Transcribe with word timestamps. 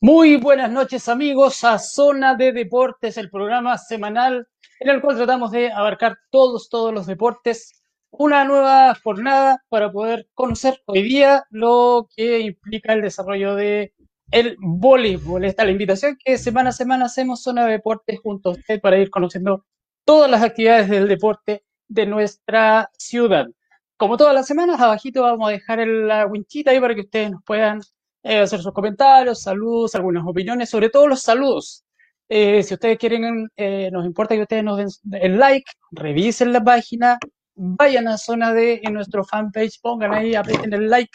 Muy 0.00 0.36
buenas 0.36 0.70
noches 0.70 1.08
amigos 1.08 1.64
a 1.64 1.76
Zona 1.80 2.36
de 2.36 2.52
Deportes, 2.52 3.16
el 3.16 3.30
programa 3.30 3.76
semanal 3.78 4.46
en 4.78 4.90
el 4.90 5.00
cual 5.00 5.16
tratamos 5.16 5.50
de 5.50 5.72
abarcar 5.72 6.18
todos, 6.30 6.68
todos 6.68 6.94
los 6.94 7.08
deportes. 7.08 7.82
Una 8.10 8.44
nueva 8.44 8.94
jornada 8.94 9.64
para 9.68 9.90
poder 9.90 10.28
conocer 10.34 10.80
hoy 10.86 11.02
día 11.02 11.42
lo 11.50 12.06
que 12.14 12.38
implica 12.38 12.92
el 12.92 13.02
desarrollo 13.02 13.56
de 13.56 13.92
el 14.30 14.56
voleibol. 14.60 15.44
Esta 15.44 15.62
es 15.62 15.66
la 15.66 15.72
invitación 15.72 16.16
que 16.24 16.38
semana 16.38 16.70
a 16.70 16.72
semana 16.72 17.06
hacemos 17.06 17.42
Zona 17.42 17.64
de 17.64 17.72
Deportes 17.72 18.20
junto 18.20 18.50
a 18.50 18.52
usted 18.52 18.80
para 18.80 18.98
ir 18.98 19.10
conociendo 19.10 19.66
todas 20.04 20.30
las 20.30 20.44
actividades 20.44 20.88
del 20.88 21.08
deporte 21.08 21.64
de 21.88 22.06
nuestra 22.06 22.88
ciudad. 22.96 23.48
Como 23.96 24.16
todas 24.16 24.32
las 24.32 24.46
semanas, 24.46 24.80
abajito 24.80 25.22
vamos 25.22 25.48
a 25.48 25.50
dejar 25.50 25.84
la 25.84 26.24
winchita 26.24 26.70
ahí 26.70 26.78
para 26.78 26.94
que 26.94 27.00
ustedes 27.00 27.32
nos 27.32 27.42
puedan 27.42 27.80
eh, 28.28 28.40
hacer 28.40 28.60
sus 28.60 28.74
comentarios, 28.74 29.40
saludos, 29.40 29.94
algunas 29.94 30.22
opiniones, 30.26 30.68
sobre 30.68 30.90
todo 30.90 31.08
los 31.08 31.22
saludos. 31.22 31.82
Eh, 32.28 32.62
si 32.62 32.74
ustedes 32.74 32.98
quieren, 32.98 33.48
eh, 33.56 33.88
nos 33.90 34.04
importa 34.04 34.34
que 34.34 34.42
ustedes 34.42 34.62
nos 34.62 34.76
den 34.76 34.88
el 35.22 35.38
like, 35.38 35.64
revisen 35.92 36.52
la 36.52 36.62
página, 36.62 37.18
vayan 37.54 38.06
a 38.06 38.18
zona 38.18 38.52
de 38.52 38.82
en 38.82 38.92
nuestro 38.92 39.24
fanpage, 39.24 39.80
pongan 39.80 40.12
ahí, 40.12 40.34
aprieten 40.34 40.74
el 40.74 40.90
like 40.90 41.10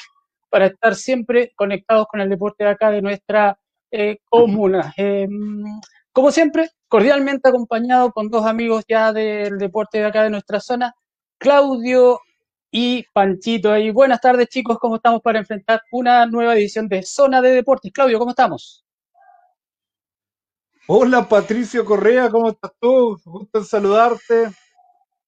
para 0.50 0.66
estar 0.66 0.96
siempre 0.96 1.52
conectados 1.56 2.08
con 2.08 2.20
el 2.20 2.30
deporte 2.30 2.64
de 2.64 2.72
acá 2.72 2.90
de 2.90 3.04
nuestra 3.04 3.59
comuna. 4.28 4.92
Em, 4.98 5.64
como 6.12 6.32
siempre, 6.32 6.72
cordialmente 6.88 7.48
acompañado 7.48 8.12
con 8.12 8.30
dos 8.30 8.44
amigos 8.48 8.86
ya 8.88 9.14
del 9.14 9.59
deporte 9.59 10.00
de 10.00 10.06
acá 10.06 10.23
de 10.23 10.32
nuestra 10.32 10.59
zona, 10.59 10.95
Claudio 11.38 12.20
y 12.76 13.05
Panchito 13.13 13.72
ahí. 13.72 13.91
Buenas 13.91 14.20
tardes, 14.20 14.50
chicos. 14.50 14.80
¿Cómo 14.80 14.95
estamos 14.95 15.22
para 15.22 15.38
enfrentar 15.38 15.84
una 15.91 16.26
nueva 16.26 16.55
edición 16.55 16.88
de 16.88 17.04
Zona 17.04 17.40
de 17.40 17.52
Deportes? 17.52 17.91
Claudio, 17.94 18.18
¿cómo 18.18 18.31
estamos? 18.31 18.84
Hola, 20.88 21.30
Patricio 21.30 21.86
Correa, 21.86 22.31
¿cómo 22.31 22.50
estás 22.50 22.72
tú? 22.80 23.16
Gusto 23.23 23.59
en 23.59 23.66
saludarte 23.66 24.52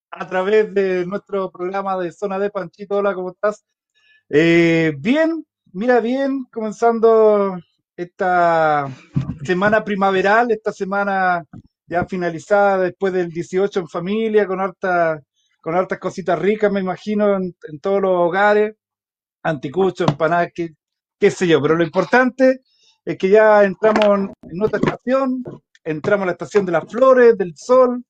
a 0.09 0.28
través 0.28 0.73
de 0.73 1.05
nuestro 1.05 1.52
programa 1.52 1.95
de 2.00 2.11
Zona 2.11 2.39
de 2.39 2.50
Panchito. 2.50 2.97
Hola, 2.97 3.14
¿cómo 3.14 3.30
estás? 3.30 3.64
Eh, 4.27 4.95
bien, 4.98 5.45
mira, 5.72 6.00
bien, 6.00 6.45
comenzando 6.52 7.59
esta 7.95 8.89
semana 9.44 9.83
primaveral, 9.83 10.50
esta 10.50 10.72
semana 10.72 11.45
ya 11.86 12.05
finalizada 12.05 12.80
después 12.80 13.14
del 13.14 13.30
18 13.30 13.81
en 13.81 13.88
familia, 13.88 14.48
con 14.48 14.59
harta 14.59 15.22
con 15.66 15.73
hartas 15.73 15.97
cositas 15.97 16.38
ricas, 16.38 16.71
me 16.71 16.80
imagino, 16.80 17.38
en, 17.38 17.80
todos 17.81 17.99
los 17.99 18.11
hogares, 18.11 18.75
anticuchos, 19.41 20.08
empanadas, 20.08 20.52
qué, 20.53 20.75
qué 21.19 21.31
sé 21.31 21.47
yo, 21.47 21.59
pero 21.59 21.75
lo 21.75 21.83
importante 21.83 22.61
es 23.03 23.17
que 23.17 23.30
ya 23.30 23.63
entramos 23.63 24.30
en 24.43 24.61
otra 24.61 24.77
estación, 24.77 25.43
entramos 25.83 26.21
a 26.21 26.25
la 26.27 26.31
estación 26.33 26.67
de 26.67 26.71
las 26.71 26.86
flores, 26.88 27.36
del 27.36 27.58
sol, 27.58 28.05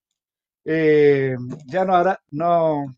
eh, 0.65 1.37
ya 1.65 1.85
no 1.85 1.95
habrá, 1.95 2.19
no, 2.31 2.93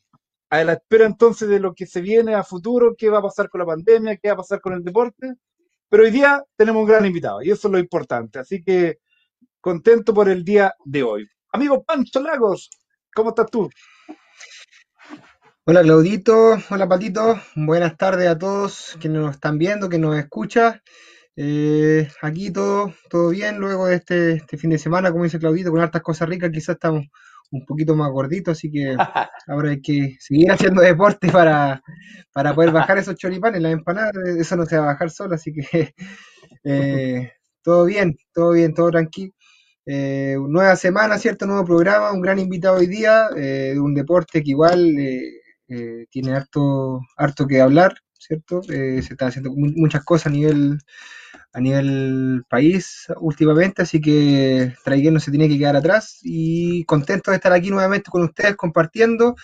a 0.50 0.64
la 0.64 0.74
espera 0.74 1.06
entonces 1.06 1.48
de 1.48 1.60
lo 1.60 1.76
que 1.76 1.86
se 1.86 2.02
viene 2.02 2.34
a 2.34 2.44
futuro, 2.44 2.96
qué 2.98 3.12
va 3.12 3.20
a 3.20 3.30
pasar 3.30 3.52
con 3.52 3.60
la 3.60 3.68
pandemia, 3.68 4.18
qué 4.18 4.30
va 4.30 4.34
a 4.34 4.38
pasar 4.38 4.60
con 4.60 4.74
el 4.74 4.84
deporte, 4.84 5.36
pero 5.88 6.02
hoy 6.02 6.10
día 6.10 6.44
tenemos 6.56 6.82
un 6.82 6.88
gran 6.88 7.06
invitado 7.06 7.44
y 7.44 7.52
eso 7.52 7.68
es 7.68 7.72
lo 7.74 7.78
importante, 7.78 8.40
así 8.40 8.64
que 8.64 8.98
contento 9.62 10.16
por 10.16 10.28
el 10.30 10.44
día 10.44 10.74
de 10.84 11.04
hoy. 11.04 11.28
Amigo 11.52 11.84
Pancho 11.84 12.20
Lagos, 12.22 12.72
¿cómo 13.14 13.30
estás 13.30 13.52
tú? 13.52 13.70
Hola 15.70 15.82
Claudito, 15.82 16.58
hola 16.70 16.88
Patito, 16.88 17.42
buenas 17.54 17.98
tardes 17.98 18.30
a 18.30 18.38
todos 18.38 18.96
quienes 19.02 19.22
nos 19.22 19.36
están 19.36 19.58
viendo, 19.58 19.90
que 19.90 20.00
nos 20.00 20.18
escuchan. 20.18 20.82
Eh, 21.36 22.08
aquí 22.22 22.52
todo, 22.52 22.94
todo 23.10 23.32
bien, 23.32 23.58
luego 23.58 23.88
de 23.88 23.96
este, 23.96 24.32
este, 24.36 24.58
fin 24.58 24.70
de 24.70 24.78
semana, 24.78 25.12
como 25.12 25.26
dice 25.26 25.40
Claudito, 25.40 25.70
con 25.70 25.82
hartas 25.82 26.02
cosas 26.02 26.30
ricas, 26.30 26.52
quizás 26.54 26.76
estamos 26.76 27.04
un 27.52 27.66
poquito 27.66 27.98
más 27.98 28.10
gorditos, 28.10 28.58
así 28.58 28.72
que 28.72 28.96
ahora 29.48 29.72
hay 29.72 29.82
que 29.82 30.16
seguir 30.22 30.50
haciendo 30.52 30.82
deporte 30.82 31.28
para, 31.30 31.82
para 32.32 32.56
poder 32.56 32.72
bajar 32.72 33.00
esos 33.00 33.18
choripanes, 33.18 33.62
las 33.62 33.74
empanadas, 33.74 34.16
eso 34.38 34.56
no 34.56 34.66
se 34.66 34.78
va 34.78 34.84
a 34.84 34.94
bajar 34.94 35.10
solo, 35.10 35.36
así 35.36 35.52
que 35.52 35.94
eh, 36.64 37.34
todo 37.62 37.84
bien, 37.84 38.16
todo 38.34 38.54
bien, 38.54 38.74
todo 38.74 38.90
tranquilo. 38.90 39.34
Eh, 39.86 40.38
nueva 40.48 40.78
semana, 40.78 41.18
¿cierto? 41.18 41.46
Nuevo 41.46 41.66
programa, 41.66 42.14
un 42.14 42.22
gran 42.22 42.40
invitado 42.40 42.78
hoy 42.78 42.88
día, 42.88 43.28
de 43.32 43.78
un 43.78 43.94
deporte 43.94 44.42
que 44.42 44.52
igual 44.52 44.96
eh, 45.70 46.06
tiene 46.10 46.34
harto, 46.34 47.02
harto 47.18 47.48
que 47.48 47.62
hablar, 47.62 47.96
¿cierto? 48.14 48.62
Eh, 48.70 49.02
se 49.02 49.14
están 49.14 49.30
haciendo 49.30 49.52
muchas 49.56 50.04
cosas 50.04 50.28
a 50.28 50.30
nivel, 50.32 50.80
a 51.54 51.60
nivel 51.60 52.44
país 52.50 53.08
últimamente, 53.20 53.82
así 53.82 54.02
que 54.02 54.74
Traiguén 54.84 55.14
no 55.14 55.20
se 55.20 55.32
tiene 55.32 55.48
que 55.50 55.58
quedar 55.58 55.76
atrás 55.76 56.20
y 56.24 56.86
contento 56.86 57.32
de 57.32 57.38
estar 57.38 57.54
aquí 57.54 57.70
nuevamente 57.70 58.12
con 58.12 58.24
ustedes 58.24 58.56
compartiendo 58.56 59.36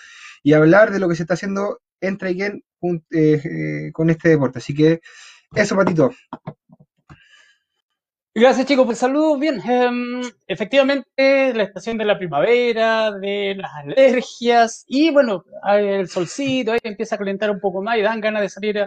y 0.42 0.52
hablar 0.52 0.92
de 0.92 1.00
lo 1.00 1.08
que 1.08 1.16
se 1.16 1.22
está 1.22 1.34
haciendo 1.34 1.80
en 2.00 2.18
Traiguén 2.18 2.62
eh, 3.10 3.90
con 3.92 4.10
este 4.10 4.28
deporte. 4.28 4.58
Así 4.58 4.74
que 4.74 5.00
eso, 5.54 5.76
Patito. 5.76 6.10
Gracias 8.36 8.66
chicos, 8.66 8.84
pues 8.84 8.98
saludos. 8.98 9.38
Bien, 9.38 9.60
em, 9.64 10.20
efectivamente 10.48 11.54
la 11.54 11.62
estación 11.62 11.96
de 11.96 12.04
la 12.04 12.18
primavera, 12.18 13.12
de 13.12 13.54
las 13.56 13.72
alergias 13.74 14.84
y 14.88 15.12
bueno, 15.12 15.44
el 15.68 16.08
solcito, 16.08 16.72
ahí 16.72 16.80
empieza 16.82 17.14
a 17.14 17.18
calentar 17.18 17.48
un 17.52 17.60
poco 17.60 17.80
más 17.80 17.96
y 17.96 18.02
dan 18.02 18.20
ganas 18.20 18.42
de 18.42 18.48
salir 18.48 18.80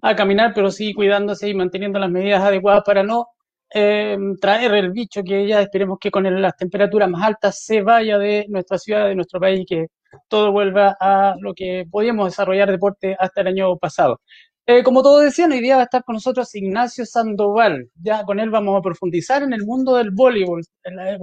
a, 0.00 0.16
caminar, 0.16 0.52
pero 0.54 0.70
sí 0.70 0.94
cuidándose 0.94 1.48
y 1.50 1.54
manteniendo 1.54 1.98
las 1.98 2.10
medidas 2.10 2.42
adecuadas 2.42 2.82
para 2.86 3.02
no 3.02 3.26
em, 3.70 4.36
traer 4.38 4.72
el 4.72 4.90
bicho 4.92 5.22
que 5.22 5.46
ya 5.46 5.60
esperemos 5.60 5.98
que 6.00 6.10
con 6.10 6.24
las 6.40 6.56
temperaturas 6.56 7.10
más 7.10 7.24
altas 7.24 7.62
se 7.62 7.82
vaya 7.82 8.16
de 8.18 8.46
nuestra 8.48 8.78
ciudad, 8.78 9.06
de 9.06 9.14
nuestro 9.16 9.38
país 9.38 9.60
y 9.60 9.66
que 9.66 9.86
todo 10.28 10.50
vuelva 10.52 10.96
a 10.98 11.34
lo 11.40 11.52
que 11.54 11.84
podíamos 11.90 12.26
desarrollar 12.26 12.70
deporte 12.70 13.16
hasta 13.18 13.42
el 13.42 13.48
año 13.48 13.76
pasado. 13.76 14.20
Eh, 14.66 14.82
como 14.82 15.02
todos 15.02 15.22
decían, 15.22 15.52
hoy 15.52 15.60
día 15.60 15.76
va 15.76 15.82
a 15.82 15.84
estar 15.84 16.04
con 16.04 16.14
nosotros 16.14 16.54
Ignacio 16.54 17.04
Sandoval. 17.04 17.90
Ya 18.02 18.24
con 18.24 18.40
él 18.40 18.48
vamos 18.48 18.78
a 18.78 18.82
profundizar 18.82 19.42
en 19.42 19.52
el 19.52 19.64
mundo 19.64 19.96
del 19.96 20.10
voleibol. 20.10 20.62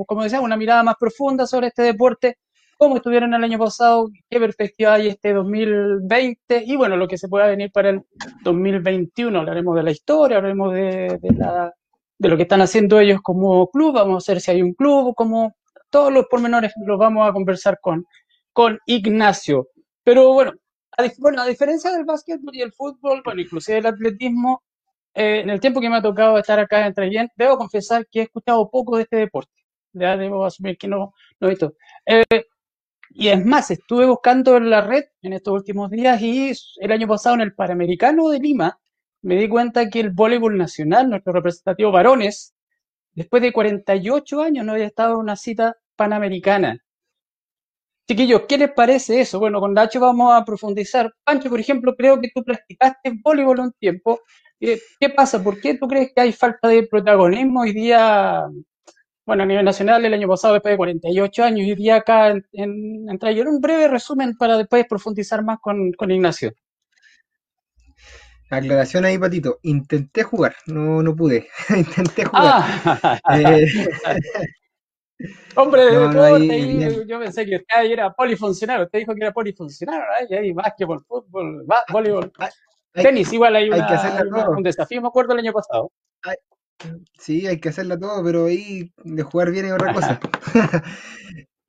Como 0.06 0.24
decía, 0.24 0.42
una 0.42 0.58
mirada 0.58 0.84
más 0.84 0.96
profunda 1.00 1.48
sobre 1.48 1.68
este 1.68 1.82
deporte, 1.82 2.38
cómo 2.78 2.98
estuvieron 2.98 3.34
el 3.34 3.44
año 3.44 3.58
pasado, 3.58 4.10
qué 4.30 4.40
perspectiva 4.40 4.94
hay 4.94 5.08
este 5.08 5.34
2020 5.34 6.64
y 6.66 6.76
bueno, 6.76 6.98
lo 6.98 7.08
que 7.08 7.18
se 7.18 7.28
pueda 7.28 7.48
venir 7.48 7.72
para 7.72 7.90
el 7.90 8.02
2021. 8.44 9.40
Hablaremos 9.40 9.76
de 9.76 9.84
la 9.84 9.92
historia, 9.92 10.38
hablaremos 10.38 10.74
de, 10.74 11.18
de 12.20 12.30
lo 12.30 12.38
que 12.38 12.44
están 12.44 12.62
haciendo 12.62 13.00
ellos 13.00 13.22
como 13.24 13.68
club, 13.70 13.96
vamos 13.96 14.30
a 14.30 14.34
ver 14.34 14.42
si 14.42 14.52
hay 14.52 14.62
un 14.62 14.74
club, 14.74 15.16
como 15.16 15.56
todos 15.90 16.14
los 16.14 16.28
pormenores 16.28 16.74
los 16.86 17.00
vamos 17.00 17.28
a 17.28 17.34
conversar 17.34 17.80
con, 17.82 18.06
con 18.54 18.78
Ignacio. 18.86 19.68
Pero 20.04 20.32
bueno, 20.34 20.54
bueno, 21.20 21.42
a 21.42 21.48
diferencia 21.48 21.92
del 21.92 22.06
básquetbol 22.06 22.56
y 22.56 22.62
el 22.62 22.74
fútbol, 22.74 23.22
bueno, 23.24 23.42
inclusive 23.42 23.78
el 23.80 23.86
atletismo, 23.86 24.64
eh, 25.14 25.42
en 25.42 25.50
el 25.50 25.60
tiempo 25.60 25.82
que 25.82 25.90
me 25.90 25.98
ha 25.98 26.02
tocado 26.02 26.38
estar 26.38 26.60
acá 26.60 26.86
en 26.86 26.94
bien, 27.10 27.30
debo 27.36 27.58
confesar 27.58 28.08
que 28.12 28.20
he 28.22 28.24
escuchado 28.24 28.70
poco 28.70 28.98
de 28.98 29.04
este 29.04 29.18
deporte. 29.18 29.52
Ya 29.94 30.18
debo 30.18 30.46
asumir 30.46 30.78
que 30.78 30.88
no, 30.88 31.14
no 31.40 31.48
he 31.48 31.50
visto. 31.52 31.74
Eh, 32.06 32.24
y 33.14 33.28
es 33.28 33.46
más, 33.46 33.72
estuve 33.72 34.06
buscando 34.06 34.58
en 34.58 34.70
la 34.70 34.82
red 34.82 35.04
en 35.22 35.34
estos 35.34 35.54
últimos 35.54 35.90
días 35.92 36.22
y 36.22 36.54
el 36.78 36.92
año 36.92 37.08
pasado 37.08 37.36
en 37.36 37.42
el 37.42 37.54
Panamericano 37.54 38.30
de 38.30 38.40
Lima 38.40 38.80
me 39.22 39.36
di 39.36 39.50
cuenta 39.50 39.90
que 39.90 40.00
el 40.00 40.12
voleibol 40.12 40.58
nacional, 40.58 41.10
nuestro 41.10 41.34
representativo 41.34 41.92
varones, 41.92 42.56
después 43.14 43.44
de 43.44 43.54
48 43.54 44.42
años 44.42 44.66
no 44.66 44.74
había 44.74 44.88
estado 44.88 45.14
en 45.16 45.20
una 45.20 45.36
cita 45.36 45.76
panamericana. 45.96 46.80
Chiquillos, 48.12 48.42
¿qué 48.46 48.58
les 48.58 48.70
parece 48.74 49.22
eso? 49.22 49.40
Bueno, 49.40 49.62
con 49.62 49.74
Nacho 49.74 50.02
vamos 50.02 50.34
a 50.34 50.44
profundizar. 50.44 51.14
Pancho, 51.24 51.50
por 51.50 51.62
ejemplo, 51.62 51.96
creo 51.96 52.20
que 52.20 52.30
tú 52.36 52.44
practicaste 52.44 53.14
voleibol 53.24 53.62
un 53.62 53.72
tiempo. 53.72 54.20
Eh, 54.60 54.82
¿Qué 55.00 55.08
pasa? 55.12 55.42
¿Por 55.42 55.62
qué 55.62 55.76
tú 55.76 55.88
crees 55.88 56.12
que 56.14 56.20
hay 56.20 56.34
falta 56.34 56.68
de 56.68 56.86
protagonismo 56.88 57.62
hoy 57.62 57.72
día? 57.72 58.44
Bueno, 59.26 59.44
a 59.44 59.46
nivel 59.46 59.64
nacional, 59.64 60.04
el 60.04 60.14
año 60.14 60.28
pasado, 60.28 60.56
después 60.56 60.74
de 60.74 60.78
48 60.78 61.42
años, 61.42 61.66
hoy 61.66 61.76
día 61.76 61.96
acá 61.96 62.32
en, 62.32 62.44
en, 62.52 63.48
Un 63.48 63.62
breve 63.62 63.88
resumen 63.88 64.36
para 64.36 64.58
después 64.58 64.86
profundizar 64.90 65.42
más 65.42 65.60
con, 65.62 65.94
con 65.94 66.12
Ignacio. 66.12 66.52
Aclaración 68.50 69.06
ahí, 69.06 69.18
Patito. 69.18 69.60
Intenté 69.62 70.24
jugar, 70.24 70.54
no, 70.66 71.02
no 71.02 71.16
pude. 71.16 71.48
Intenté 71.70 72.26
jugar. 72.26 72.62
Ah. 72.84 73.40
Eh, 73.40 73.68
Hombre 75.56 75.86
de 75.86 76.00
deporte, 76.00 77.06
yo 77.08 77.20
pensé 77.20 77.46
que 77.46 77.58
usted 77.58 77.92
era 77.92 78.12
polifuncional, 78.14 78.84
usted 78.84 79.00
dijo 79.00 79.14
que 79.14 79.24
era 79.24 79.34
polifuncional, 79.34 80.02
y 80.30 80.34
hay 80.34 80.52
básquetbol, 80.52 81.04
fútbol, 81.06 81.66
voleibol, 81.92 82.32
tenis, 82.94 83.32
igual 83.34 83.56
hay, 83.56 83.70
un 83.70 84.64
desafío, 84.64 85.02
me 85.02 85.08
acuerdo 85.08 85.34
el 85.34 85.40
año 85.40 85.54
pasado. 85.54 85.92
sí, 87.18 87.48
hay 87.48 87.60
que 87.60 87.70
hacerla 87.70 88.00
todo, 88.00 88.24
pero 88.24 88.46
ahí 88.46 88.92
de 89.04 89.24
jugar 89.24 89.52
bien 89.52 89.66
es 89.66 89.74
otra 89.74 89.94
cosa. 89.94 90.20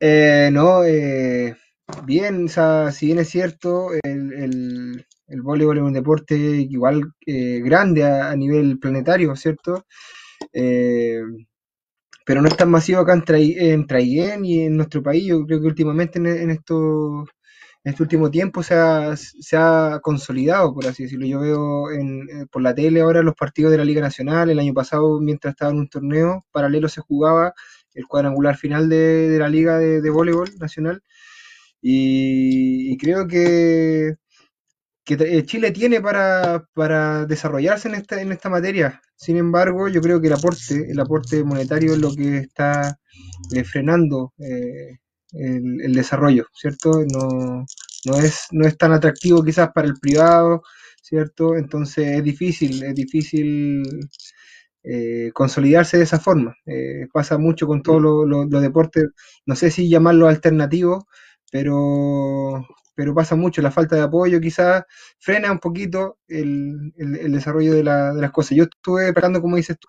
eh, 0.01 0.51
no, 0.53 0.85
eh, 0.85 1.57
bien, 2.05 2.47
o 2.47 2.49
sea, 2.49 2.93
si 2.93 3.07
bien 3.07 3.19
es 3.19 3.29
cierto, 3.29 3.91
el, 4.03 4.33
el, 4.33 5.07
el 5.27 5.43
voleibol 5.43 5.79
es 5.79 5.83
un 5.83 5.93
deporte 5.93 6.37
igual 6.37 7.13
eh, 7.27 7.61
grande 7.65 8.05
a, 8.05 8.31
a, 8.31 8.37
nivel 8.37 8.79
planetario, 8.79 9.35
¿cierto? 9.35 9.87
Eh, 10.53 11.21
pero 12.25 12.43
no 12.43 12.49
es 12.49 12.57
tan 12.57 12.71
masivo 12.71 13.01
acá 13.01 13.15
en, 13.15 13.87
Traiguén 13.87 14.45
y 14.45 14.61
en 14.63 14.77
nuestro 14.77 15.03
país. 15.03 15.25
Yo 15.25 15.45
creo 15.47 15.61
que 15.61 15.67
últimamente 15.67 16.19
en, 16.19 16.51
estos 16.51 17.29
en 17.85 17.91
este 17.91 18.03
último 18.03 18.31
tiempo 18.31 18.63
se 18.63 18.75
ha, 18.75 19.17
se 19.17 19.57
ha 19.57 20.01
consolidado, 20.03 20.73
por 20.75 20.87
así 20.87 21.05
decirlo. 21.05 21.27
Yo 21.27 21.41
veo 21.41 21.91
en, 21.91 22.23
eh, 22.29 22.47
por 22.51 22.63
la 22.63 22.75
tele 22.75 23.01
ahora 23.01 23.23
los 23.23 23.35
partidos 23.35 23.73
de 23.73 23.79
la 23.79 23.85
Liga 23.85 24.01
Nacional. 24.01 24.51
El 24.51 24.61
año 24.61 24.75
pasado, 24.75 25.21
mientras 25.21 25.53
estaba 25.53 25.73
en 25.73 25.79
un 25.79 25.89
torneo 25.89 26.47
paralelo, 26.53 26.89
se 26.89 27.01
jugaba 27.01 27.55
el 27.95 28.07
cuadrangular 28.07 28.57
final 28.57 28.89
de, 28.89 29.29
de 29.29 29.39
la 29.39 29.49
Liga 29.49 29.79
de, 29.79 30.01
de, 30.01 30.11
Voleibol 30.11 30.51
Nacional. 30.59 31.03
Y 31.81 32.97
creo 32.99 33.27
que, 33.27 34.15
que, 35.05 35.15
eh, 35.15 35.45
Chile 35.45 35.71
tiene 35.73 36.01
para, 36.01 36.67
para 36.75 37.27
desarrollarse 37.27 37.89
en 37.89 37.95
esta, 37.97 38.21
en 38.21 38.33
esta 38.33 38.49
materia. 38.49 39.01
Sin 39.17 39.37
embargo, 39.37 39.89
yo 39.89 40.01
creo 40.01 40.21
que 40.21 40.29
el 40.29 40.35
aporte, 40.35 40.91
el 40.91 41.01
aporte 41.01 41.45
monetario 41.45 41.93
es 41.95 41.99
lo 41.99 42.15
que 42.15 42.39
está 42.39 42.99
eh, 43.53 43.65
frenando 43.65 44.33
eh, 44.39 44.99
el, 45.33 45.95
desarrollo, 45.95 46.47
¿cierto? 46.55 46.93
No, 47.07 47.65
no, 48.07 48.19
es, 48.19 48.47
no 48.53 48.67
es 48.67 48.77
tan 48.77 48.93
atractivo 48.93 49.43
quizás 49.45 49.71
para 49.73 49.89
el 49.89 49.95
privado, 50.01 50.63
¿cierto? 51.03 51.57
Entonces 51.57 52.19
es 52.19 52.25
difícil, 52.25 52.83
es 52.85 52.95
difícil 52.95 53.83
eh, 54.85 55.31
consolidarse 55.35 55.99
de 55.99 56.05
esa 56.05 56.19
forma. 56.21 56.55
Pasa 57.13 57.39
mucho 57.39 57.67
con 57.67 57.83
todos 57.83 58.03
los 58.03 58.63
deportes, 58.63 59.11
no 59.47 59.57
sé 59.57 59.71
si 59.71 59.89
llamarlo 59.89 60.29
alternativo, 60.29 61.07
pero, 61.53 62.67
pero 62.95 63.15
pasa 63.15 63.37
mucho, 63.37 63.63
la 63.63 63.71
falta 63.71 63.97
de 63.97 64.03
apoyo 64.03 64.41
quizás 64.41 64.85
frena 65.19 65.51
un 65.51 65.59
poquito 65.59 66.19
el, 66.29 66.93
el, 66.97 67.33
desarrollo 67.33 67.75
de, 67.75 67.85
la, 67.85 68.13
de, 68.13 68.21
las 68.21 68.31
cosas. 68.31 68.57
Yo 68.57 68.65
estuve 68.65 69.13
practicando, 69.13 69.41
como 69.41 69.57
dices 69.57 69.79
tú, 69.79 69.89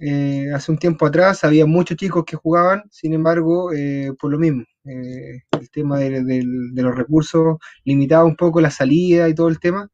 eh, 0.00 0.50
hace 0.52 0.72
un 0.72 0.78
tiempo 0.78 1.06
atrás 1.06 1.44
había 1.44 1.66
muchos 1.66 1.96
chicos 1.96 2.24
que 2.24 2.36
jugaban, 2.36 2.82
sin 2.90 3.14
embargo, 3.14 3.72
eh, 3.72 4.12
por 4.18 4.32
lo 4.32 4.38
mismo, 4.38 4.64
eh, 4.84 5.42
el 5.52 5.70
tema 5.70 5.98
de, 5.98 6.42
los 6.74 6.94
recursos 6.96 7.58
limitaba 7.84 8.24
un 8.24 8.36
poco 8.36 8.60
la 8.60 8.70
salida 8.70 9.28
y 9.28 9.34
todo 9.34 9.48
el 9.48 9.60
tema. 9.60 9.88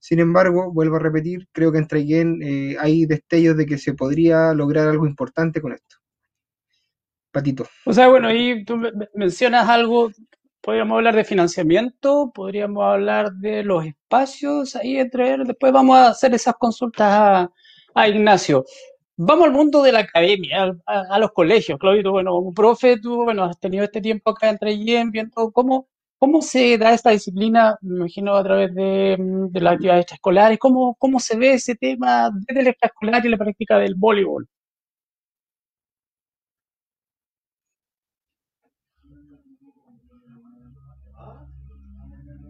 Sin 0.00 0.20
embargo, 0.20 0.72
vuelvo 0.72 0.96
a 0.96 1.00
repetir, 1.00 1.48
creo 1.52 1.72
que 1.72 1.78
en 1.78 1.88
Traiguén 1.88 2.40
hay 2.78 3.06
destellos 3.06 3.56
de 3.56 3.66
que 3.66 3.78
se 3.78 3.94
podría 3.94 4.54
lograr 4.54 4.88
algo 4.88 5.06
importante 5.06 5.60
con 5.60 5.72
esto. 5.72 5.96
Patito. 7.32 7.66
O 7.84 7.92
sea, 7.92 8.08
bueno, 8.08 8.32
y 8.32 8.64
tú 8.64 8.80
mencionas 9.14 9.68
algo, 9.68 10.10
podríamos 10.68 10.96
hablar 10.96 11.16
de 11.16 11.24
financiamiento, 11.24 12.30
podríamos 12.34 12.84
hablar 12.84 13.32
de 13.32 13.64
los 13.64 13.86
espacios 13.86 14.76
ahí 14.76 14.98
entre 14.98 15.38
después 15.38 15.72
vamos 15.72 15.96
a 15.96 16.08
hacer 16.08 16.34
esas 16.34 16.56
consultas 16.56 17.48
a, 17.94 18.08
Ignacio. 18.08 18.66
Vamos 19.16 19.46
al 19.46 19.52
mundo 19.52 19.82
de 19.82 19.92
la 19.92 20.00
academia, 20.00 20.76
a, 20.84 21.18
los 21.18 21.32
colegios. 21.32 21.78
Claudio, 21.78 22.12
bueno, 22.12 22.32
como 22.32 22.52
profe, 22.52 22.98
tú, 23.00 23.24
bueno, 23.24 23.44
has 23.44 23.58
tenido 23.58 23.82
este 23.82 24.02
tiempo 24.02 24.28
acá 24.28 24.50
entre 24.50 24.74
IEM, 24.74 25.10
viendo 25.10 25.50
cómo, 25.52 25.88
cómo 26.18 26.42
se 26.42 26.76
da 26.76 26.92
esta 26.92 27.12
disciplina, 27.12 27.78
me 27.80 28.00
imagino, 28.00 28.36
a 28.36 28.44
través 28.44 28.74
de, 28.74 29.16
de 29.18 29.60
las 29.62 29.72
actividades 29.72 30.02
extraescolares, 30.02 30.58
cómo, 30.58 30.96
cómo 30.98 31.18
se 31.18 31.38
ve 31.38 31.54
ese 31.54 31.76
tema 31.76 32.30
desde 32.46 32.60
el 32.60 32.66
extraescolar 32.66 33.24
y 33.24 33.30
la 33.30 33.38
práctica 33.38 33.78
del 33.78 33.94
voleibol. 33.94 34.46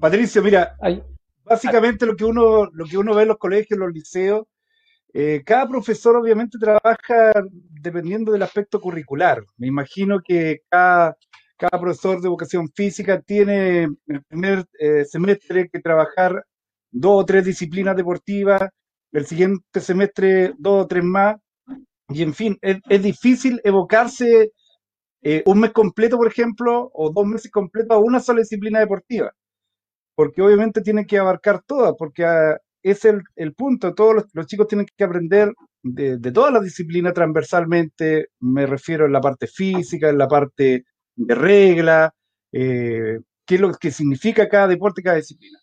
Patricio, 0.01 0.43
mira, 0.43 0.77
básicamente 1.45 2.07
lo 2.07 2.15
que 2.15 2.25
uno, 2.25 2.67
lo 2.73 2.85
que 2.85 2.99
uno 2.99 3.15
ve 3.15 3.23
en 3.23 3.29
los 3.29 3.39
colegios, 3.39 3.73
en 3.73 3.81
los 3.81 3.93
liceos, 3.93 4.47
eh, 5.13 5.43
cada 5.45 5.67
profesor 5.69 6.17
obviamente 6.17 6.59
trabaja 6.59 7.33
dependiendo 7.81 8.33
del 8.33 8.43
aspecto 8.43 8.81
curricular. 8.81 9.43
Me 9.57 9.67
imagino 9.67 10.21
que 10.25 10.61
cada, 10.69 11.17
cada 11.57 11.81
profesor 11.81 12.21
de 12.21 12.29
educación 12.29 12.69
física 12.75 13.21
tiene 13.21 13.85
en 13.85 13.99
el 14.07 14.23
primer 14.25 14.65
eh, 14.79 15.05
semestre 15.05 15.69
que 15.69 15.81
trabajar 15.81 16.45
dos 16.91 17.23
o 17.23 17.25
tres 17.25 17.45
disciplinas 17.45 17.97
deportivas, 17.97 18.63
el 19.13 19.27
siguiente 19.27 19.81
semestre 19.81 20.53
dos 20.59 20.85
o 20.85 20.87
tres 20.87 21.05
más, 21.05 21.37
y 22.11 22.23
en 22.23 22.35
fin, 22.35 22.59
es, 22.63 23.03
difícil 23.03 23.61
evocarse 23.65 24.53
eh, 25.23 25.43
un 25.47 25.61
mes 25.61 25.73
completo, 25.73 26.17
por 26.17 26.29
ejemplo, 26.29 26.91
o 26.95 27.11
dos 27.13 27.27
meses 27.27 27.51
completos 27.51 27.97
a 27.97 28.01
una 28.01 28.21
sola 28.21 28.41
disciplina 28.41 28.81
deportiva, 28.81 29.33
porque 30.19 30.43
obviamente 30.43 30.81
tienen 30.81 31.07
que 31.07 31.17
abarcar 31.17 31.63
todas, 31.65 31.95
porque 31.97 32.25
a, 32.25 32.59
es 32.83 33.05
el, 33.05 33.23
el 33.37 33.55
punto. 33.55 33.95
Todos 33.95 34.25
los, 34.33 34.47
chicos 34.49 34.67
tienen 34.67 34.85
que 34.97 35.05
aprender 35.05 35.55
de, 35.81 36.19
de 36.19 36.33
todas 36.33 36.53
las 36.53 36.65
disciplinas 36.65 37.15
transversalmente. 37.15 38.31
Me 38.41 38.67
refiero 38.67 39.07
en 39.07 39.13
la 39.13 39.21
parte 39.21 39.47
física, 39.47 40.09
en 40.09 40.19
la 40.19 40.27
parte 40.27 40.87
de 41.15 41.35
regla, 41.37 42.13
eh, 42.51 43.21
qué 43.47 43.55
es 43.55 43.61
lo 43.61 43.73
que 43.73 43.93
significa 43.93 44.49
cada 44.49 44.67
deporte, 44.67 45.05
cada 45.05 45.19
disciplina. 45.19 45.61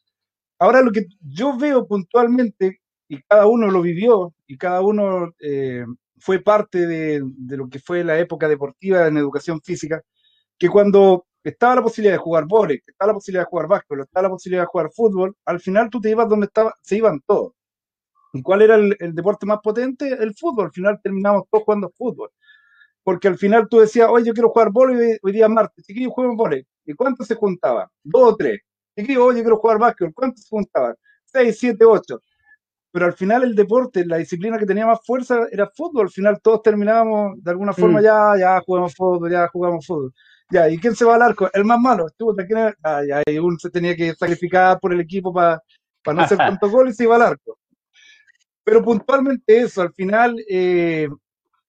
Ahora 0.58 0.82
lo 0.82 0.92
que 0.94 1.06
yo 1.20 1.58
veo 1.58 1.86
puntualmente, 1.86 2.80
y 3.10 3.22
cada 3.24 3.48
uno 3.48 3.70
lo 3.70 3.82
vivió, 3.82 4.34
y 4.48 4.58
cada 4.58 4.80
uno 4.80 5.34
eh, 5.42 5.84
fue 6.18 6.40
parte 6.40 6.88
de, 6.88 7.22
de, 7.26 7.58
lo 7.58 7.68
que 7.68 7.80
fue 7.80 8.06
la 8.06 8.18
época 8.20 8.48
deportiva 8.48 9.06
en 9.06 9.18
educación 9.18 9.60
física, 9.62 10.02
que 10.58 10.70
cuando 10.70 11.26
estaba 11.50 11.76
la 11.76 11.84
posibilidad 11.84 12.16
de 12.16 12.20
jugar 12.20 12.46
vóley, 12.48 12.82
estaba 12.86 13.12
la 13.12 13.14
posibilidad 13.14 13.44
de 13.44 13.50
jugar 13.50 13.68
básquetbol, 13.68 14.02
estaba 14.02 14.24
la 14.24 14.30
posibilidad 14.30 14.64
de 14.64 14.68
jugar 14.68 14.90
fútbol, 14.92 15.36
al 15.46 15.60
final 15.60 15.90
tú 15.90 16.02
te 16.02 16.10
ibas 16.10 16.28
donde 16.28 16.48
estaba, 16.48 16.74
se 16.82 16.98
iban 16.98 17.22
todos. 17.26 17.54
¿Y 18.36 18.42
cuál 18.42 18.64
era 18.64 18.76
el, 18.76 19.16
deporte 19.16 19.46
más 19.46 19.60
potente? 19.64 20.10
El 20.10 20.36
fútbol. 20.36 20.66
Al 20.66 20.72
final 20.72 21.00
terminamos 21.02 21.44
todos 21.50 21.64
jugando 21.64 21.90
fútbol. 21.98 22.30
Porque 23.02 23.30
al 23.30 23.38
final 23.38 23.68
tú 23.70 23.80
decías, 23.80 24.10
oye, 24.10 24.26
yo 24.26 24.34
quiero 24.34 24.50
jugar 24.50 24.72
vóley 24.72 25.18
hoy 25.22 25.32
día 25.32 25.48
martes, 25.48 25.86
si 25.86 26.06
juego 26.06 26.36
vóley. 26.36 26.66
¿Y 26.86 26.94
cuántos 26.96 27.28
se 27.28 27.36
juntaban? 27.36 27.88
Dos 28.04 28.34
o 28.34 28.36
tres. 28.36 28.60
Si 28.96 29.16
oye, 29.16 29.42
quiero 29.42 29.58
jugar 29.58 29.80
básquetbol, 29.80 30.14
¿cuántos 30.14 30.44
se 30.44 30.50
juntaban? 30.50 30.96
Seis, 31.24 31.58
siete, 31.60 31.86
ocho. 31.86 32.20
Pero 32.92 33.06
al 33.06 33.14
final 33.14 33.44
el 33.44 33.56
deporte, 33.56 34.06
la 34.06 34.18
disciplina 34.18 34.58
que 34.58 34.66
tenía 34.66 34.86
más 34.86 35.00
fuerza 35.06 35.48
era 35.52 35.70
fútbol. 35.70 36.08
Al 36.08 36.12
final 36.12 36.42
todos 36.42 36.62
terminábamos 36.62 37.42
de 37.42 37.52
alguna 37.52 37.72
forma, 37.72 38.02
mm. 38.02 38.04
ya, 38.04 38.34
ya 38.38 38.62
jugamos 38.66 38.96
fútbol, 38.96 39.32
ya 39.32 39.48
jugamos 39.48 39.86
fútbol. 39.86 40.14
Ya, 40.52 40.70
¿y 40.70 40.78
quién 40.78 40.96
se 40.96 41.06
va 41.06 41.16
al 41.16 41.22
arco? 41.22 41.50
El 41.54 41.66
más 41.66 41.80
malo. 41.80 42.08
Ah, 42.84 43.02
ya, 43.08 43.24
y 43.26 43.38
uno 43.40 43.58
se 43.60 43.70
tenía 43.70 43.96
que 43.96 44.14
sacrificar 44.14 44.80
por 44.80 44.94
el 44.94 45.00
equipo 45.00 45.34
para 45.34 45.62
no 46.06 46.22
hacer 46.22 46.38
tantos 46.60 46.72
goles 46.72 46.94
y 46.94 46.98
se 46.98 47.04
iba 47.04 47.16
al 47.16 47.24
arco. 47.24 47.58
Pero 48.64 48.84
puntualmente 48.84 49.60
eso, 49.60 49.82
al 49.82 49.94
final, 49.94 50.36
eh, 50.50 51.08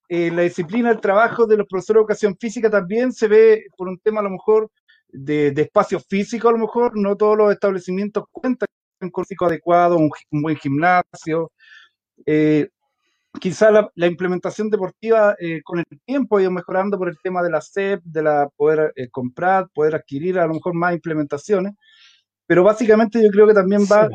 eh, 0.09 0.31
la 0.31 0.43
disciplina, 0.43 0.91
el 0.91 1.01
trabajo 1.01 1.45
de 1.45 1.57
los 1.57 1.67
profesores 1.67 1.97
de 1.97 2.01
educación 2.01 2.37
física 2.39 2.69
también 2.69 3.11
se 3.11 3.27
ve 3.27 3.65
por 3.75 3.87
un 3.87 3.99
tema 3.99 4.21
a 4.21 4.23
lo 4.23 4.29
mejor 4.31 4.71
de, 5.09 5.49
espacio 5.49 5.99
físico, 5.99 6.49
a 6.49 6.53
lo 6.53 6.57
mejor 6.57 6.97
no 6.97 7.15
todos 7.15 7.37
los 7.37 7.51
establecimientos 7.51 8.25
cuentan 8.31 8.67
con 9.11 9.23
físico 9.25 9.45
adecuado, 9.45 9.97
un, 9.97 10.09
buen 10.31 10.55
gimnasio. 10.57 11.51
Eh, 12.25 12.69
quizá 13.39 13.71
la, 13.71 14.07
implementación 14.07 14.69
deportiva 14.69 15.35
eh, 15.39 15.61
con 15.63 15.79
el 15.79 15.85
tiempo 16.05 16.37
ha 16.37 16.41
ido 16.41 16.51
mejorando 16.51 16.97
por 16.97 17.09
el 17.09 17.17
tema 17.21 17.41
de 17.41 17.49
la 17.49 17.61
SEP, 17.61 18.01
de 18.03 18.23
la 18.23 18.49
poder 18.55 18.93
eh, 18.95 19.09
comprar, 19.09 19.69
poder 19.73 19.95
adquirir 19.95 20.39
a 20.39 20.47
lo 20.47 20.53
mejor 20.55 20.73
más 20.73 20.93
implementaciones, 20.93 21.73
pero 22.45 22.63
básicamente 22.63 23.21
yo 23.21 23.29
creo 23.29 23.47
que 23.47 23.53
también 23.53 23.83
va 23.83 24.09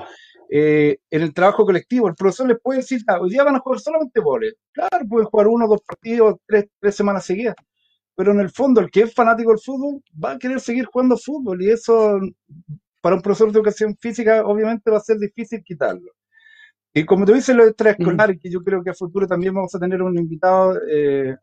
eh, 0.51 0.99
en 1.11 1.23
el 1.23 1.33
trabajo 1.33 1.65
colectivo. 1.65 2.09
El 2.09 2.15
profesor 2.15 2.49
les 2.49 2.61
puede 2.61 2.81
decir, 2.81 3.03
ah, 3.09 3.21
hoy 3.21 3.31
día 3.31 3.45
van 3.45 3.57
a 3.57 3.61
jugar 3.61 3.81
solamente 3.81 4.21
vole. 4.21 4.53
Claro, 4.73 5.07
pueden 5.09 5.29
jugar 5.29 5.49
uno, 5.49 5.67
dos 5.67 5.81
partidos, 5.83 6.37
tres, 6.47 6.67
tres 6.81 6.95
semanas 6.95 7.25
seguidas, 7.25 7.55
pero 8.15 8.33
en 8.33 8.41
el 8.41 8.51
fondo 8.51 8.81
el 8.81 8.91
que 8.91 9.03
es 9.03 9.15
fanático 9.15 9.51
del 9.51 9.61
fútbol 9.61 10.03
va 10.23 10.33
a 10.33 10.39
querer 10.39 10.61
seguir 10.61 10.87
jugando 10.87 11.17
fútbol 11.17 11.63
y 11.63 11.71
eso 11.71 12.21
para 13.01 13.17
un 13.17 13.23
profesor 13.23 13.51
de 13.51 13.59
educación 13.59 13.97
física 13.99 14.45
obviamente 14.45 14.91
va 14.91 14.99
a 14.99 15.01
ser 15.01 15.19
difícil 15.19 15.63
quitarlo. 15.65 16.13
Y 16.95 17.05
como 17.07 17.25
te 17.25 17.33
dice 17.33 17.55
lo 17.55 17.65
extraescolar, 17.65 18.39
que 18.39 18.51
yo 18.51 18.63
creo 18.63 18.83
que 18.83 18.91
a 18.91 18.95
futuro 18.95 19.27
también 19.27 19.55
vamos 19.55 19.75
a 19.75 19.79
tener 19.79 20.03
un 20.03 20.19
invitado 20.19 20.79
eh, 20.91 21.35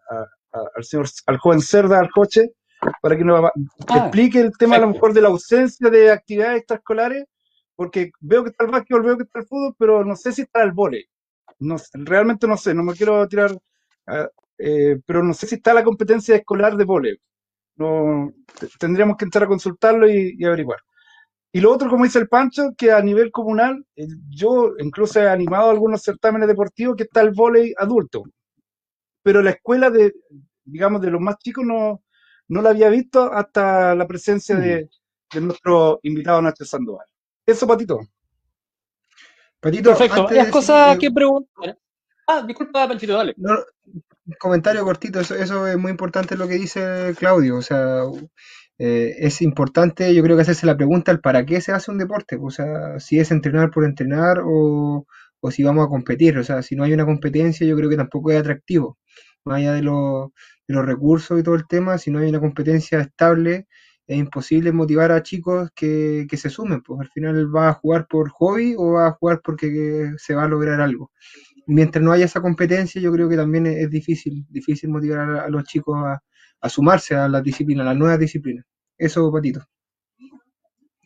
al 0.51 0.84
señor, 0.84 1.08
al 1.25 1.38
joven 1.38 1.62
Cerda, 1.62 2.00
al 2.00 2.12
coche, 2.12 2.53
para 3.01 3.18
que 3.18 3.24
nos 3.24 3.44
ah, 3.46 3.51
explique 3.98 4.39
el 4.39 4.51
tema 4.58 4.75
a 4.75 4.79
lo 4.79 4.89
mejor 4.89 5.13
de 5.13 5.22
la 5.22 5.29
ausencia 5.29 5.89
de 5.89 6.12
actividades 6.12 6.60
extraescolares, 6.60 7.25
porque 7.75 8.12
veo 8.20 8.44
que 8.44 8.51
está 8.51 8.65
el 8.65 8.72
básquetbol, 8.72 9.03
veo 9.03 9.18
que 9.18 9.24
está 9.24 9.39
el 9.39 9.48
fútbol, 9.48 9.75
pero 9.77 10.06
no 10.06 10.15
sé 10.15 10.32
si 10.32 10.44
está 10.44 10.62
el 10.62 10.72
vóley. 10.72 11.06
No, 11.60 11.77
realmente 11.94 12.48
no 12.48 12.56
sé, 12.56 12.74
no 12.75 12.84
me 12.84 12.94
quiero 12.94 13.27
tirar, 13.27 13.51
eh, 14.60 15.00
pero 15.06 15.24
no 15.24 15.34
sé 15.34 15.48
si 15.48 15.56
está 15.56 15.74
la 15.74 15.84
competencia 15.84 16.36
escolar 16.36 16.75
de. 16.77 17.20
No, 17.75 18.32
tendríamos 18.79 19.18
que 19.18 19.25
entrar 19.25 19.46
a 19.46 19.48
consultarlo 19.48 20.08
y 20.10 20.44
averiguar. 20.46 20.79
Y 21.51 21.62
lo 21.62 21.72
otro, 21.74 21.89
como 21.89 22.03
dice 22.03 22.20
el 22.20 22.27
Pancho, 22.27 22.74
que 22.77 22.91
a 22.91 23.01
nivel 23.01 23.32
comunal, 23.32 23.86
eh, 23.96 24.08
yo 24.29 24.74
incluso 24.77 25.20
he 25.20 25.27
animado 25.27 25.70
algunos 25.72 26.03
certámenes 26.03 26.48
deportivos 26.48 26.96
que 26.96 27.03
está 27.03 27.22
el 27.22 27.32
vóley 27.32 27.74
adulto. 27.77 28.24
Pero 29.24 29.41
la 29.41 29.51
escuela 29.51 29.89
de, 29.89 30.13
digamos, 30.63 31.01
de 31.01 31.10
los 31.12 31.22
más 31.22 31.38
chicos 31.39 31.65
no, 31.65 32.03
no 32.48 32.62
la 32.62 32.70
había 32.70 32.89
visto 32.89 33.34
hasta 33.34 33.96
la 33.96 34.08
presencia 34.08 34.56
de, 34.56 34.89
de 35.34 35.41
nuestro 35.41 36.00
invitado 36.03 36.41
Nacho 36.41 36.65
Sandoval. 36.65 37.08
Eso, 37.46 37.65
Patito. 37.65 38.00
Patito, 39.60 39.89
Perfecto. 39.89 40.27
Hay 40.29 40.51
cosas 40.51 40.98
que 40.98 41.12
preguntar. 41.12 41.77
Ah, 42.27 42.44
disculpa, 42.44 42.88
Panchito, 42.88 43.13
dale. 43.13 43.34
No, 43.38 43.58
un 44.29 44.36
comentario 44.39 44.84
cortito, 44.84 45.20
eso, 45.20 45.34
eso 45.34 45.65
es 45.65 45.77
muy 45.77 45.89
importante 45.89 46.38
lo 46.38 46.48
que 46.48 46.53
dice 46.53 47.15
Claudio, 47.18 47.58
o 47.58 47.62
sea, 47.63 48.03
eh, 48.79 49.15
es 49.19 49.41
importante 49.41 50.13
yo 50.15 50.24
creo 50.24 50.36
que 50.38 50.43
hacerse 50.43 50.65
la 50.65 50.77
pregunta 50.77 51.12
el 51.12 51.19
para 51.21 51.45
qué 51.45 51.62
se 51.62 51.71
hace 51.74 51.91
un 51.91 51.98
deporte, 51.98 52.38
o 52.41 52.50
sea, 52.50 53.00
si 53.00 53.19
es 53.19 53.31
entrenar 53.31 53.71
por 53.71 53.86
entrenar 53.86 54.39
o, 54.45 55.05
o 55.41 55.51
si 55.51 55.63
vamos 55.63 55.86
a 55.86 55.89
competir, 55.89 56.38
o 56.38 56.43
sea, 56.43 56.62
si 56.63 56.75
no 56.75 56.83
hay 56.83 56.93
una 56.93 57.05
competencia 57.05 57.67
yo 57.67 57.75
creo 57.75 57.89
que 57.89 57.98
tampoco 57.98 58.31
es 58.31 58.39
atractivo, 58.39 58.98
más 59.45 59.57
allá 59.57 59.74
de, 59.74 59.81
los 59.83 60.29
de 60.67 60.75
los 60.75 60.86
recursos 60.86 61.39
y 61.39 61.43
todo 61.43 61.55
el 61.55 61.67
tema, 61.67 61.98
si 61.98 62.12
no 62.12 62.19
hay 62.19 62.29
una 62.29 62.39
competencia 62.39 63.00
estable, 63.01 63.67
es 64.07 64.17
imposible 64.17 64.71
motivar 64.71 65.12
a 65.12 65.24
chicos 65.24 65.69
que, 65.75 66.25
que 66.29 66.38
se 66.38 66.50
sumen, 66.50 66.81
pues 66.81 67.00
al 67.01 67.09
final 67.09 67.55
va 67.55 67.69
a 67.69 67.74
jugar 67.74 68.07
por 68.09 68.29
hobby 68.31 68.75
o 68.77 68.93
va 68.93 69.07
a 69.07 69.12
jugar 69.12 69.41
porque 69.43 70.12
se 70.17 70.36
va 70.36 70.45
a 70.45 70.48
lograr 70.48 70.81
algo. 70.81 71.12
Mientras 71.67 72.03
no 72.03 72.12
haya 72.12 72.25
esa 72.25 72.41
competencia, 72.41 73.01
yo 73.01 73.12
creo 73.12 73.29
que 73.29 73.36
también 73.38 73.67
es, 73.67 73.89
difícil, 73.91 74.45
difícil 74.50 74.89
motivar 74.89 75.19
a, 75.19 75.50
los 75.50 75.63
chicos 75.65 75.95
a, 76.03 76.19
sumarse 76.68 77.16
a 77.16 77.30
las 77.30 77.44
disciplinas, 77.44 77.86
a 77.86 77.89
las 77.89 77.98
nuevas 77.98 78.20
disciplinas. 78.20 78.66
Eso, 78.98 79.32
Patito. 79.32 79.62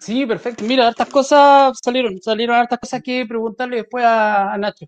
Sí, 0.04 0.26
perfecto. 0.26 0.66
Mira, 0.66 0.88
hartas 0.88 1.08
cosas 1.10 1.80
salieron, 1.82 2.22
salieron 2.22 2.58
hartas 2.58 2.80
cosas 2.80 3.02
que 3.02 3.26
preguntarle 3.26 3.78
después 3.78 4.04
a, 4.06 4.58
Nacho. 4.58 4.88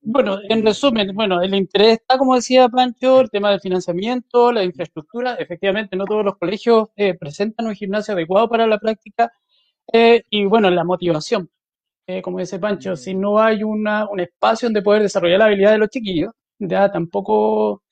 Bueno, 0.00 0.38
en 0.48 0.64
resumen, 0.64 1.14
bueno, 1.14 1.42
el 1.42 1.54
interés 1.54 1.94
está, 2.00 2.18
como 2.18 2.36
decía 2.36 2.68
Pancho, 2.68 3.20
el 3.22 3.30
tema 3.30 3.50
del 3.50 3.60
financiamiento, 3.60 4.52
la 4.52 4.64
infraestructura. 4.64 5.34
Efectivamente, 5.34 5.96
no 5.96 6.04
todos 6.04 6.24
los 6.24 6.36
colegios 6.36 6.88
eh, 6.96 7.14
presentan 7.14 7.66
un 7.66 7.74
gimnasio 7.74 8.14
adecuado 8.14 8.48
para 8.48 8.66
la 8.66 8.78
práctica. 8.78 9.32
Eh, 9.92 10.22
y 10.30 10.44
bueno, 10.46 10.70
la 10.70 10.84
motivación. 10.84 11.50
Eh, 12.06 12.22
como 12.22 12.38
dice 12.38 12.58
Pancho, 12.58 12.96
si 12.96 13.14
no 13.14 13.40
hay 13.40 13.62
un 13.64 13.86
espacio 14.20 14.66
donde 14.66 14.82
poder 14.82 15.02
desarrollar 15.02 15.38
la 15.40 15.46
habilidad 15.46 15.72
de 15.72 15.78
los 15.78 15.88
chiquillos, 15.88 16.32
ya 16.58 16.90
tampoco. 16.90 17.82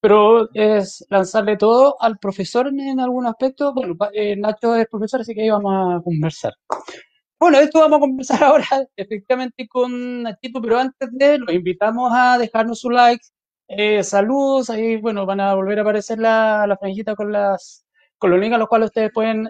Pero 0.00 0.48
es 0.54 1.04
lanzarle 1.10 1.56
todo 1.56 1.96
al 2.00 2.18
profesor 2.18 2.68
en 2.68 3.00
algún 3.00 3.26
aspecto. 3.26 3.74
Bueno, 3.74 3.96
eh, 4.12 4.36
Nacho 4.36 4.76
es 4.76 4.86
profesor, 4.88 5.20
así 5.20 5.34
que 5.34 5.42
ahí 5.42 5.50
vamos 5.50 5.72
a 5.74 6.02
conversar. 6.02 6.52
Bueno, 7.40 7.58
esto 7.58 7.80
vamos 7.80 7.98
a 7.98 8.00
conversar 8.00 8.42
ahora 8.44 8.66
efectivamente 8.96 9.66
con 9.68 10.22
Nachito, 10.22 10.60
pero 10.62 10.78
antes 10.78 11.08
de, 11.12 11.38
los 11.38 11.52
invitamos 11.52 12.12
a 12.14 12.38
dejarnos 12.38 12.80
su 12.80 12.90
like, 12.90 13.24
eh, 13.68 14.02
saludos, 14.02 14.70
ahí, 14.70 14.96
bueno, 14.96 15.26
van 15.26 15.40
a 15.40 15.54
volver 15.54 15.78
a 15.78 15.82
aparecer 15.82 16.18
la, 16.18 16.66
la 16.66 16.76
franjita 16.76 17.14
con 17.14 17.32
las 17.32 17.84
con 18.18 18.30
los 18.30 18.40
links 18.40 18.56
a 18.56 18.58
los 18.58 18.68
cuales 18.68 18.86
ustedes 18.86 19.12
pueden 19.12 19.48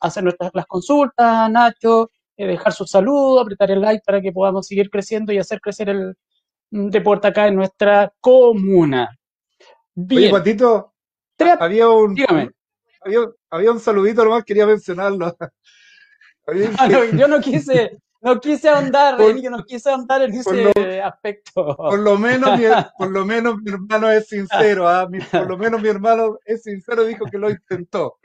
hacer 0.00 0.24
nuestras 0.24 0.50
las 0.54 0.66
consultas, 0.66 1.50
Nacho, 1.50 2.10
eh, 2.40 2.46
dejar 2.46 2.72
su 2.72 2.86
saludo, 2.86 3.40
apretar 3.40 3.70
el 3.70 3.82
like 3.82 4.02
para 4.04 4.22
que 4.22 4.32
podamos 4.32 4.66
seguir 4.66 4.88
creciendo 4.88 5.30
y 5.30 5.38
hacer 5.38 5.60
crecer 5.60 5.90
el 5.90 6.14
mm, 6.70 6.88
deporte 6.88 7.28
acá 7.28 7.46
en 7.48 7.56
nuestra 7.56 8.10
comuna. 8.18 9.10
Bien. 9.94 10.22
Oye, 10.22 10.30
Patito, 10.30 10.94
había 11.58 11.88
un, 11.88 12.16
Había, 13.50 13.72
un 13.72 13.80
saludito 13.80 14.24
nomás, 14.24 14.44
quería 14.44 14.66
mencionarlo. 14.66 15.36
Ah, 16.78 16.88
yo 16.88 17.28
no 17.28 17.40
quise, 17.40 17.96
no 18.20 18.40
quise 18.40 18.68
ahondar, 18.68 19.16
yo 19.40 19.50
no 19.50 19.64
quise 19.64 19.88
ahondar 19.88 20.22
en 20.22 20.34
ese 20.34 21.00
aspecto. 21.00 21.76
Por 21.76 22.00
lo 22.00 22.18
menos, 22.18 22.58
mi, 22.58 22.64
por 22.98 23.10
lo 23.10 23.24
menos 23.24 23.58
mi 23.62 23.70
hermano 23.70 24.10
es 24.10 24.26
sincero, 24.26 24.88
¿ah? 24.88 25.08
por 25.30 25.48
lo 25.48 25.56
menos 25.56 25.80
mi 25.80 25.88
hermano 25.88 26.38
es 26.44 26.64
sincero, 26.64 27.04
dijo 27.04 27.26
que 27.26 27.38
lo 27.38 27.50
intentó. 27.50 28.18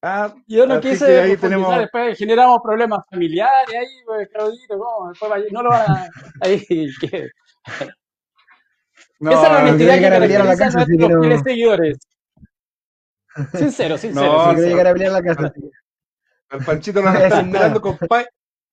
Ah, 0.00 0.34
yo 0.46 0.66
no 0.66 0.80
quise 0.80 1.20
ahí 1.20 1.36
tenemos... 1.36 1.78
después 1.78 2.18
generamos 2.18 2.60
problemas 2.62 3.00
familiares 3.10 3.74
ahí, 3.74 4.04
pues, 4.04 4.28
Claudito, 4.28 4.78
¿cómo? 4.78 5.08
Después, 5.10 5.52
no 5.52 5.62
lo 5.62 5.70
van 5.70 5.90
a... 5.90 6.08
Ahí, 6.40 6.64
¿qué? 7.00 7.30
No, 9.20 9.30
Esa 9.30 9.42
es 9.46 9.52
la 9.52 9.58
honestidad 9.58 9.94
que 9.94 10.02
caracteriza 10.02 10.40
a 10.40 10.44
nuestros 10.44 11.42
seguidores. 11.42 11.98
Sincero, 13.52 13.98
sincero. 13.98 14.26
No, 14.26 14.54
si 14.54 14.60
llegar 14.62 14.86
a 14.86 14.92
pelear 14.92 15.12
la 15.12 15.22
casa. 15.22 15.52
El 16.50 16.64
Panchito 16.64 17.02
lo 17.02 17.08
está 17.10 17.40
esperando 17.40 17.80
con, 17.80 17.98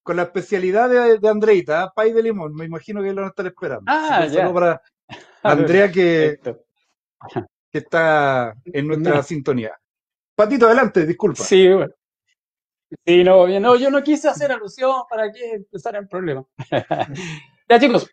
con 0.03 0.15
la 0.15 0.24
especialidad 0.24 0.89
de, 0.89 1.19
de 1.19 1.29
Andreita, 1.29 1.83
¿eh? 1.83 1.88
pay 1.95 2.13
de 2.13 2.24
limón. 2.24 2.53
Me 2.53 2.65
imagino 2.65 3.01
que 3.01 3.10
lo 3.10 3.15
van 3.15 3.25
a 3.25 3.29
estar 3.29 3.48
esperando. 3.48 3.83
Ah, 3.88 4.25
ya. 4.27 4.51
para 4.53 4.81
Andrea 5.43 5.91
que, 5.91 6.39
que 7.71 7.77
está 7.77 8.53
en 8.65 8.88
nuestra 8.88 9.24
sintonía. 9.24 9.77
Patito, 10.36 10.67
adelante, 10.67 11.05
disculpa. 11.05 11.43
Sí, 11.43 11.67
bueno. 11.71 11.93
Sí, 13.05 13.24
no, 13.24 13.48
no, 13.48 13.75
yo 13.77 13.89
no 13.89 14.03
quise 14.03 14.27
hacer 14.27 14.51
alusión 14.51 14.91
para 15.10 15.31
que 15.31 15.53
empezara 15.53 16.00
el 16.00 16.07
problema. 16.07 16.43
ya, 17.69 17.79
chicos. 17.79 18.10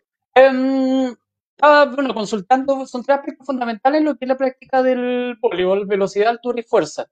Eh, 1.61 1.85
bueno, 1.93 2.13
consultando, 2.13 2.85
son 2.85 3.03
tres 3.03 3.17
aspectos 3.17 3.45
fundamentales 3.45 3.99
en 3.99 4.05
lo 4.05 4.15
que 4.15 4.25
es 4.25 4.29
la 4.29 4.37
práctica 4.37 4.81
del 4.81 5.35
voleibol, 5.41 5.85
velocidad, 5.85 6.29
altura 6.29 6.61
y 6.61 6.63
fuerza. 6.63 7.07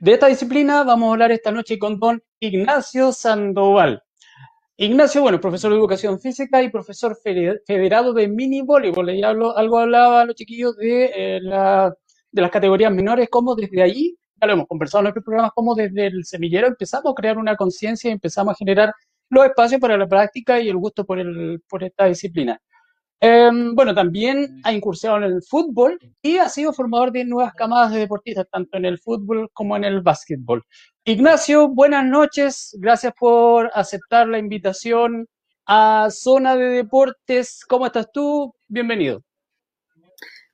De 0.00 0.12
esta 0.12 0.26
disciplina 0.26 0.82
vamos 0.84 1.08
a 1.08 1.12
hablar 1.12 1.32
esta 1.32 1.50
noche 1.50 1.78
con 1.78 1.98
don 1.98 2.22
Ignacio 2.40 3.12
Sandoval. 3.12 4.02
Ignacio, 4.78 5.22
bueno, 5.22 5.40
profesor 5.40 5.72
de 5.72 5.78
educación 5.78 6.20
física 6.20 6.62
y 6.62 6.70
profesor 6.70 7.16
federado 7.22 8.12
de 8.12 8.28
mini 8.28 8.62
voleibol. 8.62 9.10
Y 9.10 9.22
hablo, 9.22 9.56
algo 9.56 9.78
hablaba 9.78 10.22
a 10.22 10.24
los 10.26 10.34
chiquillos 10.36 10.76
de, 10.76 11.10
eh, 11.14 11.40
la, 11.40 11.94
de 12.30 12.42
las 12.42 12.50
categorías 12.50 12.92
menores, 12.92 13.28
como 13.30 13.54
desde 13.54 13.82
allí 13.82 14.18
ya 14.40 14.46
lo 14.46 14.52
hemos 14.52 14.66
conversado 14.66 15.02
en 15.02 15.08
otros 15.08 15.24
programas, 15.24 15.52
como 15.54 15.74
desde 15.74 16.06
el 16.06 16.24
semillero 16.24 16.66
empezamos 16.66 17.10
a 17.12 17.14
crear 17.14 17.38
una 17.38 17.56
conciencia 17.56 18.10
y 18.10 18.12
empezamos 18.12 18.52
a 18.52 18.56
generar 18.56 18.92
los 19.30 19.44
espacios 19.46 19.80
para 19.80 19.96
la 19.96 20.06
práctica 20.06 20.60
y 20.60 20.68
el 20.68 20.76
gusto 20.76 21.04
por, 21.04 21.18
el, 21.18 21.62
por 21.68 21.82
esta 21.82 22.06
disciplina. 22.06 22.60
Em, 23.20 23.74
bueno, 23.74 23.94
también 23.94 24.60
ha 24.62 24.72
incursionado 24.72 25.24
en 25.24 25.32
el 25.32 25.42
fútbol 25.42 25.98
y 26.22 26.36
ha 26.36 26.48
sido 26.48 26.72
formador 26.72 27.12
de 27.12 27.24
nuevas 27.24 27.54
camadas 27.54 27.92
de 27.92 28.00
deportistas, 28.00 28.46
tanto 28.50 28.76
en 28.76 28.84
el 28.84 28.98
fútbol 28.98 29.48
como 29.52 29.76
en 29.76 29.84
el 29.84 30.02
básquetbol. 30.02 30.62
Ignacio, 31.04 31.68
buenas 31.68 32.04
noches. 32.04 32.76
Gracias 32.78 33.14
por 33.18 33.70
aceptar 33.74 34.28
la 34.28 34.38
invitación 34.38 35.26
a 35.66 36.08
Zona 36.10 36.56
de 36.56 36.70
Deportes. 36.70 37.64
¿Cómo 37.66 37.86
estás 37.86 38.10
tú? 38.12 38.54
Bienvenido. 38.68 39.22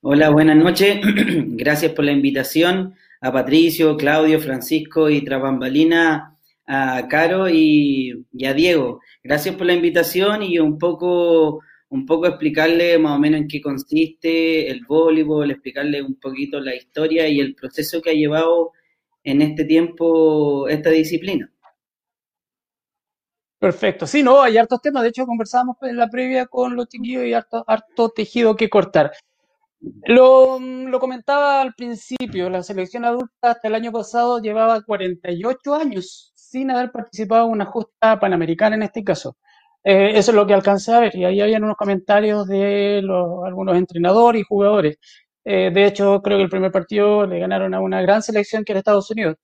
Hola, 0.03 0.31
buenas 0.31 0.57
noches. 0.57 1.01
Gracias 1.05 1.93
por 1.93 2.05
la 2.05 2.13
invitación 2.13 2.95
a 3.21 3.33
Patricio, 3.33 3.97
Claudio, 3.97 4.41
Francisco 4.41 5.09
y 5.09 5.23
Trabambalina, 5.23 6.37
a 6.67 7.07
Caro 7.09 7.49
y, 7.49 8.27
a 8.45 8.53
Diego. 8.53 9.01
Gracias 9.23 9.55
por 9.55 9.67
la 9.67 9.75
invitación 9.75 10.43
y 10.43 10.59
un 10.59 10.77
poco, 10.79 11.61
un 11.93 12.07
poco 12.07 12.27
explicarle 12.27 12.99
más 12.99 13.17
o 13.17 13.19
menos 13.19 13.43
en 13.43 13.49
qué 13.49 13.61
consiste 13.61 14.71
el 14.71 14.87
voleibol, 14.87 15.51
explicarle 15.51 16.03
un 16.03 16.15
poquito 16.15 16.59
la 16.59 16.75
historia 16.75 17.29
y 17.29 17.39
el 17.39 17.55
proceso 17.55 18.01
que 18.01 18.11
ha 18.11 18.15
llevado 18.15 18.73
en 19.23 19.43
este 19.43 19.67
tiempo 19.67 20.67
esta 20.69 20.89
disciplina. 20.89 21.53
Perfecto, 23.59 24.07
sí, 24.07 24.23
no, 24.23 24.41
hay 24.41 24.57
hartos 24.57 24.81
temas, 24.81 25.03
de 25.03 25.11
hecho 25.11 25.27
conversábamos 25.27 25.77
en 25.83 25.99
la 25.99 26.09
previa 26.09 26.47
con 26.47 26.75
los 26.75 26.89
chiquillos 26.89 27.27
y 27.27 27.35
harto, 27.35 27.63
harto 27.67 28.09
tejido 28.09 28.57
que 28.57 28.71
cortar. 28.71 29.13
Lo, 30.07 30.59
lo, 30.59 30.99
comentaba 30.99 31.61
al 31.61 31.75
principio, 31.75 32.49
la 32.49 32.63
selección 32.63 33.05
adulta 33.05 33.51
hasta 33.51 33.69
el 33.69 33.75
año 33.75 33.93
pasado 33.93 34.41
llevaba 34.41 34.81
48 34.81 35.75
años 35.75 36.33
sin 36.35 36.71
haber 36.71 36.91
participado 36.91 37.47
en 37.47 37.53
una 37.53 37.67
justa 37.67 38.19
panamericana 38.19 38.77
en 38.77 38.85
este 38.85 39.05
caso. 39.05 39.37
Eh, 39.85 40.13
eso 40.17 40.31
es 40.31 40.37
lo 40.37 40.47
que 40.47 40.55
alcancé 40.55 40.93
a 40.93 41.01
ver 41.01 41.17
y 41.17 41.25
ahí 41.25 41.41
habían 41.41 41.65
unos 41.65 41.77
comentarios 41.77 42.47
de 42.47 43.03
algunos 43.45 43.77
entrenadores 43.77 44.43
y 44.43 44.45
jugadores. 44.45 44.99
Eh, 45.45 45.71
de 45.75 45.87
hecho, 45.87 46.23
creo 46.23 46.39
que 46.39 46.45
el 46.45 46.51
primer 46.51 46.71
partido 46.71 47.27
le 47.27 47.41
ganaron 47.41 47.75
a 47.75 47.81
una 47.81 48.01
gran 48.03 48.23
selección 48.23 48.65
que 48.65 48.73
era 48.73 48.79
Estados 48.81 49.11
Unidos. 49.11 49.37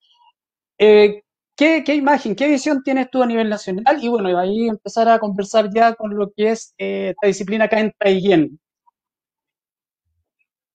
Eh, 0.79 1.23
¿qué, 1.57 1.83
¿qué, 1.85 1.95
imagen, 1.97 2.37
qué 2.37 2.49
visión 2.49 2.83
tienes 2.85 3.11
tú 3.11 3.23
a 3.23 3.27
nivel 3.27 3.49
nacional? 3.49 3.99
Y 4.03 4.09
bueno, 4.09 4.39
ahí 4.39 4.69
empezar 4.69 5.09
a 5.09 5.19
conversar 5.19 5.71
ya 5.75 5.95
con 5.95 6.17
lo 6.17 6.31
que 6.37 6.53
es 6.53 6.75
esta 6.79 7.27
disciplina 7.27 7.65
acá 7.67 7.81
en 7.81 7.93
Taiyén. 7.99 8.61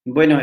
Bueno, 0.06 0.42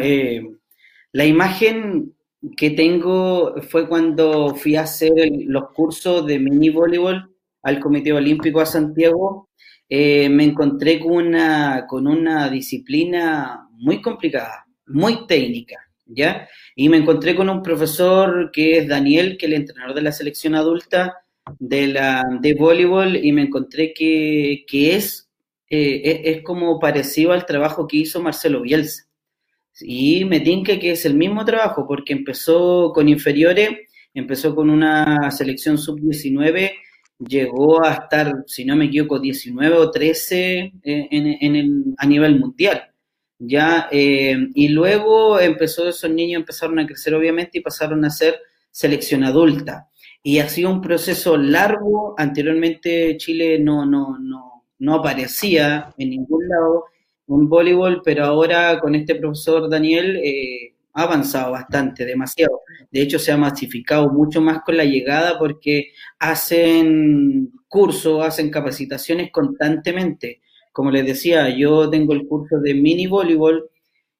la 1.12 1.24
imagen 1.26 2.16
que 2.56 2.70
tengo 2.70 3.60
fue 3.62 3.86
cuando 3.86 4.54
fui 4.54 4.76
a 4.76 4.82
hacer 4.82 5.12
los 5.46 5.70
cursos 5.72 6.26
de 6.26 6.38
mini 6.38 6.70
voleibol 6.70 7.29
al 7.62 7.80
Comité 7.80 8.12
Olímpico 8.12 8.60
a 8.60 8.66
Santiago. 8.66 9.48
Eh, 9.88 10.28
me 10.28 10.44
encontré 10.44 11.00
con 11.00 11.12
una, 11.12 11.86
con 11.88 12.06
una 12.06 12.48
disciplina 12.48 13.68
muy 13.72 14.00
complicada, 14.00 14.66
muy 14.86 15.26
técnica, 15.26 15.76
¿ya? 16.06 16.48
Y 16.76 16.88
me 16.88 16.98
encontré 16.98 17.34
con 17.34 17.48
un 17.50 17.62
profesor 17.62 18.50
que 18.52 18.78
es 18.78 18.88
Daniel, 18.88 19.36
que 19.36 19.46
es 19.46 19.52
el 19.52 19.58
entrenador 19.58 19.94
de 19.94 20.02
la 20.02 20.12
selección 20.12 20.54
adulta 20.54 21.24
de, 21.58 21.88
la, 21.88 22.22
de 22.40 22.54
voleibol, 22.54 23.16
y 23.16 23.32
me 23.32 23.42
encontré 23.42 23.92
que, 23.92 24.64
que 24.68 24.94
es, 24.94 25.28
eh, 25.68 26.22
es, 26.24 26.42
como 26.42 26.78
parecido 26.78 27.32
al 27.32 27.46
trabajo 27.46 27.88
que 27.88 27.98
hizo 27.98 28.22
Marcelo 28.22 28.62
Bielsa. 28.62 29.08
Y 29.80 30.24
me 30.24 30.40
tinca 30.40 30.78
que 30.78 30.92
es 30.92 31.04
el 31.04 31.14
mismo 31.14 31.44
trabajo, 31.44 31.86
porque 31.88 32.12
empezó 32.12 32.92
con 32.94 33.08
inferiores, 33.08 33.70
empezó 34.14 34.54
con 34.54 34.70
una 34.70 35.30
selección 35.32 35.78
sub-19 35.78 36.72
llegó 37.26 37.84
a 37.84 37.92
estar, 37.92 38.44
si 38.46 38.64
no 38.64 38.76
me 38.76 38.86
equivoco, 38.86 39.18
19 39.18 39.76
o 39.76 39.90
13 39.90 40.72
eh, 40.82 41.08
en, 41.10 41.56
el, 41.56 41.84
a 41.98 42.06
nivel 42.06 42.38
mundial. 42.38 42.82
¿ya? 43.38 43.88
Eh, 43.90 44.36
y 44.54 44.68
luego 44.68 45.40
empezó, 45.40 45.88
esos 45.88 46.10
niños 46.10 46.40
empezaron 46.40 46.78
a 46.78 46.86
crecer 46.86 47.14
obviamente 47.14 47.58
y 47.58 47.62
pasaron 47.62 48.04
a 48.04 48.10
ser 48.10 48.38
selección 48.70 49.24
adulta. 49.24 49.88
Y 50.22 50.38
ha 50.38 50.48
sido 50.48 50.70
un 50.70 50.80
proceso 50.80 51.36
largo, 51.36 52.14
anteriormente 52.18 53.16
Chile 53.16 53.58
no, 53.58 53.86
no, 53.86 54.18
no, 54.18 54.64
no 54.78 54.94
aparecía 54.94 55.94
en 55.96 56.10
ningún 56.10 56.48
lado 56.48 56.84
en 57.28 57.48
voleibol, 57.48 58.02
pero 58.04 58.24
ahora 58.24 58.78
con 58.80 58.94
este 58.94 59.14
profesor 59.14 59.70
Daniel 59.70 60.16
eh, 60.16 60.74
ha 60.92 61.02
avanzado 61.02 61.52
bastante, 61.52 62.04
demasiado. 62.04 62.62
De 62.90 63.02
hecho, 63.02 63.18
se 63.18 63.32
ha 63.32 63.36
masificado 63.36 64.10
mucho 64.10 64.40
más 64.40 64.62
con 64.64 64.76
la 64.76 64.84
llegada 64.84 65.38
porque 65.38 65.92
hacen 66.18 67.50
cursos, 67.68 68.24
hacen 68.24 68.50
capacitaciones 68.50 69.30
constantemente. 69.30 70.40
Como 70.72 70.90
les 70.90 71.06
decía, 71.06 71.48
yo 71.56 71.88
tengo 71.90 72.12
el 72.12 72.26
curso 72.26 72.58
de 72.60 72.74
mini 72.74 73.06
voleibol 73.06 73.70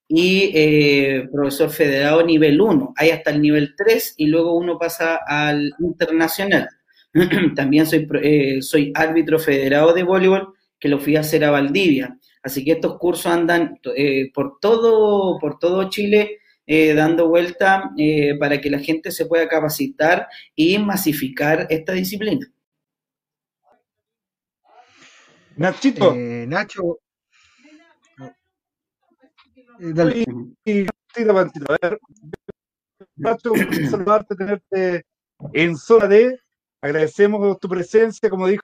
y 0.09 0.50
eh, 0.55 1.29
profesor 1.33 1.71
federado 1.71 2.25
nivel 2.25 2.61
1. 2.61 2.95
Hay 2.97 3.11
hasta 3.11 3.31
el 3.31 3.41
nivel 3.41 3.75
3 3.77 4.15
y 4.17 4.27
luego 4.27 4.57
uno 4.57 4.79
pasa 4.79 5.21
al 5.27 5.73
internacional. 5.79 6.69
También 7.57 7.87
soy, 7.87 8.09
eh, 8.23 8.62
soy 8.62 8.93
árbitro 8.95 9.39
federado 9.39 9.93
de 9.93 10.03
voleibol 10.03 10.55
que 10.79 10.89
lo 10.89 10.99
fui 10.99 11.17
a 11.17 11.21
hacer 11.21 11.45
a 11.45 11.50
Valdivia. 11.50 12.19
Así 12.43 12.65
que 12.65 12.73
estos 12.73 12.99
cursos 12.99 13.27
andan 13.27 13.79
eh, 13.97 14.31
por, 14.33 14.59
todo, 14.61 15.39
por 15.39 15.59
todo 15.59 15.89
Chile 15.91 16.39
eh, 16.73 16.95
dando 16.95 17.27
vuelta 17.27 17.91
eh, 17.99 18.39
para 18.39 18.61
que 18.61 18.71
la 18.71 18.79
gente 18.79 19.11
se 19.11 19.27
pueda 19.27 19.49
capacitar 19.49 20.29
y 20.55 20.79
masificar 20.79 21.67
esta 21.69 21.95
disciplina. 21.95 22.47
Nachito. 25.57 26.15
Eh, 26.15 26.47
Nacho. 26.47 27.00
Dale. 29.81 30.25
Y, 30.65 30.87
a 30.87 31.33
ver, 31.33 31.99
Nacho, 33.17 33.53
saludarte, 33.91 34.37
tenerte 34.37 35.05
en 35.53 35.77
zona 35.77 36.07
D. 36.07 36.39
Agradecemos 36.81 37.59
tu 37.59 37.69
presencia, 37.69 38.31
como 38.31 38.47
dijo 38.47 38.62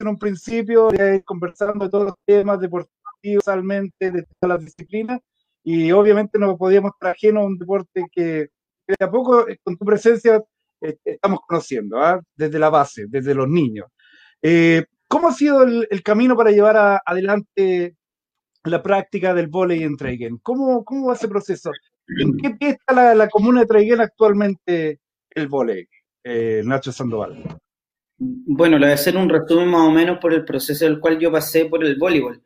en 0.00 0.08
un 0.08 0.18
principio, 0.18 0.90
conversando 1.24 1.86
de 1.86 1.90
todos 1.90 2.04
los 2.08 2.14
temas 2.26 2.60
deportivos, 2.60 2.92
de 3.22 4.26
todas 4.38 4.58
las 4.58 4.60
disciplinas 4.66 5.18
y 5.64 5.92
obviamente 5.92 6.38
no 6.38 6.56
podíamos 6.56 6.92
estar 6.94 7.12
ajeno 7.12 7.40
a 7.40 7.44
un 7.44 7.58
deporte 7.58 8.06
que, 8.10 8.48
de 8.86 8.96
a 9.04 9.10
poco 9.10 9.48
eh, 9.48 9.58
con 9.62 9.76
tu 9.76 9.84
presencia 9.84 10.42
eh, 10.80 10.96
estamos 11.04 11.40
conociendo, 11.46 11.98
¿ah? 11.98 12.20
desde 12.36 12.58
la 12.58 12.70
base, 12.70 13.06
desde 13.08 13.34
los 13.34 13.48
niños. 13.48 13.86
Eh, 14.40 14.84
¿Cómo 15.08 15.28
ha 15.28 15.32
sido 15.32 15.62
el, 15.62 16.02
camino 16.02 16.36
para 16.36 16.50
llevar 16.50 17.00
adelante 17.04 17.96
la 18.64 18.82
práctica 18.82 19.34
del 19.34 19.48
volei 19.48 19.82
en 19.82 19.96
Traiguén? 19.96 20.38
¿Cómo, 20.38 20.84
¿Cómo 20.84 21.08
va 21.08 21.14
ese 21.14 21.28
proceso? 21.28 21.70
¿En 22.18 22.36
qué 22.38 22.50
pie 22.50 22.70
está 22.70 23.14
la, 23.14 23.28
comuna 23.28 23.60
de 23.60 23.66
Traiguén 23.66 24.00
actualmente 24.00 25.00
el 25.30 25.48
volei, 25.48 25.86
Nacho 26.64 26.92
Sandoval? 26.92 27.60
Bueno, 28.16 28.78
le 28.78 28.86
voy 28.86 28.92
a 28.92 28.94
hacer 28.94 29.16
un 29.16 29.28
resumen 29.28 29.68
más 29.68 29.82
o 29.82 29.90
menos 29.90 30.18
por 30.18 30.32
el 30.32 30.44
proceso 30.44 30.86
del 30.86 30.98
cual 30.98 31.18
yo 31.18 31.30
pasé 31.30 31.66
por 31.66 31.84
el 31.84 31.96
voleibol. 31.98 32.42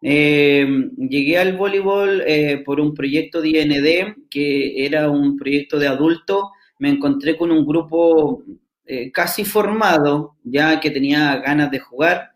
Eh, 0.00 0.64
llegué 0.96 1.38
al 1.38 1.56
voleibol 1.56 2.22
eh, 2.26 2.62
por 2.64 2.80
un 2.80 2.94
proyecto 2.94 3.40
de 3.40 3.48
IND, 3.48 4.28
que 4.30 4.84
era 4.84 5.10
un 5.10 5.36
proyecto 5.36 5.78
de 5.78 5.88
adulto. 5.88 6.52
Me 6.78 6.90
encontré 6.90 7.36
con 7.36 7.50
un 7.50 7.66
grupo 7.66 8.42
eh, 8.84 9.10
casi 9.12 9.44
formado, 9.44 10.36
ya 10.44 10.78
que 10.80 10.90
tenía 10.90 11.36
ganas 11.38 11.70
de 11.70 11.80
jugar. 11.80 12.32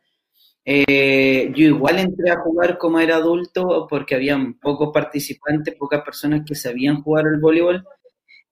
yo 0.64 1.64
igual 1.66 1.98
entré 1.98 2.30
a 2.30 2.40
jugar 2.40 2.78
como 2.78 3.00
era 3.00 3.16
adulto 3.16 3.86
porque 3.88 4.14
había 4.14 4.38
pocos 4.60 4.90
participantes, 4.92 5.74
pocas 5.76 6.02
personas 6.02 6.42
que 6.46 6.54
sabían 6.54 7.02
jugar 7.02 7.26
al 7.26 7.40
voleibol. 7.40 7.84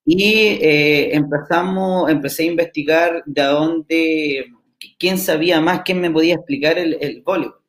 Y 0.05 0.59
empezamos, 1.13 2.11
empecé 2.11 2.45
a 2.45 2.47
investigar 2.47 3.23
de 3.27 3.43
dónde, 3.43 4.47
quién 4.99 5.19
sabía 5.19 5.61
más, 5.61 5.83
quién 5.85 6.01
me 6.01 6.11
podía 6.11 6.35
explicar 6.35 6.79
el 6.79 7.23
voleibol. 7.25 7.60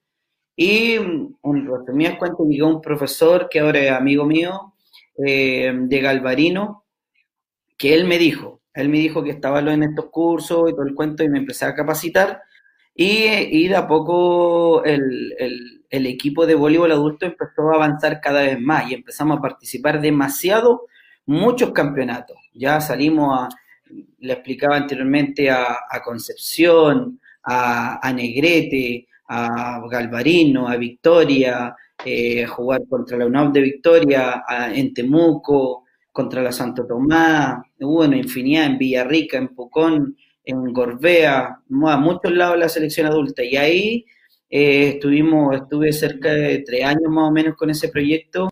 Y 0.55 0.93
en 0.95 1.35
resumidas 1.43 2.17
llegó 2.47 2.67
un 2.67 2.81
profesor 2.81 3.47
que 3.49 3.59
ahora 3.59 3.79
es 3.79 3.91
amigo 3.91 4.25
mío, 4.25 4.73
eh, 5.25 5.71
de 5.73 6.01
Galvarino, 6.01 6.85
que 7.77 7.93
él 7.93 8.05
me 8.05 8.17
dijo, 8.17 8.61
él 8.73 8.89
me 8.89 8.99
dijo 8.99 9.23
que 9.23 9.31
estaba 9.31 9.59
en 9.59 9.83
estos 9.83 10.05
cursos 10.09 10.69
y 10.69 10.73
todo 10.73 10.83
el 10.83 10.95
cuento 10.95 11.23
y 11.23 11.29
me 11.29 11.39
empecé 11.39 11.65
a 11.65 11.75
capacitar 11.75 12.41
y, 12.95 13.25
y 13.25 13.67
de 13.67 13.75
a 13.75 13.87
poco 13.87 14.83
el, 14.83 15.35
el, 15.89 16.05
equipo 16.05 16.45
de 16.45 16.55
voleibol 16.55 16.91
adulto 16.91 17.25
empezó 17.25 17.71
a 17.71 17.75
avanzar 17.75 18.21
cada 18.21 18.41
vez 18.43 18.59
más 18.59 18.89
y 18.89 18.93
empezamos 18.93 19.37
a 19.37 19.41
participar 19.41 20.01
demasiado, 20.01 20.87
muchos 21.25 21.71
campeonatos. 21.71 22.37
Ya 22.53 22.81
salimos 22.81 23.39
a, 23.39 23.49
le 24.19 24.33
explicaba 24.33 24.77
anteriormente 24.77 25.49
a, 25.49 25.77
Concepción, 26.03 27.19
a 27.43 28.11
Negrete, 28.13 29.07
a 29.33 29.81
Galvarino, 29.89 30.67
a 30.67 30.75
Victoria, 30.75 31.73
eh, 32.03 32.45
jugar 32.45 32.81
contra 32.89 33.17
la 33.17 33.25
UNAV 33.25 33.53
de 33.53 33.61
Victoria, 33.61 34.43
en 34.73 34.93
Temuco, 34.93 35.85
contra 36.11 36.41
la 36.41 36.51
Santo 36.51 36.85
Tomás, 36.85 37.61
bueno, 37.79 38.17
infinidad 38.17 38.65
en 38.65 38.77
Villarrica, 38.77 39.37
en 39.37 39.55
Pucón, 39.55 40.17
en 40.43 40.73
Gorbea, 40.73 41.59
a 41.85 41.97
muchos 41.97 42.31
lados 42.33 42.55
de 42.55 42.59
la 42.59 42.69
selección 42.69 43.07
adulta. 43.07 43.41
Y 43.41 43.55
ahí 43.55 44.05
eh, 44.49 44.89
estuvimos, 44.95 45.55
estuve 45.55 45.93
cerca 45.93 46.33
de 46.33 46.59
tres 46.59 46.83
años 46.83 47.09
más 47.09 47.29
o 47.29 47.31
menos 47.31 47.55
con 47.55 47.69
ese 47.69 47.87
proyecto. 47.87 48.49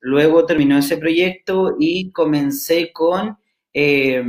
Luego 0.00 0.46
terminó 0.46 0.78
ese 0.78 0.96
proyecto 0.96 1.76
y 1.78 2.10
comencé 2.10 2.90
con 2.90 3.36
eh, 3.74 4.24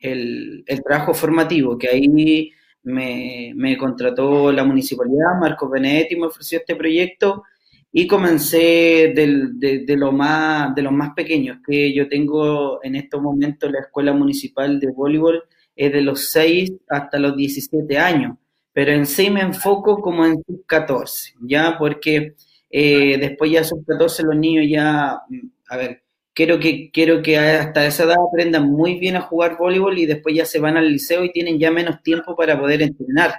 el, 0.00 0.64
el, 0.66 0.82
trabajo 0.82 1.14
formativo, 1.14 1.78
que 1.78 1.88
ahí 1.88 2.52
me, 2.84 3.76
contrató 3.78 4.52
la 4.52 4.64
municipalidad, 4.64 5.38
Marcos 5.40 5.70
Benedetti 5.70 6.16
me 6.16 6.26
ofreció 6.26 6.58
este 6.58 6.76
proyecto 6.76 7.44
y 7.92 8.06
comencé 8.06 9.12
de, 9.14 9.96
lo 9.96 10.12
más, 10.12 10.74
de 10.74 10.82
los 10.82 10.92
más 10.92 11.10
pequeños, 11.14 11.58
que 11.66 11.92
yo 11.92 12.08
tengo 12.08 12.82
en 12.82 12.96
estos 12.96 13.20
momentos 13.20 13.70
la 13.70 13.80
Escuela 13.80 14.12
Municipal 14.12 14.80
de 14.80 14.90
Voleibol, 14.90 15.44
es 15.76 15.92
de 15.92 16.00
los 16.00 16.28
6 16.30 16.72
hasta 16.88 17.18
los 17.18 17.36
17 17.36 17.98
años, 17.98 18.36
pero 18.72 18.92
en 18.92 19.06
sí 19.06 19.30
me 19.30 19.42
enfoco 19.42 20.00
como 20.00 20.24
en 20.24 20.42
sub 20.46 20.64
14, 20.66 21.34
¿ya? 21.42 21.76
Porque 21.78 22.34
eh, 22.70 23.18
después 23.18 23.50
ya 23.50 23.64
sub 23.64 23.84
14 23.86 24.22
los 24.22 24.36
niños 24.36 24.66
ya, 24.68 25.20
a 25.68 25.76
ver, 25.76 26.02
quiero 26.34 26.58
que, 26.58 26.90
quiero 26.92 27.22
que 27.22 27.38
hasta 27.38 27.86
esa 27.86 28.04
edad 28.04 28.16
aprendan 28.28 28.70
muy 28.70 28.98
bien 28.98 29.16
a 29.16 29.22
jugar 29.22 29.56
voleibol 29.58 29.98
y 29.98 30.06
después 30.06 30.34
ya 30.34 30.44
se 30.44 30.60
van 30.60 30.76
al 30.76 30.90
liceo 30.90 31.24
y 31.24 31.32
tienen 31.32 31.58
ya 31.58 31.70
menos 31.70 32.02
tiempo 32.02 32.36
para 32.36 32.58
poder 32.58 32.82
entrenar. 32.82 33.34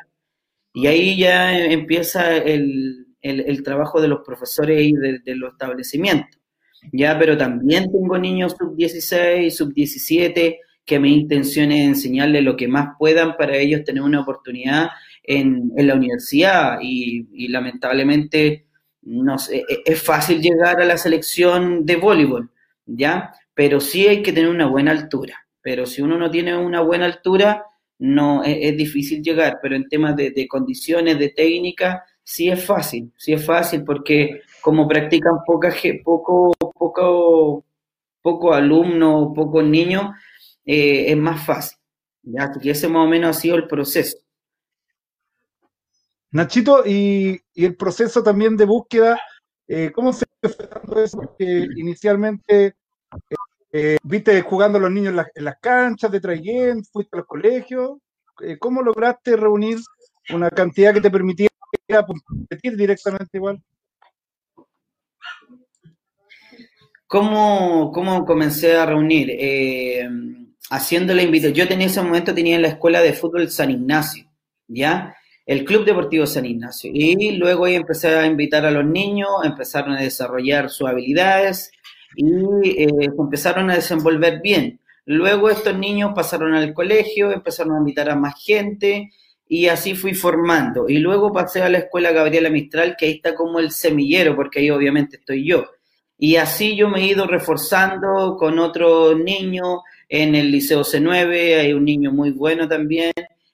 Y 0.73 0.88
ahí 0.88 1.17
ya 1.17 1.58
empieza 1.58 2.36
el, 2.36 3.08
el, 3.21 3.63
trabajo 3.63 4.01
de 4.01 4.08
los 4.08 4.21
profesores 4.25 4.82
y 4.82 4.93
de, 4.93 5.36
los 5.36 5.53
establecimientos. 5.53 6.39
Ya, 6.91 7.17
pero 7.17 7.38
también 7.38 7.91
tengo 7.91 8.17
niños 8.17 8.56
sub-16, 8.58 9.51
sub-17, 9.51 10.58
que 10.86 10.99
mi 10.99 11.13
intención 11.13 11.71
es 11.71 11.88
enseñarles 11.88 12.43
lo 12.43 12.58
que 12.58 12.67
más 12.67 12.95
puedan 12.99 13.38
para 13.38 13.56
ellos 13.56 13.84
tener 13.84 14.03
una 14.03 14.21
oportunidad 14.21 14.89
en, 15.23 15.71
en 15.77 15.88
la 15.88 15.95
universidad 15.95 16.79
y, 16.82 17.27
y 17.32 17.47
lamentablemente 17.47 18.65
no 19.03 19.38
sé, 19.38 19.63
e, 19.67 19.84
es 19.86 20.01
fácil 20.01 20.41
llegar 20.41 20.82
a 20.82 20.86
la 20.86 20.97
selección 20.97 21.86
de 21.86 21.95
voleibol, 21.95 22.49
¿ya? 22.86 23.34
Pero 23.54 23.80
sí 23.80 24.08
hay 24.08 24.22
que 24.22 24.34
tener 24.34 24.50
una 24.50 24.67
buena 24.67 24.91
altura. 24.91 25.46
Pero 25.62 25.86
si 25.86 26.02
uno 26.02 26.17
no 26.17 26.30
tiene 26.30 26.58
una 26.58 26.82
buena 26.82 27.06
altura, 27.06 27.65
no 28.00 28.43
es, 28.43 28.76
difícil 28.76 29.22
llegar. 29.22 29.60
Pero 29.62 29.76
en 29.76 29.88
temas 29.88 30.15
de, 30.15 30.48
condiciones, 30.48 31.17
de 31.19 31.30
técnica, 31.30 32.04
sí 32.24 32.50
es 32.50 32.63
fácil, 32.65 33.12
sí 33.17 33.34
es 33.34 33.46
fácil 33.46 33.84
porque 33.84 34.41
como 34.62 34.88
practican 34.88 35.39
poca, 35.46 35.74
poco, 36.04 36.54
poco, 36.74 37.65
poco 38.22 38.54
alumno, 38.54 39.32
pocos 39.34 39.63
niños, 39.63 40.12
eh, 40.65 41.06
es 41.08 41.17
más 41.17 41.46
fácil. 41.46 41.78
¿ya? 42.24 42.52
Que 42.52 42.72
ese 42.72 42.88
más 42.88 43.06
o 43.06 43.10
menos 43.10 43.38
ha 43.38 43.39
sido 43.39 43.56
el 43.56 43.67
proceso. 43.67 44.17
Nachito, 46.32 46.84
y, 46.86 47.39
y 47.54 47.65
el 47.65 47.76
proceso 47.76 48.24
también 48.24 48.58
de 48.58 48.65
búsqueda 48.65 49.19
eh, 49.67 49.91
¿Cómo 49.93 50.13
se 50.13 50.26
fue 50.41 50.67
dando 50.67 51.04
eso? 51.04 51.17
Porque 51.17 51.67
inicialmente 51.76 52.76
eh, 53.71 53.97
viste 54.04 54.41
jugando 54.41 54.78
a 54.78 54.82
los 54.82 54.91
niños 54.91 55.15
en, 55.36 55.45
las 55.45 55.60
canchas 55.60 56.12
de 56.12 56.19
Traiguén, 56.19 56.84
fuiste 56.86 57.15
a 57.15 57.19
los 57.19 57.28
colegios. 57.28 57.97
Eh, 58.41 58.58
¿Cómo 58.60 58.82
lograste 58.82 59.36
reunir 59.36 59.78
una 60.30 60.49
cantidad 60.49 60.93
que 60.93 61.02
te 61.02 61.12
permitiera 61.12 61.52
competir 62.06 62.76
directamente 62.76 63.38
igual? 63.38 63.62
¿Cómo, 67.08 67.91
cómo 67.91 68.26
comencé 68.26 68.76
a 68.76 68.86
reunir? 68.86 69.30
haciendo 70.69 71.13
la 71.13 71.21
invitación. 71.21 71.54
Yo 71.54 71.67
tenía 71.67 71.88
ese 71.88 72.02
momento, 72.02 72.34
tenía 72.34 72.56
en 72.56 72.63
la 72.63 72.69
escuela 72.69 73.02
de 73.02 73.13
fútbol 73.13 73.49
San 73.49 73.69
Ignacio. 73.69 74.26
¿ya? 74.67 75.15
El 75.45 75.65
Club 75.65 75.86
Deportivo 75.86 76.25
San 76.25 76.45
Ignacio. 76.45 76.91
Y 76.93 77.32
luego 77.32 77.65
ahí 77.65 77.75
empecé 77.75 78.10
a 78.10 78.25
invitar 78.25 78.65
a 78.65 78.71
los 78.71 78.86
niños, 78.86 79.29
empezaron 79.43 79.93
a 79.93 80.01
desarrollar 80.01 80.69
sus 80.69 80.88
habilidades 80.88 81.71
y 82.15 82.84
eh, 82.84 82.88
empezaron 83.17 83.69
a 83.69 83.75
desenvolver 83.75 84.41
bien. 84.41 84.79
Luego 85.06 85.49
estos 85.49 85.77
niños 85.77 86.12
pasaron 86.15 86.53
al 86.53 86.73
colegio, 86.73 87.32
empezaron 87.32 87.75
a 87.75 87.79
invitar 87.79 88.10
a 88.10 88.15
más 88.15 88.41
gente 88.41 89.12
y 89.47 89.67
así 89.67 89.95
fui 89.95 90.13
formando. 90.13 90.88
Y 90.88 90.99
luego 90.99 91.34
pasé 91.34 91.62
a 91.62 91.69
la 91.69 91.79
escuela 91.79 92.12
Gabriela 92.12 92.49
Mistral, 92.49 92.95
que 92.97 93.08
ahí 93.08 93.12
está 93.13 93.36
como 93.36 93.60
el 93.60 93.71
semillero, 93.71 94.36
porque 94.36 94.60
ahí 94.60 94.69
obviamente 94.69 95.17
estoy 95.17 95.45
yo. 95.45 95.65
Y 96.17 96.38
así 96.38 96.77
yo 96.77 96.88
me 96.88 97.01
he 97.01 97.08
ido 97.08 97.27
reforzando 97.27 98.38
con 98.39 98.60
otros 98.60 99.19
niños 99.19 99.79
en 100.08 100.36
el 100.36 100.51
Liceo 100.51 100.82
C9, 100.82 101.60
hay 101.60 101.73
un 101.73 101.84
niño 101.84 102.12
muy 102.12 102.32
bueno 102.32 102.67
también, 102.67 103.12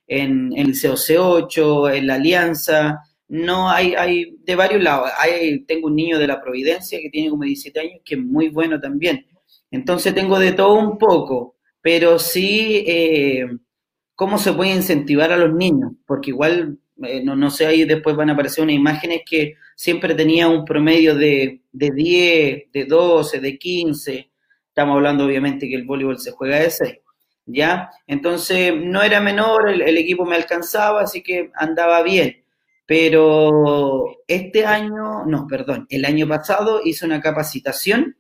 en, 0.10 0.52
el 0.58 0.67
Liceo 0.67 0.95
C8, 0.95 1.95
en 1.95 2.08
la 2.08 2.15
Alianza, 2.15 3.00
no 3.30 3.69
hay, 3.69 3.93
hay 3.93 4.36
de 4.43 4.56
varios 4.56 4.82
lados. 4.82 5.10
Hay, 5.17 5.62
tengo 5.62 5.88
un 5.88 5.95
niño 5.95 6.17
de 6.17 6.28
la 6.28 6.41
Providencia 6.41 7.00
que 7.00 7.10
tiene 7.10 7.30
como 7.30 7.43
17 7.43 7.80
años, 7.80 8.02
que 8.04 8.15
es 8.15 8.22
muy 8.22 8.50
bueno 8.50 8.80
también. 8.80 9.26
Entonces 9.72 10.15
tengo 10.15 10.39
de 10.39 10.52
todo 10.54 10.74
un 10.74 10.98
poco, 10.98 11.56
pero 11.80 12.17
sí, 12.17 12.84
eh, 12.88 13.45
¿cómo 14.15 14.39
se 14.39 14.52
puede 14.54 14.76
incentivar 14.76 15.32
a 15.32 15.38
los 15.38 15.54
niños? 15.54 15.91
Porque 16.08 16.32
igual, 16.32 16.80
eh, 17.04 17.24
no, 17.24 17.36
no 17.36 17.52
sé, 17.52 17.67
ahí 17.67 17.86
después 17.86 18.15
van 18.15 18.32
a 18.32 18.34
aparecer 18.34 18.63
unas 18.63 18.76
imágenes 18.76 19.22
que 19.30 19.54
siempre 19.76 20.15
tenía 20.15 20.48
un 20.48 20.65
promedio 20.65 21.15
de, 21.15 21.62
de 21.72 21.91
10, 21.91 22.72
de 22.74 22.86
12, 22.86 23.39
de 23.39 23.60
15. 23.60 24.32
Estamos 24.69 24.95
hablando 24.95 25.26
obviamente 25.26 25.69
que 25.69 25.76
el 25.76 25.86
voleibol 25.86 26.17
se 26.19 26.32
juega 26.32 26.60
de 26.60 26.72
6. 26.72 26.98
¿Ya? 27.52 27.90
Entonces 28.06 28.74
no 28.76 29.02
era 29.02 29.20
menor, 29.20 29.70
el 29.70 29.98
equipo 29.98 30.26
me 30.26 30.36
alcanzaba, 30.36 31.02
así 31.02 31.24
que 31.24 31.52
andaba 31.56 32.04
bien 32.04 32.44
pero 32.90 34.18
este 34.28 34.66
año, 34.66 35.24
no, 35.24 35.46
perdón, 35.48 35.86
el 35.92 36.06
año 36.06 36.28
pasado 36.28 36.82
hice 36.84 37.06
una 37.06 37.22
capacitación, 37.22 38.18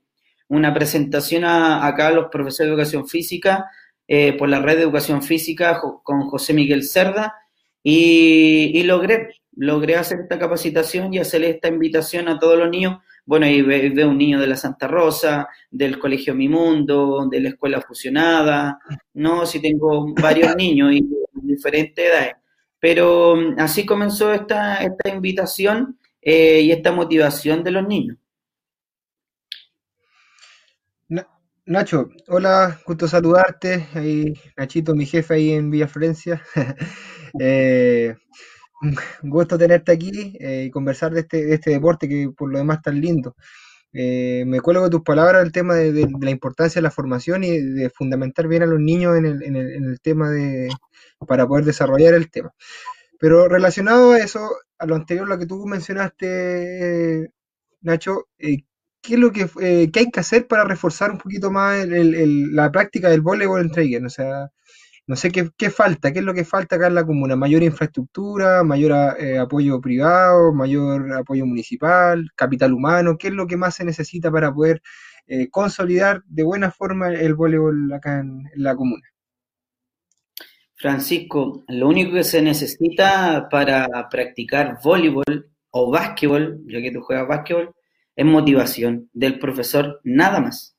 una 0.47 0.75
presentación 0.75 1.43
acá 1.43 2.09
a 2.09 2.11
los 2.11 2.27
profesores 2.27 2.69
de 2.69 2.73
educación 2.75 3.07
física 3.07 3.65
eh, 4.07 4.33
por 4.33 4.47
la 4.47 4.59
red 4.59 4.75
de 4.75 4.83
educación 4.83 5.23
física 5.23 5.81
con 6.03 6.21
José 6.29 6.53
Miguel 6.53 6.83
Cerda 6.83 7.33
y, 7.81 8.83
logré, 8.83 9.29
logré 9.55 9.95
hacer 9.95 10.19
esta 10.19 10.37
capacitación 10.37 11.15
y 11.15 11.17
hacerle 11.17 11.49
esta 11.49 11.67
invitación 11.67 12.27
a 12.27 12.37
todos 12.37 12.59
los 12.59 12.69
niños. 12.69 12.99
Bueno, 13.29 13.45
ahí 13.45 13.61
veo 13.61 14.09
un 14.09 14.17
niño 14.17 14.39
de 14.39 14.47
la 14.47 14.55
Santa 14.55 14.87
Rosa, 14.87 15.47
del 15.69 15.99
Colegio 15.99 16.33
Mi 16.33 16.49
Mundo, 16.49 17.27
de 17.29 17.39
la 17.39 17.49
Escuela 17.49 17.79
Fusionada, 17.79 18.79
no, 19.13 19.45
si 19.45 19.61
tengo 19.61 20.15
varios 20.15 20.55
niños 20.57 20.93
y 20.93 21.07
diferentes 21.43 22.03
edades. 22.03 22.33
Pero 22.79 23.35
mm, 23.35 23.59
así 23.59 23.85
comenzó 23.85 24.33
esta, 24.33 24.77
esta 24.77 25.09
invitación 25.09 25.99
eh, 26.19 26.61
y 26.61 26.71
esta 26.71 26.91
motivación 26.91 27.63
de 27.63 27.69
los 27.69 27.87
niños. 27.87 28.17
Nacho, 31.67 32.09
hola, 32.29 32.79
gusto 32.83 33.07
saludarte. 33.07 33.89
Ahí, 33.93 34.33
Nachito, 34.57 34.95
mi 34.95 35.05
jefe 35.05 35.35
ahí 35.35 35.51
en 35.51 35.69
Villa 35.69 35.87
Florencia. 35.87 36.41
eh, 37.39 38.15
gusto 39.23 39.57
tenerte 39.57 39.91
aquí 39.91 40.37
eh, 40.39 40.65
y 40.67 40.71
conversar 40.71 41.13
de 41.13 41.21
este, 41.21 41.45
de 41.45 41.55
este 41.55 41.71
deporte 41.71 42.07
que 42.07 42.29
por 42.35 42.51
lo 42.51 42.57
demás 42.57 42.81
tan 42.81 42.99
lindo. 42.99 43.35
Eh, 43.91 44.43
me 44.45 44.61
cuelgo 44.61 44.83
de 44.83 44.91
tus 44.91 45.01
palabras 45.01 45.43
el 45.43 45.51
tema 45.51 45.73
de, 45.75 46.07
la 46.21 46.29
importancia 46.29 46.79
de 46.79 46.83
la 46.83 46.91
formación 46.91 47.43
y 47.43 47.57
de 47.59 47.89
fundamentar 47.89 48.47
bien 48.47 48.61
a 48.63 48.67
los 48.67 48.79
niños 48.79 49.17
en 49.17 49.25
el, 49.25 49.43
en 49.43 49.55
el, 49.55 49.73
en 49.73 49.85
el 49.85 49.99
tema 49.99 50.29
de, 50.29 50.69
para 51.27 51.47
poder 51.47 51.65
desarrollar 51.65 52.13
el 52.13 52.29
tema. 52.29 52.53
Pero 53.19 53.47
relacionado 53.49 54.13
a 54.13 54.19
eso, 54.19 54.49
a 54.77 54.85
lo 54.85 54.95
anterior, 54.95 55.27
lo 55.27 55.37
que 55.39 55.45
tú 55.45 55.65
mencionaste, 55.65 57.31
Nacho, 57.81 58.27
eh, 58.37 58.63
¿qué 59.01 59.15
es 59.15 59.19
lo 59.19 59.31
que, 59.31 59.49
eh, 59.61 59.91
qué 59.91 59.99
hay 60.01 60.11
que 60.11 60.19
hacer 60.21 60.47
para 60.47 60.63
reforzar 60.65 61.11
un 61.11 61.17
poquito 61.17 61.51
más 61.51 61.85
la 61.87 62.71
práctica 62.71 63.09
del 63.09 63.21
voleibol 63.21 63.61
en 63.61 63.71
Traeger? 63.71 64.05
O 64.05 64.09
sea, 64.09 64.51
no 65.09 65.15
sé 65.15 65.31
qué, 65.31 65.49
qué, 65.57 65.71
falta, 65.71 66.13
qué 66.13 66.19
es 66.19 66.25
lo 66.25 66.35
que 66.35 66.45
falta 66.45 66.75
acá 66.75 66.85
en 66.85 66.93
la 66.93 67.03
comuna, 67.03 67.35
mayor 67.35 67.63
infraestructura, 67.63 68.63
mayor 68.63 69.17
eh, 69.19 69.39
apoyo 69.39 69.81
privado, 69.81 70.53
mayor 70.53 71.11
apoyo 71.13 71.47
municipal, 71.47 72.29
capital 72.35 72.73
humano, 72.73 73.17
qué 73.17 73.29
es 73.29 73.33
lo 73.33 73.47
que 73.47 73.57
más 73.57 73.73
se 73.73 73.85
necesita 73.85 74.31
para 74.31 74.53
poder 74.53 74.83
consolidar 75.51 76.23
de 76.25 76.43
buena 76.43 76.71
forma 76.71 77.09
el 77.13 77.33
voleibol 77.35 77.91
acá 77.93 78.19
en 78.19 78.43
la 78.55 78.75
comuna. 78.75 79.07
Francisco, 80.75 81.63
lo 81.67 81.87
único 81.87 82.13
que 82.13 82.23
se 82.23 82.41
necesita 82.41 83.49
para 83.49 83.87
practicar 84.09 84.77
voleibol 84.83 85.49
o 85.71 85.91
básquetbol, 85.91 86.61
ya 86.67 86.81
que 86.81 86.91
tú 86.91 87.01
juegas 87.01 87.27
básquetbol, 87.27 87.73
es 88.15 88.25
motivación 88.25 89.09
del 89.13 89.39
profesor, 89.39 90.01
nada 90.03 90.39
más. 90.39 90.77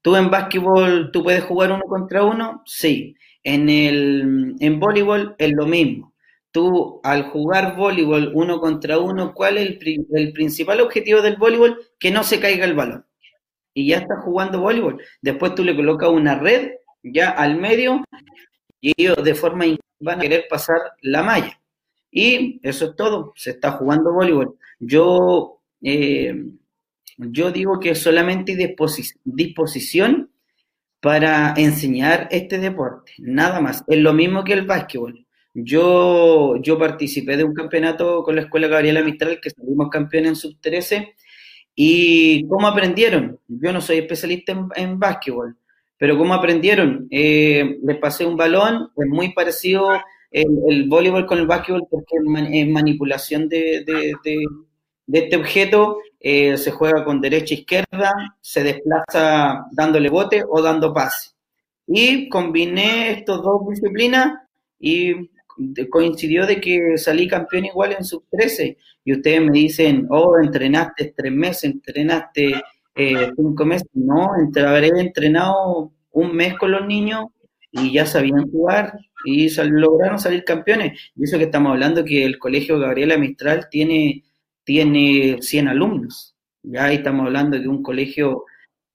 ¿Tú 0.00 0.14
en 0.14 0.30
básquetbol, 0.30 1.10
tú 1.12 1.22
puedes 1.22 1.42
jugar 1.44 1.72
uno 1.72 1.82
contra 1.88 2.22
uno? 2.22 2.62
Sí. 2.66 3.16
En, 3.46 3.68
el, 3.68 4.56
en 4.58 4.80
voleibol 4.80 5.36
es 5.38 5.52
lo 5.52 5.66
mismo. 5.66 6.12
Tú 6.50 7.00
al 7.04 7.30
jugar 7.30 7.76
voleibol 7.76 8.32
uno 8.34 8.58
contra 8.58 8.98
uno, 8.98 9.32
¿cuál 9.34 9.56
es 9.56 9.78
el, 9.80 10.32
principal 10.32 10.80
objetivo 10.80 11.22
del 11.22 11.36
voleibol? 11.36 11.78
Que 12.00 12.10
no 12.10 12.24
se 12.24 12.40
caiga 12.40 12.64
el 12.64 12.74
balón. 12.74 13.06
Y 13.72 13.86
ya 13.86 13.98
estás 13.98 14.24
jugando 14.24 14.60
voleibol. 14.60 15.00
Después 15.22 15.54
tú 15.54 15.62
le 15.62 15.76
colocas 15.76 16.08
una 16.08 16.36
red 16.40 16.72
ya 17.04 17.30
al 17.30 17.56
medio 17.56 18.02
y 18.80 18.94
ellos 18.96 19.22
de 19.22 19.36
forma 19.36 19.64
van 20.00 20.18
a 20.18 20.22
querer 20.22 20.46
pasar 20.50 20.78
la 21.02 21.22
malla. 21.22 21.60
Y 22.10 22.58
eso 22.64 22.86
es 22.86 22.96
todo, 22.96 23.32
se 23.36 23.50
está 23.50 23.70
jugando 23.72 24.12
voleibol. 24.12 24.58
Yo, 24.80 25.60
eh, 25.82 26.34
yo 27.16 27.52
digo 27.52 27.78
que 27.78 27.94
solamente 27.94 28.56
hay 28.56 28.74
disposición 29.22 30.32
para 31.06 31.54
enseñar 31.56 32.26
este 32.32 32.58
deporte, 32.58 33.12
nada 33.18 33.60
más. 33.60 33.84
Es 33.86 33.98
lo 33.98 34.12
mismo 34.12 34.42
que 34.42 34.54
el 34.54 34.66
básquetbol. 34.66 35.24
Yo, 35.54 36.56
yo 36.60 36.80
participé 36.80 37.36
de 37.36 37.44
un 37.44 37.54
campeonato 37.54 38.24
con 38.24 38.34
la 38.34 38.42
Escuela 38.42 38.66
Gabriela 38.66 39.04
Mistral, 39.04 39.38
que 39.40 39.50
salimos 39.50 39.88
campeones 39.88 40.30
en 40.30 40.34
sub-13. 40.34 41.14
¿Y 41.76 42.44
cómo 42.48 42.66
aprendieron? 42.66 43.38
Yo 43.46 43.72
no 43.72 43.80
soy 43.80 43.98
especialista 43.98 44.50
en, 44.50 44.66
en 44.74 44.98
básquetbol, 44.98 45.56
pero 45.96 46.18
¿cómo 46.18 46.34
aprendieron? 46.34 47.06
Eh, 47.12 47.78
les 47.84 47.98
pasé 47.98 48.26
un 48.26 48.36
balón, 48.36 48.90
es 48.96 49.06
muy 49.06 49.32
parecido 49.32 49.88
el, 50.32 50.88
voleibol 50.88 51.24
con 51.24 51.38
el 51.38 51.46
básquetbol 51.46 51.86
porque 51.88 52.16
es 52.52 52.68
manipulación 52.68 53.48
de, 53.48 53.84
este 55.12 55.36
objeto, 55.36 55.98
eh, 56.20 56.56
se 56.56 56.70
juega 56.70 57.04
con 57.04 57.20
derecha 57.20 57.54
e 57.54 57.58
izquierda, 57.58 58.12
se 58.40 58.62
desplaza 58.62 59.66
dándole 59.72 60.08
bote 60.08 60.44
o 60.48 60.60
dando 60.62 60.92
pase. 60.92 61.30
Y 61.86 62.28
combiné 62.28 63.12
estas 63.12 63.42
dos 63.42 63.68
disciplinas 63.68 64.34
y 64.78 65.14
coincidió 65.90 66.46
de 66.46 66.60
que 66.60 66.98
salí 66.98 67.28
campeón 67.28 67.64
igual 67.64 67.92
en 67.92 68.04
sub 68.04 68.24
13 68.30 68.76
y 69.04 69.12
ustedes 69.12 69.40
me 69.40 69.52
dicen, 69.52 70.06
oh, 70.10 70.36
entrenaste 70.42 71.14
tres 71.16 71.32
meses, 71.32 71.64
entrenaste 71.64 72.54
eh, 72.94 73.30
cinco 73.36 73.64
meses, 73.64 73.88
no, 73.94 74.30
entre, 74.38 74.66
habré 74.66 74.88
entrenado 74.88 75.92
un 76.12 76.34
mes 76.34 76.58
con 76.58 76.72
los 76.72 76.86
niños 76.86 77.26
y 77.70 77.92
ya 77.92 78.06
sabían 78.06 78.50
jugar 78.50 78.98
y 79.24 79.48
lograron 79.50 80.18
salir 80.18 80.44
campeones. 80.44 80.98
Y 81.14 81.24
eso 81.24 81.38
que 81.38 81.44
estamos 81.44 81.72
hablando 81.72 82.04
que 82.04 82.24
el 82.24 82.38
colegio 82.38 82.78
Gabriela 82.78 83.18
Mistral 83.18 83.68
tiene, 83.70 84.24
tiene 84.66 85.38
100 85.40 85.68
alumnos. 85.68 86.34
Ya 86.64 86.86
ahí 86.86 86.96
estamos 86.96 87.26
hablando 87.26 87.58
de 87.58 87.68
un 87.68 87.82
colegio, 87.82 88.44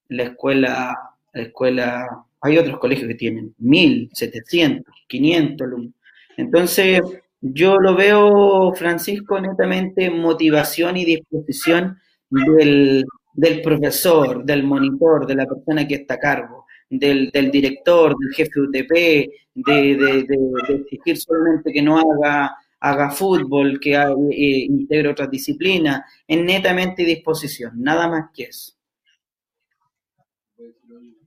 la 0.10 0.24
escuela, 0.24 0.96
la 1.34 1.42
escuela, 1.42 2.26
hay 2.42 2.58
otros 2.58 2.78
colegios 2.78 3.08
que 3.08 3.16
tienen 3.16 3.56
1700, 3.58 4.94
500 5.08 5.66
alumnos. 5.66 5.94
Entonces, 6.36 7.02
yo 7.40 7.80
lo 7.80 7.96
veo, 7.96 8.74
Francisco, 8.74 9.40
netamente 9.40 10.10
motivación 10.10 10.98
y 10.98 11.06
disposición 11.06 11.98
del, 12.30 13.06
del 13.34 13.62
profesor, 13.62 14.44
del 14.44 14.64
monitor, 14.64 15.26
de 15.26 15.36
la 15.36 15.46
persona 15.46 15.88
que 15.88 15.96
está 15.96 16.16
a 16.16 16.20
cargo, 16.20 16.66
del, 16.90 17.32
del 17.32 17.50
director, 17.50 18.14
del 18.18 18.34
jefe 18.34 18.60
UTP, 18.60 18.92
de, 18.92 19.96
de, 19.96 20.24
de, 20.28 20.76
exigir 20.76 21.18
solamente 21.18 21.72
que 21.72 21.82
no 21.82 21.98
haga, 21.98 22.56
haga 22.82 23.12
fútbol, 23.12 23.80
que 23.80 23.94
eh, 23.96 24.66
integre 24.70 25.10
otras 25.10 25.30
disciplinas, 25.30 26.02
es 26.28 26.44
netamente 26.44 27.06
disposición, 27.06 27.74
nada 27.82 28.08
más 28.08 28.32
que 28.34 28.44
eso. 28.44 28.74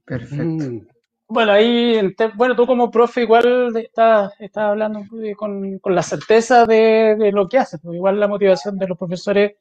Perfecto. 0.05 0.43
Mm. 0.43 0.87
Bueno, 1.27 1.53
ahí, 1.53 1.99
bueno, 2.35 2.55
tú 2.55 2.67
como 2.67 2.91
profe 2.91 3.23
igual 3.23 3.75
estás, 3.77 4.31
estás 4.39 4.63
hablando 4.65 5.01
con, 5.35 5.79
con 5.79 5.95
la 5.95 6.03
certeza 6.03 6.65
de, 6.67 7.15
de, 7.17 7.31
lo 7.31 7.47
que 7.47 7.57
haces, 7.57 7.79
pues 7.81 7.95
igual 7.95 8.19
la 8.19 8.27
motivación 8.27 8.77
de 8.77 8.87
los 8.87 8.97
profesores 8.97 9.53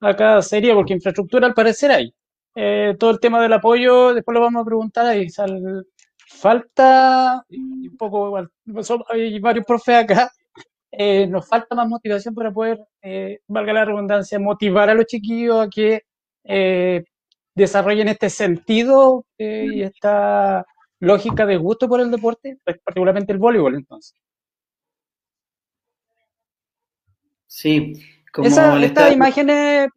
acá 0.00 0.42
sería, 0.42 0.74
porque 0.74 0.92
infraestructura 0.92 1.46
al 1.46 1.54
parecer 1.54 1.90
hay. 1.90 2.14
Eh, 2.54 2.96
todo 2.98 3.10
el 3.10 3.20
tema 3.20 3.40
del 3.40 3.52
apoyo, 3.52 4.14
después 4.14 4.34
lo 4.34 4.40
vamos 4.42 4.62
a 4.62 4.64
preguntar 4.66 5.06
ahí. 5.06 5.26
falta, 6.28 7.44
un 7.50 7.96
poco 7.96 8.26
igual, 8.26 8.50
hay 9.08 9.38
varios 9.38 9.64
profes 9.64 9.96
acá, 9.96 10.30
eh, 10.98 11.26
nos 11.26 11.46
falta 11.46 11.74
más 11.74 11.88
motivación 11.88 12.34
para 12.34 12.50
poder, 12.50 12.78
eh, 13.02 13.40
valga 13.46 13.72
la 13.72 13.84
redundancia, 13.84 14.38
motivar 14.38 14.88
a 14.88 14.94
los 14.94 15.04
chiquillos 15.06 15.66
a 15.66 15.68
que 15.68 16.02
eh, 16.44 17.04
desarrollen 17.54 18.08
este 18.08 18.30
sentido 18.30 19.26
y 19.36 19.82
esta 19.82 20.64
lógica 21.00 21.44
de 21.44 21.56
gusto 21.56 21.88
por 21.88 22.00
el 22.00 22.10
deporte, 22.10 22.58
particularmente 22.64 23.32
el 23.32 23.38
voleibol 23.38 23.74
entonces. 23.74 24.18
Sí, 27.46 27.92
como 28.32 28.48
Esa, 28.48 28.82
estas 28.82 29.12
imágenes 29.12 29.88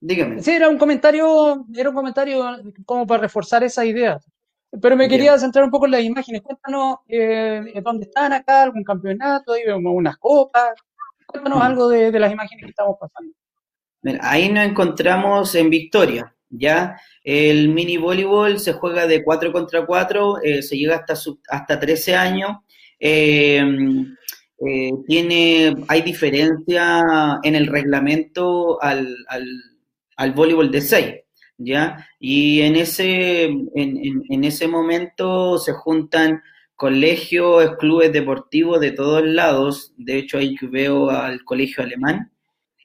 Dígame. 0.00 0.42
Sí, 0.42 0.52
era 0.52 0.70
un 0.70 0.78
comentario, 0.78 1.66
era 1.74 1.90
un 1.90 1.94
comentario 1.94 2.42
como 2.86 3.06
para 3.06 3.22
reforzar 3.22 3.62
esa 3.64 3.84
idea. 3.84 4.18
Pero 4.80 4.96
me 4.96 5.08
quería 5.08 5.36
centrar 5.38 5.64
un 5.64 5.70
poco 5.70 5.86
en 5.86 5.92
las 5.92 6.02
imágenes. 6.02 6.42
Cuéntanos 6.42 6.98
eh, 7.08 7.80
dónde 7.82 8.04
están 8.04 8.32
acá, 8.32 8.62
algún 8.62 8.84
campeonato, 8.84 9.52
ahí 9.52 9.64
vemos 9.66 9.92
unas 9.94 10.16
copas. 10.18 10.74
Cuéntanos 11.26 11.58
mm. 11.58 11.62
algo 11.62 11.88
de, 11.88 12.18
las 12.18 12.32
imágenes 12.32 12.64
que 12.64 12.70
estamos 12.70 12.96
pasando. 13.00 13.32
ahí 14.20 14.48
nos 14.48 14.64
encontramos 14.64 15.54
en 15.54 15.70
Victoria, 15.70 16.34
¿ya? 16.48 17.00
El 17.24 17.70
mini 17.70 17.96
voleibol 17.96 18.60
se 18.60 18.72
juega 18.74 19.06
de 19.06 19.24
4 19.24 19.52
contra 19.52 19.84
4, 19.84 20.42
eh, 20.42 20.62
se 20.62 20.76
llega 20.76 20.96
hasta, 20.96 21.14
hasta 21.48 21.80
13 21.80 22.14
años. 22.14 22.58
Eh, 22.98 23.62
tiene, 25.06 25.74
hay 25.88 26.02
diferencia 26.02 27.40
en 27.42 27.54
el 27.54 27.66
reglamento 27.66 28.80
al 28.82 29.16
al 30.20 30.32
voleibol 30.32 30.70
de 30.70 30.82
6, 30.82 31.14
¿ya? 31.60 32.08
Y 32.18 32.62
en 32.62 32.76
ese, 32.76 33.44
en, 33.44 34.44
ese 34.44 34.66
momento 34.66 35.58
se 35.58 35.72
juntan 35.72 36.42
colegios, 36.74 37.76
clubes 37.76 38.12
deportivos 38.12 38.80
de 38.80 38.92
todos 38.92 39.24
lados, 39.24 39.92
de 39.96 40.18
hecho 40.18 40.38
ahí 40.38 40.56
veo 40.62 41.10
al 41.10 41.44
colegio 41.44 41.84
alemán, 41.84 42.32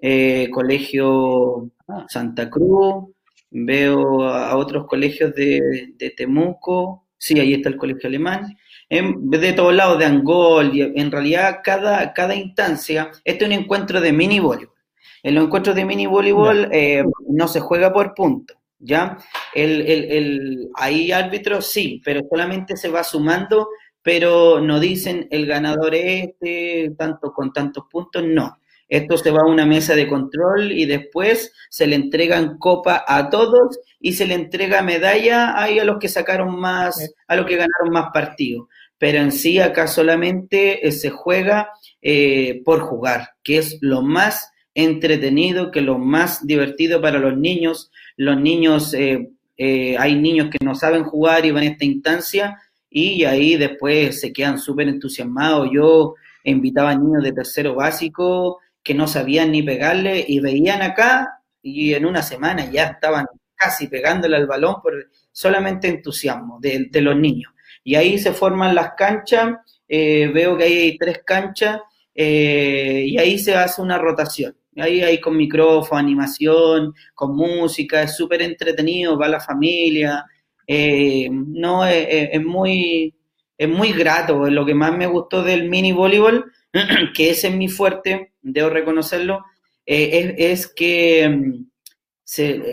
eh, 0.02 0.50
colegio 0.52 1.72
ah. 1.88 2.06
Santa 2.10 2.50
Cruz, 2.50 3.06
veo 3.50 4.24
a 4.24 4.58
otros 4.58 4.86
colegios 4.88 5.34
de, 5.34 5.94
Temuco, 6.18 7.06
sí, 7.18 7.40
ahí 7.40 7.54
está 7.54 7.70
el 7.70 7.78
colegio 7.78 8.10
alemán, 8.10 8.58
de 8.90 9.54
todos 9.54 9.74
lados, 9.74 9.98
de 9.98 10.06
Angol, 10.06 10.72
en 10.76 11.12
realidad 11.12 11.62
cada, 11.64 12.14
cada 12.14 12.36
instancia, 12.36 13.12
este 13.24 13.46
es 13.46 13.50
un 13.50 13.58
encuentro 13.64 14.02
de 14.02 14.12
mini 14.12 14.40
voleibol. 14.40 14.76
En 15.24 15.34
los 15.34 15.46
encuentros 15.46 15.76
de 15.76 15.86
mini 15.86 16.06
voleibol 16.06 16.70
eh, 16.72 17.04
no 17.28 17.48
se 17.48 17.60
juega 17.60 17.92
por 17.92 18.14
punto, 18.14 18.54
¿ya? 18.80 19.18
El, 19.54 19.82
el, 19.82 20.12
el, 20.12 20.70
hay 20.76 21.12
árbitros, 21.12 21.68
sí, 21.68 22.02
pero 22.04 22.22
solamente 22.30 22.78
se 22.78 22.90
va 22.90 23.04
sumando, 23.04 23.70
pero 24.02 24.60
no 24.62 24.80
dicen 24.80 25.28
el 25.32 25.46
ganador 25.46 25.96
es 25.96 26.30
este, 26.30 26.94
tanto 26.98 27.32
con 27.34 27.52
tantos 27.54 27.86
puntos, 27.92 28.24
no. 28.26 28.58
Esto 28.88 29.18
se 29.18 29.32
va 29.32 29.40
a 29.42 29.50
una 29.50 29.66
mesa 29.66 29.96
de 29.96 30.08
control 30.08 30.72
y 30.72 30.86
después 30.86 31.52
se 31.70 31.88
le 31.88 31.96
entregan 31.96 32.60
copa 32.60 33.04
a 33.08 33.30
todos 33.30 33.80
y 34.00 34.14
se 34.14 34.28
le 34.28 34.36
entrega 34.36 34.84
medalla 34.84 35.60
ahí 35.60 35.80
a 35.80 35.86
los 35.86 35.98
que 35.98 36.08
sacaron 36.08 36.60
más, 36.60 37.14
a 37.28 37.36
los 37.36 37.48
que 37.48 37.56
ganaron 37.56 37.90
más 37.92 38.10
partidos. 38.14 38.68
Pero 39.00 39.20
en 39.20 39.32
sí 39.32 39.60
acá 39.60 39.88
solamente 39.88 40.88
eh, 40.88 40.92
se 40.92 41.10
juega 41.10 41.70
eh, 42.02 42.62
por 42.64 42.82
jugar, 42.82 43.30
que 43.44 43.58
es 43.58 43.80
lo 43.82 44.04
más 44.04 44.52
entretenido, 44.76 45.72
que 45.72 45.82
lo 45.82 45.98
más 45.98 46.46
divertido 46.46 47.02
para 47.02 47.18
los 47.18 47.36
niños. 47.38 47.92
Los 48.18 48.40
niños, 48.40 48.94
eh, 48.94 49.30
eh, 49.58 49.98
hay 49.98 50.16
niños 50.16 50.50
que 50.50 50.64
no 50.64 50.76
saben 50.76 51.04
jugar 51.04 51.46
y 51.46 51.52
van 51.52 51.64
a 51.64 51.68
esta 51.68 51.86
instancia 51.86 52.60
y 52.90 53.26
ahí 53.26 53.58
después 53.58 54.20
se 54.20 54.32
quedan 54.32 54.58
súper 54.58 54.88
entusiasmados. 54.88 55.70
Yo 55.74 56.16
invitaba 56.44 56.92
a 56.92 56.96
niños 56.96 57.24
de 57.24 57.34
tercero 57.34 57.76
básico 57.76 58.60
que 58.84 58.94
no 58.94 59.08
sabían 59.08 59.52
ni 59.52 59.64
pegarle 59.64 60.24
y 60.28 60.40
veían 60.40 60.82
acá 60.82 61.42
y 61.62 61.94
en 61.94 62.06
una 62.06 62.22
semana 62.22 62.70
ya 62.72 62.86
estaban 62.86 63.26
casi 63.56 63.88
pegándole 63.88 64.38
al 64.38 64.48
balón 64.48 64.76
por 64.82 65.10
solamente 65.32 65.88
entusiasmo 65.88 66.60
de, 66.62 66.90
los 67.02 67.18
niños. 67.18 67.52
Y 67.84 67.96
ahí 67.96 68.18
se 68.18 68.32
forman 68.32 68.76
las 68.76 68.94
canchas, 68.96 69.56
eh, 69.88 70.32
veo 70.34 70.58
que 70.58 70.64
hay 70.64 70.98
tres 70.98 71.22
canchas 71.26 71.82
y 72.14 73.18
ahí 73.18 73.38
se 73.40 73.56
hace 73.56 73.82
una 73.82 73.98
rotación. 73.98 74.56
Ahí 74.78 75.02
hay 75.02 75.22
con 75.22 75.38
micrófono, 75.38 76.00
animación, 76.00 76.94
con 77.14 77.36
música, 77.36 78.04
es 78.04 78.16
súper 78.16 78.42
entretenido, 78.42 79.18
va 79.18 79.28
la 79.28 79.40
familia. 79.40 80.26
Eh, 80.68 81.30
no, 81.32 81.86
es, 81.86 82.44
muy, 82.44 83.16
es 83.58 83.70
muy 83.70 83.94
grato. 83.94 84.50
Lo 84.50 84.66
que 84.66 84.74
más 84.74 84.98
me 84.98 85.08
gustó 85.08 85.44
del 85.44 85.70
mini 85.70 85.92
voleibol, 85.94 86.52
que 87.16 87.30
ese 87.30 87.48
es 87.48 87.56
mi 87.56 87.70
fuerte, 87.70 88.34
debo 88.42 88.70
reconocerlo, 88.70 89.44
eh, 89.86 90.36
es, 90.38 90.68
que 90.68 91.30
mm, 91.30 91.66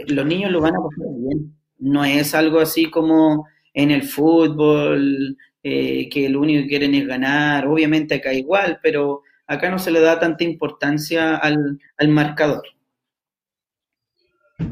los 0.09 0.27
niños 0.27 0.51
lo 0.51 0.61
van 0.61 0.75
a 0.75 0.79
pasar 0.79 1.15
bien. 1.19 1.57
No 1.79 2.05
es 2.05 2.35
algo 2.35 2.61
así 2.61 2.91
como 2.91 3.47
en 3.75 3.91
el 3.91 4.03
fútbol, 4.03 5.37
eh, 5.63 6.09
que 6.09 6.29
lo 6.29 6.41
único 6.41 6.63
que 6.63 6.69
quieren 6.69 6.95
es 6.95 7.07
ganar. 7.07 7.67
Obviamente 7.67 8.17
acá 8.17 8.33
igual, 8.33 8.81
pero 8.83 9.23
acá 9.53 9.71
no 9.71 9.79
se 9.79 9.91
le 9.91 10.01
da 10.01 10.19
tanta 10.19 10.45
importancia 10.45 11.37
al, 11.37 11.79
marcador. 12.09 12.63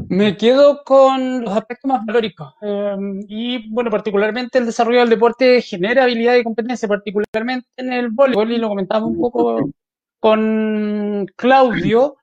Me 0.08 0.36
quedo 0.36 0.82
con 0.84 1.42
los 1.42 1.56
aspectos 1.56 1.88
más 1.88 2.04
valóricos. 2.04 2.54
Em, 2.62 3.20
y 3.28 3.68
bueno, 3.70 3.90
particularmente 3.90 4.58
el 4.58 4.66
desarrollo 4.66 5.00
del 5.00 5.10
deporte 5.10 5.60
genera 5.62 6.04
habilidad 6.04 6.36
y 6.36 6.44
competencia, 6.44 6.88
particularmente 6.88 7.68
en 7.76 7.92
el 7.92 8.08
voleibol, 8.10 8.52
y 8.52 8.58
lo 8.58 8.68
comentaba 8.68 9.06
un 9.06 9.18
poco 9.18 9.70
con 10.18 11.26
Claudio. 11.36 12.16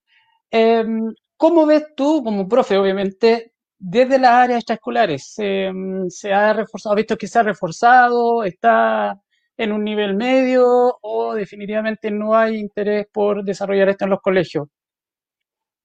Em, 0.52 1.14
¿Cómo 1.38 1.66
ves 1.66 1.86
tú, 1.96 2.24
como 2.24 2.48
profe, 2.48 2.78
obviamente, 2.78 3.54
desde 3.78 4.18
las 4.18 4.32
áreas 4.32 4.60
extraescolares? 4.60 5.36
Em, 5.38 6.10
¿Se 6.10 6.34
ha 6.34 6.54
reforzado, 6.54 6.96
visto 6.96 7.18
que 7.18 7.28
se 7.28 7.40
ha 7.40 7.44
reforzado? 7.44 8.44
¿Está 8.44 9.22
en 9.58 9.72
un 9.72 9.84
nivel 9.84 10.16
medio 10.16 10.98
o 11.02 11.34
definitivamente 11.34 12.12
no 12.12 12.36
hay 12.36 12.58
interés 12.58 13.08
por 13.12 13.44
desarrollar 13.44 13.90
esto 13.90 14.06
en 14.06 14.12
los 14.12 14.22
colegios. 14.22 14.68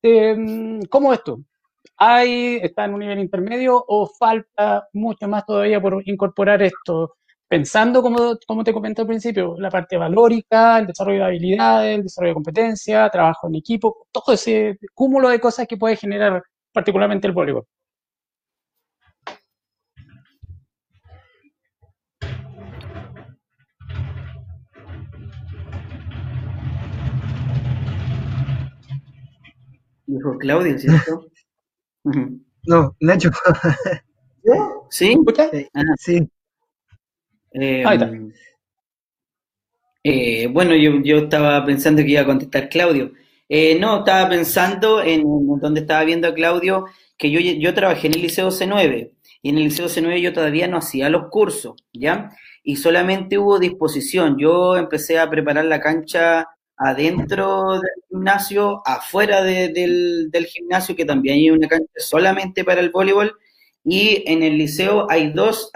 Em, 0.02 0.80
¿Cómo 0.90 1.12
es 1.12 1.22
tú? 1.22 1.44
¿Hay, 1.96 2.56
¿Está 2.62 2.84
en 2.84 2.94
un 2.94 3.00
nivel 3.00 3.18
intermedio 3.20 3.82
o 3.86 4.06
falta 4.06 4.88
mucho 4.92 5.28
más 5.28 5.46
todavía 5.46 5.80
por 5.80 6.02
incorporar 6.08 6.62
esto? 6.62 7.16
Pensando, 7.48 8.02
como, 8.02 8.38
como 8.46 8.64
te 8.64 8.72
comenté 8.72 9.02
al 9.02 9.08
principio, 9.08 9.56
la 9.58 9.70
parte 9.70 9.96
valórica, 9.96 10.78
el 10.78 10.86
desarrollo 10.86 11.20
de 11.20 11.24
habilidades, 11.26 11.96
el 11.96 12.02
desarrollo 12.04 12.30
de 12.30 12.34
competencia, 12.34 13.08
trabajo 13.10 13.48
en 13.48 13.56
equipo, 13.56 14.06
todo 14.10 14.34
ese 14.34 14.78
cúmulo 14.94 15.28
de 15.28 15.40
cosas 15.40 15.66
que 15.68 15.76
puede 15.76 15.96
generar 15.96 16.42
particularmente 16.72 17.26
el 17.28 17.34
voleibol. 17.34 17.66
Dijo 30.12 30.36
Claudio, 30.36 30.78
¿cierto? 30.78 31.26
no, 32.66 32.96
Nacho. 33.00 33.30
¿Sí? 34.90 35.16
Ah. 35.74 35.82
Sí. 35.98 36.28
Eh, 37.52 37.84
eh, 40.04 40.46
bueno, 40.48 40.74
yo, 40.74 41.00
yo, 41.02 41.18
estaba 41.18 41.64
pensando 41.64 42.02
que 42.02 42.10
iba 42.10 42.20
a 42.22 42.26
contestar 42.26 42.68
Claudio. 42.68 43.12
Eh, 43.48 43.78
no, 43.78 44.00
estaba 44.00 44.28
pensando 44.28 45.02
en, 45.02 45.22
donde 45.60 45.80
estaba 45.80 46.04
viendo 46.04 46.28
a 46.28 46.34
Claudio, 46.34 46.86
que 47.16 47.30
yo, 47.30 47.40
yo 47.40 47.72
trabajé 47.72 48.08
en 48.08 48.14
el 48.14 48.22
Liceo 48.22 48.48
C9 48.48 49.12
y 49.40 49.48
en 49.48 49.56
el 49.56 49.64
Liceo 49.64 49.86
C9 49.86 50.20
yo 50.20 50.32
todavía 50.32 50.68
no 50.68 50.78
hacía 50.78 51.08
los 51.08 51.28
cursos, 51.30 51.76
¿ya? 51.92 52.30
Y 52.62 52.76
solamente 52.76 53.38
hubo 53.38 53.58
disposición. 53.58 54.36
Yo 54.38 54.76
empecé 54.76 55.18
a 55.18 55.30
preparar 55.30 55.64
la 55.64 55.80
cancha 55.80 56.48
adentro 56.76 57.72
del 57.74 57.90
gimnasio, 58.08 58.82
afuera 58.84 59.42
del, 59.42 60.30
gimnasio, 60.48 60.96
que 60.96 61.04
también 61.04 61.36
hay 61.36 61.50
una 61.50 61.68
cancha 61.68 61.86
solamente 61.98 62.64
para 62.64 62.80
el 62.80 62.90
voleibol, 62.90 63.34
y 63.84 64.22
en 64.26 64.42
el 64.42 64.58
liceo 64.58 65.06
hay 65.10 65.32
dos, 65.32 65.70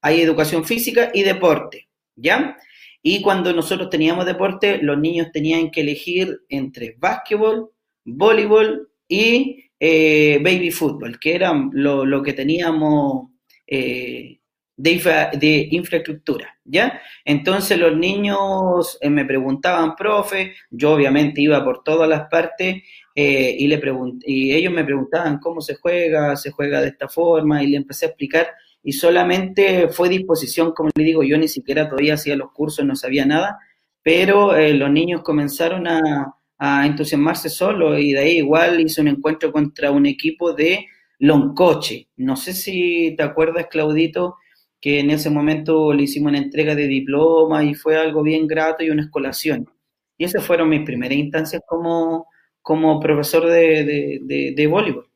hay 0.00 0.20
educación 0.20 0.64
física 0.64 1.10
y 1.14 1.22
deporte, 1.22 1.88
¿ya? 2.16 2.56
Y 3.02 3.20
cuando 3.20 3.52
nosotros 3.52 3.90
teníamos 3.90 4.26
deporte, 4.26 4.78
los 4.78 4.98
niños 4.98 5.28
tenían 5.32 5.70
que 5.70 5.80
elegir 5.80 6.40
entre 6.48 6.96
básquetbol, 6.98 7.70
voleibol 8.04 8.90
y 9.08 9.64
eh, 9.78 10.38
baby 10.42 10.70
fútbol, 10.70 11.18
que 11.18 11.34
era 11.34 11.52
lo, 11.72 12.22
que 12.22 12.32
teníamos 12.32 13.30
eh, 13.66 14.38
de, 14.82 15.68
infraestructura, 15.70 16.56
¿ya? 16.64 17.00
Entonces 17.24 17.78
los 17.78 17.96
niños 17.96 18.98
eh, 19.00 19.10
me 19.10 19.24
preguntaban, 19.24 19.94
profe, 19.94 20.54
yo 20.70 20.92
obviamente 20.92 21.40
iba 21.40 21.62
por 21.64 21.84
todas 21.84 22.08
las 22.08 22.28
partes 22.28 22.82
eh, 23.14 23.56
y, 23.58 23.68
le 23.68 23.80
y 24.26 24.52
ellos 24.52 24.72
me 24.72 24.84
preguntaban 24.84 25.38
cómo 25.38 25.60
se 25.60 25.76
juega, 25.76 26.34
se 26.36 26.50
juega 26.50 26.80
de 26.80 26.88
esta 26.88 27.08
forma 27.08 27.62
y 27.62 27.68
le 27.68 27.76
empecé 27.76 28.06
a 28.06 28.08
explicar 28.08 28.48
y 28.82 28.92
solamente 28.92 29.88
fue 29.88 30.08
disposición, 30.08 30.72
como 30.72 30.90
le 30.94 31.04
digo, 31.04 31.22
yo 31.22 31.38
ni 31.38 31.46
siquiera 31.46 31.88
todavía 31.88 32.14
hacía 32.14 32.34
los 32.34 32.50
cursos, 32.50 32.84
no 32.84 32.96
sabía 32.96 33.24
nada, 33.24 33.60
pero 34.02 34.56
eh, 34.56 34.74
los 34.74 34.90
niños 34.90 35.22
comenzaron 35.22 35.86
a, 35.86 36.34
a 36.58 36.86
entusiasmarse 36.86 37.48
solo 37.48 37.96
y 37.96 38.12
de 38.12 38.18
ahí 38.18 38.38
igual 38.38 38.80
hice 38.80 39.00
un 39.00 39.08
encuentro 39.08 39.52
contra 39.52 39.92
un 39.92 40.06
equipo 40.06 40.52
de 40.52 40.86
Loncoche. 41.20 42.08
No 42.16 42.34
sé 42.34 42.52
si 42.52 43.14
te 43.16 43.22
acuerdas, 43.22 43.68
Claudito, 43.70 44.38
que 44.82 44.98
en 44.98 45.10
ese 45.10 45.30
momento 45.30 45.92
le 45.92 46.02
hicimos 46.02 46.30
una 46.30 46.40
entrega 46.40 46.74
de 46.74 46.88
diploma 46.88 47.62
y 47.62 47.72
fue 47.74 47.96
algo 47.96 48.22
bien 48.22 48.48
grato 48.48 48.82
y 48.82 48.90
una 48.90 49.02
escolación. 49.02 49.70
Y 50.18 50.24
esas 50.24 50.44
fueron 50.44 50.68
mis 50.68 50.84
primeras 50.84 51.16
instancias 51.16 51.62
como, 51.64 52.26
como 52.60 52.98
profesor 52.98 53.46
de, 53.48 54.20
de, 54.56 54.66
voleibol. 54.66 55.08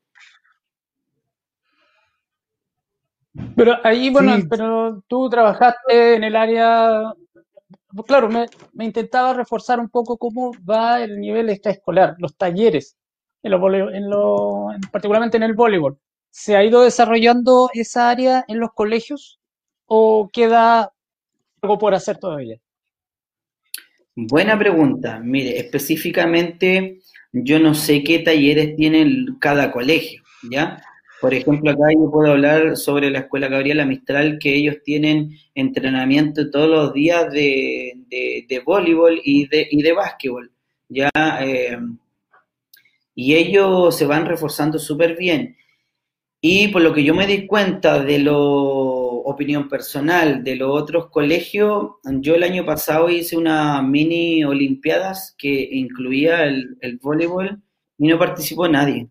Pero 3.57 3.75
ahí, 3.83 4.09
bueno, 4.09 4.37
pero 4.49 5.03
tú 5.07 5.29
trabajaste 5.29 6.15
en 6.15 6.23
el 6.23 6.35
área 6.37 7.13
claro, 8.05 8.29
me, 8.29 8.85
intentaba 8.85 9.33
reforzar 9.33 9.79
un 9.81 9.89
poco 9.89 10.17
cómo 10.17 10.51
va 10.67 11.03
el 11.03 11.19
nivel 11.19 11.49
extraescolar, 11.49 12.15
los 12.19 12.37
talleres, 12.37 12.95
en 13.43 13.51
lo, 13.51 14.71
en 14.71 14.81
particularmente 14.91 15.37
en 15.37 15.43
el 15.43 15.53
voleibol. 15.53 15.99
¿Se 16.29 16.55
ha 16.55 16.63
ido 16.63 16.81
desarrollando 16.83 17.69
esa 17.73 18.09
área 18.09 18.45
en 18.47 18.59
los 18.59 18.71
colegios 18.73 19.39
o 19.87 20.29
queda 20.31 20.91
algo 21.61 21.77
por 21.77 21.95
hacer 21.95 22.17
todavía? 22.17 22.57
Buena 24.15 24.57
pregunta. 24.57 25.19
Mire, 25.19 25.57
específicamente 25.59 26.99
yo 27.31 27.59
no 27.59 27.73
sé 27.73 28.03
qué 28.03 28.19
talleres 28.19 28.75
tiene 28.75 29.25
cada 29.39 29.71
colegio, 29.71 30.23
¿ya? 30.49 30.81
Por 31.19 31.33
ejemplo, 31.33 31.71
acá 31.71 31.85
yo 31.93 32.11
puedo 32.11 32.31
hablar 32.31 32.77
sobre 32.77 33.09
la 33.09 33.19
Escuela 33.19 33.47
Gabriela 33.47 33.85
Mistral, 33.85 34.37
que 34.39 34.55
ellos 34.55 34.77
tienen 34.83 35.31
entrenamiento 35.55 36.51
todos 36.51 36.69
los 36.69 36.93
días 36.93 37.31
de, 37.31 37.93
de, 38.07 38.59
voleibol 38.63 39.19
y 39.23 39.47
de, 39.47 39.67
y 39.69 39.81
de 39.81 39.93
básquetbol. 39.93 40.51
¿ya? 40.89 41.09
Eh, 41.41 41.77
y 43.15 43.33
ellos 43.33 43.97
se 43.97 44.05
van 44.05 44.27
reforzando 44.27 44.77
súper 44.77 45.17
bien. 45.17 45.57
Y 46.39 46.67
por 46.67 46.83
lo 46.83 46.93
que 46.93 47.03
yo 47.03 47.15
me 47.15 47.25
di 47.25 47.47
cuenta 47.47 48.03
de 48.03 48.19
lo 48.19 48.86
opinión 49.29 49.67
personal 49.69 50.43
de 50.43 50.55
los 50.55 50.69
otros 50.71 51.09
colegios, 51.09 51.95
yo 52.21 52.35
el 52.35 52.43
año 52.43 52.65
pasado 52.65 53.09
hice 53.09 53.35
una 53.37 53.81
mini 53.81 54.43
olimpiadas 54.45 55.35
que 55.37 55.69
incluía 55.71 56.43
el, 56.45 56.99
voleibol 57.01 57.61
y 57.97 58.07
no 58.07 58.17
participó 58.17 58.67
nadie. 58.67 59.09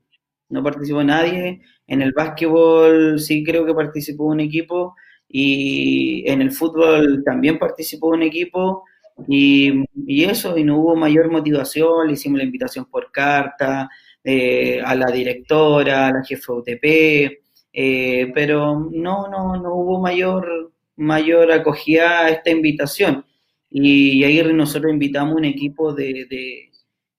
No 0.49 0.63
participó 0.63 1.03
nadie 1.05 1.61
en 1.87 2.03
el 2.03 2.13
básquetbol 2.13 3.21
sí 3.21 3.45
creo 3.45 3.65
que 3.65 3.75
participó 3.75 4.25
un 4.25 4.41
equipo 4.41 4.95
y 5.29 6.29
en 6.31 6.43
el 6.43 6.53
fútbol 6.53 7.23
también 7.25 7.59
participó 7.59 8.09
un 8.09 8.23
equipo 8.23 8.85
y, 9.29 9.83
eso, 10.25 10.59
y 10.59 10.65
no 10.65 10.79
hubo 10.79 10.97
mayor 10.97 11.31
motivación, 11.31 12.07
le 12.07 12.15
hicimos 12.15 12.39
la 12.39 12.45
invitación 12.45 12.85
por 12.87 13.11
carta 13.11 13.89
eh, 14.23 14.81
a 14.85 14.95
la 14.95 15.07
directora, 15.07 16.09
a 16.09 16.13
la 16.13 16.25
jefa 16.25 16.53
UTP, 16.53 17.46
eh, 17.79 18.33
pero 18.35 18.89
no, 18.91 19.29
no, 19.29 19.55
no 19.57 19.75
hubo 19.75 20.01
mayor, 20.01 20.73
mayor 20.97 21.53
acogida 21.53 22.21
a 22.25 22.31
esta 22.31 22.49
invitación. 22.49 23.27
Y, 23.71 24.25
ahí 24.25 24.43
nosotros 24.55 24.91
invitamos 24.91 25.37
un 25.37 25.45
equipo 25.45 25.93
de, 25.93 26.71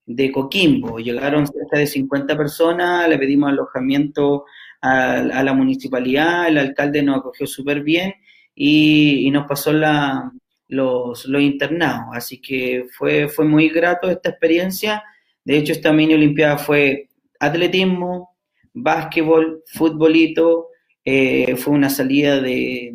de, 0.07 0.31
Coquimbo. 0.31 0.97
Llegaron 0.97 1.45
cerca 1.45 1.77
de 1.77 1.85
50 1.85 2.35
personas, 2.35 3.07
le 3.07 3.19
pedimos 3.19 3.51
alojamiento 3.51 4.45
a, 4.81 5.43
la 5.43 5.53
municipalidad, 5.53 6.47
el 6.47 6.57
alcalde 6.57 7.03
nos 7.03 7.19
acogió 7.19 7.45
súper 7.45 7.83
bien 7.83 8.15
y, 8.55 9.29
nos 9.29 9.45
pasó 9.45 9.71
la, 9.71 10.31
los, 10.69 11.27
los, 11.27 11.41
internados. 11.43 12.07
Así 12.13 12.41
que 12.41 12.87
fue, 12.97 13.27
fue 13.29 13.45
muy 13.45 13.69
grato 13.69 14.09
esta 14.09 14.29
experiencia. 14.29 15.03
De 15.45 15.57
hecho, 15.59 15.73
esta 15.73 15.93
mini 15.93 16.15
olimpiada 16.15 16.57
fue 16.57 17.09
atletismo, 17.39 18.36
básquetbol, 18.81 19.63
futbolito, 19.65 20.67
eh, 21.03 21.55
fue 21.55 21.73
una 21.73 21.89
salida 21.89 22.41
de, 22.41 22.91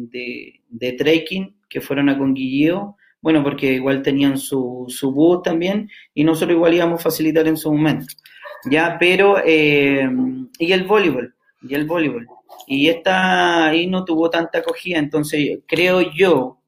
de, 0.69 0.93
trekking 0.93 1.57
que 1.69 1.81
fueron 1.81 2.09
a 2.09 2.19
Conguilleo, 2.19 2.97
bueno, 3.21 3.43
porque 3.43 3.73
igual 3.73 4.03
tenían 4.03 4.37
su, 4.37 4.85
su 4.89 5.13
bus 5.13 5.43
también 5.43 5.89
y 6.13 6.25
nosotros 6.25 6.57
igual 6.57 6.75
íbamos 6.75 7.01
a 7.01 7.05
facilitar 7.05 7.47
en 7.49 7.57
su 7.57 7.73
momento. 7.73 8.15
Ya, 8.71 8.97
pero, 8.99 9.39
eh, 9.45 10.09
y 10.59 10.73
el 10.73 10.85
voleibol, 10.85 11.35
y 11.63 11.75
el 11.75 11.87
voleibol. 11.87 12.27
Y 12.67 12.89
esta 12.89 13.67
ahí 13.69 13.87
no 13.87 14.05
tuvo 14.05 14.31
tanta 14.31 14.59
acogida, 14.59 14.99
entonces 14.99 15.61
creo 15.67 16.13
yo, 16.13 16.59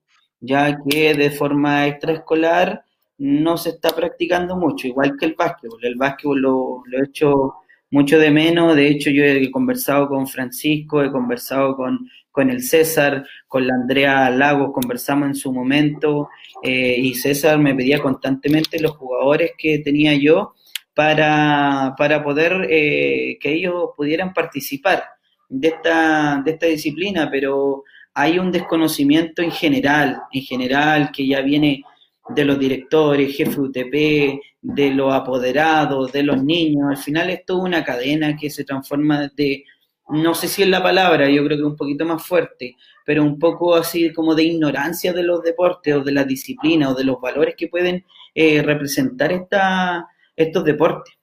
ya 0.40 0.78
que 0.88 1.14
de 1.14 1.30
forma 1.30 1.86
extraescolar 1.86 2.84
no 3.18 3.56
se 3.56 3.70
está 3.70 3.90
practicando 3.90 4.56
mucho, 4.56 4.86
igual 4.88 5.16
que 5.18 5.26
el 5.26 5.34
básquetbol. 5.34 5.84
El 5.84 5.96
básquetbol 5.96 6.40
lo, 6.40 6.82
lo 6.86 6.98
he 6.98 7.04
hecho 7.04 7.54
mucho 7.94 8.18
de 8.18 8.32
menos, 8.32 8.74
de 8.74 8.88
hecho 8.88 9.08
yo 9.10 9.22
he 9.22 9.48
conversado 9.52 10.08
con 10.08 10.26
Francisco, 10.26 11.00
he 11.00 11.12
conversado 11.12 11.76
con, 11.76 12.10
con 12.32 12.50
el 12.50 12.60
César, 12.60 13.24
con 13.46 13.68
la 13.68 13.74
Andrea 13.74 14.30
Lagos, 14.30 14.72
conversamos 14.72 15.28
en 15.28 15.36
su 15.36 15.52
momento, 15.52 16.28
eh, 16.60 16.96
y 16.98 17.14
César 17.14 17.56
me 17.60 17.72
pedía 17.72 18.00
constantemente 18.00 18.80
los 18.80 18.96
jugadores 18.96 19.52
que 19.56 19.78
tenía 19.78 20.12
yo 20.14 20.54
para, 20.92 21.94
para 21.96 22.24
poder 22.24 22.66
eh, 22.68 23.38
que 23.40 23.52
ellos 23.52 23.90
pudieran 23.96 24.32
participar 24.32 25.04
de 25.48 25.68
esta, 25.68 26.42
de 26.44 26.50
esta 26.50 26.66
disciplina, 26.66 27.30
pero 27.30 27.84
hay 28.12 28.40
un 28.40 28.50
desconocimiento 28.50 29.40
en 29.40 29.52
general, 29.52 30.20
en 30.32 30.42
general, 30.42 31.10
que 31.12 31.28
ya 31.28 31.42
viene 31.42 31.84
de 32.28 32.44
los 32.44 32.58
directores, 32.58 33.36
jefe 33.36 33.60
UTP, 33.60 34.40
de 34.64 34.90
los 34.90 35.12
apoderados, 35.12 36.10
de 36.10 36.22
los 36.22 36.42
niños. 36.42 36.88
Al 36.88 36.96
final 36.96 37.30
es 37.30 37.44
toda 37.44 37.64
una 37.64 37.84
cadena 37.84 38.34
que 38.34 38.48
se 38.48 38.64
transforma 38.64 39.28
de, 39.36 39.64
no 40.08 40.34
sé 40.34 40.48
si 40.48 40.62
es 40.62 40.68
la 40.68 40.82
palabra, 40.82 41.28
yo 41.28 41.44
creo 41.44 41.58
que 41.58 41.64
un 41.64 41.76
poquito 41.76 42.06
más 42.06 42.26
fuerte, 42.26 42.76
pero 43.04 43.22
un 43.22 43.38
poco 43.38 43.74
así 43.74 44.12
como 44.12 44.34
de 44.34 44.44
ignorancia 44.44 45.12
de 45.12 45.22
los 45.22 45.42
deportes 45.42 45.94
o 45.94 46.00
de 46.00 46.12
la 46.12 46.24
disciplina 46.24 46.90
o 46.90 46.94
de 46.94 47.04
los 47.04 47.20
valores 47.20 47.54
que 47.56 47.68
pueden 47.68 48.04
eh, 48.34 48.62
representar 48.62 49.32
esta, 49.32 50.08
estos 50.34 50.64
deportes. 50.64 51.14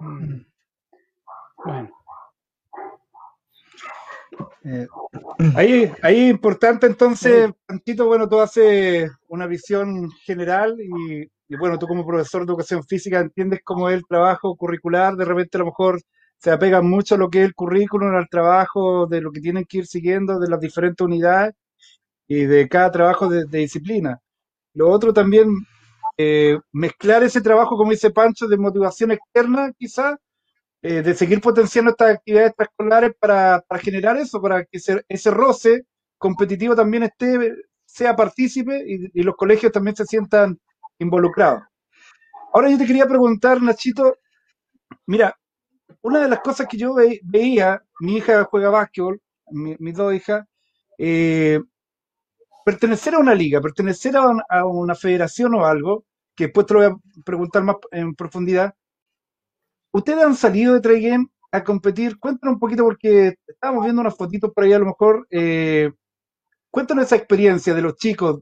Mm. 0.00 0.40
Bueno. 1.64 1.97
Eh, 4.70 4.86
ahí, 5.54 5.90
ahí 6.02 6.24
es 6.24 6.30
importante 6.30 6.86
entonces, 6.86 7.50
Panchito, 7.64 8.06
bueno, 8.06 8.28
tú 8.28 8.38
haces 8.38 9.10
una 9.28 9.46
visión 9.46 10.10
general 10.24 10.76
y, 10.78 11.56
bueno, 11.56 11.78
tú 11.78 11.86
como 11.86 12.06
profesor 12.06 12.42
de 12.42 12.52
educación 12.52 12.84
física 12.84 13.20
entiendes 13.20 13.60
cómo 13.64 13.88
es 13.88 13.96
el 13.96 14.06
trabajo 14.06 14.54
curricular, 14.56 15.16
de 15.16 15.24
repente 15.24 15.56
a 15.56 15.60
lo 15.60 15.66
mejor 15.66 16.02
se 16.36 16.50
apega 16.50 16.82
mucho 16.82 17.14
a 17.14 17.18
lo 17.18 17.30
que 17.30 17.40
es 17.40 17.46
el 17.46 17.54
currículum, 17.54 18.14
al 18.14 18.28
trabajo 18.28 19.06
de 19.06 19.22
lo 19.22 19.32
que 19.32 19.40
tienen 19.40 19.64
que 19.64 19.78
ir 19.78 19.86
siguiendo 19.86 20.38
de 20.38 20.50
las 20.50 20.60
diferentes 20.60 21.04
unidades 21.04 21.54
y 22.26 22.44
de 22.44 22.68
cada 22.68 22.90
trabajo 22.90 23.28
de, 23.28 23.46
disciplina. 23.46 24.20
Lo 24.74 24.90
otro 24.90 25.14
también, 25.14 25.48
eh, 26.18 26.58
mezclar 26.72 27.22
ese 27.22 27.40
trabajo, 27.40 27.76
como 27.76 27.92
dice 27.92 28.10
Pancho, 28.10 28.46
de 28.48 28.58
motivación 28.58 29.12
externa 29.12 29.72
quizás, 29.78 30.16
eh, 30.80 31.02
de 31.02 31.14
seguir 31.14 31.40
potenciando 31.40 31.90
estas 31.90 32.14
actividades 32.16 32.50
extraescolares 32.50 33.12
para, 33.18 33.60
para 33.66 33.80
generar 33.80 34.16
eso, 34.16 34.40
para 34.40 34.64
que 34.64 34.78
ese, 34.78 35.30
roce 35.32 35.86
competitivo 36.18 36.76
también 36.76 37.02
esté, 37.02 37.52
sea 37.84 38.14
partícipe 38.14 38.84
y, 38.86 39.22
los 39.22 39.34
colegios 39.34 39.72
también 39.72 39.96
se 39.96 40.06
sientan 40.06 40.56
involucrados. 41.00 41.62
Ahora 42.52 42.70
yo 42.70 42.78
te 42.78 42.86
quería 42.86 43.08
preguntar, 43.08 43.60
Nachito, 43.60 44.18
mira, 45.06 45.36
una 46.02 46.20
de 46.20 46.28
las 46.28 46.40
cosas 46.40 46.68
que 46.68 46.76
yo 46.76 46.94
veía, 47.22 47.82
mi 47.98 48.18
hija 48.18 48.44
juega 48.44 48.70
básquetbol, 48.70 49.20
mis 49.50 49.94
dos 49.96 50.14
hijas, 50.14 50.46
eh, 50.96 51.60
pertenecer 52.64 53.14
a 53.14 53.18
una 53.18 53.34
liga, 53.34 53.60
pertenecer 53.60 54.16
a, 54.16 54.30
a, 54.48 54.64
una 54.64 54.94
federación 54.94 55.54
o 55.56 55.66
algo, 55.66 56.04
que 56.36 56.44
después 56.44 56.66
te 56.66 56.74
lo 56.74 56.80
voy 56.80 56.88
a 56.92 57.22
preguntar 57.24 57.64
más 57.64 57.76
en 57.90 58.14
profundidad, 58.14 58.74
ustedes 59.92 60.24
han 60.24 60.34
salido 60.34 60.74
de 60.74 60.80
Try 60.80 61.00
Game 61.02 61.26
a 61.50 61.64
competir. 61.64 62.18
Cuéntanos 62.18 62.54
un 62.54 62.60
poquito, 62.60 62.84
porque 62.84 63.34
estábamos 63.46 63.84
viendo 63.84 64.00
unas 64.00 64.16
fotitos 64.16 64.52
por 64.52 64.64
ahí 64.64 64.72
a 64.72 64.78
lo 64.78 64.86
mejor. 64.86 65.26
Eh, 65.30 65.90
cuéntanos 66.70 67.06
esa 67.06 67.16
experiencia 67.16 67.74
de 67.74 67.82
los 67.82 67.96
chicos. 67.96 68.40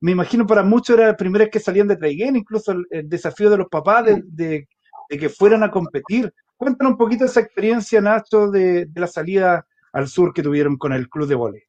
Me 0.00 0.12
imagino 0.12 0.46
para 0.46 0.62
muchos 0.62 0.96
era 0.96 1.08
la 1.08 1.16
primera 1.16 1.44
vez 1.44 1.52
que 1.52 1.60
salían 1.60 1.88
de 1.88 1.96
Try 1.96 2.16
Game, 2.16 2.38
incluso 2.38 2.72
el, 2.72 3.08
desafío 3.08 3.50
de 3.50 3.56
los 3.56 3.68
papás 3.68 4.04
de, 4.24 4.68
que 5.08 5.28
fueran 5.28 5.62
a 5.62 5.70
competir. 5.70 6.32
Cuéntanos 6.56 6.92
un 6.92 6.98
poquito 6.98 7.24
esa 7.24 7.40
experiencia, 7.40 8.00
Nacho, 8.00 8.50
de, 8.50 8.88
la 8.94 9.06
salida 9.06 9.66
al 9.92 10.08
sur 10.08 10.32
que 10.32 10.42
tuvieron 10.42 10.76
con 10.76 10.92
el 10.92 11.08
club 11.08 11.26
de 11.26 11.34
vóley. 11.34 11.62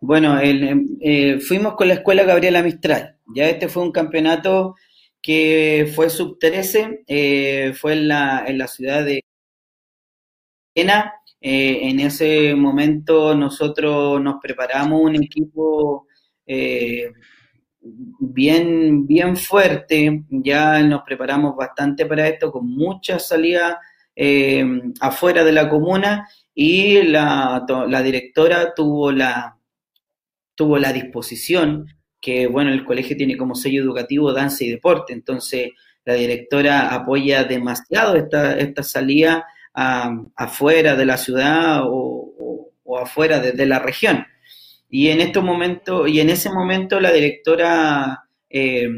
Bueno, 0.00 0.38
eh, 0.40 1.40
fuimos 1.40 1.74
con 1.74 1.88
la 1.88 1.94
escuela 1.94 2.24
Gabriela 2.24 2.62
Mistral. 2.62 3.16
Ya 3.34 3.48
este 3.48 3.68
fue 3.68 3.82
un 3.82 3.92
campeonato 3.92 4.76
que 5.26 5.90
fue 5.92 6.08
sub-13, 6.08 7.02
eh, 7.08 7.72
fue 7.74 7.94
en 7.94 8.06
la, 8.06 8.44
en 8.46 8.58
la 8.58 8.68
ciudad 8.68 9.04
de 9.04 9.24
Viena. 10.72 11.14
Eh, 11.40 11.88
en 11.88 11.98
ese 11.98 12.54
momento 12.54 13.34
nosotros 13.34 14.20
nos 14.22 14.36
preparamos 14.40 15.00
un 15.02 15.16
equipo 15.16 16.06
eh, 16.46 17.12
bien, 17.80 19.04
bien 19.04 19.36
fuerte, 19.36 20.22
ya 20.30 20.80
nos 20.84 21.02
preparamos 21.02 21.56
bastante 21.56 22.06
para 22.06 22.28
esto, 22.28 22.52
con 22.52 22.68
muchas 22.68 23.26
salidas 23.26 23.78
afuera 25.00 25.42
de 25.42 25.52
la 25.52 25.68
comuna 25.68 26.28
y 26.54 27.02
la, 27.02 27.66
la, 27.88 28.02
directora 28.02 28.74
tuvo 28.74 29.10
la, 29.10 29.58
tuvo 30.54 30.78
la 30.78 30.92
disposición, 30.92 31.95
que 32.26 32.48
bueno, 32.48 32.72
el 32.72 32.84
colegio 32.84 33.16
tiene 33.16 33.36
como 33.36 33.54
sello 33.54 33.80
educativo 33.80 34.32
danza 34.32 34.64
y 34.64 34.68
deporte, 34.68 35.12
entonces 35.12 35.70
la 36.04 36.14
directora 36.14 36.92
apoya 36.92 37.44
demasiado 37.44 38.16
esta, 38.16 38.58
esta 38.58 38.82
salida 38.82 39.46
afuera 39.72 40.96
de 40.96 41.06
la 41.06 41.18
ciudad 41.18 41.82
o, 41.84 42.72
afuera 43.00 43.38
de, 43.38 43.66
la 43.66 43.78
región. 43.78 44.26
Y 44.90 45.08
en 45.08 45.20
estos 45.20 45.44
momentos, 45.44 46.08
y 46.08 46.18
en 46.18 46.30
ese 46.30 46.50
momento 46.50 46.98
la 46.98 47.12
directora 47.12 48.24
eh, 48.50 48.88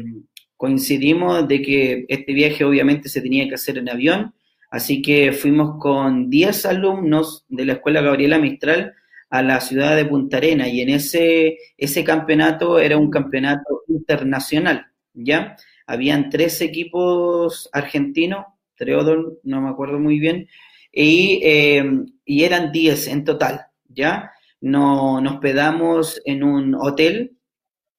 coincidimos 0.57 1.47
de 1.47 1.61
que 1.61 2.05
este 2.07 2.33
viaje 2.33 2.63
obviamente 2.63 3.09
se 3.09 3.21
tenía 3.21 3.47
que 3.47 3.55
hacer 3.55 3.77
en 3.77 3.89
avión, 3.89 4.33
así 4.71 5.03
que 5.03 5.33
fuimos 5.33 5.79
con 5.79 6.31
10 6.31 6.65
alumnos 6.65 7.45
de 7.47 7.65
la 7.65 7.73
Escuela 7.73 8.01
Gabriela 8.01 8.39
Mistral 8.39 8.95
a 9.29 9.41
la 9.43 9.61
ciudad 9.61 9.95
de 9.95 10.05
Punta 10.05 10.37
Arena 10.37 10.67
y 10.67 10.81
en 10.81 10.89
ese, 10.89 11.57
ese 11.77 12.03
campeonato 12.03 12.79
era 12.79 12.97
un 12.97 13.09
campeonato 13.09 13.83
internacional, 13.87 14.87
¿ya? 15.13 15.55
Habían 15.85 16.29
tres 16.29 16.61
equipos 16.61 17.69
argentinos, 17.71 18.45
Treodor, 18.75 19.39
no 19.43 19.61
me 19.61 19.69
acuerdo 19.69 19.99
muy 19.99 20.19
bien, 20.19 20.47
y, 20.91 21.39
eh, 21.43 21.83
y 22.25 22.43
eran 22.43 22.71
10 22.71 23.07
en 23.07 23.23
total, 23.23 23.67
¿ya? 23.87 24.31
No, 24.61 25.21
nos 25.21 25.35
hospedamos 25.35 26.21
en 26.25 26.43
un 26.43 26.75
hotel, 26.75 27.37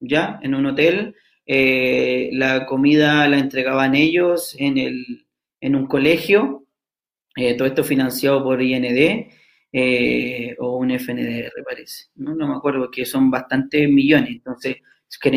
¿ya? 0.01 0.39
En 0.43 0.55
un 0.55 0.67
hotel. 0.67 1.15
Eh, 1.47 2.31
la 2.33 2.67
comida 2.67 3.27
la 3.29 3.39
entregaban 3.39 3.95
ellos 3.95 4.55
en, 4.59 4.79
el, 4.79 5.27
en 5.61 5.77
un 5.77 5.87
colegio, 5.87 6.65
eh, 7.37 7.57
todo 7.57 7.69
esto 7.69 7.85
financiado 7.85 8.43
por 8.43 8.61
IND 8.63 9.31
o 10.59 10.77
un 10.77 10.91
FNDR, 10.91 11.53
parece. 11.65 12.07
¿no? 12.17 12.35
no 12.35 12.49
me 12.49 12.55
acuerdo, 12.55 12.91
que 12.91 13.05
son 13.07 13.31
bastantes 13.31 13.89
millones. 13.89 14.31
Entonces, 14.31 14.77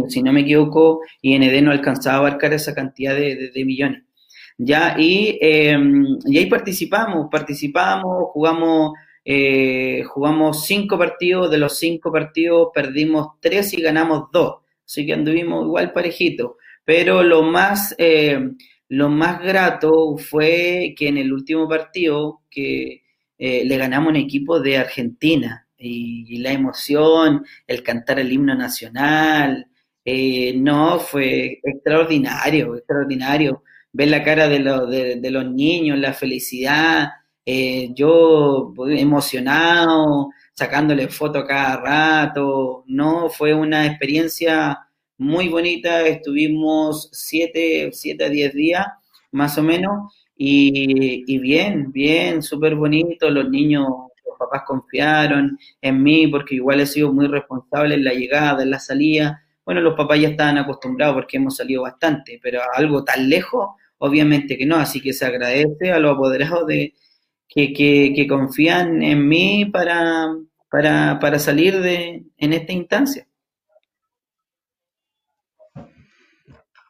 si 0.09 0.23
no 0.23 0.33
me 0.33 0.41
equivoco, 0.41 1.01
IND 1.21 1.61
no 1.61 1.71
alcanzaba 1.71 2.15
a 2.15 2.19
abarcar 2.19 2.53
esa 2.53 2.73
cantidad 2.73 3.15
de, 3.15 3.51
de 3.51 3.65
millones. 3.65 4.03
¿ya? 4.57 4.95
Y, 4.97 5.37
em, 5.41 6.17
y 6.25 6.37
ahí 6.37 6.45
participamos, 6.47 7.27
participamos, 7.31 8.29
jugamos, 8.31 8.93
eh, 9.25 10.03
jugamos 10.05 10.65
cinco 10.65 10.97
partidos, 10.97 11.49
de 11.51 11.57
los 11.57 11.77
cinco 11.77 12.11
partidos 12.11 12.69
perdimos 12.73 13.39
tres 13.39 13.73
y 13.73 13.81
ganamos 13.81 14.25
dos, 14.31 14.61
así 14.85 15.05
que 15.05 15.13
anduvimos 15.13 15.65
igual 15.65 15.93
parejito, 15.93 16.57
pero 16.85 17.23
lo 17.23 17.43
más, 17.43 17.95
eh, 17.97 18.51
lo 18.89 19.09
más 19.09 19.41
grato 19.41 20.17
fue 20.17 20.93
que 20.97 21.07
en 21.07 21.17
el 21.17 21.33
último 21.33 21.67
partido 21.67 22.41
que 22.49 23.02
eh, 23.37 23.63
le 23.65 23.77
ganamos 23.77 24.09
un 24.09 24.15
equipo 24.17 24.59
de 24.59 24.77
Argentina 24.77 25.67
y, 25.77 26.37
la 26.39 26.51
emoción, 26.51 27.45
el 27.67 27.83
cantar 27.83 28.19
el 28.19 28.31
himno 28.31 28.55
nacional, 28.55 29.67
no, 30.55 30.99
fue 30.99 31.59
extraordinario, 31.63 32.75
extraordinario. 32.75 33.63
Ver 33.91 34.09
la 34.09 34.23
cara 34.23 34.47
de, 34.47 35.17
de, 35.17 35.31
los 35.31 35.45
niños, 35.51 35.99
la 35.99 36.13
felicidad, 36.13 37.09
eh, 37.45 37.89
yo 37.93 38.73
emocionado, 38.89 40.29
sacándole 40.53 41.09
foto 41.09 41.45
cada 41.45 41.77
rato, 41.77 42.83
no, 42.87 43.29
fue 43.29 43.53
una 43.53 43.85
experiencia 43.85 44.79
muy 45.17 45.49
bonita, 45.49 46.07
estuvimos 46.07 47.09
siete, 47.11 47.89
siete 47.91 48.25
a 48.25 48.29
diez 48.29 48.53
días, 48.53 48.87
más 49.31 49.57
o 49.57 49.63
menos, 49.63 50.22
y, 50.45 51.37
bien, 51.39 51.91
bien, 51.91 52.41
súper 52.41 52.75
bonito, 52.75 53.29
los 53.29 53.49
niños, 53.49 53.87
los 54.25 54.37
papás 54.37 54.63
confiaron 54.65 55.57
en 55.81 56.03
mí 56.03 56.27
porque 56.27 56.55
igual 56.55 56.81
he 56.81 56.85
sido 56.85 57.13
muy 57.13 57.27
responsable 57.27 57.95
en 57.95 58.03
la 58.03 58.13
llegada, 58.13 58.63
en 58.63 58.71
la 58.71 58.79
salida, 58.79 59.43
bueno, 59.65 59.79
los 59.81 59.95
papás 59.95 60.19
ya 60.19 60.29
estaban 60.29 60.57
acostumbrados 60.57 61.15
porque 61.15 61.37
hemos 61.37 61.55
salido 61.55 61.83
bastante, 61.83 62.39
pero 62.41 62.61
algo 62.75 63.03
tan 63.03 63.29
lejos, 63.29 63.69
Obviamente 64.05 64.57
que 64.57 64.65
no, 64.65 64.75
así 64.75 64.99
que 64.99 65.13
se 65.13 65.25
agradece 65.25 65.93
a 65.93 65.97
los 65.97 66.15
apoderados 66.15 66.67
de, 66.67 66.93
que, 67.47 68.25
confían 68.27 69.01
en 69.01 69.25
mí 69.29 69.63
para, 69.71 70.35
para, 70.69 71.39
salir 71.39 71.79
de, 71.79 72.25
en 72.37 72.51
esta 72.51 72.73
instancia. 72.73 73.25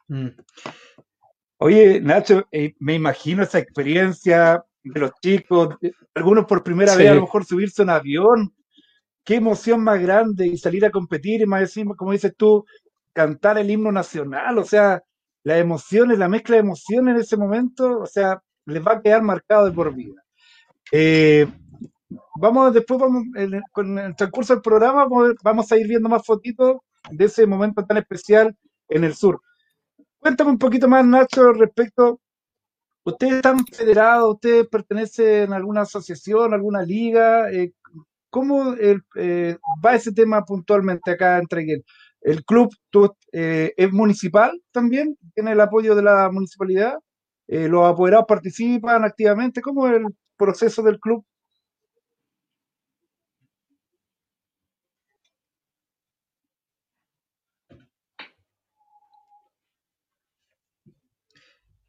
Mm. 0.08 0.30
Oye, 1.58 2.00
Nacho, 2.00 2.46
eh, 2.50 2.74
me 2.80 2.94
imagino 2.94 3.42
esa 3.42 3.58
experiencia 3.58 4.62
de 4.82 5.00
los 5.00 5.12
chicos, 5.20 5.76
algunos 6.14 6.44
por 6.46 6.62
primera 6.62 6.94
vez 6.94 7.10
a 7.10 7.14
lo 7.14 7.22
mejor 7.22 7.44
subirse 7.44 7.82
a 7.82 7.84
un 7.84 7.90
avión. 7.90 8.54
Qué 9.24 9.36
emoción 9.36 9.82
más 9.82 10.00
grande 10.00 10.46
y 10.46 10.58
salir 10.58 10.84
a 10.84 10.90
competir 10.90 11.40
y 11.40 11.46
más 11.46 11.62
encima, 11.62 11.94
como 11.94 12.12
dices 12.12 12.34
tú, 12.36 12.66
cantar 13.14 13.56
el 13.56 13.70
himno 13.70 13.90
nacional. 13.90 14.58
O 14.58 14.64
sea, 14.64 15.02
las 15.44 15.58
emociones, 15.58 16.18
la 16.18 16.28
mezcla 16.28 16.56
de 16.56 16.60
emociones 16.60 17.14
en 17.14 17.20
ese 17.20 17.36
momento, 17.36 18.00
o 18.00 18.06
sea, 18.06 18.42
les 18.66 18.84
va 18.84 18.92
a 18.92 19.02
quedar 19.02 19.22
marcado 19.22 19.66
de 19.66 19.72
por 19.72 19.94
vida. 19.94 20.22
Eh, 20.92 21.46
vamos, 22.36 22.74
después 22.74 23.00
vamos, 23.00 23.24
con 23.72 23.98
el 23.98 24.16
transcurso 24.16 24.54
del 24.54 24.62
programa, 24.62 25.06
vamos, 25.42 25.72
a 25.72 25.76
ir 25.76 25.88
viendo 25.88 26.08
más 26.08 26.24
fotitos 26.24 26.78
de 27.10 27.24
ese 27.24 27.46
momento 27.46 27.84
tan 27.84 27.96
especial 27.96 28.54
en 28.88 29.04
el 29.04 29.14
sur. 29.14 29.40
Cuéntame 30.24 30.52
un 30.52 30.58
poquito 30.58 30.88
más, 30.88 31.04
Nacho, 31.04 31.52
respecto, 31.52 32.18
¿ustedes 33.04 33.34
están 33.34 33.58
federados? 33.66 34.36
¿Ustedes 34.36 34.66
pertenecen 34.68 35.52
a 35.52 35.56
alguna 35.56 35.82
asociación, 35.82 36.54
alguna 36.54 36.82
liga? 36.82 37.52
Eh, 37.52 37.72
¿Cómo 38.30 38.74
eh, 38.74 39.58
va 39.84 39.94
ese 39.94 40.12
tema 40.14 40.42
puntualmente 40.46 41.10
acá 41.10 41.36
en 41.38 41.46
Treguel? 41.46 41.84
¿El 42.22 42.42
club 42.46 42.74
eh, 43.32 43.74
es 43.76 43.92
municipal 43.92 44.58
también? 44.72 45.18
¿Tiene 45.34 45.52
el 45.52 45.60
apoyo 45.60 45.94
de 45.94 46.02
la 46.04 46.30
municipalidad? 46.30 46.94
¿Los 47.46 47.86
apoderados 47.86 48.24
participan 48.26 49.04
activamente? 49.04 49.60
¿Cómo 49.60 49.86
es 49.88 49.96
el 49.96 50.06
proceso 50.38 50.82
del 50.82 51.00
club? 51.00 51.22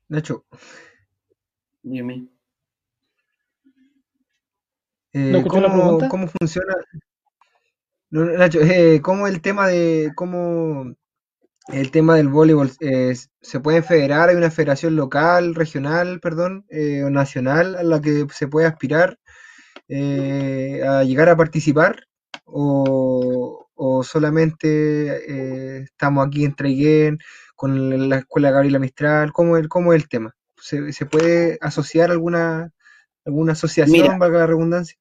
Nacho. 0.08 0.46
Dime. 1.84 2.28
Eh, 5.14 5.44
¿cómo, 5.48 6.00
¿Cómo 6.10 6.28
funciona? 6.28 6.76
Nacho, 8.10 8.62
eh, 8.62 9.02
¿cómo 9.02 9.28
el 9.28 9.42
tema 9.42 9.68
de 9.68 10.12
cómo 10.16 10.96
el 11.68 11.92
tema 11.92 12.16
del 12.16 12.30
voleibol 12.30 12.72
eh, 12.80 13.16
se 13.42 13.60
puede 13.60 13.82
federar? 13.82 14.30
¿Hay 14.30 14.36
una 14.36 14.52
federación 14.52 14.96
local, 14.96 15.56
regional, 15.56 16.20
perdón, 16.20 16.66
eh, 16.70 17.04
o 17.04 17.10
nacional 17.10 17.76
a 17.76 17.84
la 17.84 18.02
que 18.02 18.28
se 18.32 18.48
puede 18.48 18.68
aspirar 18.68 19.20
a 19.90 21.04
llegar 21.04 21.30
a 21.30 21.38
participar? 21.38 22.08
¿O, 22.46 23.68
solamente 24.04 25.84
estamos 25.84 26.28
aquí 26.28 26.46
en 26.46 26.56
Traiguén 26.56 27.20
con 27.56 28.10
la 28.10 28.18
escuela 28.18 28.52
Gabriela 28.52 28.80
Mistral? 28.80 29.32
¿Cómo, 29.32 29.58
es, 29.58 29.68
cómo 29.68 29.94
es 29.94 30.02
el 30.02 30.10
tema? 30.10 30.36
¿Se, 30.58 31.06
puede 31.06 31.58
asociar 31.62 32.12
alguna, 32.12 32.72
alguna 33.26 33.54
asociación, 33.54 34.20
valga 34.20 34.40
la 34.40 34.48
redundancia? 34.48 34.98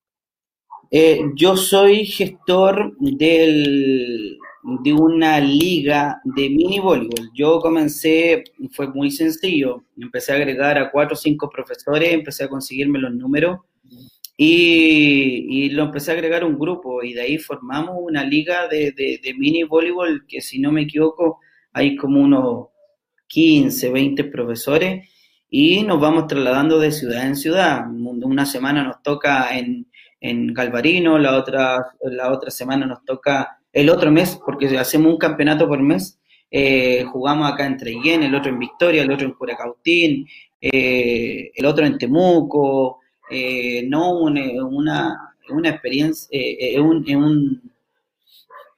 Eh, 0.90 1.20
yo 1.34 1.56
soy 1.56 2.06
gestor 2.06 2.96
del, 2.98 4.38
de 4.82 4.92
una 4.92 5.40
liga 5.40 6.20
de 6.24 6.48
mini 6.50 6.78
voleibol. 6.78 7.30
Yo 7.34 7.58
comencé, 7.60 8.44
fue 8.72 8.88
muy 8.88 9.10
sencillo, 9.10 9.84
empecé 9.96 10.32
a 10.32 10.36
agregar 10.36 10.78
a 10.78 10.90
cuatro 10.90 11.14
o 11.14 11.16
cinco 11.16 11.50
profesores, 11.50 12.12
empecé 12.12 12.44
a 12.44 12.48
conseguirme 12.48 12.98
los 12.98 13.14
números 13.14 13.60
y, 14.36 15.70
lo 15.70 15.84
empecé 15.84 16.10
a 16.10 16.14
agregar 16.14 16.44
un 16.44 16.58
grupo 16.58 17.02
y 17.02 17.12
de 17.14 17.22
ahí 17.22 17.38
formamos 17.38 17.96
una 17.98 18.24
liga 18.24 18.68
de, 18.68 18.92
de 18.92 19.34
mini 19.34 19.64
voleibol 19.64 20.24
que 20.28 20.40
si 20.40 20.60
no 20.60 20.70
me 20.70 20.82
equivoco 20.82 21.40
hay 21.74 21.96
como 21.96 22.22
unos 22.22 22.68
15, 23.26 23.90
20 23.90 24.24
profesores 24.24 25.06
y 25.50 25.82
nos 25.82 26.00
vamos 26.00 26.26
trasladando 26.26 26.80
de 26.80 26.90
ciudad 26.90 27.26
en 27.26 27.36
ciudad. 27.36 27.84
Una 27.90 28.46
semana 28.46 28.82
nos 28.82 29.02
toca 29.02 29.54
en 29.56 29.86
en 30.24 30.54
Galvarino, 30.54 31.18
la 31.18 31.36
otra, 31.36 31.86
la 32.00 32.32
otra 32.32 32.50
semana 32.50 32.86
nos 32.86 33.04
toca 33.04 33.58
el 33.70 33.90
otro 33.90 34.10
mes, 34.10 34.40
porque 34.44 34.78
hacemos 34.78 35.12
un 35.12 35.18
campeonato 35.18 35.68
por 35.68 35.82
mes, 35.82 36.18
eh, 36.50 37.04
jugamos 37.04 37.52
acá 37.52 37.66
en 37.66 37.76
Treguén, 37.76 38.22
el 38.22 38.34
otro 38.34 38.50
en 38.50 38.58
Victoria, 38.58 39.02
el 39.02 39.12
otro 39.12 39.26
en 39.26 39.34
Curacautín, 39.34 40.26
eh, 40.62 41.50
el 41.54 41.66
otro 41.66 41.84
en 41.84 41.98
Temuco, 41.98 43.00
eh, 43.30 43.84
no 43.86 44.18
una, 44.18 45.34
una 45.50 45.68
experiencia, 45.68 46.26
un, 46.80 47.60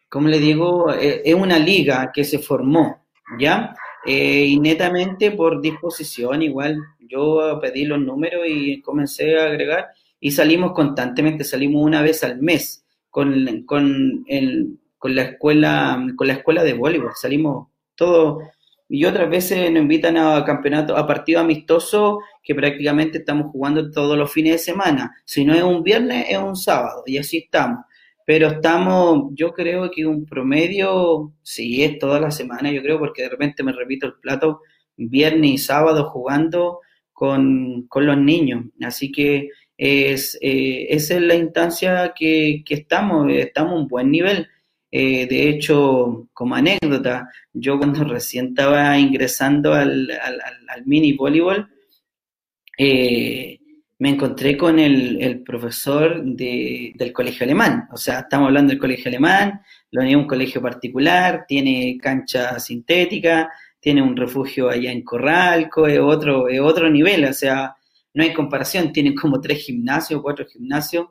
como 0.09 0.29
le 0.29 0.39
digo, 0.39 0.93
eh, 0.93 1.23
es 1.25 1.35
una 1.35 1.59
liga 1.59 2.11
que 2.13 2.25
se 2.25 2.39
formó, 2.39 3.07
¿ya? 3.39 3.75
Eh, 4.05 4.45
y 4.47 4.61
netamente 4.61 5.33
por 5.33 5.61
disposición, 5.61 6.43
igual 6.43 6.79
yo 7.09 7.59
pedí 7.61 7.85
los 7.85 8.01
números 8.01 8.43
y 8.47 8.81
comencé 8.81 9.39
a 9.39 9.47
agregar 9.47 9.89
y 10.21 10.31
salimos 10.31 10.73
constantemente, 10.73 11.45
salimos 11.45 11.83
una 11.85 12.03
vez 12.03 12.23
al 12.25 12.41
mes 12.41 12.85
con, 13.11 13.65
con, 13.65 14.25
el, 14.29 14.79
con 14.99 15.15
la 15.15 15.23
escuela 15.23 16.07
con 16.17 16.27
la 16.27 16.35
escuela 16.35 16.63
de 16.63 16.75
voleibol, 16.75 17.13
salimos 17.15 17.69
todo 17.95 18.41
y 18.89 19.05
otras 19.05 19.29
veces 19.29 19.71
nos 19.73 19.83
invitan 19.83 20.17
a 20.17 20.45
campeonato, 20.45 20.97
a 20.97 21.07
partido 21.07 21.41
amistoso 21.41 22.21
que 22.43 22.55
prácticamente 22.55 23.19
estamos 23.19 23.51
jugando 23.51 23.91
todos 23.91 24.17
los 24.17 24.33
fines 24.33 24.53
de 24.53 24.59
semana. 24.59 25.17
Si 25.25 25.45
no 25.45 25.55
es 25.55 25.63
un 25.63 25.83
viernes, 25.83 26.27
es 26.29 26.39
un 26.39 26.55
sábado 26.55 27.03
y 27.07 27.19
así 27.19 27.39
estamos. 27.39 27.85
Pero 28.27 28.49
estamos, 28.49 29.31
yo 29.35 29.53
creo 29.53 29.91
que 29.91 30.05
un 30.05 30.27
promedio, 30.27 31.33
sí, 31.43 31.83
es 31.85 31.99
toda 31.99 32.21
la 32.21 32.31
semana, 32.31 32.71
yo 32.73 32.83
creo, 32.83 32.99
porque 32.99 33.23
de 33.23 33.31
repente 33.31 33.63
me 33.63 33.73
repito 33.73 34.07
el 34.07 34.15
plato 34.15 34.61
viernes 34.97 35.51
y 35.53 35.59
sábado 35.59 36.11
jugando 36.11 36.81
con, 37.13 37.89
los 37.95 38.19
niños. 38.19 38.67
Así 38.83 39.13
que 39.13 39.51
es, 39.79 40.37
eh, 40.43 40.89
esa 40.91 41.15
es 41.15 41.23
la 41.23 41.37
instancia 41.37 42.13
que, 42.15 42.63
que 42.67 42.75
estamos, 42.75 43.31
estamos 43.31 43.73
a 43.75 43.77
un 43.77 43.89
buen 43.89 44.11
nivel. 44.11 44.49
Eh, 44.91 45.27
de 45.27 45.49
hecho, 45.49 46.29
como 46.33 46.55
anécdota, 46.55 47.29
yo 47.53 47.79
cuando 47.79 48.03
recién 48.05 48.49
estaba 48.49 48.99
ingresando 48.99 49.75
al, 49.75 50.09
mini 50.85 51.13
voleibol, 51.13 51.69
eh, 52.79 53.59
me 53.99 54.11
encontré 54.11 54.57
con 54.57 54.79
el, 54.79 55.43
profesor 55.43 56.23
del 56.23 57.13
colegio 57.13 57.45
alemán. 57.45 57.89
O 57.93 57.97
sea, 57.97 58.21
estamos 58.21 58.49
hablando 58.49 58.71
del 58.71 58.79
colegio 58.79 59.09
alemán, 59.09 59.61
lo 59.91 60.03
es 60.03 60.15
un 60.15 60.27
colegio 60.27 60.61
particular, 60.61 61.45
tiene 61.49 61.99
cancha 62.01 62.59
sintética, 62.61 63.51
tiene 63.81 64.03
un 64.03 64.17
refugio 64.17 64.69
allá 64.69 64.93
en 64.93 65.03
Corralco, 65.03 65.87
es 65.87 65.99
otro, 65.99 66.49
es 66.49 66.61
otro 66.61 66.91
nivel, 66.91 67.25
o 67.25 67.33
sea, 67.33 67.75
no 68.15 68.23
hay 68.23 68.33
comparación, 68.33 68.93
tienen 68.93 69.15
como 69.15 69.41
tres 69.41 69.65
gimnasios, 69.65 70.23
cuatro 70.23 70.47
gimnasios. 70.47 71.07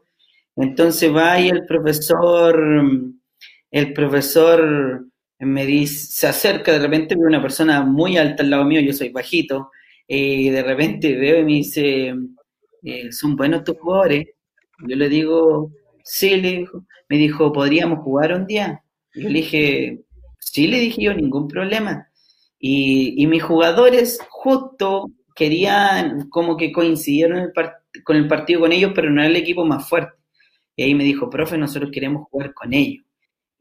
Entonces 0.56 1.14
va 1.14 1.34
ahí 1.34 1.50
el 1.50 1.66
profesor 1.66 3.16
el 3.76 3.92
profesor 3.92 5.06
me 5.40 5.66
dice, 5.66 6.08
se 6.08 6.28
acerca, 6.28 6.72
de 6.72 6.80
repente 6.80 7.14
veo 7.16 7.28
una 7.28 7.42
persona 7.42 7.84
muy 7.84 8.18
alta 8.18 8.42
al 8.42 8.50
lado 8.50 8.64
mío, 8.64 8.80
yo 8.80 8.94
soy 8.94 9.10
bajito, 9.10 9.70
y 10.08 10.50
de 10.50 10.64
repente 10.64 11.14
veo 11.18 11.40
y 11.40 11.44
me 11.44 11.52
dice, 11.52 12.16
eh, 12.86 13.12
¿son 13.12 13.36
buenos 13.36 13.64
tus 13.64 13.78
jugadores? 13.78 14.28
Yo 14.88 14.96
le 14.96 15.10
digo, 15.10 15.72
sí, 16.04 16.38
le 16.38 16.60
dijo. 16.60 16.86
Me 17.10 17.18
dijo, 17.18 17.52
¿podríamos 17.52 18.00
jugar 18.00 18.34
un 18.34 18.48
día? 18.48 18.84
Yo 19.14 19.30
le 19.30 19.40
dije, 19.40 20.04
sí, 20.40 20.68
le 20.68 20.80
dije 20.80 21.04
yo, 21.04 21.14
ningún 21.14 21.48
problema. 21.48 22.10
Y, 22.60 23.22
y 23.22 23.28
mis 23.28 23.44
jugadores 23.44 24.20
justo 24.30 25.12
querían, 25.36 26.30
como 26.30 26.58
que 26.58 26.72
coincidieron 26.72 27.52
con 28.04 28.16
el 28.18 28.28
partido 28.28 28.62
con 28.62 28.72
ellos, 28.72 28.92
pero 28.96 29.10
no 29.10 29.22
era 29.22 29.30
el 29.30 29.36
equipo 29.36 29.66
más 29.66 29.88
fuerte. 29.88 30.14
Y 30.76 30.84
ahí 30.84 30.96
me 30.96 31.04
dijo, 31.04 31.30
profe, 31.30 31.58
nosotros 31.58 31.92
queremos 31.92 32.28
jugar 32.30 32.54
con 32.54 32.74
ellos. 32.74 33.06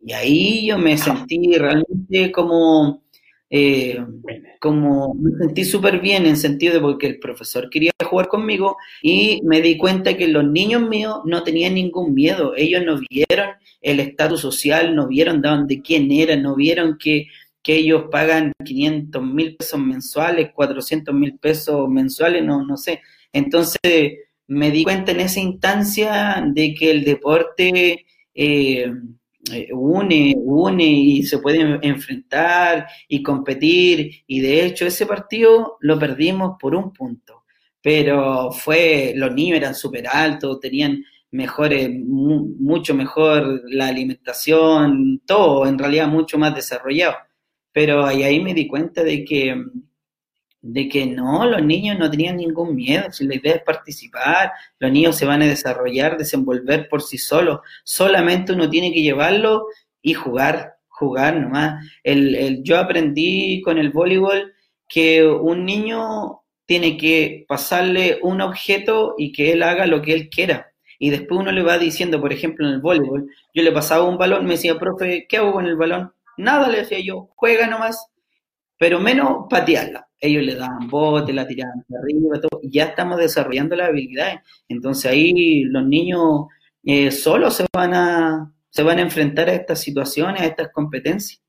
Y 0.00 0.12
ahí 0.12 0.66
yo 0.66 0.78
me 0.78 0.98
sentí 0.98 1.56
realmente 1.56 2.32
como, 2.32 3.03
eh, 3.56 4.04
como 4.58 5.14
me 5.14 5.30
sentí 5.38 5.64
súper 5.64 6.00
bien 6.00 6.26
en 6.26 6.36
sentido 6.36 6.74
de 6.74 6.80
porque 6.80 7.06
el 7.06 7.20
profesor 7.20 7.70
quería 7.70 7.92
jugar 8.04 8.26
conmigo 8.26 8.76
y 9.00 9.42
me 9.44 9.62
di 9.62 9.76
cuenta 9.76 10.16
que 10.16 10.26
los 10.26 10.44
niños 10.44 10.82
míos 10.88 11.20
no 11.24 11.44
tenían 11.44 11.74
ningún 11.74 12.14
miedo. 12.14 12.54
Ellos 12.56 12.82
no 12.84 12.98
vieron 13.08 13.50
el 13.80 14.00
estatus 14.00 14.40
social, 14.40 14.96
no 14.96 15.06
vieron 15.06 15.40
de 15.40 15.48
dónde 15.50 15.82
quién 15.82 16.10
era, 16.10 16.34
no 16.34 16.56
vieron 16.56 16.98
que, 16.98 17.28
que 17.62 17.76
ellos 17.76 18.06
pagan 18.10 18.50
500 18.64 19.22
mil 19.22 19.54
pesos 19.54 19.78
mensuales, 19.78 20.50
400 20.52 21.14
mil 21.14 21.38
pesos 21.38 21.88
mensuales, 21.88 22.42
no, 22.42 22.66
no 22.66 22.76
sé. 22.76 23.02
Entonces 23.32 23.78
me 24.48 24.72
di 24.72 24.82
cuenta 24.82 25.12
en 25.12 25.20
esa 25.20 25.38
instancia 25.38 26.44
de 26.44 26.74
que 26.74 26.90
el 26.90 27.04
deporte... 27.04 28.04
Eh, 28.34 28.90
une, 29.72 30.34
une 30.36 30.84
y 30.84 31.22
se 31.24 31.38
puede 31.38 31.78
enfrentar 31.82 32.86
y 33.08 33.22
competir. 33.22 34.24
Y 34.26 34.40
de 34.40 34.64
hecho 34.64 34.86
ese 34.86 35.06
partido 35.06 35.76
lo 35.80 35.98
perdimos 35.98 36.56
por 36.58 36.74
un 36.74 36.92
punto. 36.92 37.44
Pero 37.82 38.50
fue, 38.50 39.12
los 39.16 39.34
niños 39.34 39.58
eran 39.58 39.74
súper 39.74 40.08
altos, 40.08 40.60
tenían 40.60 41.04
mejores, 41.30 41.90
mucho 41.90 42.94
mejor 42.94 43.62
la 43.66 43.88
alimentación, 43.88 45.20
todo 45.26 45.66
en 45.66 45.78
realidad 45.78 46.08
mucho 46.08 46.38
más 46.38 46.54
desarrollado. 46.54 47.16
Pero 47.72 48.06
ahí 48.06 48.40
me 48.40 48.54
di 48.54 48.66
cuenta 48.66 49.02
de 49.02 49.24
que 49.24 49.54
de 50.66 50.88
que 50.88 51.04
no, 51.04 51.44
los 51.44 51.62
niños 51.62 51.98
no 51.98 52.10
tenían 52.10 52.38
ningún 52.38 52.74
miedo, 52.74 53.12
si 53.12 53.26
la 53.26 53.34
idea 53.34 53.56
es 53.56 53.62
participar, 53.62 54.50
los 54.78 54.90
niños 54.90 55.14
se 55.14 55.26
van 55.26 55.42
a 55.42 55.46
desarrollar, 55.46 56.16
desenvolver 56.16 56.88
por 56.88 57.02
sí 57.02 57.18
solos, 57.18 57.60
solamente 57.84 58.54
uno 58.54 58.70
tiene 58.70 58.90
que 58.90 59.02
llevarlo 59.02 59.66
y 60.00 60.14
jugar, 60.14 60.76
jugar 60.88 61.36
nomás. 61.36 61.84
El, 62.02 62.34
el, 62.34 62.62
yo 62.62 62.78
aprendí 62.78 63.60
con 63.60 63.76
el 63.76 63.90
voleibol 63.90 64.54
que 64.88 65.26
un 65.26 65.66
niño 65.66 66.40
tiene 66.64 66.96
que 66.96 67.44
pasarle 67.46 68.18
un 68.22 68.40
objeto 68.40 69.16
y 69.18 69.32
que 69.32 69.52
él 69.52 69.62
haga 69.62 69.86
lo 69.86 70.00
que 70.00 70.14
él 70.14 70.30
quiera. 70.30 70.72
Y 70.98 71.10
después 71.10 71.40
uno 71.40 71.52
le 71.52 71.62
va 71.62 71.76
diciendo, 71.76 72.22
por 72.22 72.32
ejemplo, 72.32 72.66
en 72.66 72.72
el 72.72 72.80
voleibol, 72.80 73.28
yo 73.52 73.62
le 73.62 73.72
pasaba 73.72 74.04
un 74.04 74.16
balón, 74.16 74.46
me 74.46 74.52
decía, 74.52 74.78
profe, 74.78 75.26
¿qué 75.28 75.36
hago 75.36 75.52
con 75.52 75.66
el 75.66 75.76
balón? 75.76 76.14
Nada, 76.38 76.70
le 76.70 76.78
decía 76.78 77.00
yo, 77.00 77.28
juega 77.36 77.66
nomás, 77.66 78.13
pero 78.78 79.00
menos 79.00 79.46
patearla 79.48 80.08
ellos 80.24 80.42
le 80.42 80.54
daban 80.54 80.88
bote, 80.88 81.32
la 81.32 81.46
tiraban 81.46 81.84
arriba, 82.00 82.40
todo, 82.40 82.60
ya 82.62 82.84
estamos 82.84 83.18
desarrollando 83.18 83.76
las 83.76 83.90
habilidades. 83.90 84.40
Entonces 84.68 85.10
ahí 85.10 85.64
los 85.64 85.86
niños 85.86 86.46
eh, 86.82 87.10
solos 87.10 87.56
se 87.56 87.66
van 87.72 87.94
a 87.94 88.50
se 88.70 88.82
van 88.82 88.98
a 88.98 89.02
enfrentar 89.02 89.48
a 89.48 89.54
estas 89.54 89.80
situaciones, 89.80 90.40
a 90.42 90.46
estas 90.46 90.70
competencias. 90.72 91.40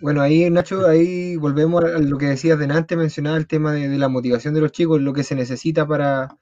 Bueno, 0.00 0.20
ahí 0.22 0.48
Nacho, 0.48 0.86
ahí 0.86 1.34
volvemos 1.36 1.82
a 1.82 1.98
lo 1.98 2.18
que 2.18 2.26
decías 2.26 2.56
delante, 2.56 2.96
mencionaba 2.96 3.36
el 3.36 3.48
tema 3.48 3.72
de, 3.72 3.88
de 3.88 3.98
la 3.98 4.08
motivación 4.08 4.54
de 4.54 4.60
los 4.60 4.70
chicos, 4.70 5.00
lo 5.00 5.12
que 5.12 5.24
se 5.24 5.34
necesita 5.34 5.88
para, 5.88 6.38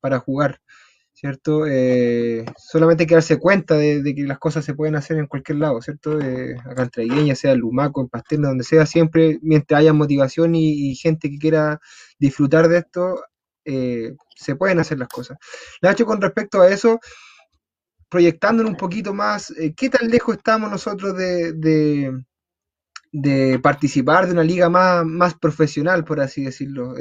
para 0.00 0.18
jugar. 0.18 0.60
¿Cierto? 1.18 1.66
Eh, 1.66 2.44
solamente 2.56 3.02
hay 3.02 3.06
que 3.08 3.16
darse 3.16 3.40
cuenta 3.40 3.74
de, 3.74 4.14
que 4.14 4.22
las 4.22 4.38
cosas 4.38 4.64
se 4.64 4.74
pueden 4.74 4.94
hacer 4.94 5.18
en 5.18 5.26
cualquier 5.26 5.58
lado, 5.58 5.82
¿cierto? 5.82 6.20
Eh, 6.20 6.56
acá 6.64 6.84
en 6.84 6.90
Traigueña, 6.90 7.34
sea 7.34 7.52
en 7.52 7.58
Lumaco, 7.58 8.00
en 8.00 8.08
Pasterna, 8.08 8.48
donde 8.48 8.62
sea, 8.62 8.86
siempre, 8.86 9.40
mientras 9.42 9.80
haya 9.80 9.92
motivación 9.92 10.54
y, 10.54 10.94
gente 10.94 11.28
que 11.28 11.38
quiera 11.38 11.80
disfrutar 12.20 12.68
de 12.68 12.78
esto, 12.78 13.20
eh, 13.64 14.14
se 14.36 14.54
pueden 14.54 14.78
hacer 14.78 14.98
las 15.00 15.08
cosas. 15.08 15.38
Nacho, 15.82 16.06
con 16.06 16.20
respecto 16.20 16.60
a 16.60 16.68
eso, 16.68 17.00
proyectándolo 18.08 18.68
un 18.68 18.76
poquito 18.76 19.12
más, 19.12 19.50
eh, 19.58 19.74
¿qué 19.76 19.90
tan 19.90 20.08
lejos 20.08 20.36
estamos 20.36 20.70
nosotros 20.70 21.16
de, 21.16 21.52
de, 21.52 22.12
de, 23.10 23.58
participar 23.58 24.26
de 24.26 24.32
una 24.34 24.44
liga 24.44 24.68
más, 24.70 25.04
más 25.04 25.34
profesional, 25.34 26.04
por 26.04 26.20
así 26.20 26.44
decirlo? 26.44 26.94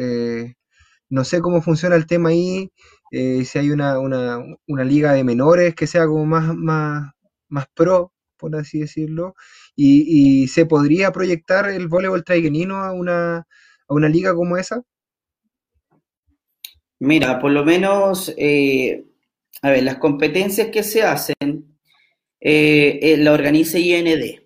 No 1.10 1.24
sé 1.24 1.42
cómo 1.42 1.62
funciona 1.62 1.96
el 1.96 2.08
tema 2.08 2.30
ahí. 2.30 2.72
Eh, 3.12 3.46
si 3.46 3.60
hay 3.60 3.72
una, 3.72 4.00
una, 4.00 4.40
una, 4.68 4.84
liga 4.84 5.14
de 5.14 5.24
menores 5.24 5.76
que 5.76 5.88
sea 5.88 6.06
como 6.08 6.26
más, 6.26 6.54
más, 6.56 7.14
más 7.48 7.68
pro, 7.74 8.14
por 8.38 8.56
así 8.56 8.80
decirlo, 8.80 9.36
y, 9.76 10.48
se 10.48 10.66
podría 10.66 11.12
proyectar 11.12 11.70
el 11.70 11.88
voleibol 11.88 12.24
traiguenino 12.24 12.78
a 12.84 12.92
una, 12.92 13.38
a 13.38 13.94
una 13.94 14.10
liga 14.10 14.36
como 14.36 14.58
esa? 14.58 14.82
Mira, 17.00 17.40
por 17.40 17.52
lo 17.52 17.64
menos, 17.64 18.34
eh, 18.38 19.06
a 19.62 19.70
ver, 19.70 19.84
las 19.84 19.98
competencias 19.98 20.70
que 20.70 20.84
se 20.84 21.04
hacen 21.04 21.78
eh, 22.42 23.16
la 23.20 23.32
organiza 23.32 23.80
IND, 23.80 24.42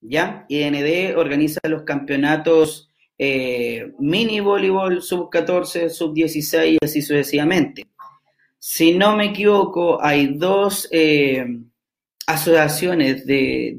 ¿ya? 0.00 0.46
IND 0.48 1.16
organiza 1.16 1.60
los 1.68 1.82
campeonatos 1.82 2.93
mini 3.18 4.40
voleibol 4.40 5.02
sub 5.02 5.30
14, 5.30 5.88
sub 5.90 6.14
16 6.14 6.78
y 6.80 6.84
así 6.84 7.02
sucesivamente. 7.02 7.86
Si 8.58 8.94
no 8.94 9.14
me 9.14 9.26
equivoco, 9.26 10.02
hay 10.02 10.38
dos 10.38 10.88
eh, 10.90 11.44
asociaciones 12.26 13.26
de, 13.26 13.78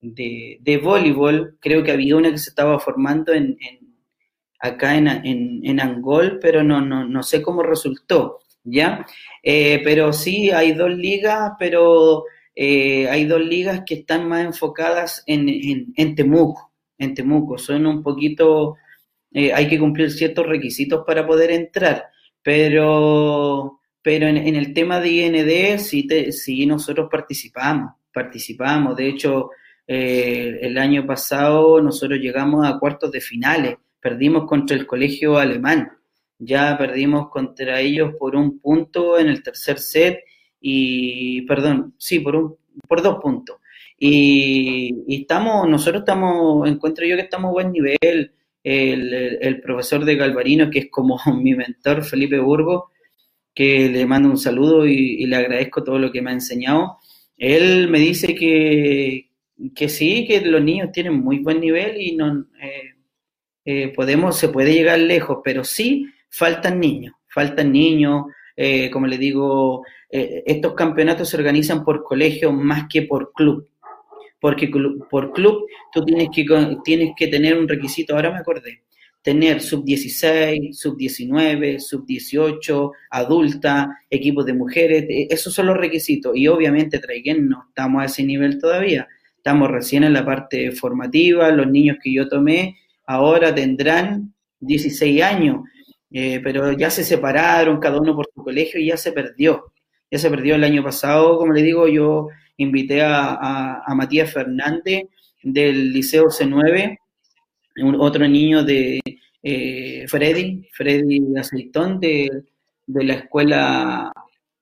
de, 0.00 0.78
voleibol. 0.78 1.58
Creo 1.60 1.84
que 1.84 1.92
había 1.92 2.16
una 2.16 2.30
que 2.30 2.38
se 2.38 2.50
estaba 2.50 2.78
formando 2.78 3.32
en, 3.34 3.58
acá 4.60 4.96
en, 4.96 5.80
Angol, 5.80 6.38
pero 6.40 6.62
no, 6.62 6.80
no, 6.80 7.22
sé 7.22 7.42
cómo 7.42 7.62
resultó, 7.62 8.38
¿ya? 8.64 9.06
Eh, 9.42 9.80
pero 9.84 10.12
sí, 10.12 10.50
hay 10.50 10.72
dos 10.72 10.90
ligas, 10.90 11.52
pero 11.58 12.24
eh, 12.54 13.08
hay 13.10 13.26
dos 13.26 13.42
ligas 13.42 13.82
que 13.84 13.96
están 13.96 14.26
más 14.28 14.44
enfocadas 14.44 15.22
en, 15.26 15.92
en, 15.96 16.14
Temuco, 16.14 16.65
en 16.98 17.14
Temuco. 17.14 17.58
Son 17.58 17.86
un 17.86 18.02
poquito, 18.02 18.76
hay 19.32 19.68
que 19.68 19.78
cumplir 19.78 20.10
ciertos 20.10 20.46
requisitos 20.46 21.04
para 21.06 21.26
poder 21.26 21.50
entrar 21.50 22.10
pero, 22.46 23.80
pero 24.00 24.28
en, 24.28 24.36
el 24.36 24.72
tema 24.72 25.00
de 25.00 25.08
IND 25.08 25.80
sí, 25.80 26.06
sí 26.30 26.64
nosotros 26.64 27.08
participamos, 27.10 27.94
participamos. 28.14 28.94
De 28.94 29.08
hecho, 29.08 29.50
eh, 29.84 30.56
el 30.62 30.78
año 30.78 31.04
pasado 31.04 31.82
nosotros 31.82 32.20
llegamos 32.20 32.64
a 32.64 32.78
cuartos 32.78 33.10
de 33.10 33.20
finales, 33.20 33.74
perdimos 34.00 34.46
contra 34.46 34.76
el 34.76 34.86
colegio 34.86 35.38
alemán, 35.38 35.90
ya 36.38 36.78
perdimos 36.78 37.30
contra 37.30 37.80
ellos 37.80 38.12
por 38.16 38.36
un 38.36 38.60
punto 38.60 39.18
en 39.18 39.26
el 39.26 39.42
tercer 39.42 39.80
set 39.80 40.20
y, 40.60 41.42
perdón, 41.42 41.96
sí, 41.98 42.20
por, 42.20 42.36
un, 42.36 42.56
por 42.86 43.02
dos 43.02 43.18
puntos. 43.20 43.56
Y, 43.98 45.20
estamos, 45.20 45.68
nosotros 45.68 46.02
estamos, 46.02 46.68
encuentro 46.68 47.06
yo 47.06 47.16
que 47.16 47.22
estamos 47.22 47.50
a 47.50 47.52
buen 47.52 47.72
nivel. 47.72 48.32
El, 48.62 49.60
profesor 49.62 50.04
de 50.04 50.16
Galvarino, 50.16 50.70
que 50.70 50.80
es 50.80 50.90
como 50.90 51.18
mi 51.40 51.54
mentor, 51.54 52.04
Felipe 52.04 52.38
Burgo, 52.40 52.90
que 53.54 53.88
le 53.88 54.06
mando 54.06 54.28
un 54.28 54.38
saludo 54.38 54.86
y, 54.86 55.24
le 55.26 55.36
agradezco 55.36 55.84
todo 55.84 55.98
lo 55.98 56.12
que 56.12 56.22
me 56.22 56.30
ha 56.30 56.34
enseñado. 56.34 56.98
Él 57.36 57.88
me 57.88 57.98
dice 57.98 58.34
que, 58.34 59.30
que 59.74 59.88
sí, 59.88 60.26
que 60.26 60.40
los 60.40 60.62
niños 60.62 60.90
tienen 60.92 61.20
muy 61.20 61.38
buen 61.40 61.60
nivel 61.60 62.00
y 62.00 62.16
no 62.16 62.46
eh, 62.60 62.94
eh, 63.64 63.88
podemos, 63.94 64.36
se 64.36 64.48
puede 64.48 64.72
llegar 64.72 64.98
lejos, 64.98 65.38
pero 65.44 65.64
sí 65.64 66.06
faltan 66.28 66.80
niños, 66.80 67.14
faltan 67.28 67.72
niños, 67.72 68.26
eh, 68.56 68.90
como 68.90 69.06
le 69.06 69.18
digo, 69.18 69.84
estos 70.08 70.74
campeonatos 70.74 71.28
se 71.28 71.36
organizan 71.36 71.84
por 71.84 72.02
colegio 72.02 72.52
más 72.52 72.86
que 72.88 73.02
por 73.02 73.32
club 73.32 73.68
porque 74.40 74.70
por 75.10 75.32
club 75.32 75.66
tú 75.92 76.04
tienes 76.04 76.28
que, 76.34 76.44
tienes 76.84 77.12
que 77.16 77.28
tener 77.28 77.58
un 77.58 77.68
requisito, 77.68 78.14
ahora 78.14 78.30
me 78.30 78.38
acordé, 78.38 78.82
tener 79.22 79.60
sub-16, 79.60 80.72
sub-19, 80.72 81.80
sub-18, 81.80 82.92
adulta, 83.10 83.88
equipos 84.08 84.46
de 84.46 84.54
mujeres, 84.54 85.04
e, 85.08 85.26
esos 85.30 85.52
son 85.52 85.66
los 85.66 85.76
requisitos. 85.76 86.36
Y 86.36 86.46
obviamente 86.46 87.00
Traiguén 87.00 87.48
no 87.48 87.64
estamos 87.68 88.02
a 88.02 88.06
ese 88.06 88.22
nivel 88.22 88.60
todavía, 88.60 89.08
estamos 89.36 89.70
recién 89.70 90.04
en 90.04 90.12
la 90.12 90.24
parte 90.24 90.70
formativa, 90.72 91.50
los 91.50 91.68
niños 91.68 91.96
que 92.02 92.12
yo 92.12 92.28
tomé 92.28 92.76
ahora 93.06 93.54
tendrán 93.54 94.34
16 94.60 95.22
años, 95.22 95.62
eh, 96.10 96.40
pero 96.42 96.72
ya 96.72 96.90
se 96.90 97.04
separaron 97.04 97.78
cada 97.80 98.00
uno 98.00 98.14
por 98.14 98.26
su 98.32 98.42
colegio 98.42 98.80
y 98.80 98.86
ya 98.86 98.96
se 98.96 99.12
perdió. 99.12 99.72
Ya 100.10 100.18
se 100.18 100.30
perdió 100.30 100.54
el 100.54 100.64
año 100.64 100.84
pasado, 100.84 101.36
como 101.38 101.52
le 101.52 101.62
digo, 101.62 101.88
yo 101.88 102.28
invité 102.58 103.02
a, 103.02 103.82
Matías 103.94 104.32
Fernández 104.32 105.04
del 105.42 105.92
Liceo 105.92 106.26
C9, 106.26 106.98
otro 107.98 108.26
niño 108.26 108.64
de 108.64 109.00
eh, 109.42 110.06
Freddy, 110.08 110.68
Freddy 110.72 111.22
Aceitón 111.38 112.00
de, 112.00 112.44
la 112.86 113.14
escuela, 113.14 114.12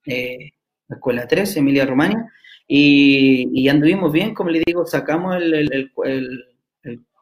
eh, 0.05 0.51
la 0.87 0.95
escuela 0.95 1.27
3, 1.27 1.57
Emilia 1.57 1.85
Romagna, 1.85 2.31
y, 2.67 3.67
anduvimos 3.69 4.11
bien, 4.11 4.33
como 4.33 4.49
le 4.49 4.63
digo, 4.65 4.85
sacamos 4.85 5.35
el, 5.37 5.91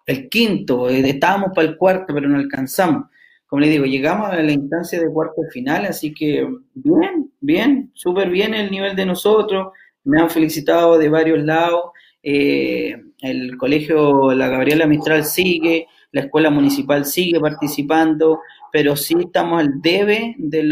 el, 0.06 0.30
quinto, 0.30 0.90
eh, 0.90 1.02
estábamos 1.10 1.52
para 1.54 1.68
el 1.68 1.78
cuarto, 1.78 2.14
pero 2.14 2.28
no 2.28 2.38
alcanzamos. 2.38 3.06
Como 3.46 3.60
le 3.60 3.70
digo, 3.70 3.86
llegamos 3.86 4.32
a 4.32 4.42
la 4.42 4.52
instancia 4.52 5.00
de 5.00 5.12
cuarto 5.12 5.42
final, 5.52 5.86
así 5.86 6.14
que 6.14 6.48
bien, 6.74 7.32
bien, 7.40 7.92
súper 7.94 8.30
bien 8.30 8.54
el 8.54 8.72
nivel 8.72 8.96
de 8.96 9.06
nosotros 9.06 9.68
me 10.04 10.22
han 10.22 10.30
felicitado 10.30 10.98
de 10.98 11.10
varios 11.10 11.40
lados. 11.44 11.92
Eh, 12.22 12.96
el 13.22 13.58
colegio 13.58 14.34
La 14.34 14.48
Gabriela 14.48 14.86
Mistral 14.86 15.26
sigue, 15.26 15.88
la 16.12 16.22
escuela 16.22 16.50
municipal 16.50 17.06
sigue 17.06 17.40
participando, 17.40 18.40
pero 18.72 18.96
sí 18.96 19.16
estamos 19.20 19.62
al 19.62 19.82
debe 19.82 20.36
de, 20.38 20.64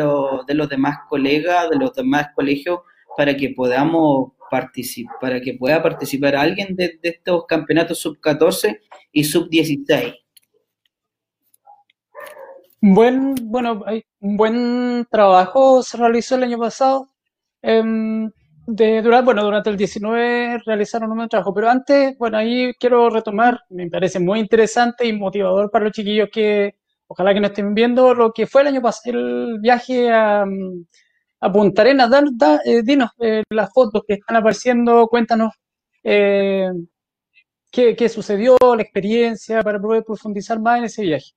de 0.47 0.53
los 0.53 0.69
demás 0.69 0.99
colegas, 1.09 1.69
de 1.69 1.77
los 1.77 1.93
demás 1.93 2.29
colegios, 2.35 2.79
para 3.17 3.35
que 3.35 3.49
podamos 3.49 4.31
participar, 4.51 5.15
para 5.19 5.41
que 5.41 5.53
pueda 5.53 5.81
participar 5.81 6.35
alguien 6.35 6.75
de, 6.75 6.99
estos 7.01 7.45
campeonatos 7.45 7.99
sub-14 7.99 8.79
y 9.13 9.23
sub-16. 9.23 10.17
Buen, 12.81 13.35
bueno, 13.43 13.83
un 14.19 14.37
buen 14.37 15.07
trabajo 15.09 15.81
se 15.83 15.97
realizó 15.97 16.35
el 16.35 16.43
año 16.43 16.59
pasado. 16.59 17.07
Em, 17.61 18.29
de, 18.75 19.01
durante, 19.01 19.25
bueno, 19.25 19.43
durante 19.43 19.69
el 19.69 19.77
19 19.77 20.59
realizaron 20.65 21.11
un 21.11 21.27
trabajo, 21.27 21.53
pero 21.53 21.69
antes, 21.69 22.17
bueno, 22.17 22.37
ahí 22.37 22.73
quiero 22.79 23.09
retomar, 23.09 23.59
me 23.69 23.89
parece 23.89 24.19
muy 24.19 24.39
interesante 24.39 25.05
y 25.05 25.13
motivador 25.13 25.69
para 25.69 25.85
los 25.85 25.93
chiquillos 25.93 26.29
que 26.31 26.75
ojalá 27.07 27.33
que 27.33 27.41
no 27.41 27.47
estén 27.47 27.73
viendo 27.73 28.13
lo 28.13 28.31
que 28.31 28.47
fue 28.47 28.61
el 28.61 28.69
año 28.69 28.81
pasado, 28.81 29.19
el 29.19 29.59
viaje 29.59 30.09
a, 30.09 30.45
a 31.41 31.51
Punta 31.51 31.81
Arenas. 31.81 32.09
Eh, 32.65 32.81
dinos 32.83 33.09
eh, 33.19 33.43
las 33.49 33.73
fotos 33.73 34.03
que 34.07 34.13
están 34.13 34.37
apareciendo, 34.37 35.07
cuéntanos 35.07 35.53
eh, 36.03 36.69
qué, 37.69 37.95
qué 37.95 38.07
sucedió, 38.07 38.55
la 38.75 38.81
experiencia, 38.81 39.61
para 39.61 39.81
poder 39.81 40.05
profundizar 40.05 40.61
más 40.61 40.79
en 40.79 40.85
ese 40.85 41.01
viaje. 41.03 41.31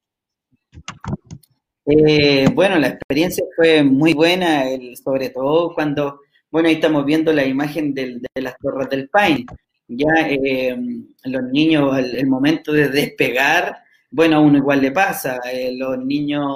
bueno, 2.54 2.78
la 2.78 2.88
experiencia 2.88 3.44
fue 3.56 3.82
muy 3.82 4.14
buena, 4.14 4.64
sobre 5.02 5.30
todo 5.30 5.74
cuando 5.74 6.20
bueno, 6.54 6.68
ahí 6.68 6.76
estamos 6.76 7.04
viendo 7.04 7.32
la 7.32 7.44
imagen 7.44 7.92
de 7.92 8.20
las 8.36 8.56
torres 8.58 8.88
del 8.88 9.08
Paine. 9.08 9.44
Ya 9.88 10.06
eh, 10.28 10.76
los 11.24 11.42
niños, 11.50 11.98
el, 11.98 12.28
momento 12.28 12.72
de 12.72 12.90
despegar, 12.90 13.78
bueno, 14.08 14.36
a 14.36 14.40
uno 14.40 14.58
igual 14.58 14.80
le 14.80 14.92
pasa. 14.92 15.40
Eh, 15.52 15.74
los 15.76 15.98
niños 15.98 16.46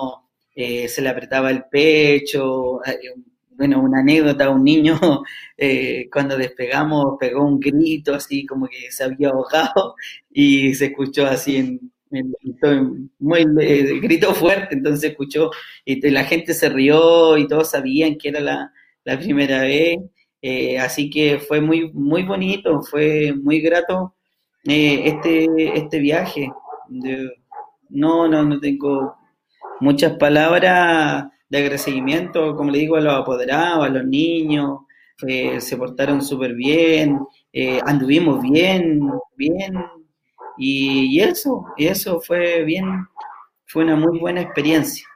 eh, 0.54 0.86
se 0.86 1.02
le 1.02 1.08
apretaba 1.08 1.50
el 1.50 1.64
pecho. 1.64 2.80
bueno, 3.56 3.82
una 3.82 3.98
anécdota, 3.98 4.50
un 4.50 4.62
niño 4.62 5.00
cuando 6.12 6.36
despegamos 6.36 7.16
pegó 7.18 7.44
un 7.44 7.58
grito 7.58 8.14
así 8.14 8.46
como 8.46 8.68
que 8.68 8.92
se 8.92 9.02
había 9.02 9.30
ahogado 9.30 9.96
y 10.30 10.74
se 10.74 10.86
escuchó 10.86 11.26
así 11.26 11.56
en, 11.56 11.92
muy 13.18 13.44
grito 14.00 14.32
fuerte, 14.32 14.76
entonces 14.76 15.10
escuchó 15.10 15.50
y 15.84 16.00
la 16.08 16.22
gente 16.22 16.54
se 16.54 16.68
rió 16.68 17.36
y 17.36 17.48
todos 17.48 17.70
sabían 17.72 18.16
que 18.16 18.28
era 18.28 18.38
la, 18.38 18.72
la 19.08 19.18
primera 19.18 19.62
vez, 19.62 19.98
eh, 20.42 20.78
así 20.78 21.08
que 21.08 21.38
fue 21.38 21.62
muy, 21.62 21.90
muy 21.94 22.24
bonito, 22.24 22.82
fue 22.82 23.32
muy 23.32 23.60
grato 23.62 24.14
eh, 24.64 25.02
este, 25.06 25.46
este 25.78 25.98
viaje. 25.98 26.52
no, 27.90 28.28
no, 28.28 28.44
no 28.44 28.60
tengo 28.60 29.16
muchas 29.80 30.12
palabras 30.18 31.24
de 31.48 31.58
agradecimiento, 31.58 32.54
como 32.54 32.70
le 32.70 32.80
digo, 32.80 32.96
a 32.96 33.00
los 33.00 33.14
apoderados, 33.14 33.86
a 33.86 33.88
los 33.88 34.04
niños, 34.04 34.80
eh, 35.26 35.58
se 35.60 35.76
portaron 35.78 36.20
súper 36.22 36.54
bien, 36.54 37.18
anduvimos 37.86 38.42
bien, 38.42 39.00
bien, 39.36 39.72
y, 40.58 41.16
y, 41.16 41.20
eso, 41.20 41.64
y 41.78 41.86
eso 41.86 42.20
fue 42.20 42.62
bien, 42.64 43.06
fue 43.66 43.84
una 43.84 43.96
muy 43.96 44.18
buena 44.18 44.42
experiencia. 44.42 45.07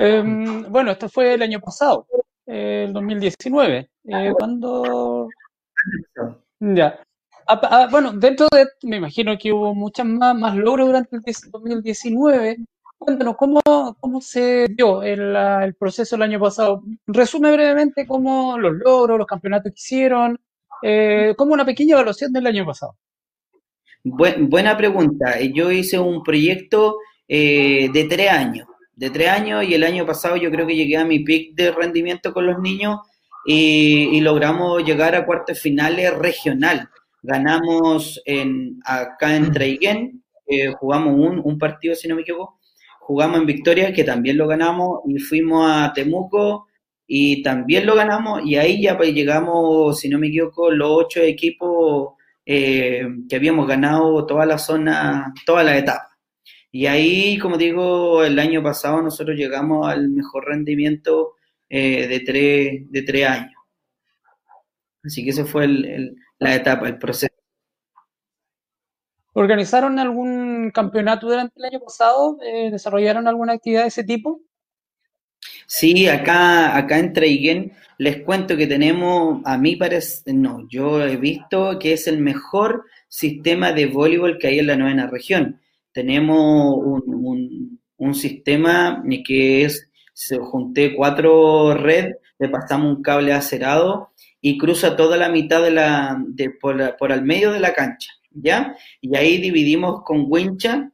Em, 0.00 0.62
bueno, 0.70 0.92
esto 0.92 1.08
fue 1.08 1.34
el 1.34 1.42
año 1.42 1.58
pasado, 1.58 2.06
el 2.46 2.92
2019, 2.92 3.90
eh, 4.04 4.32
cuando... 4.38 5.28
Ya. 6.60 7.00
Ah, 7.48 7.88
bueno, 7.90 8.12
dentro 8.12 8.46
de, 8.52 8.68
me 8.84 8.98
imagino 8.98 9.36
que 9.36 9.52
hubo 9.52 9.74
muchas 9.74 10.06
más, 10.06 10.54
logros 10.54 10.86
durante 10.86 11.16
el 11.16 11.22
2019. 11.50 12.58
Cuéntanos, 12.96 13.36
¿cómo, 13.36 13.60
cómo 13.98 14.20
se 14.20 14.68
dio 14.68 15.02
el, 15.02 15.34
el, 15.34 15.74
proceso 15.74 16.14
el 16.14 16.22
año 16.22 16.38
pasado? 16.38 16.84
Resume 17.08 17.50
brevemente 17.50 18.06
cómo 18.06 18.56
los 18.56 18.74
logros, 18.74 19.18
los 19.18 19.26
campeonatos 19.26 19.72
que 19.72 19.80
hicieron, 19.80 20.38
eh, 20.82 21.34
como 21.36 21.54
una 21.54 21.64
pequeña 21.64 21.94
evaluación 21.94 22.32
del 22.32 22.46
año 22.46 22.64
pasado. 22.64 22.94
buena 24.04 24.76
pregunta. 24.76 25.40
Yo 25.40 25.72
hice 25.72 25.98
un 25.98 26.22
proyecto 26.22 26.98
eh, 27.26 27.88
de 27.92 28.04
tres 28.04 28.30
años 28.30 28.68
de 28.98 29.10
tres 29.10 29.28
años 29.28 29.64
y 29.64 29.74
el 29.74 29.84
año 29.84 30.04
pasado 30.04 30.36
yo 30.36 30.50
creo 30.50 30.66
que 30.66 30.74
llegué 30.74 30.96
a 30.96 31.04
mi 31.04 31.20
pick 31.20 31.54
de 31.54 31.70
rendimiento 31.70 32.32
con 32.32 32.46
los 32.46 32.58
niños 32.58 32.98
y, 33.46 34.20
logramos 34.20 34.84
llegar 34.84 35.14
a 35.14 35.24
cuartos 35.24 35.60
finales 35.60 36.12
regional. 36.18 36.90
Ganamos 37.22 38.20
en, 38.24 38.80
acá 38.84 39.36
en 39.36 39.52
Traiguén, 39.52 40.24
eh, 40.46 40.72
jugamos 40.72 41.14
un, 41.14 41.40
un, 41.42 41.58
partido, 41.58 41.94
si 41.94 42.08
no 42.08 42.16
me 42.16 42.22
equivoco, 42.22 42.58
jugamos 42.98 43.38
en 43.38 43.46
Victoria, 43.46 43.92
que 43.92 44.02
también 44.02 44.36
lo 44.36 44.48
ganamos, 44.48 45.00
y 45.06 45.18
fuimos 45.18 45.70
a 45.70 45.92
Temuco 45.94 46.66
y 47.06 47.42
también 47.42 47.86
lo 47.86 47.94
ganamos, 47.94 48.42
y 48.44 48.56
ahí 48.56 48.82
ya 48.82 48.96
pues, 48.96 49.14
llegamos, 49.14 49.98
si 49.98 50.08
no 50.08 50.18
me 50.18 50.26
equivoco, 50.26 50.70
los 50.72 50.90
ocho 50.90 51.20
equipos 51.20 52.14
eh, 52.44 53.06
que 53.28 53.36
habíamos 53.36 53.66
ganado 53.68 54.26
toda 54.26 54.44
la 54.44 54.58
zona, 54.58 55.32
toda 55.46 55.62
la 55.62 55.78
etapa. 55.78 56.17
Y 56.70 56.86
ahí, 56.86 57.38
como 57.38 57.56
digo, 57.56 58.22
el 58.24 58.38
año 58.38 58.62
pasado 58.62 59.00
nosotros 59.02 59.36
llegamos 59.36 59.88
al 59.88 60.08
mejor 60.10 60.46
rendimiento 60.46 61.34
eh, 61.68 62.06
de, 62.06 62.20
tres, 62.20 62.90
de 62.90 63.02
tres 63.02 63.26
años. 63.26 63.54
Así 65.02 65.24
que 65.24 65.30
esa 65.30 65.46
fue 65.46 65.66
la 66.38 66.54
etapa, 66.54 66.88
el 66.88 66.98
proceso. 66.98 67.32
¿Organizaron 69.32 69.98
algún 69.98 70.70
campeonato 70.72 71.28
durante 71.28 71.54
el 71.58 71.64
año 71.66 71.80
pasado? 71.80 72.38
Eh, 72.42 72.70
¿Desarrollaron 72.70 73.28
alguna 73.28 73.54
actividad 73.54 73.82
de 73.82 73.88
ese 73.88 74.04
tipo? 74.04 74.40
Sí, 75.66 76.08
acá, 76.08 76.76
acá 76.76 76.98
en 76.98 77.12
Treigen 77.12 77.72
les 77.98 78.22
cuento 78.22 78.56
que 78.56 78.66
tenemos, 78.66 79.42
a 79.44 79.58
mí 79.58 79.76
parece, 79.76 80.32
no, 80.32 80.66
yo 80.68 81.02
he 81.04 81.16
visto 81.16 81.78
que 81.78 81.92
es 81.92 82.06
el 82.06 82.18
mejor 82.18 82.84
sistema 83.08 83.72
de 83.72 83.86
voleibol 83.86 84.38
que 84.38 84.48
hay 84.48 84.60
en 84.60 84.68
la 84.68 84.76
novena 84.76 85.08
región. 85.08 85.60
Tenemos 85.92 86.76
un, 86.76 87.80
un, 87.96 88.14
sistema 88.14 89.02
que 89.26 89.64
es, 89.64 89.90
se 90.12 90.38
junté 90.38 90.94
cuatro 90.94 91.74
red, 91.74 92.12
le 92.38 92.48
pasamos 92.48 92.96
un 92.96 93.02
cable 93.02 93.32
acerado 93.32 94.10
y 94.40 94.58
cruza 94.58 94.96
toda 94.96 95.16
la 95.16 95.28
mitad 95.28 95.62
de 95.62 95.70
la, 95.70 96.22
de, 96.28 96.50
por, 96.50 96.96
por 96.96 97.12
al 97.12 97.24
medio 97.24 97.52
de 97.52 97.60
la 97.60 97.74
cancha, 97.74 98.12
¿ya? 98.30 98.76
Y 99.00 99.16
ahí 99.16 99.38
dividimos 99.38 100.02
con 100.04 100.26
wincha 100.28 100.92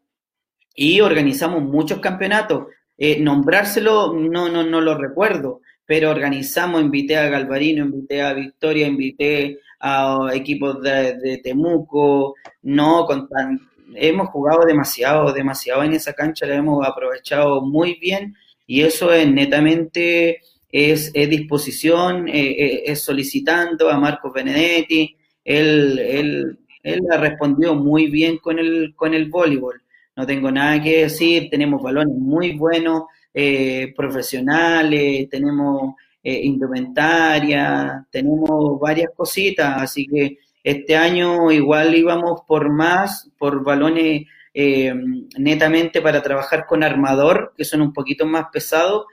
y 0.75 1.01
organizamos 1.01 1.63
muchos 1.63 2.01
campeonatos. 2.01 2.67
Eh, 2.97 3.21
nombrárselo 3.21 4.13
no, 4.13 4.49
no, 4.49 4.63
no 4.63 4.81
lo 4.81 4.97
recuerdo, 4.97 5.61
pero 5.87 6.11
organizamos, 6.11 6.81
invité 6.81 7.17
a 7.17 7.29
Galvarino, 7.29 7.85
invité 7.85 8.23
a 8.23 8.33
Victoria, 8.33 8.87
invité 8.87 9.61
a 9.81 10.31
equipos 10.33 10.81
de, 10.81 11.41
Temuco, 11.43 12.35
no 12.63 13.05
con 13.05 13.29
tan, 13.29 13.61
hemos 13.95 14.29
jugado 14.29 14.65
demasiado, 14.65 15.33
demasiado 15.33 15.83
en 15.83 15.93
esa 15.93 16.13
cancha, 16.13 16.47
la 16.47 16.57
hemos 16.57 16.87
aprovechado 16.87 17.61
muy 17.63 17.95
bien 18.01 18.35
y 18.67 18.83
eso 18.83 19.13
es 19.13 19.31
netamente 19.31 20.41
es, 20.71 21.13
disposición, 21.13 22.29
eh, 22.29 22.51
eh, 22.51 22.83
es 22.87 23.03
solicitando 23.03 23.91
a 23.91 23.99
Marcos 23.99 24.33
Benedetti, 24.33 25.17
él, 25.45 25.99
él, 25.99 26.59
él 26.83 27.01
ha 27.13 27.17
respondido 27.19 27.75
muy 27.75 28.11
bien 28.11 28.39
con 28.39 28.59
el, 28.59 28.95
con 28.97 29.15
el 29.15 29.29
voleibol. 29.29 29.83
No 30.17 30.27
tengo 30.27 30.51
nada 30.51 30.81
que 30.83 31.03
decir, 31.03 31.49
tenemos 31.51 31.83
balones 31.83 32.17
muy 32.17 32.53
buenos, 32.53 33.05
eh, 33.33 33.93
profesionales, 33.97 35.29
tenemos 35.29 35.95
eh, 36.23 36.41
indumentaria, 36.45 38.07
tenemos 38.11 38.79
varias 38.79 39.11
cositas, 39.15 39.83
así 39.83 40.07
que 40.07 40.39
este 40.65 40.97
año 40.97 41.53
igual 41.53 41.95
íbamos 41.95 42.41
por 42.49 42.73
más, 42.73 43.31
por 43.39 43.63
balones 43.63 44.27
eh, 44.55 44.95
netamente 45.39 46.01
para 46.01 46.23
trabajar 46.23 46.65
con 46.67 46.83
armador, 46.83 47.53
que 47.57 47.65
son 47.65 47.83
un 47.83 47.93
poquito 47.93 48.25
más 48.25 48.47
pesados, 48.51 49.05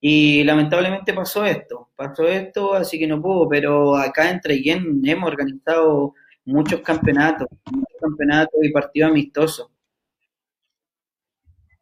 y 0.00 0.44
lamentablemente 0.44 1.12
pasó 1.12 1.44
esto, 1.44 1.90
pasó 1.96 2.26
esto, 2.28 2.74
así 2.74 2.98
que 2.98 3.06
no 3.06 3.20
pudo, 3.20 3.48
pero 3.48 3.96
acá 3.96 4.30
entre 4.30 4.62
Yen 4.62 5.02
hemos 5.04 5.28
organizado 5.28 6.14
muchos 6.44 6.80
campeonatos, 6.80 7.48
muchos 7.70 8.00
campeonatos 8.00 8.60
y 8.62 8.72
partidos 8.72 9.10
amistosos. 9.10 9.70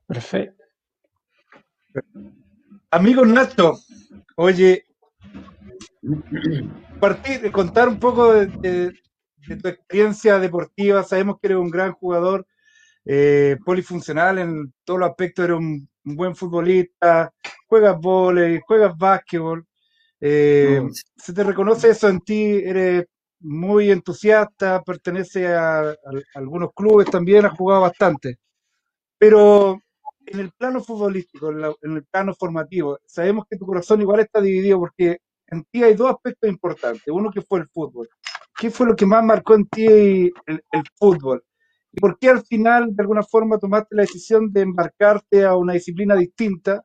Perfecto. 0.06 0.64
Amigos 2.90 3.28
Nacho, 3.28 3.78
oye, 4.36 4.84
partir, 7.00 7.52
contar 7.52 7.88
un 7.88 7.98
poco 7.98 8.32
de, 8.34 8.92
tu 9.46 9.68
experiencia 9.68 10.38
deportiva. 10.38 11.02
Sabemos 11.02 11.38
que 11.40 11.48
eres 11.48 11.58
un 11.58 11.70
gran 11.70 11.92
jugador, 11.92 12.46
eh, 13.04 13.56
polifuncional 13.64 14.38
en 14.38 14.72
todos 14.84 15.00
los 15.00 15.10
aspectos, 15.10 15.44
eres 15.44 15.58
un, 15.58 15.88
buen 16.02 16.34
futbolista, 16.34 17.32
juegas 17.66 17.98
volei, 18.00 18.60
juegas 18.66 18.96
básquetbol. 18.96 19.66
Eh, 20.20 20.82
se 21.16 21.32
te 21.32 21.44
reconoce 21.44 21.90
eso 21.90 22.08
en 22.08 22.20
ti, 22.20 22.42
eres 22.64 23.06
muy 23.40 23.90
entusiasta, 23.90 24.82
pertenece 24.82 25.46
a, 25.48 25.90
a 25.90 25.94
algunos 26.34 26.70
clubes 26.74 27.10
también, 27.10 27.46
has 27.46 27.56
jugado 27.56 27.82
bastante. 27.82 28.38
Pero 29.18 29.80
en 30.30 30.40
el 30.40 30.52
plano 30.52 30.82
futbolístico, 30.82 31.50
en, 31.50 31.96
el 31.96 32.04
plano 32.04 32.34
formativo, 32.34 32.98
sabemos 33.04 33.44
que 33.48 33.56
tu 33.56 33.66
corazón 33.66 34.00
igual 34.00 34.20
está 34.20 34.40
dividido 34.40 34.78
porque 34.78 35.18
en 35.48 35.64
ti 35.64 35.82
hay 35.82 35.94
dos 35.94 36.10
aspectos 36.10 36.48
importantes. 36.48 37.04
Uno 37.08 37.30
que 37.30 37.42
fue 37.42 37.60
el 37.60 37.68
fútbol. 37.68 38.08
¿Qué 38.60 38.70
fue 38.70 38.86
lo 38.86 38.94
que 38.94 39.06
más 39.06 39.24
marcó 39.24 39.54
en 39.54 39.64
ti 39.68 39.86
el, 39.86 40.32
fútbol? 40.94 41.42
¿Y 41.92 41.98
por 41.98 42.18
qué 42.18 42.28
al 42.28 42.44
final, 42.44 42.94
de 42.94 43.02
alguna 43.02 43.22
forma, 43.22 43.56
tomaste 43.56 43.94
la 43.94 44.02
decisión 44.02 44.52
de 44.52 44.60
embarcarte 44.60 45.46
a 45.46 45.56
una 45.56 45.72
disciplina 45.72 46.14
distinta, 46.14 46.84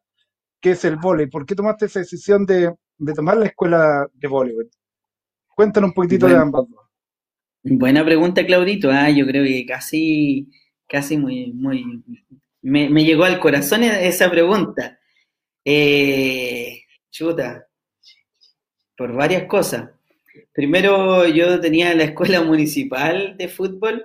que 0.61 0.71
es 0.71 0.85
el 0.85 0.95
voleibol? 0.95 1.31
¿Por 1.31 1.45
qué 1.45 1.53
tomaste 1.53 1.87
esa 1.87 1.99
decisión 1.99 2.45
de, 2.45 2.73
tomar 3.13 3.35
la 3.35 3.47
escuela 3.47 4.07
de 4.13 4.27
voleibol? 4.29 4.69
Cuéntanos 5.49 5.89
un 5.89 5.93
poquitito 5.93 6.27
de 6.27 6.37
ambas 6.37 6.63
dos. 6.69 6.85
Buena 7.61 8.05
pregunta, 8.05 8.45
Claudito. 8.45 8.89
Ah, 8.89 9.09
yo 9.09 9.25
creo 9.25 9.43
que 9.43 9.65
casi, 9.65 10.49
casi 10.87 11.17
muy, 11.17 11.51
muy, 11.51 12.05
me, 12.61 13.03
llegó 13.03 13.25
al 13.25 13.37
corazón 13.41 13.83
esa 13.83 14.31
pregunta. 14.31 14.97
Eh, 15.65 16.83
chuta, 17.11 17.67
por 18.95 19.11
varias 19.11 19.43
cosas. 19.43 19.94
Primero, 20.53 21.27
yo 21.27 21.59
tenía 21.59 21.93
la 21.95 22.05
escuela 22.05 22.41
municipal 22.41 23.35
de 23.37 23.47
fútbol 23.47 24.03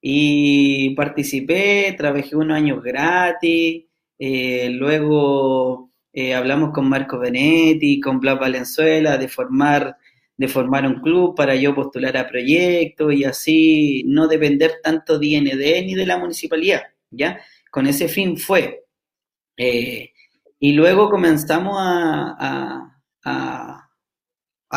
y 0.00 0.94
participé, 0.94 1.94
trabajé 1.96 2.36
unos 2.36 2.56
años 2.56 2.82
gratis. 2.82 3.84
Eh, 4.18 4.70
luego 4.70 5.90
eh, 6.12 6.34
hablamos 6.34 6.72
con 6.72 6.88
Marco 6.88 7.18
Benetti, 7.18 8.00
con 8.00 8.20
Blas 8.20 8.38
Valenzuela 8.38 9.18
de 9.18 9.28
formar, 9.28 9.96
de 10.36 10.48
formar 10.48 10.86
un 10.86 11.00
club 11.00 11.34
para 11.36 11.54
yo 11.56 11.74
postular 11.74 12.16
a 12.16 12.28
proyectos 12.28 13.14
y 13.14 13.24
así 13.24 14.04
no 14.06 14.28
depender 14.28 14.72
tanto 14.82 15.18
de 15.18 15.26
IND 15.26 15.46
ni 15.86 15.94
de 15.94 16.06
la 16.06 16.18
municipalidad, 16.18 16.82
¿ya? 17.10 17.40
con 17.72 17.86
ese 17.86 18.06
fin 18.06 18.36
fue. 18.36 18.84
Eh, 19.56 20.12
y 20.60 20.72
luego 20.72 21.10
comenzamos 21.10 21.74
a, 21.78 23.00
a, 23.24 23.81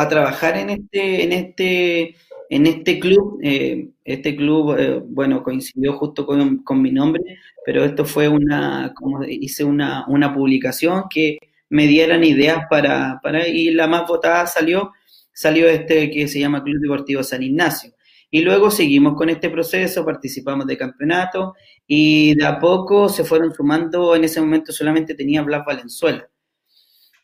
trabajar 0.08 0.56
en 0.58 0.70
este, 0.70 1.24
en 1.24 1.32
este, 1.32 2.14
en 2.50 2.66
este 2.66 3.00
club. 3.00 3.40
Eh, 3.42 3.88
este 4.04 4.36
club, 4.36 4.76
eh, 4.78 5.02
bueno, 5.04 5.42
coincidió 5.42 5.94
justo 5.94 6.26
con, 6.26 6.82
mi 6.82 6.92
nombre, 6.92 7.22
pero 7.64 7.84
esto 7.84 8.04
fue 8.04 8.28
una, 8.28 8.94
hice 9.28 9.64
una, 9.64 10.04
una 10.06 10.32
publicación 10.32 11.04
que 11.10 11.38
me 11.68 11.86
dieran 11.86 12.22
ideas 12.22 12.60
para, 12.70 13.18
para, 13.22 13.48
y 13.48 13.70
la 13.70 13.88
más 13.88 14.06
votada 14.06 14.46
salió, 14.46 14.92
salió 15.32 15.68
este 15.68 16.10
que 16.10 16.28
se 16.28 16.38
llama 16.38 16.62
Club 16.62 16.80
Deportivo 16.80 17.22
San 17.22 17.42
Ignacio. 17.42 17.92
Y 18.30 18.42
luego 18.42 18.70
seguimos 18.70 19.14
con 19.14 19.30
este 19.30 19.50
proceso, 19.50 20.04
participamos 20.04 20.66
de 20.66 20.76
campeonato 20.76 21.54
y 21.86 22.34
de 22.34 22.44
a 22.44 22.58
poco 22.58 23.08
se 23.08 23.24
fueron 23.24 23.54
sumando, 23.54 24.14
en 24.14 24.24
ese 24.24 24.40
momento 24.40 24.72
solamente 24.72 25.14
tenía 25.14 25.42
Blas 25.42 25.64
Valenzuela. 25.64 26.28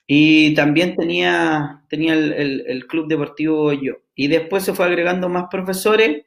Y 0.07 0.55
también 0.55 0.96
tenía, 0.96 1.82
tenía 1.88 2.14
el, 2.14 2.86
club 2.86 3.09
deportivo 3.09 3.72
yo. 3.72 3.94
Y 4.14 4.28
después 4.28 4.64
se 4.64 4.74
fue 4.74 4.86
agregando 4.86 5.28
más 5.28 5.44
profesores 5.50 6.24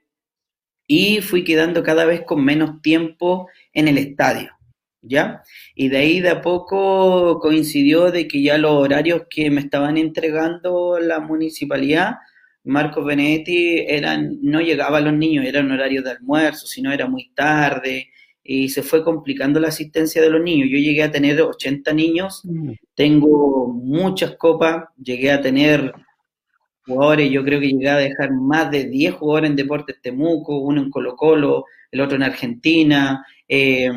y 0.88 1.22
fui 1.22 1.44
quedando 1.44 1.84
cada 1.84 2.06
vez 2.06 2.22
con 2.22 2.44
menos 2.44 2.82
tiempo 2.82 3.50
en 3.74 3.88
el 3.88 3.98
estadio. 3.98 4.52
¿Ya? 5.02 5.44
Y 5.76 5.90
de 5.90 5.98
ahí 5.98 6.20
de 6.20 6.30
a 6.30 6.42
poco 6.42 7.40
coincidió 7.40 8.12
de 8.12 8.28
que 8.28 8.42
ya 8.42 8.58
los 8.58 8.72
horarios 8.72 9.24
que 9.30 9.52
me 9.52 9.62
estaban 9.62 9.98
entregando 9.98 10.98
la 11.00 11.20
municipalidad 11.20 12.16
Marcos 12.66 13.06
Benedetti 13.06 13.86
eran, 13.88 14.40
no 14.42 14.60
llegaba 14.60 14.98
a 14.98 15.02
los 15.02 15.14
niños, 15.14 15.46
era 15.46 15.62
un 15.62 15.72
horario 15.72 16.02
de 16.02 16.12
almuerzo, 16.12 16.66
sino 16.66 16.92
era 16.92 17.08
muy 17.08 17.30
tarde 17.36 18.10
y 18.48 18.70
se 18.70 18.84
fue 18.84 19.04
complicando 19.04 19.60
la 19.60 19.70
asistencia 19.70 20.22
de 20.22 20.30
los 20.30 20.42
niños. 20.42 20.70
Yo 20.72 20.78
llegué 20.78 21.02
a 21.02 21.12
tener 21.12 21.42
80 21.42 21.92
niños, 21.94 22.44
tengo 22.94 23.68
muchas 23.68 24.36
copas, 24.38 24.86
llegué 25.02 25.32
a 25.32 25.42
tener 25.42 25.92
jugadores, 26.86 27.32
yo 27.32 27.44
creo 27.44 27.60
que 27.60 27.70
llegué 27.70 27.90
a 27.90 27.98
dejar 27.98 28.32
más 28.32 28.70
de 28.70 28.86
10 28.86 29.16
jugadores 29.16 29.50
en 29.50 29.56
Deportes 29.56 30.00
Temuco, 30.00 30.60
uno 30.60 30.84
en 30.84 30.92
Colo 30.92 31.16
Colo, 31.16 31.66
el 31.92 32.02
otro 32.02 32.18
en 32.18 32.24
Argentina. 32.24 33.26
Eh, 33.48 33.92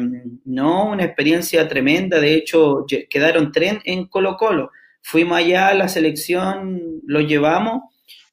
no, 0.47 0.93
una 0.93 1.05
experiencia 1.05 1.69
tremenda, 1.69 2.19
de 2.19 2.35
hecho 2.35 2.87
quedaron 3.11 3.53
tres 3.53 3.79
en 3.85 4.07
Colo 4.07 4.37
Colo. 4.39 4.71
Fuimos 5.03 5.37
allá 5.39 5.69
a 5.69 5.75
la 5.75 5.89
selección, 5.89 7.03
lo 7.07 7.21
llevamos 7.21 7.83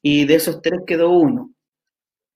y 0.02 0.24
de 0.24 0.36
esos 0.36 0.62
tres 0.62 0.80
quedó 0.86 1.10
uno. 1.10 1.50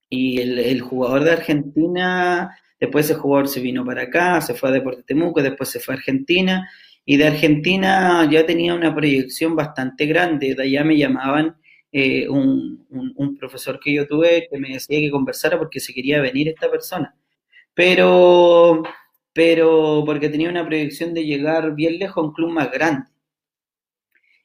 Y 0.09 0.41
el, 0.41 0.81
jugador 0.81 1.23
de 1.23 1.31
Argentina, 1.31 2.55
después 2.81 3.05
ese 3.05 3.15
jugador 3.15 3.47
se 3.47 3.61
vino 3.61 3.85
para 3.85 4.03
acá, 4.03 4.41
se 4.41 4.55
fue 4.55 4.69
a 4.69 4.71
Deportes 4.73 5.05
Temuco, 5.05 5.41
después 5.41 5.69
se 5.69 5.79
fue 5.79 5.93
a 5.93 5.97
Argentina, 5.97 6.69
y 7.05 7.17
de 7.17 7.27
Argentina 7.27 8.27
ya 8.29 8.45
tenía 8.45 8.73
una 8.75 8.93
proyección 8.93 9.55
bastante 9.55 10.05
grande, 10.05 10.55
de 10.55 10.63
allá 10.63 10.83
me 10.83 10.97
llamaban 10.97 11.55
eh, 11.91 12.27
un, 12.29 12.85
un, 12.89 13.37
profesor 13.37 13.79
que 13.79 13.93
yo 13.93 14.07
tuve 14.07 14.47
que 14.49 14.57
me 14.59 14.69
decía 14.69 14.99
que 14.99 15.11
conversara 15.11 15.57
porque 15.57 15.79
se 15.79 15.93
quería 15.93 16.21
venir 16.21 16.47
esta 16.49 16.69
persona. 16.71 17.15
Pero, 17.73 18.83
pero 19.33 20.03
porque 20.05 20.29
tenía 20.29 20.49
una 20.49 20.65
proyección 20.65 21.13
de 21.13 21.25
llegar 21.25 21.75
bien 21.75 21.99
lejos 21.99 22.17
a 22.17 22.27
un 22.27 22.33
club 22.33 22.51
más 22.51 22.71
grande. 22.71 23.07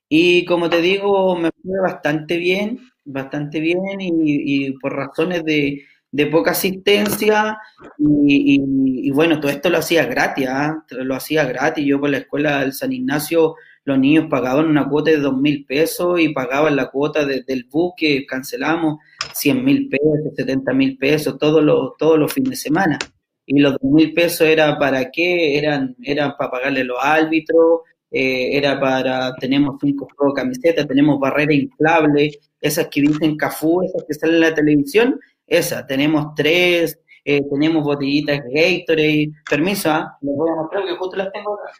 Y 0.08 0.44
como 0.44 0.70
te 0.70 0.80
digo, 0.80 1.36
me 1.36 1.50
fue 1.62 1.80
bastante 1.80 2.36
bien, 2.38 2.80
bastante 3.04 3.60
bien 3.60 4.00
y, 4.00 4.72
por 4.78 4.94
razones 4.94 5.44
de, 5.44 5.84
de 6.16 6.26
poca 6.28 6.52
asistencia 6.52 7.58
y, 7.98 9.10
bueno, 9.10 9.38
todo 9.38 9.50
esto 9.50 9.68
lo 9.68 9.78
hacía 9.78 10.06
gratis, 10.06 10.46
¿ah? 10.48 10.82
lo 10.88 11.14
hacía 11.14 11.44
gratis. 11.44 11.84
Yo 11.84 12.00
por 12.00 12.08
la 12.08 12.18
escuela 12.18 12.60
del 12.60 12.72
San 12.72 12.90
Ignacio, 12.90 13.54
los 13.84 13.98
niños 13.98 14.24
pagaban 14.30 14.64
una 14.64 14.88
cuota 14.88 15.10
de 15.10 15.18
dos 15.18 15.36
mil 15.36 15.66
pesos 15.66 16.18
y 16.18 16.30
pagaban 16.30 16.74
la 16.74 16.90
cuota 16.90 17.26
del 17.26 17.66
bus 17.70 17.92
que 17.98 18.24
cancelamos, 18.24 18.96
100 19.34 19.62
mil 19.62 19.90
pesos, 19.90 20.34
70 20.36 20.72
mil 20.72 20.96
pesos, 20.96 21.36
todos 21.38 21.62
los, 21.62 21.98
todos 21.98 22.18
los 22.18 22.32
fines 22.32 22.50
de 22.50 22.56
semana. 22.56 22.98
Y 23.44 23.60
los 23.60 23.72
dos 23.72 23.92
mil 23.92 24.14
pesos 24.14 24.48
era 24.48 24.78
para 24.78 25.10
qué? 25.10 25.58
Eran, 25.58 25.96
eran 26.02 26.34
para 26.38 26.50
pagarle 26.50 26.82
los 26.82 26.96
árbitros, 26.98 27.82
eh, 28.10 28.56
era 28.56 28.80
para, 28.80 29.34
tenemos 29.34 29.76
cinco 29.82 30.08
juegos 30.16 30.34
de 30.34 30.40
camiseta, 30.40 30.86
tenemos 30.86 31.20
barrera 31.20 31.52
inflable, 31.52 32.30
esas 32.58 32.88
que 32.88 33.02
dicen 33.02 33.36
Cafú, 33.36 33.82
esas 33.82 34.02
que 34.08 34.14
salen 34.14 34.36
en 34.36 34.40
la 34.40 34.54
televisión, 34.54 35.20
esa, 35.46 35.86
tenemos 35.86 36.34
tres, 36.34 36.98
eh, 37.24 37.42
tenemos 37.50 37.84
botellitas 37.84 38.40
Gatorade, 38.40 39.30
permiso, 39.48 39.90
¿ah? 39.90 40.16
les 40.20 40.36
voy 40.36 40.50
a 40.50 40.56
mostrar 40.56 40.84
que 40.84 40.96
justo 40.96 41.16
las 41.16 41.32
tengo 41.32 41.54
acá. 41.54 41.72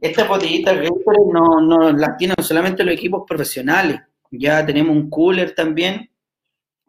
Estas 0.00 0.28
botellitas 0.28 0.76
Gatorade 0.76 1.32
no, 1.32 1.60
no 1.60 1.92
las 1.92 2.16
tienen 2.16 2.36
solamente 2.40 2.84
los 2.84 2.94
equipos 2.94 3.24
profesionales, 3.26 4.00
ya 4.30 4.64
tenemos 4.64 4.94
un 4.94 5.10
cooler 5.10 5.54
también, 5.54 6.10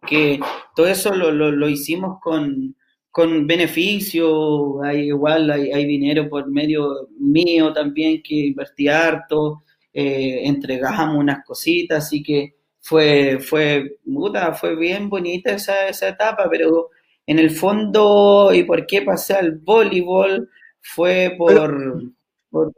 que 0.07 0.39
todo 0.75 0.87
eso 0.87 1.13
lo, 1.13 1.31
lo, 1.31 1.69
hicimos 1.69 2.19
con, 2.21 2.75
con 3.11 3.47
beneficio, 3.47 4.81
hay, 4.81 5.07
igual 5.07 5.49
hay, 5.51 5.71
hay, 5.71 5.85
dinero 5.85 6.29
por 6.29 6.49
medio 6.49 7.09
mío 7.19 7.73
también 7.73 8.21
que 8.23 8.35
invertí 8.35 8.87
harto, 8.87 9.63
eh, 9.93 10.41
entregamos 10.43 11.17
unas 11.17 11.43
cositas, 11.43 12.05
así 12.05 12.23
que 12.23 12.58
fue, 12.81 13.39
fue, 13.39 13.97
puta, 14.05 14.53
fue 14.53 14.75
bien 14.75 15.09
bonita 15.09 15.51
esa, 15.51 15.87
esa 15.87 16.09
etapa, 16.09 16.47
pero 16.49 16.89
en 17.25 17.39
el 17.39 17.51
fondo, 17.51 18.51
¿y 18.53 18.63
por 18.63 18.85
qué 18.87 19.01
pasé 19.01 19.35
al 19.35 19.57
voleibol? 19.57 20.49
Fue 20.81 21.35
por... 21.37 22.03
por, 22.49 22.73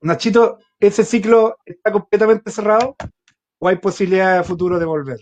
Nachito, 0.00 0.58
¿ese 0.80 1.04
ciclo 1.04 1.58
está 1.64 1.92
completamente 1.92 2.50
cerrado 2.50 2.96
o 3.58 3.68
hay 3.68 3.76
posibilidad 3.76 4.38
de 4.38 4.44
futuro 4.44 4.78
de 4.78 4.84
volver? 4.86 5.18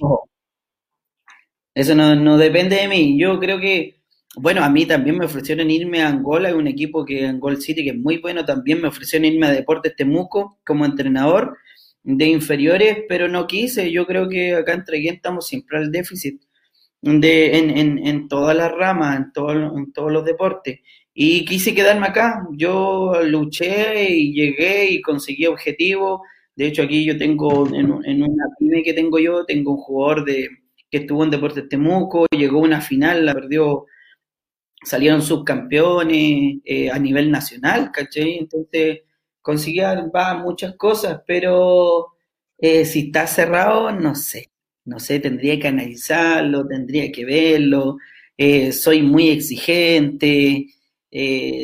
Eso 1.74 1.94
no, 1.94 2.14
no 2.14 2.38
depende 2.38 2.76
de 2.76 2.88
mí. 2.88 3.18
Yo 3.18 3.38
creo 3.38 3.60
que, 3.60 4.00
bueno, 4.36 4.62
a 4.62 4.70
mí 4.70 4.86
también 4.86 5.18
me 5.18 5.26
ofrecieron 5.26 5.70
irme 5.70 6.02
a 6.02 6.08
Angola, 6.08 6.48
hay 6.48 6.54
un 6.54 6.66
equipo 6.66 7.04
que 7.04 7.26
Angola 7.26 7.56
City 7.56 7.84
que 7.84 7.90
es 7.90 7.98
muy 7.98 8.18
bueno, 8.18 8.44
también 8.44 8.80
me 8.80 8.88
ofrecieron 8.88 9.26
irme 9.26 9.46
a 9.46 9.50
Deportes 9.50 9.96
Temuco 9.96 10.58
como 10.64 10.84
entrenador 10.84 11.58
de 12.02 12.26
inferiores, 12.26 12.98
pero 13.08 13.28
no 13.28 13.46
quise. 13.46 13.90
Yo 13.92 14.06
creo 14.06 14.28
que 14.28 14.54
acá 14.54 14.74
en 14.74 14.84
Treguén 14.84 15.14
estamos 15.16 15.46
siempre 15.46 15.78
al 15.78 15.92
déficit 15.92 16.42
de, 17.02 17.58
en, 17.58 17.70
en, 17.70 18.06
en 18.06 18.28
todas 18.28 18.56
las 18.56 18.72
ramas, 18.72 19.16
en, 19.16 19.32
todo, 19.32 19.52
en 19.78 19.92
todos 19.92 20.12
los 20.12 20.24
deportes. 20.24 20.80
Y 21.14 21.44
quise 21.44 21.74
quedarme 21.74 22.06
acá. 22.06 22.46
Yo 22.52 23.22
luché 23.24 24.10
y 24.10 24.32
llegué 24.32 24.90
y 24.90 25.02
conseguí 25.02 25.46
objetivos. 25.46 26.20
De 26.56 26.66
hecho, 26.66 26.82
aquí 26.82 27.04
yo 27.04 27.16
tengo, 27.16 27.66
en, 27.74 27.92
en 28.04 28.22
una 28.22 28.44
pyme 28.58 28.82
que 28.82 28.92
tengo 28.94 29.18
yo, 29.18 29.44
tengo 29.44 29.72
un 29.72 29.78
jugador 29.78 30.24
de, 30.24 30.48
que 30.90 30.98
estuvo 30.98 31.24
en 31.24 31.30
Deportes 31.30 31.68
Temuco, 31.68 32.26
llegó 32.30 32.58
a 32.58 32.62
una 32.62 32.80
final, 32.80 33.24
la 33.24 33.34
perdió, 33.34 33.86
salieron 34.82 35.22
subcampeones 35.22 36.58
eh, 36.64 36.90
a 36.90 36.98
nivel 36.98 37.30
nacional, 37.30 37.90
¿cachai? 37.92 38.38
Entonces, 38.38 39.00
conseguía 39.42 39.94
va, 40.14 40.34
muchas 40.34 40.76
cosas, 40.76 41.22
pero 41.26 42.08
eh, 42.58 42.84
si 42.84 43.06
está 43.06 43.26
cerrado, 43.26 43.92
no 43.92 44.14
sé, 44.14 44.50
no 44.84 44.98
sé, 45.00 45.20
tendría 45.20 45.58
que 45.58 45.68
analizarlo, 45.68 46.66
tendría 46.66 47.10
que 47.12 47.24
verlo, 47.24 47.98
eh, 48.36 48.72
soy 48.72 49.02
muy 49.02 49.30
exigente, 49.30 50.66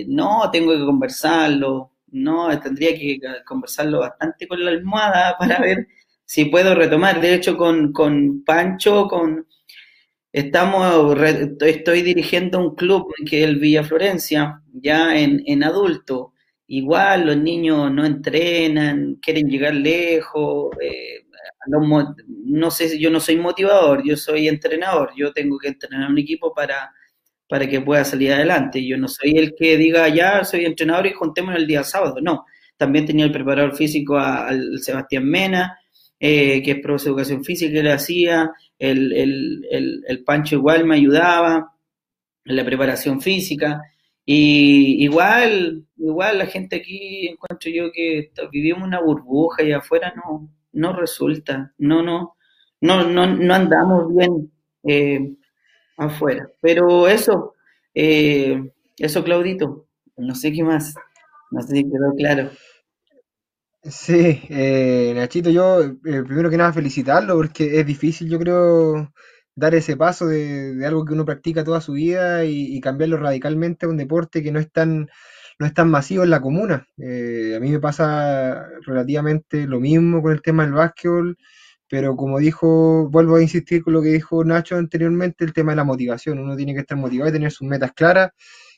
no, 0.09 0.51
tengo 0.51 0.73
que 0.73 0.85
conversarlo, 0.85 1.93
no, 2.09 2.59
tendría 2.61 2.95
que 2.97 3.21
conversarlo 3.45 4.01
bastante 4.01 4.47
con 4.49 4.65
la 4.65 4.71
almohada 4.71 5.37
para 5.39 5.61
ver 5.61 5.89
si 6.25 6.47
puedo 6.47 6.75
retomar. 6.75 7.21
De 7.21 7.35
hecho, 7.35 7.57
con, 7.57 7.93
con 7.93 8.45
Pancho, 8.45 9.09
con 9.09 9.47
estamos 10.33 11.19
estoy 11.61 12.03
dirigiendo 12.03 12.59
un 12.59 12.75
club 12.75 13.13
que 13.29 13.43
es 13.43 13.49
el 13.49 13.57
Villa 13.59 13.85
Florencia, 13.85 14.63
ya 14.73 15.17
en, 15.19 15.43
en 15.47 15.65
adulto. 15.65 16.33
Igual 16.69 17.27
los 17.27 17.37
niños 17.37 17.93
no 17.93 18.05
entrenan, 18.05 19.17
quieren 19.17 19.49
llegar 19.49 19.75
lejos. 19.75 20.71
Eh, 20.81 21.27
no, 21.69 22.71
sé, 22.71 22.99
yo 22.99 23.11
no 23.11 23.21
soy 23.21 23.37
motivador, 23.37 24.03
yo 24.05 24.17
soy 24.17 24.49
entrenador. 24.49 25.13
Yo 25.17 25.33
tengo 25.33 25.59
que 25.59 25.69
entrenar 25.69 26.11
un 26.11 26.19
equipo 26.19 26.53
para, 26.55 26.93
para 27.49 27.69
que 27.69 27.81
pueda 27.81 28.05
salir 28.05 28.33
adelante. 28.33 28.85
Yo 28.85 28.97
no 28.97 29.09
soy 29.09 29.33
el 29.37 29.55
que 29.55 29.77
diga, 29.77 30.09
ya 30.09 30.45
soy 30.45 30.65
entrenador 30.65 31.07
y 31.07 31.13
juntémonos 31.13 31.61
el 31.61 31.67
día 31.67 31.85
sábado. 31.85 32.17
No, 32.21 32.45
también 32.77 33.07
tenía 33.07 33.25
el 33.25 33.33
preparador 33.33 33.77
físico 33.77 34.19
al 34.19 34.79
Sebastián 34.81 35.25
Mena, 35.25 35.79
eh, 36.19 36.63
que 36.63 36.73
es 36.73 36.81
profesor 36.81 37.15
de 37.15 37.23
educación 37.23 37.45
física, 37.45 37.73
que 37.73 37.83
le 37.83 37.93
hacía, 37.93 38.51
el, 38.79 39.13
el, 39.13 40.05
el, 40.07 40.25
Pancho 40.25 40.57
igual 40.57 40.85
me 40.85 40.97
ayudaba 40.97 41.73
en 42.45 42.57
la 42.57 42.65
preparación 42.65 43.21
física. 43.21 43.81
Y 44.27 45.05
igual, 45.05 45.87
igual 45.99 46.39
la 46.39 46.47
gente 46.47 46.77
aquí 46.77 47.29
encuentro 47.29 47.71
yo 47.71 47.93
que 47.93 48.33
vivimos 48.51 48.83
una 48.85 49.01
burbuja 49.01 49.63
y 49.63 49.73
afuera 49.73 50.13
no, 50.17 50.51
no 50.73 50.93
resulta, 50.95 51.73
no, 51.79 52.03
no, 52.03 52.37
no, 52.81 53.05
no, 53.09 53.27
no 53.27 53.55
andamos 53.55 54.15
bien 54.15 54.53
eh, 54.85 55.33
afuera. 55.99 56.49
Pero 56.61 57.09
eso, 57.09 57.55
eh, 57.95 58.63
eso 58.99 59.25
Claudito, 59.25 59.87
no 60.17 60.35
sé 60.35 60.53
qué 60.53 60.65
más, 60.65 60.95
no 61.53 61.63
sé 61.63 61.77
si 61.77 61.85
quedó 61.85 62.15
claro. 62.17 62.51
Sí, 63.83 64.43
eh, 64.51 65.13
Nachito, 65.15 65.49
yo 65.51 65.81
eh, 65.83 65.95
primero 66.03 66.51
que 66.51 66.57
nada 66.57 66.73
felicitarlo 66.73 67.37
porque 67.37 67.79
es 67.79 67.87
difícil, 67.87 68.29
yo 68.29 68.39
creo, 68.39 69.13
dar 69.57 69.75
ese 69.75 69.97
paso 69.97 70.27
de, 70.27 70.85
algo 70.87 71.05
que 71.05 71.15
uno 71.15 71.25
practica 71.25 71.65
toda 71.65 71.81
su 71.81 71.93
vida 71.95 72.45
y, 72.45 72.81
cambiarlo 72.81 73.17
radicalmente 73.17 73.87
a 73.87 73.89
un 73.89 73.97
deporte 73.97 74.43
que 74.43 74.53
no 74.53 74.61
es 74.61 74.71
tan, 74.71 75.09
no 75.59 75.67
es 75.67 75.75
tan 75.75 75.91
masivo 75.91 76.25
en 76.25 76.31
la 76.31 76.41
comuna. 76.41 76.87
Eh, 76.99 77.55
a 77.57 77.61
mí 77.61 77.71
me 77.71 77.81
pasa 77.81 78.69
relativamente 78.87 79.67
lo 79.67 79.81
mismo 79.81 80.23
con 80.23 80.33
el 80.33 80.43
tema 80.43 80.65
del 80.65 80.75
básquetbol, 80.75 81.39
pero 81.89 82.17
como 82.17 82.39
dijo, 82.39 83.09
vuelvo 83.11 83.37
a 83.37 83.43
insistir 83.43 83.83
con 83.83 83.95
lo 83.95 84.03
que 84.03 84.09
dijo 84.11 84.45
Nacho 84.45 84.77
anteriormente, 84.77 85.45
el 85.45 85.53
tema 85.53 85.73
de 85.73 85.77
la 85.77 85.85
motivación. 85.85 86.39
Uno 86.39 86.57
tiene 86.57 86.75
que 86.75 86.81
estar 86.81 86.99
motivado 86.99 87.31
y 87.31 87.33
tener 87.33 87.51
sus 87.53 87.67
metas 87.69 87.93
claras 87.93 88.31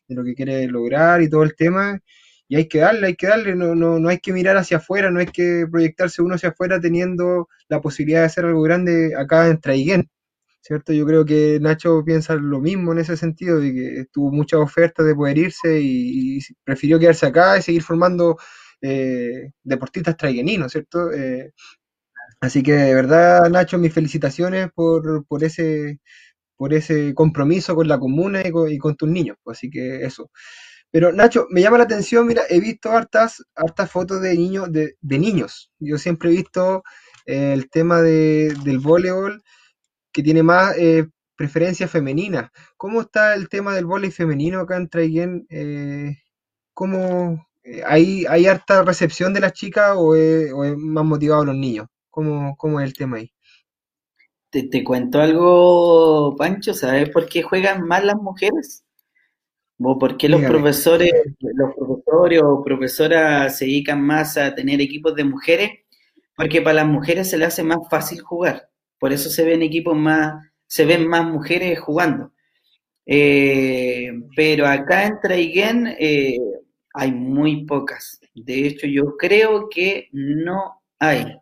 de 0.07 0.15
lo 0.15 0.25
que 0.25 0.35
quiere 0.35 0.67
lograr 0.69 1.23
y 1.23 1.29
todo 1.31 1.43
el 1.43 1.55
tema 1.57 2.01
y 2.49 2.57
hay 2.57 2.67
que 2.67 2.79
darle, 2.79 3.09
hay 3.09 3.17
que 3.17 3.27
darle, 3.27 3.55
no, 3.55 3.75
no, 3.75 3.99
no 3.99 4.09
hay 4.09 4.19
que 4.19 4.33
mirar 4.33 4.57
hacia 4.57 4.79
afuera, 4.79 5.11
no 5.11 5.21
hay 5.21 5.27
que 5.27 5.67
proyectarse 5.71 6.23
uno 6.23 6.35
hacia 6.35 6.51
afuera 6.51 6.81
teniendo 6.81 7.49
la 7.69 7.81
posibilidad 7.81 8.21
de 8.21 8.27
hacer 8.27 8.47
algo 8.47 8.63
grande 8.63 9.15
acá 9.17 9.49
en 9.49 9.61
Traiguén, 9.61 10.11
¿cierto? 10.61 10.93
Yo 10.93 11.07
creo 11.07 11.25
que 11.25 11.59
Nacho 11.61 12.03
piensa 12.05 12.35
lo 12.35 12.61
mismo 12.61 12.93
en 12.93 12.99
ese 12.99 13.17
sentido, 13.17 13.61
de 13.61 13.73
que 13.73 14.05
tuvo 14.13 14.33
muchas 14.33 14.61
ofertas 14.61 15.07
de 15.07 15.15
poder 15.15 15.39
irse 15.39 15.81
y, 15.81 16.41
prefirió 16.65 16.99
quedarse 16.99 17.27
acá 17.27 17.59
y 17.59 17.63
seguir 17.63 17.83
formando 17.83 18.37
eh, 18.83 19.51
deportistas 19.63 20.17
traigueninos, 20.17 20.73
¿cierto? 20.73 21.13
Eh, 21.13 21.53
así 22.41 22.63
que 22.63 22.73
de 22.73 22.95
verdad, 22.95 23.49
Nacho, 23.51 23.79
mis 23.79 23.95
felicitaciones 23.95 24.71
por, 24.75 25.27
por 25.27 25.45
ese 25.45 26.01
por 26.59 26.75
ese 26.75 27.15
compromiso 27.15 27.75
con 27.77 27.89
la 27.89 27.99
comuna 28.01 28.43
y 28.47 28.51
con, 28.51 28.71
y 28.71 28.79
con 28.79 28.97
tus 28.97 29.09
niños. 29.09 29.37
Pues, 29.45 29.59
así 29.59 29.71
que 29.71 30.05
eso. 30.05 30.31
Pero 30.91 31.13
Nacho, 31.13 31.47
me 31.51 31.63
llama 31.63 31.79
la 31.79 31.85
atención, 31.85 32.27
mira, 32.27 32.43
he 32.51 32.61
visto 32.61 32.91
hartas, 32.91 33.45
hartas 33.55 33.91
fotos 33.91 34.21
de 34.23 34.35
niños, 34.37 34.73
de, 34.73 34.97
niños. 35.03 35.71
Yo 35.79 35.99
siempre 35.99 36.31
he 36.31 36.33
visto 36.33 36.83
el 37.27 37.71
tema 37.71 38.03
de, 38.03 38.55
del 38.65 38.79
voleibol 38.79 39.43
que 40.13 40.23
tiene 40.23 40.43
más 40.43 40.77
eh, 40.77 41.09
preferencia 41.37 41.89
femenina. 41.89 42.53
¿Cómo 42.77 43.01
está 43.03 43.35
el 43.35 43.49
tema 43.49 43.75
del 43.75 43.87
voleibol 43.87 44.13
femenino 44.13 44.61
acá 44.61 44.77
en 44.77 44.89
Traiguén? 44.89 45.47
Eh, 45.51 46.17
¿Cómo 46.75 47.47
hay, 47.87 48.25
hay 48.27 48.47
harta 48.47 48.83
recepción 48.83 49.35
de 49.35 49.41
las 49.41 49.53
chicas 49.53 49.95
o 49.97 50.15
es, 50.15 50.53
más 50.77 51.05
motivado 51.05 51.45
los 51.45 51.57
niños? 51.57 51.87
¿Cómo, 52.11 52.57
¿Cómo, 52.57 52.81
es 52.81 52.87
el 52.87 52.95
tema 52.95 53.19
ahí? 53.19 53.31
Te, 54.51 54.65
te 54.65 54.83
cuento 54.83 55.21
algo, 55.21 56.35
Pancho, 56.37 56.73
¿sabes 56.73 57.11
por 57.11 57.29
qué 57.29 57.43
juegan 57.43 57.87
más 57.87 58.03
las 58.05 58.17
mujeres? 58.17 58.85
¿Por 59.79 60.17
qué 60.17 60.29
los 60.29 60.43
profesores, 60.43 61.13
los 61.39 61.75
profesores 61.75 62.43
o 62.43 62.65
profesoras 62.65 63.57
se 63.57 63.65
dedican 63.65 64.03
más 64.03 64.37
a 64.37 64.53
tener 64.53 64.81
equipos 64.81 65.15
de 65.15 65.23
mujeres? 65.23 65.71
Porque 66.35 66.61
para 66.61 66.75
las 66.75 66.87
mujeres 66.87 67.31
se 67.31 67.39
les 67.39 67.49
hace 67.49 67.63
más 67.63 67.79
fácil 67.89 68.21
jugar. 68.21 68.69
Por 68.99 69.13
eso 69.13 69.31
se 69.31 69.45
ven 69.45 69.63
equipos 69.63 69.97
más, 69.97 70.45
se 70.67 70.85
ven 70.85 71.07
más 71.07 71.25
mujeres 71.25 71.81
jugando. 71.81 72.33
Eh, 73.07 74.13
pero 74.37 74.67
acá 74.67 75.07
en 75.07 75.21
Traiguén 75.21 75.97
eh, 75.99 76.39
hay 76.95 77.13
muy 77.13 77.65
pocas. 77.65 78.21
De 78.35 78.67
hecho, 78.67 78.87
yo 78.87 79.17
creo 79.17 79.69
que 79.69 80.09
no 80.13 80.83
hay. 80.99 81.37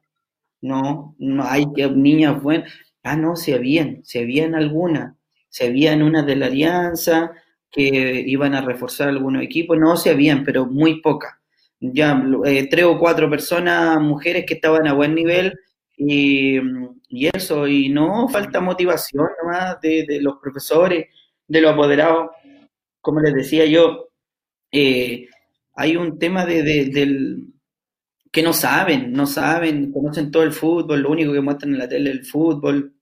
No, 0.60 1.14
no 1.18 1.44
hay 1.44 1.66
niñas 1.66 2.42
buenas. 2.42 2.72
Ah, 3.02 3.16
no, 3.16 3.36
se 3.36 3.54
habían, 3.54 4.04
se 4.04 4.20
habían 4.20 4.54
algunas, 4.54 5.14
se 5.48 5.66
habían 5.66 6.02
unas 6.02 6.26
de 6.26 6.36
la 6.36 6.46
Alianza 6.46 7.32
que 7.70 8.24
iban 8.26 8.54
a 8.54 8.62
reforzar 8.62 9.08
algunos 9.08 9.42
equipos, 9.42 9.78
no 9.78 9.96
se 9.96 10.10
habían, 10.10 10.44
pero 10.44 10.66
muy 10.66 11.00
pocas. 11.00 11.34
Ya 11.80 12.20
eh, 12.46 12.68
tres 12.70 12.84
o 12.86 12.98
cuatro 12.98 13.30
personas, 13.30 14.00
mujeres 14.00 14.44
que 14.46 14.54
estaban 14.54 14.88
a 14.88 14.94
buen 14.94 15.14
nivel 15.14 15.54
y, 15.96 16.58
y 17.08 17.28
eso, 17.34 17.66
y 17.68 17.88
no 17.88 18.28
falta 18.28 18.60
motivación 18.60 19.28
nomás 19.42 19.80
de, 19.80 20.04
de 20.06 20.20
los 20.20 20.36
profesores, 20.42 21.06
de 21.46 21.60
los 21.60 21.72
apoderados. 21.72 22.30
Como 23.00 23.20
les 23.20 23.34
decía 23.34 23.64
yo, 23.66 24.08
eh, 24.72 25.28
hay 25.74 25.96
un 25.96 26.18
tema 26.18 26.44
de, 26.46 26.62
de- 26.62 26.86
del 26.86 27.46
que 28.32 28.42
no 28.42 28.52
saben, 28.52 29.12
no 29.12 29.26
saben, 29.26 29.92
conocen 29.92 30.30
todo 30.30 30.42
el 30.42 30.52
fútbol, 30.52 31.00
lo 31.02 31.10
único 31.10 31.32
que 31.32 31.40
muestran 31.40 31.72
en 31.72 31.78
la 31.78 31.88
tele 31.88 32.10
es 32.10 32.16
el 32.18 32.26
fútbol. 32.26 32.94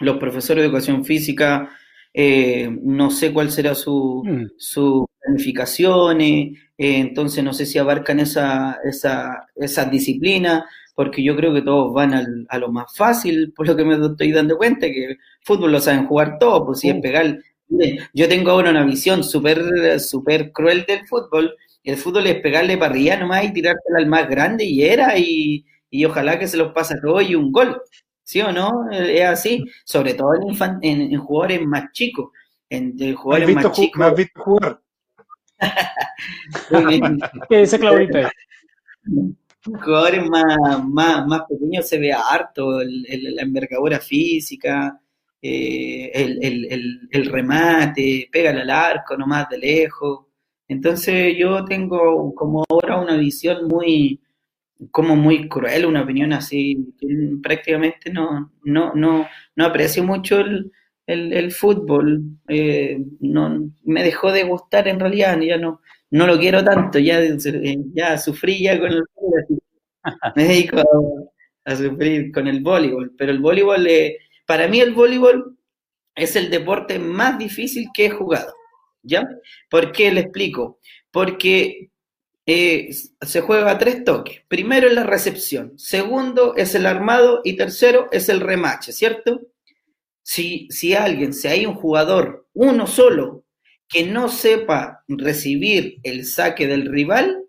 Los 0.00 0.16
profesores 0.18 0.62
de 0.62 0.66
educación 0.68 1.04
física, 1.04 1.70
eh, 2.12 2.68
no 2.82 3.10
sé 3.10 3.32
cuál 3.32 3.50
será 3.50 3.74
su, 3.74 4.22
Mm. 4.24 4.46
sus 4.56 5.04
planificaciones, 5.20 6.58
eh, 6.78 6.98
entonces 6.98 7.42
no 7.44 7.52
sé 7.52 7.66
si 7.66 7.78
abarcan 7.78 8.20
esa, 8.20 8.78
esa, 8.84 9.46
esas 9.56 9.90
disciplinas, 9.90 10.64
porque 10.94 11.22
yo 11.22 11.36
creo 11.36 11.52
que 11.54 11.62
todos 11.62 11.92
van 11.94 12.14
al- 12.14 12.46
a 12.48 12.58
lo 12.58 12.70
más 12.72 12.94
fácil, 12.96 13.52
por 13.54 13.66
lo 13.66 13.76
que 13.76 13.84
me 13.84 13.94
estoy 14.06 14.32
dando 14.32 14.56
cuenta, 14.56 14.86
que 14.86 15.04
el 15.06 15.18
fútbol 15.42 15.72
lo 15.72 15.80
saben 15.80 16.06
jugar 16.06 16.38
todos, 16.38 16.62
pues 16.66 16.80
si 16.80 16.88
es 16.90 16.96
Uh. 16.96 17.00
pegar. 17.02 17.38
Yo 18.12 18.28
tengo 18.28 18.50
ahora 18.50 18.70
una 18.70 18.84
visión 18.84 19.24
súper 19.24 19.98
súper 20.00 20.52
cruel 20.52 20.84
del 20.86 21.06
fútbol, 21.08 21.54
el 21.82 21.96
fútbol 21.96 22.26
es 22.26 22.40
pegarle 22.40 22.76
para 22.78 22.92
arriba 22.92 23.16
nomás 23.16 23.44
y 23.44 23.52
tirártela 23.52 23.98
al 23.98 24.06
más 24.06 24.28
grande 24.28 24.64
y 24.64 24.82
era, 24.84 25.18
y, 25.18 25.64
y 25.90 26.04
ojalá 26.04 26.38
que 26.38 26.46
se 26.48 26.56
los 26.56 26.72
pase 26.72 26.94
a 26.94 27.00
todos 27.00 27.28
y 27.28 27.34
un 27.34 27.50
gol. 27.52 27.80
¿Sí 28.22 28.40
o 28.40 28.52
no? 28.52 28.90
Es 28.90 29.22
así, 29.24 29.64
sobre 29.84 30.14
todo 30.14 30.34
en, 30.34 30.42
infan- 30.54 30.78
en, 30.82 31.12
en 31.12 31.18
jugadores 31.20 31.60
más 31.66 31.92
chicos. 31.92 32.30
En, 32.70 32.96
de 32.96 33.14
¿Me 33.28 33.36
has 33.38 33.46
jugadores 33.46 33.46
visto, 33.46 33.68
más 33.68 33.76
chicos. 33.76 33.98
me 33.98 34.04
has 34.06 34.16
visto 34.16 34.42
jugar? 34.42 34.80
¿Qué 37.48 37.58
dice 37.58 37.78
Claudita? 37.78 38.30
jugadores 39.64 40.28
más, 40.28 40.84
más, 40.88 41.26
más 41.26 41.42
pequeños 41.48 41.88
se 41.88 41.98
ve 41.98 42.12
harto 42.12 42.80
el- 42.80 43.34
la 43.34 43.42
envergadura 43.42 44.00
física, 44.00 45.00
eh, 45.42 46.10
el, 46.14 46.38
el- 47.12 47.26
remate, 47.26 48.28
pégale 48.32 48.62
al 48.62 48.70
arco 48.70 49.16
nomás 49.16 49.48
de 49.48 49.58
lejos. 49.58 50.26
Entonces 50.68 51.34
yo 51.38 51.64
tengo 51.64 52.34
como 52.34 52.64
ahora 52.68 52.98
una 53.00 53.16
visión 53.16 53.66
muy, 53.68 54.20
como 54.90 55.16
muy 55.16 55.48
cruel, 55.48 55.86
una 55.86 56.02
opinión 56.02 56.32
así, 56.32 56.76
prácticamente 57.42 58.10
no, 58.12 58.52
no, 58.64 58.92
no, 58.94 59.26
no 59.56 59.64
aprecio 59.66 60.04
mucho 60.04 60.40
el, 60.40 60.72
el, 61.06 61.32
el 61.32 61.52
fútbol, 61.52 62.22
eh, 62.48 62.98
no, 63.20 63.70
me 63.84 64.02
dejó 64.02 64.32
de 64.32 64.44
gustar 64.44 64.88
en 64.88 65.00
realidad, 65.00 65.38
ya 65.40 65.58
no, 65.58 65.80
no 66.14 66.28
lo 66.28 66.38
quiero 66.38 66.62
tanto, 66.62 67.00
ya, 67.00 67.20
ya 67.92 68.16
sufrí 68.18 68.62
ya 68.62 68.78
con 68.78 68.92
el 68.92 69.02
me 70.36 70.44
dedico 70.44 70.78
a, 70.78 71.72
a 71.72 71.76
sufrir 71.76 72.30
con 72.30 72.46
el 72.46 72.60
voleibol, 72.60 73.12
pero 73.18 73.32
el 73.32 73.40
voleibol, 73.40 73.84
eh, 73.88 74.18
para 74.46 74.68
mí 74.68 74.78
el 74.78 74.92
voleibol 74.92 75.58
es 76.14 76.36
el 76.36 76.50
deporte 76.50 77.00
más 77.00 77.36
difícil 77.36 77.88
que 77.92 78.06
he 78.06 78.10
jugado, 78.10 78.54
¿ya? 79.02 79.28
¿Por 79.68 79.90
qué 79.90 80.12
le 80.12 80.20
explico? 80.20 80.78
Porque 81.10 81.90
eh, 82.46 82.90
se 83.20 83.40
juega 83.40 83.72
a 83.72 83.78
tres 83.78 84.04
toques. 84.04 84.42
Primero 84.46 84.86
es 84.86 84.94
la 84.94 85.02
recepción, 85.02 85.76
segundo 85.76 86.54
es 86.54 86.76
el 86.76 86.86
armado 86.86 87.40
y 87.42 87.56
tercero 87.56 88.06
es 88.12 88.28
el 88.28 88.38
remache, 88.38 88.92
¿cierto? 88.92 89.40
Si, 90.22 90.68
si 90.70 90.94
alguien, 90.94 91.34
si 91.34 91.48
hay 91.48 91.66
un 91.66 91.74
jugador, 91.74 92.46
uno 92.54 92.86
solo, 92.86 93.43
que 93.88 94.04
no 94.04 94.28
sepa 94.28 95.04
recibir 95.08 95.98
el 96.02 96.24
saque 96.24 96.66
del 96.66 96.90
rival, 96.90 97.44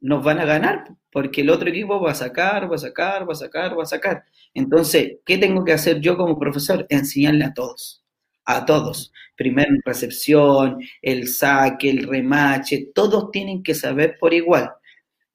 nos 0.00 0.24
van 0.24 0.38
a 0.40 0.44
ganar, 0.44 0.88
porque 1.12 1.42
el 1.42 1.50
otro 1.50 1.68
equipo 1.68 2.00
va 2.00 2.12
a 2.12 2.14
sacar, 2.14 2.70
va 2.70 2.76
a 2.76 2.78
sacar, 2.78 3.28
va 3.28 3.32
a 3.32 3.36
sacar, 3.36 3.78
va 3.78 3.82
a 3.82 3.86
sacar. 3.86 4.24
Entonces, 4.54 5.18
¿qué 5.24 5.38
tengo 5.38 5.64
que 5.64 5.72
hacer 5.72 6.00
yo 6.00 6.16
como 6.16 6.38
profesor? 6.38 6.86
Enseñarle 6.88 7.44
a 7.44 7.54
todos, 7.54 8.04
a 8.44 8.64
todos. 8.64 9.12
Primero 9.36 9.74
recepción, 9.84 10.78
el 11.02 11.28
saque, 11.28 11.90
el 11.90 12.06
remache, 12.06 12.90
todos 12.94 13.30
tienen 13.30 13.62
que 13.62 13.74
saber 13.74 14.16
por 14.18 14.34
igual. 14.34 14.72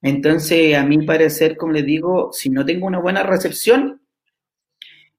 Entonces, 0.02 0.76
a 0.76 0.84
mi 0.84 1.06
parecer, 1.06 1.58
como 1.58 1.74
les 1.74 1.86
digo, 1.86 2.30
si 2.32 2.50
no 2.50 2.66
tengo 2.66 2.86
una 2.86 3.00
buena 3.00 3.24
recepción, 3.24 4.02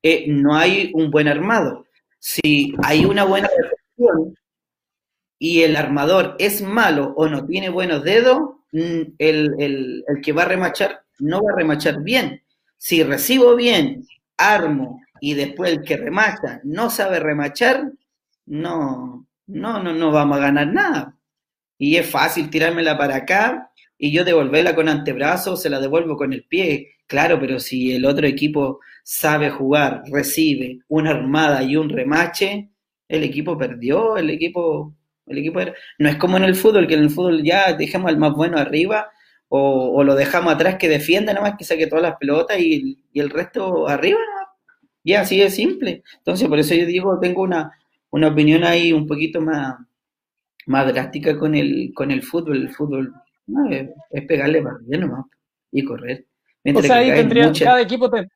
eh, 0.03 0.27
no 0.29 0.55
hay 0.55 0.93
un 0.95 1.11
buen 1.11 1.27
armado. 1.27 1.87
Si 2.19 2.75
hay 2.85 3.05
una 3.05 3.25
buena 3.25 3.49
recepción 3.49 4.37
y 5.39 5.62
el 5.62 5.76
armador 5.76 6.37
es 6.39 6.62
malo 6.62 7.12
o 7.16 7.28
no 7.28 7.47
tiene 7.47 7.68
buenos 7.70 8.03
dedos, 8.05 8.39
mm, 8.72 9.03
el, 9.18 9.55
el- 9.59 10.05
el 10.09 10.20
que 10.22 10.32
va 10.32 10.43
a 10.43 10.47
remachar 10.47 11.03
no 11.18 11.43
va 11.43 11.53
a 11.53 11.57
remachar 11.57 12.03
bien. 12.03 12.43
Si 12.78 13.03
recibo 13.03 13.57
bien, 13.57 14.05
armo 14.37 15.01
y 15.20 15.34
después 15.34 15.72
el 15.72 15.82
que 15.82 15.97
remacha 15.97 16.61
no 16.64 16.91
sabe 16.91 17.20
remachar, 17.20 17.91
no, 18.47 19.26
no, 19.47 19.82
no, 19.82 19.93
no 19.95 20.11
vamos 20.12 20.39
a 20.39 20.41
ganar 20.41 20.68
nada. 20.72 21.16
Y 21.78 21.97
es 21.97 22.09
fácil 22.11 22.51
tirármela 22.51 22.97
para 22.99 23.16
acá 23.16 23.70
y 23.99 24.12
yo 24.12 24.24
devolverla 24.24 24.74
con 24.74 24.89
antebrazo, 24.89 25.57
se 25.57 25.70
la 25.70 25.80
devuelvo 25.80 26.16
con 26.16 26.32
el 26.32 26.45
pie. 26.45 26.93
Claro, 27.07 27.39
pero 27.41 27.61
si 27.61 27.95
el 27.95 28.05
otro 28.07 28.26
equipo 28.26 28.80
sabe 29.05 29.51
jugar, 29.51 30.03
recibe 30.11 30.80
una 30.89 31.11
armada 31.11 31.62
y 31.62 31.76
un 31.76 31.89
remache, 31.91 32.70
el 33.09 33.22
equipo 33.24 33.57
perdió, 33.59 34.16
el 34.16 34.30
equipo, 34.30 34.96
el 35.27 35.39
equipo 35.39 35.61
era- 35.61 35.74
no 35.99 36.09
es 36.09 36.16
como 36.16 36.37
en 36.37 36.45
el 36.45 36.55
fútbol, 36.55 36.87
que 36.87 36.95
en 36.95 37.01
el 37.03 37.11
fútbol 37.11 37.43
ya 37.43 37.72
dejamos 37.74 38.09
al 38.11 38.18
más 38.18 38.33
bueno 38.35 38.59
arriba 38.59 39.11
o, 39.49 39.93
o 39.97 40.05
lo 40.05 40.14
dejamos 40.14 40.55
atrás 40.55 40.77
que 40.77 40.89
defienda 40.89 41.33
nada 41.33 41.49
más 41.49 41.57
que 41.59 41.64
saque 41.64 41.87
todas 41.87 42.03
las 42.03 42.16
pelotas 42.16 42.59
y, 42.61 42.99
y 43.12 43.20
el 43.20 43.31
resto 43.31 43.89
arriba 43.89 44.18
nomás. 44.18 44.49
Y 45.05 45.12
así 45.14 45.41
es 45.41 45.55
simple. 45.55 46.03
Entonces, 46.18 46.49
por 46.49 46.59
eso 46.59 46.74
yo 46.74 46.85
digo, 46.87 47.18
tengo 47.20 47.43
una, 47.43 47.72
una 48.11 48.29
opinión 48.29 48.64
ahí 48.64 48.93
un 48.93 49.07
poquito 49.07 49.41
más, 49.41 49.77
más 50.66 50.87
drástica 50.93 51.39
con 51.39 51.55
el, 51.55 51.93
con 51.95 52.11
el 52.11 52.22
fútbol. 52.22 52.57
El 52.57 52.70
fútbol 52.74 53.12
no, 53.47 53.70
es, 53.70 53.89
es 54.11 54.27
pegarle 54.27 54.62
para 54.62 54.77
arriba 54.77 54.99
nomás 55.07 55.27
y 55.70 55.85
correr. 55.85 56.24
O 56.81 56.83
sea, 56.89 56.97
ahí 56.97 57.11
tendría, 57.20 57.47
mucha- 57.49 57.64
cada 57.66 57.81
equipo 57.83 58.11
te- 58.11 58.29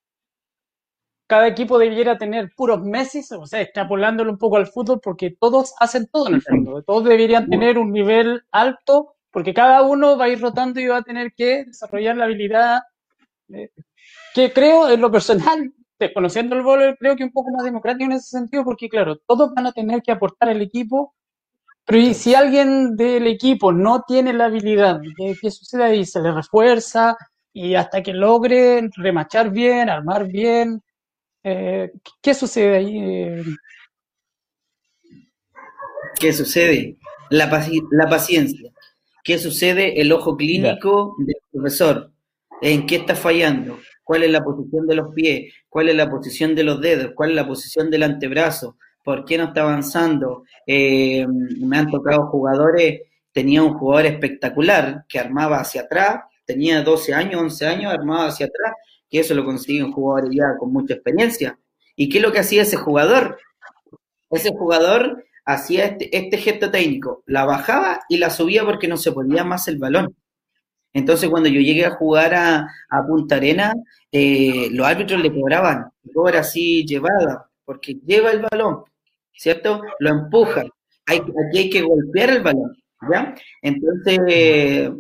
cada 1.31 1.47
equipo 1.47 1.79
debiera 1.79 2.19
tener 2.19 2.51
puros 2.57 2.83
Messi, 2.83 3.21
o 3.39 3.47
sea, 3.47 3.61
extrapolándolo 3.61 4.33
un 4.33 4.37
poco 4.37 4.57
al 4.57 4.67
fútbol, 4.67 4.99
porque 5.01 5.31
todos 5.31 5.75
hacen 5.79 6.09
todo 6.09 6.27
en 6.27 6.35
el 6.35 6.43
fondo. 6.43 6.83
Todos 6.83 7.05
deberían 7.05 7.49
tener 7.49 7.79
un 7.79 7.93
nivel 7.93 8.43
alto, 8.51 9.15
porque 9.31 9.55
cada 9.55 9.83
uno 9.83 10.19
va 10.19 10.25
a 10.25 10.29
ir 10.29 10.41
rotando 10.41 10.81
y 10.81 10.89
va 10.89 10.97
a 10.97 11.03
tener 11.03 11.33
que 11.37 11.67
desarrollar 11.67 12.17
la 12.17 12.25
habilidad 12.25 12.81
eh, 13.55 13.71
que 14.35 14.53
creo, 14.53 14.91
en 14.91 15.01
lo 15.01 15.13
personal, 15.13 15.73
desconociendo 16.01 16.57
el 16.57 16.63
voleibol, 16.63 16.97
creo 16.99 17.15
que 17.15 17.23
un 17.23 17.31
poco 17.31 17.53
más 17.53 17.63
democrático 17.63 18.07
en 18.07 18.17
ese 18.17 18.31
sentido, 18.31 18.65
porque 18.65 18.89
claro, 18.89 19.17
todos 19.25 19.55
van 19.55 19.69
a 19.69 19.73
tener 19.73 20.03
que 20.03 20.11
aportar 20.11 20.49
al 20.49 20.61
equipo, 20.61 21.15
pero 21.87 22.13
si 22.13 22.35
alguien 22.35 22.97
del 22.97 23.29
equipo 23.29 23.73
no 23.73 24.03
tiene 24.03 24.33
la 24.33 24.47
habilidad, 24.47 25.01
¿qué, 25.17 25.37
qué 25.41 25.51
sucede 25.53 25.85
ahí? 25.85 26.05
Se 26.05 26.21
le 26.21 26.33
refuerza 26.33 27.17
y 27.53 27.77
hasta 27.77 28.03
que 28.03 28.15
logre 28.15 28.91
remachar 28.97 29.51
bien, 29.51 29.89
armar 29.89 30.27
bien, 30.27 30.83
eh, 31.45 31.91
¿qué- 32.05 32.11
¿qué 32.23 32.35
sucede 32.35 32.77
ahí? 32.77 33.43
¿Qué 36.19 36.33
sucede? 36.33 36.97
La, 37.31 37.51
paci- 37.51 37.87
la 37.91 38.09
paciencia. 38.09 38.71
¿Qué 39.25 39.39
sucede? 39.39 40.01
El 40.01 40.13
ojo 40.13 40.37
clínico 40.37 41.15
del 41.19 41.37
profesor. 41.53 42.13
¿En 42.63 42.87
qué 42.87 42.97
está 42.97 43.15
fallando? 43.15 43.79
¿Cuál 44.05 44.25
es 44.25 44.31
la 44.31 44.43
posición 44.43 44.87
de 44.87 44.95
los 44.97 45.15
pies? 45.15 45.55
¿Cuál 45.69 45.89
es 45.89 45.95
la 45.97 46.11
posición 46.11 46.55
de 46.55 46.65
los 46.65 46.81
dedos? 46.81 47.13
¿Cuál 47.15 47.31
es 47.31 47.37
la 47.37 47.47
posición 47.47 47.91
del 47.91 48.03
antebrazo? 48.03 48.77
¿Por 49.05 49.25
qué 49.25 49.39
no 49.39 49.45
está 49.45 49.63
avanzando? 49.63 50.45
Eh, 50.67 51.27
me 51.29 51.79
han 51.79 51.91
tocado 51.91 52.27
jugadores, 52.27 53.03
tenía 53.33 53.63
un 53.63 53.75
jugador 53.79 54.07
espectacular 54.07 55.05
que 55.09 55.19
armaba 55.19 55.61
hacia 55.61 55.83
atrás, 55.83 56.23
tenía 56.45 56.83
12 56.83 57.15
años, 57.15 57.41
11 57.41 57.67
años, 57.67 57.93
armaba 57.93 58.27
hacia 58.27 58.47
atrás, 58.47 58.73
que 59.11 59.21
eso 59.21 59.35
lo 59.35 59.45
consiguen 59.45 59.93
jugadores 59.93 60.31
ya 60.33 60.57
con 60.59 60.73
mucha 60.73 60.95
experiencia. 60.95 61.59
¿Y 61.97 62.09
qué 62.09 62.19
es 62.19 62.25
lo 62.25 62.33
que 62.33 62.39
hacía 62.41 62.63
ese 62.63 62.77
jugador? 62.77 63.39
ese 64.31 64.51
jugador 64.51 65.25
hacía 65.45 65.87
este, 65.87 66.17
este 66.17 66.39
gesto 66.39 66.71
técnico, 66.71 67.23
la 67.27 67.45
bajaba 67.45 68.01
y 68.09 68.19
la 68.19 68.31
subía 68.31 68.65
porque 68.65 68.89
no 68.89 68.97
se 68.97 69.13
podía 69.13 69.45
más 69.45 69.67
el 69.69 69.79
balón. 69.79 70.15
Entonces, 70.93 71.29
cuando 71.29 71.49
yo 71.49 71.61
llegué 71.61 71.85
a 71.85 71.93
jugar 71.93 72.35
a, 72.35 72.67
Punta 73.07 73.37
Arena, 73.37 73.73
eh, 74.11 74.69
los 74.73 74.87
árbitros 74.87 75.23
le 75.23 75.33
cobraban, 75.33 75.91
cobra 76.13 76.41
así 76.41 76.85
llevada, 76.85 77.49
porque 77.65 77.95
lleva 78.05 78.33
el 78.33 78.41
balón, 78.41 78.85
¿cierto? 79.33 79.83
Lo 80.01 80.11
empuja. 80.11 80.65
Aquí 81.07 81.59
hay 81.59 81.71
que 81.71 81.83
golpear 81.83 82.31
el 82.31 82.43
balón, 82.43 82.77
¿ya? 83.11 83.35
Entonces, 83.63 84.91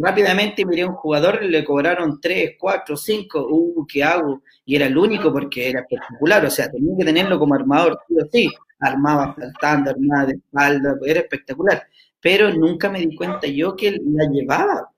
rápidamente 0.00 0.64
miré 0.64 0.82
a 0.82 0.88
un 0.88 0.94
jugador, 0.94 1.42
le 1.42 1.64
cobraron 1.64 2.20
3, 2.20 2.52
4, 2.58 2.96
5, 2.96 3.46
uh, 3.50 3.86
¿qué 3.86 4.04
hago? 4.04 4.42
Y 4.64 4.76
era 4.76 4.86
el 4.86 4.96
único 4.96 5.32
porque 5.32 5.70
era 5.70 5.80
espectacular, 5.80 6.44
o 6.44 6.50
sea, 6.50 6.70
tenía 6.70 6.96
que 6.98 7.04
tenerlo 7.04 7.38
como 7.38 7.54
armador, 7.54 7.98
sí 8.08 8.14
o 8.20 8.26
sí, 8.30 8.48
armaba 8.80 9.34
saltando, 9.38 9.90
armaba 9.90 10.26
de 10.26 10.34
espalda, 10.34 10.94
era 11.04 11.20
espectacular, 11.20 11.82
pero 12.20 12.52
nunca 12.52 12.90
me 12.90 13.00
di 13.00 13.14
cuenta 13.16 13.46
yo 13.46 13.74
que 13.76 13.92
la 13.92 14.30
llevaba. 14.30 14.90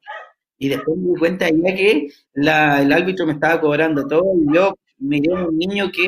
Y 0.59 0.69
después 0.69 0.99
me 0.99 1.13
di 1.13 1.19
cuenta 1.19 1.49
ya 1.49 1.75
que 1.75 2.09
la, 2.35 2.83
el 2.83 2.93
árbitro 2.93 3.27
me 3.27 3.33
estaba 3.33 3.61
cobrando 3.61 4.07
todo 4.07 4.35
y 4.37 4.55
yo 4.55 4.77
miré 4.99 5.35
a 5.35 5.47
un 5.47 5.57
niño 5.57 5.91
que 5.91 6.07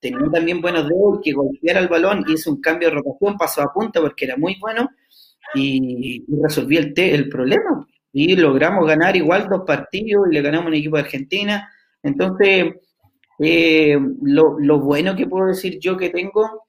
tenía 0.00 0.30
también 0.32 0.62
buenos 0.62 0.88
dedos, 0.88 1.20
que 1.22 1.32
golpeara 1.32 1.80
el 1.80 1.88
balón, 1.88 2.24
hizo 2.28 2.50
un 2.50 2.60
cambio 2.60 2.88
de 2.88 2.94
rotación, 2.94 3.36
pasó 3.36 3.62
a 3.62 3.72
punta 3.72 4.00
porque 4.00 4.24
era 4.24 4.36
muy 4.36 4.56
bueno 4.58 4.88
y, 5.54 6.24
resolví 6.42 6.78
el, 6.78 6.94
el 6.96 7.28
problema. 7.28 7.86
Y 8.12 8.36
logramos 8.36 8.86
ganar 8.86 9.16
igual 9.16 9.48
dos 9.48 9.62
partidos 9.66 10.28
y 10.30 10.34
le 10.34 10.42
ganamos 10.42 10.68
un 10.68 10.74
equipo 10.74 10.96
de 10.96 11.02
Argentina. 11.02 11.70
Entonces, 12.02 12.74
eh, 13.38 13.98
lo, 14.22 14.58
lo, 14.58 14.80
bueno 14.80 15.16
que 15.16 15.26
puedo 15.26 15.46
decir 15.46 15.78
yo 15.80 15.96
que 15.96 16.10
tengo, 16.10 16.66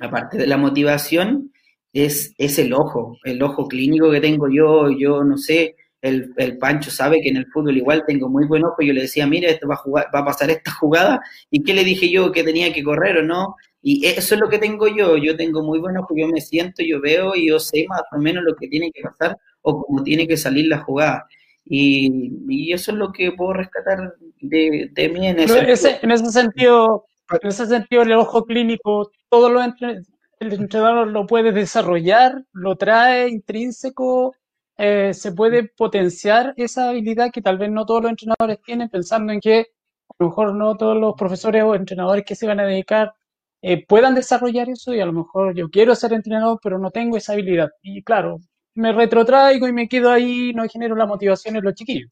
aparte 0.00 0.38
de 0.38 0.46
la 0.46 0.56
motivación, 0.56 1.52
es, 1.92 2.34
es 2.38 2.58
el 2.58 2.72
ojo, 2.74 3.18
el 3.24 3.42
ojo 3.42 3.66
clínico 3.68 4.10
que 4.10 4.20
tengo 4.20 4.48
yo. 4.50 4.90
Yo 4.90 5.24
no 5.24 5.38
sé, 5.38 5.76
el, 6.02 6.32
el, 6.36 6.58
Pancho 6.58 6.90
sabe 6.90 7.20
que 7.22 7.30
en 7.30 7.38
el 7.38 7.46
fútbol 7.46 7.76
igual 7.76 8.04
tengo 8.06 8.28
muy 8.28 8.46
buen 8.46 8.64
ojo. 8.64 8.82
Yo 8.82 8.92
le 8.92 9.02
decía, 9.02 9.26
mira, 9.26 9.50
esto 9.50 9.66
va 9.66 9.74
a, 9.74 9.78
jugar, 9.78 10.06
va 10.14 10.20
a 10.20 10.24
pasar 10.24 10.50
esta 10.50 10.70
jugada. 10.72 11.20
¿Y 11.50 11.62
qué 11.62 11.74
le 11.74 11.84
dije 11.84 12.10
yo? 12.10 12.32
Que 12.32 12.44
tenía 12.44 12.72
que 12.72 12.82
correr 12.84 13.18
o 13.18 13.22
no. 13.22 13.56
Y 13.82 14.06
eso 14.06 14.34
es 14.34 14.40
lo 14.40 14.48
que 14.48 14.58
tengo 14.58 14.88
yo. 14.88 15.16
Yo 15.16 15.36
tengo 15.36 15.62
muy 15.62 15.78
buen 15.78 15.96
ojo. 15.96 16.14
Yo 16.16 16.28
me 16.28 16.40
siento, 16.40 16.82
yo 16.82 17.00
veo 17.00 17.34
y 17.34 17.48
yo 17.48 17.58
sé 17.58 17.86
más 17.88 18.02
o 18.12 18.18
menos 18.18 18.44
lo 18.44 18.54
que 18.56 18.68
tiene 18.68 18.90
que 18.92 19.02
pasar 19.02 19.36
o 19.66 19.82
cómo 19.84 20.02
tiene 20.02 20.28
que 20.28 20.36
salir 20.36 20.68
la 20.68 20.78
jugada. 20.78 21.26
Y, 21.64 22.32
y 22.48 22.72
eso 22.72 22.92
es 22.92 22.96
lo 22.96 23.12
que 23.12 23.32
puedo 23.32 23.52
rescatar 23.54 24.14
de, 24.40 24.90
de 24.92 25.08
mí 25.08 25.26
en 25.26 25.40
ese, 25.40 25.70
ese, 25.70 25.98
en 26.02 26.10
ese 26.12 26.30
sentido. 26.30 27.06
En 27.42 27.48
ese 27.48 27.66
sentido, 27.66 28.02
el 28.02 28.12
ojo 28.12 28.44
clínico, 28.44 29.10
todo 29.28 29.50
lo 29.50 29.60
entre, 29.60 30.02
el 30.38 30.52
entrenador 30.52 31.08
lo 31.08 31.26
puede 31.26 31.50
desarrollar, 31.50 32.44
lo 32.52 32.76
trae 32.76 33.28
intrínseco 33.28 34.32
eh, 34.78 35.14
se 35.14 35.32
puede 35.32 35.68
potenciar 35.68 36.52
esa 36.56 36.90
habilidad 36.90 37.30
que 37.32 37.40
tal 37.40 37.56
vez 37.58 37.70
no 37.70 37.86
todos 37.86 38.02
los 38.02 38.10
entrenadores 38.10 38.60
tienen, 38.62 38.90
pensando 38.90 39.32
en 39.32 39.40
que 39.40 39.60
a 39.60 40.14
lo 40.18 40.28
mejor 40.28 40.54
no 40.54 40.76
todos 40.76 40.96
los 40.98 41.14
profesores 41.14 41.62
o 41.64 41.74
entrenadores 41.74 42.24
que 42.26 42.34
se 42.34 42.46
van 42.46 42.60
a 42.60 42.66
dedicar 42.66 43.14
eh, 43.62 43.86
puedan 43.86 44.14
desarrollar 44.14 44.68
eso 44.68 44.94
y 44.94 45.00
a 45.00 45.06
lo 45.06 45.12
mejor 45.12 45.54
yo 45.54 45.70
quiero 45.70 45.94
ser 45.94 46.12
entrenador 46.12 46.58
pero 46.62 46.78
no 46.78 46.90
tengo 46.90 47.16
esa 47.16 47.32
habilidad. 47.32 47.70
Y 47.82 48.02
claro, 48.02 48.38
me 48.76 48.92
retrotraigo 48.92 49.66
y 49.66 49.72
me 49.72 49.88
quedo 49.88 50.10
ahí, 50.10 50.52
no 50.54 50.68
genero 50.68 50.94
la 50.94 51.06
motivación 51.06 51.56
en 51.56 51.64
los 51.64 51.74
chiquillos. 51.74 52.10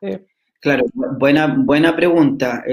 Eh, 0.00 0.26
claro, 0.60 0.84
buena, 0.92 1.46
buena 1.46 1.94
pregunta. 1.94 2.64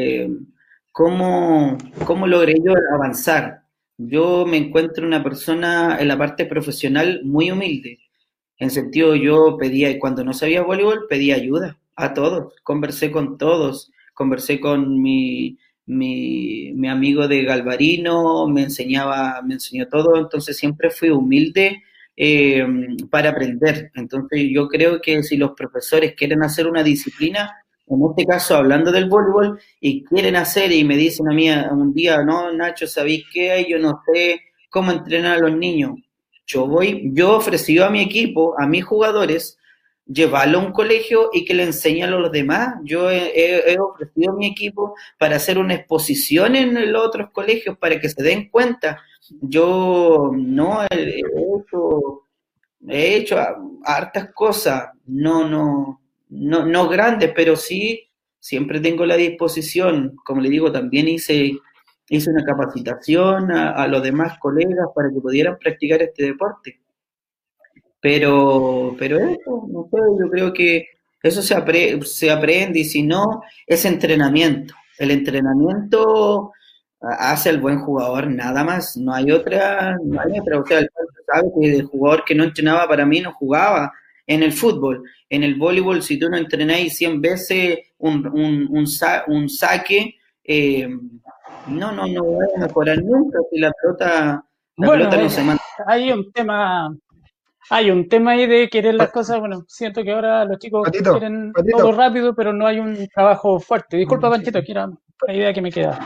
¿cómo, 0.92 1.78
¿Cómo 2.06 2.28
logré 2.28 2.56
yo 2.64 2.74
avanzar? 2.94 3.64
Yo 3.98 4.46
me 4.46 4.58
encuentro 4.58 5.06
una 5.06 5.24
persona 5.24 5.98
en 6.00 6.08
la 6.08 6.18
parte 6.18 6.46
profesional 6.46 7.22
muy 7.24 7.52
humilde 7.52 8.00
en 8.64 8.72
sentido, 8.72 9.16
yo 9.16 9.58
pedía, 9.58 10.00
cuando 10.00 10.24
no 10.24 10.34
sabía 10.34 10.62
voleibol, 10.62 11.08
pedía 11.10 11.36
ayuda 11.36 11.78
a 11.96 12.14
todos, 12.14 12.54
conversé 12.64 13.12
con 13.12 13.38
todos, 13.38 13.92
conversé 14.14 14.60
con 14.60 15.02
mi, 15.02 15.58
mi, 15.86 16.72
mi, 16.74 16.88
amigo 16.88 17.28
de 17.28 17.44
Galvarino, 17.44 18.48
me 18.48 18.64
enseñaba, 18.64 19.42
me 19.44 19.56
enseñó 19.56 19.88
todo, 19.90 20.18
entonces 20.18 20.58
siempre 20.58 20.92
fui 20.92 21.10
humilde 21.10 21.84
eh, 22.16 22.66
para 23.10 23.30
aprender. 23.30 23.92
Entonces 23.96 24.48
yo 24.52 24.68
creo 24.68 25.02
que 25.02 25.24
si 25.24 25.38
los 25.38 25.52
profesores 25.52 26.14
quieren 26.16 26.44
hacer 26.44 26.68
una 26.68 26.84
disciplina, 26.84 27.52
en 27.88 28.00
este 28.10 28.26
caso 28.26 28.56
hablando 28.56 28.92
del 28.92 29.10
voleibol, 29.10 29.60
y 29.80 30.04
quieren 30.06 30.36
hacer 30.36 30.72
y 30.72 30.84
me 30.84 30.96
dicen 30.98 31.30
a 31.30 31.34
mí 31.34 31.50
un 31.50 31.94
día, 31.94 32.24
no, 32.24 32.52
Nacho, 32.52 32.88
¿sabéis 32.88 33.26
qué? 33.34 33.66
Yo 33.70 33.80
no 33.80 34.02
sé 34.06 34.42
cómo 34.70 34.92
entrenar 34.92 35.38
a 35.38 35.40
los 35.40 35.58
niños. 35.58 35.92
Yo 36.46 36.68
voy, 36.68 37.10
yo 37.14 37.38
ofrecí 37.38 37.80
a 37.80 37.90
mi 37.90 38.02
equipo, 38.02 38.56
a 38.60 38.68
mis 38.68 38.84
jugadores, 38.84 39.58
llevarlo 40.06 40.60
a 40.60 40.66
un 40.66 40.74
colegio 40.74 41.30
y 41.32 41.46
que 41.46 41.54
le 41.54 41.64
enseñe 41.64 42.04
a 42.04 42.08
los 42.08 42.32
demás. 42.32 42.76
Yo 42.84 43.10
he, 43.10 43.78
ofrecido 43.80 44.32
a 44.32 44.36
mi 44.36 44.48
equipo 44.48 44.96
para 45.18 45.38
hacer 45.38 45.58
una 45.58 45.76
exposición 45.76 46.56
en 46.56 46.92
los 46.92 47.06
otros 47.06 47.30
colegios 47.32 47.78
para 47.78 48.00
que 48.00 48.10
se 48.10 48.22
den 48.22 48.50
cuenta. 48.50 49.02
Yo 49.42 50.32
no 50.36 50.84
he 50.84 51.20
hecho, 51.20 52.28
he 52.88 53.16
hecho 53.18 53.38
hartas 53.84 54.34
cosas, 54.34 54.90
no, 55.06 55.48
no, 55.48 56.02
no, 56.30 56.66
no 56.66 56.90
grandes, 56.90 57.32
pero 57.36 57.56
sí 57.56 58.10
siempre 58.40 58.80
tengo 58.80 59.06
la 59.06 59.16
disposición. 59.16 60.16
Como 60.24 60.42
le 60.42 60.50
digo, 60.50 60.72
también 60.72 61.08
hice 61.08 61.54
hice 62.10 62.30
una 62.30 62.44
capacitación 62.44 63.52
a, 63.52 63.88
los 63.88 64.04
demás 64.04 64.38
colegas 64.40 64.88
para 64.94 65.10
que 65.10 65.20
pudieran 65.20 65.58
practicar 65.58 66.02
este 66.02 66.24
deporte. 66.24 66.80
Pero, 68.00 68.96
pero 69.00 69.18
eso, 69.18 69.68
no 69.70 69.88
sé, 69.90 69.98
yo 70.20 70.30
creo 70.30 70.54
que 70.54 70.88
eso 71.22 71.42
se, 71.42 71.56
se 72.04 72.32
aprende 72.32 72.80
y 72.80 72.84
si 72.84 73.04
no, 73.04 73.42
es 73.66 73.86
entrenamiento. 73.86 74.74
El 75.00 75.12
entrenamiento 75.12 76.52
hace 77.04 77.50
al 77.50 77.60
buen 77.60 77.80
jugador, 77.80 78.28
nada 78.28 78.64
más, 78.64 78.96
no 78.98 79.14
hay 79.14 79.32
otra, 79.32 79.98
no 80.04 80.20
hay 80.22 80.40
otra. 80.40 80.60
O 80.60 80.66
sea, 80.66 80.80
el 80.80 80.90
sabe 81.26 81.50
que 81.60 81.76
el 81.76 81.84
jugador 81.86 82.24
que 82.26 82.36
no 82.36 82.44
entrenaba 82.44 82.88
para 82.88 83.06
mí 83.06 83.22
no 83.22 83.34
jugaba 83.34 83.92
en 84.28 84.44
el 84.44 84.54
fútbol. 84.54 85.04
En 85.30 85.44
el 85.44 85.56
voleibol, 85.56 86.02
si 86.02 86.18
tú 86.18 86.30
no 86.30 86.38
entrenáis 86.38 86.96
100 86.98 87.22
veces 87.22 87.80
un, 87.98 88.26
un, 88.28 88.68
un, 88.70 88.86
un 89.28 89.50
saque, 89.50 90.16
eh, 90.44 90.88
no, 91.68 91.92
no, 91.92 92.08
no 92.08 92.24
voy 92.24 92.46
a 92.56 92.60
mejorar 92.60 93.04
nunca 93.04 93.40
si 93.50 93.60
la 93.60 93.72
pelota, 93.72 94.46
la 94.78 94.90
pelota 94.90 95.18
no 95.18 95.30
se 95.30 95.44
manda. 95.44 95.64
Hay 95.88 96.12
un 96.12 96.32
tema, 96.32 96.96
hay 97.70 97.92
un 97.92 98.08
tema 98.08 98.32
ahí 98.32 98.48
de 98.48 98.70
querer 98.70 98.96
las 98.96 99.12
cosas, 99.12 99.40
bueno, 99.40 99.64
siento 99.68 100.04
que 100.04 100.12
ahora 100.12 100.46
los 100.46 100.60
chicos 100.60 100.90
quieren 100.90 101.52
todo 101.72 101.92
rápido, 101.92 102.36
pero 102.36 102.54
no 102.54 102.68
hay 102.68 102.80
un 102.80 103.08
trabajo 103.14 103.60
fuerte. 103.60 103.98
Disculpa, 103.98 104.30
Panchito, 104.30 104.62
que 104.62 104.72
era 104.72 104.90
la 105.28 105.34
idea 105.34 105.54
que 105.54 105.62
me 105.62 105.72
queda. 105.72 106.00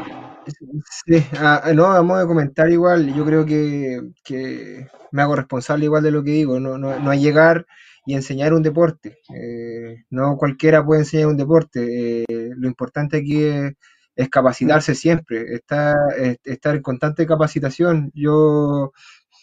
Sí, 1.06 1.24
ah, 1.40 1.72
no, 1.74 1.84
vamos 1.84 2.20
a 2.20 2.28
comentar 2.28 2.70
igual, 2.70 3.14
yo 3.14 3.26
creo 3.26 3.46
que, 3.46 4.02
que, 4.24 4.88
me 5.12 5.22
hago 5.22 5.36
responsable 5.36 5.86
igual 5.86 6.04
de 6.04 6.12
lo 6.12 6.24
que 6.24 6.32
digo, 6.32 6.60
no, 6.60 6.78
no, 6.78 7.00
no 7.00 7.14
llegar 7.14 7.66
y 8.06 8.14
enseñar 8.14 8.54
un 8.54 8.64
deporte, 8.64 9.20
eh, 9.34 10.06
no 10.10 10.38
cualquiera 10.38 10.86
puede 10.86 11.02
enseñar 11.02 11.28
un 11.28 11.38
deporte, 11.38 12.24
eh, 12.24 12.50
lo 12.56 12.68
importante 12.68 13.18
aquí 13.18 13.44
es 13.44 13.74
es 14.18 14.30
capacitarse 14.30 14.96
siempre, 14.96 15.54
estar, 15.54 15.96
estar 16.44 16.76
en 16.76 16.82
constante 16.82 17.28
capacitación. 17.28 18.12
Yo 18.16 18.92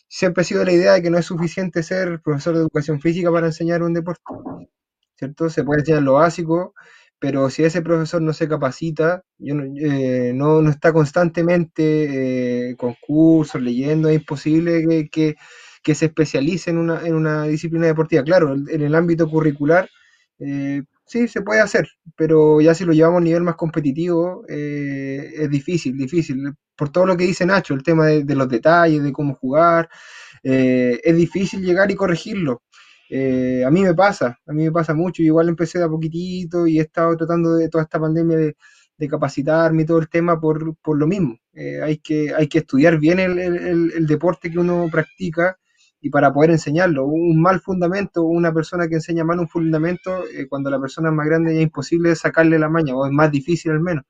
siempre 0.08 0.42
he 0.42 0.44
sido 0.44 0.64
la 0.64 0.72
idea 0.72 0.92
de 0.94 1.02
que 1.02 1.10
no 1.10 1.18
es 1.18 1.26
suficiente 1.26 1.82
ser 1.84 2.20
profesor 2.22 2.54
de 2.54 2.60
educación 2.62 3.00
física 3.00 3.30
para 3.30 3.46
enseñar 3.46 3.82
un 3.84 3.94
deporte, 3.94 4.22
¿cierto? 5.16 5.48
Se 5.48 5.64
puede 5.64 5.80
enseñar 5.80 6.02
lo 6.02 6.14
básico, 6.14 6.74
pero 7.18 7.50
si 7.50 7.64
ese 7.64 7.82
profesor 7.82 8.22
no 8.22 8.32
se 8.32 8.48
capacita, 8.48 9.22
yo 9.38 9.54
no, 9.54 9.64
eh, 9.64 10.32
no, 10.34 10.68
está 10.68 10.92
constantemente 10.92 12.70
eh, 12.70 12.76
con 12.76 12.94
cursos, 13.00 13.60
leyendo, 13.62 14.08
es 14.08 14.16
imposible 14.16 15.08
que, 15.10 15.36
que, 15.82 15.94
se 15.94 16.06
especialice 16.06 16.70
en 16.70 16.78
una, 16.78 17.06
en 17.06 17.14
una 17.14 17.44
disciplina 17.44 17.86
deportiva. 17.86 18.24
Claro, 18.24 18.54
en 18.54 18.82
el 18.82 18.94
ámbito 18.94 19.28
curricular 19.28 19.88
eh, 20.38 20.82
sí, 21.06 21.28
se 21.28 21.42
puede 21.42 21.60
hacer, 21.60 21.88
pero 22.16 22.60
ya 22.60 22.74
si 22.74 22.84
lo 22.84 22.92
llevamos 22.92 23.20
a 23.20 23.24
nivel 23.24 23.42
más 23.42 23.56
competitivo, 23.56 24.44
eh, 24.48 25.30
es 25.36 25.50
difícil, 25.50 25.96
difícil. 25.96 26.52
Por 26.76 26.90
todo 26.90 27.06
lo 27.06 27.16
que 27.16 27.24
dice 27.24 27.46
Nacho, 27.46 27.74
el 27.74 27.82
tema 27.82 28.06
de, 28.06 28.34
los 28.34 28.48
detalles, 28.48 29.02
de 29.02 29.12
cómo 29.12 29.34
jugar, 29.34 29.88
eh, 30.42 31.00
es 31.04 31.16
difícil 31.16 31.62
llegar 31.62 31.90
y 31.90 31.94
corregirlo. 31.94 32.62
Eh, 33.10 33.64
a 33.64 33.70
mí 33.70 33.82
me 33.82 33.94
pasa, 33.94 34.38
a 34.46 34.52
mí 34.52 34.64
me 34.64 34.72
pasa 34.72 34.94
mucho, 34.94 35.22
igual 35.22 35.48
empecé 35.48 35.78
de 35.78 35.84
a 35.84 35.88
poquitito 35.88 36.66
y 36.66 36.78
he 36.78 36.82
estado 36.82 37.16
tratando 37.16 37.54
de 37.56 37.68
toda 37.68 37.84
esta 37.84 38.00
pandemia 38.00 38.36
de, 38.36 38.56
capacitarme 39.10 39.82
y 39.82 39.86
todo 39.86 39.98
el 39.98 40.08
tema 40.08 40.40
por, 40.40 40.76
por 40.76 40.96
lo 40.96 41.06
mismo. 41.06 41.38
hay, 41.82 41.98
que, 41.98 42.34
hay 42.34 42.48
que 42.48 42.58
estudiar 42.60 42.98
bien 42.98 43.18
el, 43.20 43.38
el 43.38 44.06
deporte 44.06 44.50
que 44.50 44.58
uno 44.58 44.88
practica 44.90 45.58
y 46.04 46.10
para 46.10 46.34
poder 46.34 46.50
enseñarlo. 46.50 47.06
Un 47.06 47.40
mal 47.40 47.60
fundamento, 47.60 48.24
una 48.24 48.52
persona 48.52 48.86
que 48.88 48.96
enseña 48.96 49.24
mal 49.24 49.40
un 49.40 49.48
fundamento, 49.48 50.24
eh, 50.26 50.46
cuando 50.46 50.68
la 50.68 50.78
persona 50.78 51.08
es 51.08 51.14
más 51.14 51.26
grande 51.26 51.54
ya 51.54 51.60
es 51.60 51.64
imposible 51.64 52.14
sacarle 52.14 52.58
la 52.58 52.68
maña, 52.68 52.94
o 52.94 53.06
es 53.06 53.12
más 53.12 53.32
difícil 53.32 53.72
al 53.72 53.80
menos. 53.80 54.04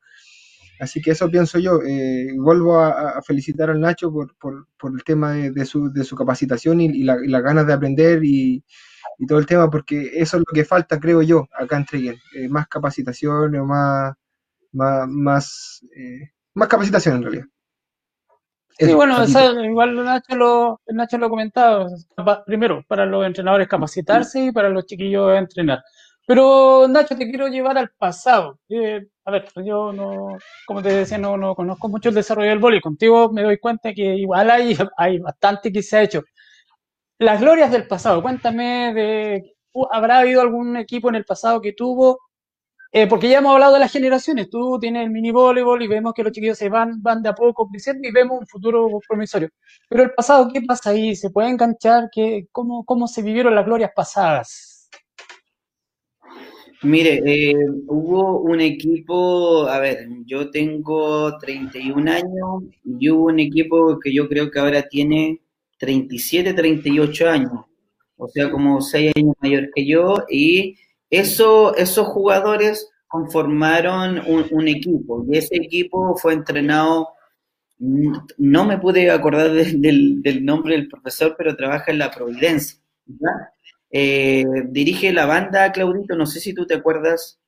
Así 0.81 1.01
que 1.01 1.13
eso 1.13 1.31
pienso 1.31 1.59
yo. 1.59 1.81
Eh, 1.87 2.29
vuelvo 2.37 2.79
a, 2.79 3.21
felicitar 3.23 3.71
al 3.71 3.81
Nacho 3.81 4.13
por, 4.13 4.37
por, 4.37 4.69
por 4.79 4.93
el 4.93 5.05
tema 5.05 5.33
de, 5.33 5.65
su, 5.65 5.93
de, 5.93 6.05
su, 6.05 6.17
capacitación 6.17 6.81
y, 6.81 7.05
las 7.05 7.43
ganas 7.43 7.67
de 7.67 7.73
aprender 7.73 8.25
y, 8.25 8.65
y, 9.19 9.27
todo 9.27 9.39
el 9.39 9.47
tema, 9.47 9.71
porque 9.71 10.11
eso 10.15 10.37
es 10.37 10.45
lo 10.47 10.53
que 10.53 10.65
falta, 10.65 10.99
creo 10.99 11.23
yo, 11.23 11.47
acá 11.59 11.77
en 11.77 11.85
Treguen. 11.85 12.17
Eh, 12.35 12.49
más 12.49 12.67
capacitación 12.69 13.55
o 13.57 13.65
más, 13.65 14.15
más, 14.73 15.09
más, 15.09 15.81
más 16.55 16.69
capacitación 16.69 17.17
en 17.17 17.23
realidad. 17.23 17.45
Sí, 18.77 18.93
bueno, 18.93 19.25
igual 19.65 20.05
Nacho 20.05 20.35
lo, 20.35 20.81
Nacho 20.89 21.17
lo 21.19 21.31
comentaba. 21.31 21.87
Primero, 22.45 22.85
para 22.89 23.07
los 23.07 23.25
entrenadores 23.25 23.69
capacitarse 23.69 24.47
y 24.47 24.53
para 24.53 24.69
los 24.69 24.85
chiquillos 24.87 25.37
entrenar. 25.37 25.81
Pero 26.27 26.89
Nacho, 26.89 27.17
te 27.17 27.29
quiero 27.29 27.49
llevar 27.49 27.77
al 27.79 27.91
pasado. 27.99 28.59
A 29.27 29.31
ver, 29.31 29.49
yo 29.65 29.93
no, 29.93 30.37
como 30.67 30.83
te 30.83 30.91
decía, 30.91 31.19
no, 31.19 31.37
no 31.37 31.55
conozco 31.55 31.89
mucho 31.89 32.09
el 32.11 32.15
desarrollo 32.15 32.51
del 32.51 32.59
vóley. 32.59 32.81
Contigo 32.81 33.31
me 33.33 33.43
doy 33.43 33.59
cuenta 33.59 33.93
que 33.93 34.17
igual 34.17 34.51
hay, 34.51 34.77
hay 34.97 35.19
bastante 35.19 35.73
que 35.73 35.83
se 35.83 35.97
ha 35.97 36.03
hecho. 36.03 36.23
Las 37.19 37.41
glorias 37.41 37.73
del 37.73 37.87
pasado, 37.89 38.23
cuéntame 38.23 38.93
de, 38.95 39.57
¿habrá 39.91 40.19
habido 40.21 40.41
algún 40.43 40.77
equipo 40.77 41.09
en 41.09 41.17
el 41.17 41.25
pasado 41.25 41.61
que 41.61 41.73
tuvo 41.73 42.19
eh, 42.97 43.09
porque 43.09 43.29
ya 43.29 43.39
hemos 43.39 43.55
hablado 43.55 43.75
de 43.75 43.81
las 43.81 43.91
generaciones, 43.93 44.49
tú 44.49 44.79
tienes 44.81 45.03
el 45.05 45.11
mini 45.11 45.33
voleibol 45.33 45.83
y 45.83 45.89
vemos 45.89 46.15
que 46.15 46.23
los 46.23 46.31
chiquillos 46.33 46.57
se 46.57 46.69
van, 46.69 47.03
van 47.03 47.23
de 47.23 47.29
a 47.29 47.35
poco 47.35 47.69
creciendo 47.69 48.07
y 48.09 48.13
vemos 48.13 48.39
un 48.39 48.47
futuro 48.47 48.89
promisorio. 49.09 49.51
Pero 49.89 50.05
el 50.05 50.15
pasado, 50.15 50.49
¿qué 50.53 50.63
pasa 50.63 50.91
ahí? 50.91 51.17
¿Se 51.17 51.31
puede 51.31 51.49
enganchar? 51.51 52.09
¿Qué, 52.13 52.47
cómo, 52.53 52.85
¿Cómo 52.85 53.09
se 53.09 53.23
vivieron 53.23 53.55
las 53.57 53.67
glorias 53.67 53.91
pasadas? 53.97 54.74
Mire, 56.85 57.23
eh, 57.25 57.55
hubo 57.89 58.41
un 58.43 58.61
equipo, 58.61 59.67
a 59.69 59.79
ver, 59.81 60.07
yo 60.27 60.51
tengo 60.51 61.37
31 61.39 62.09
años 62.09 62.65
y 62.85 63.09
hubo 63.11 63.27
un 63.27 63.39
equipo 63.41 63.99
que 64.01 64.13
yo 64.15 64.29
creo 64.29 64.51
que 64.51 64.59
ahora 64.61 64.83
tiene 64.89 65.41
37, 65.79 66.53
38 66.53 67.29
años, 67.31 67.53
o 68.17 68.29
sea, 68.29 68.51
como 68.51 68.81
6 68.83 69.13
años 69.17 69.35
mayor 69.41 69.71
que 69.75 69.87
yo, 69.87 70.17
y 70.29 70.77
eso, 71.11 71.75
esos 71.77 72.07
jugadores 72.09 72.91
conformaron 73.09 74.21
un, 74.51 74.69
equipo, 74.69 75.25
y 75.31 75.39
ese 75.39 75.57
equipo 75.57 76.17
fue 76.17 76.35
entrenado, 76.35 77.09
no 78.39 78.65
me 78.65 78.79
pude 78.79 79.11
acordar 79.11 79.53
de- 79.53 79.73
del, 79.75 80.23
del 80.23 80.45
nombre 80.45 80.75
del 80.75 80.89
profesor, 80.89 81.35
pero 81.39 81.57
trabaja 81.57 81.93
en 81.93 81.99
la 81.99 82.11
Providencia, 82.11 82.79
¿ya? 83.07 83.54
Eh, 83.97 84.45
dirige 84.71 85.13
la 85.13 85.25
banda, 85.25 85.71
Claudito, 85.71 86.17
no 86.17 86.27
sé 86.27 86.41
si 86.41 86.53
tú 86.53 86.67
te 86.67 86.75
acuerdas 86.75 87.39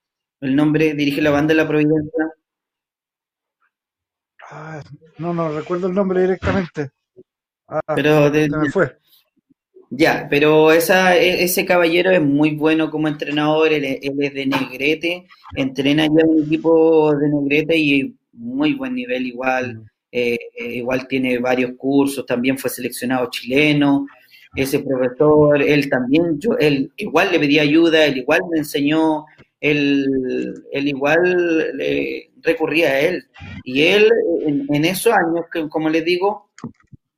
el 0.41 0.55
nombre, 0.55 0.95
dirige 0.95 1.21
la 1.21 1.31
banda 1.31 1.49
de 1.55 1.57
la 1.61 1.67
Providencia. 1.67 2.25
Ah, 4.51 4.81
no, 5.19 5.35
no 5.35 5.49
recuerdo 5.59 5.89
el 5.89 5.95
nombre 5.95 6.21
directamente. 6.23 6.91
Ah, 7.69 7.81
Pero 7.97 8.31
de- 8.31 8.49
me 8.49 8.71
fue. 8.71 8.97
ya, 9.91 10.27
pero 10.31 10.71
esa, 10.73 11.17
e- 11.17 11.43
ese 11.43 11.65
caballero 11.67 12.11
es 12.11 12.23
muy 12.23 12.55
bueno 12.55 12.91
como 12.91 13.09
entrenador, 13.09 13.73
él, 13.73 13.85
es- 13.85 13.99
él 14.03 14.15
es 14.21 14.35
de 14.35 14.47
Negrete, 14.47 15.27
entrena 15.57 16.05
ya 16.07 16.25
un 16.27 16.45
equipo 16.45 17.13
de 17.17 17.29
Negrete 17.29 17.77
y 17.77 18.15
muy 18.33 18.75
buen 18.75 18.95
nivel 18.95 19.27
igual, 19.27 19.83
eh, 20.13 20.39
eh, 20.57 20.75
igual 20.77 21.09
tiene 21.09 21.39
varios 21.39 21.73
cursos, 21.77 22.25
también 22.27 22.57
fue 22.59 22.71
seleccionado 22.71 23.29
chileno, 23.31 24.07
ese 24.57 24.81
profesor, 24.81 25.63
él 25.63 25.89
también, 25.91 26.39
yo, 26.41 26.57
él 26.59 26.91
igual 26.97 27.31
le 27.31 27.39
pedí 27.39 27.59
ayuda, 27.59 28.05
él 28.07 28.19
igual 28.19 28.41
me 28.51 28.59
enseñó, 28.59 29.27
él, 29.61 30.05
él 30.73 30.89
igual 30.89 31.75
eh, 31.81 32.31
recurría 32.43 32.89
a 32.91 33.01
él, 33.01 33.25
y 33.65 33.83
él 33.83 34.11
en, 34.47 34.85
esos 34.85 35.13
años, 35.13 35.47
que, 35.53 35.69
como 35.69 35.89
les 35.91 36.05
digo, 36.05 36.51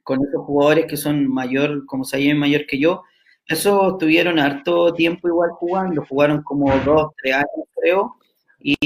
con 0.02 0.18
esos 0.26 0.44
jugadores 0.44 0.86
que 0.86 0.96
son 0.96 1.26
mayor, 1.28 1.86
como 1.86 2.04
llaman 2.04 2.38
mayor 2.38 2.66
que 2.66 2.78
yo, 2.78 3.02
esos 3.46 3.98
tuvieron 3.98 4.38
harto 4.38 4.92
tiempo 4.94 5.28
igual 5.28 5.50
jugando, 5.52 6.04
jugaron 6.06 6.42
como 6.42 6.70
dos, 6.84 7.12
tres 7.22 7.34
años 7.36 7.66
creo, 7.80 8.16
y, 8.60 8.76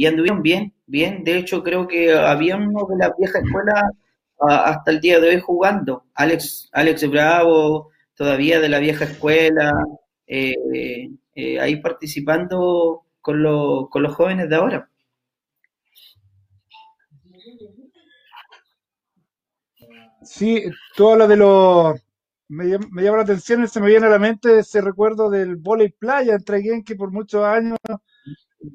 y 0.00 0.06
anduvieron 0.06 0.42
bien, 0.42 0.72
bien, 0.86 1.24
de 1.24 1.38
hecho 1.38 1.62
creo 1.62 1.88
que 1.88 2.12
había 2.12 2.56
uno 2.56 2.86
de 2.88 2.96
la 2.96 3.12
vieja 3.18 3.40
escuela 3.40 3.72
a- 3.80 3.90
hasta 4.40 4.90
el 4.90 5.00
día 5.00 5.20
de 5.20 5.28
hoy 5.30 5.40
jugando, 5.40 6.04
Alex, 6.14 6.68
Alex 6.72 7.08
Bravo, 7.10 7.90
todavía 8.14 8.60
de 8.60 8.68
la 8.68 8.78
vieja 8.80 9.04
escuela, 9.04 9.72
eh, 10.26 10.54
eh, 11.34 11.60
ahí 11.60 11.76
participando 11.76 13.04
con, 13.20 13.42
lo- 13.42 13.88
con 13.90 14.02
los 14.02 14.14
jóvenes 14.14 14.48
de 14.48 14.56
ahora. 14.56 14.90
Sí, 20.22 20.62
tú 20.96 21.08
hablas 21.10 21.28
de 21.28 21.36
los. 21.36 22.00
Me, 22.48 22.78
me 22.90 23.02
llama 23.02 23.18
la 23.18 23.22
atención 23.24 23.64
y 23.64 23.68
se 23.68 23.80
me 23.80 23.86
viene 23.88 24.06
a 24.06 24.10
la 24.10 24.18
mente 24.18 24.58
ese 24.58 24.80
recuerdo 24.82 25.30
del 25.30 25.56
vóley 25.56 25.88
playa 25.90 26.32
entre 26.34 26.44
Traiguén 26.44 26.84
que 26.84 26.96
por 26.96 27.10
muchos 27.10 27.42
años 27.44 27.78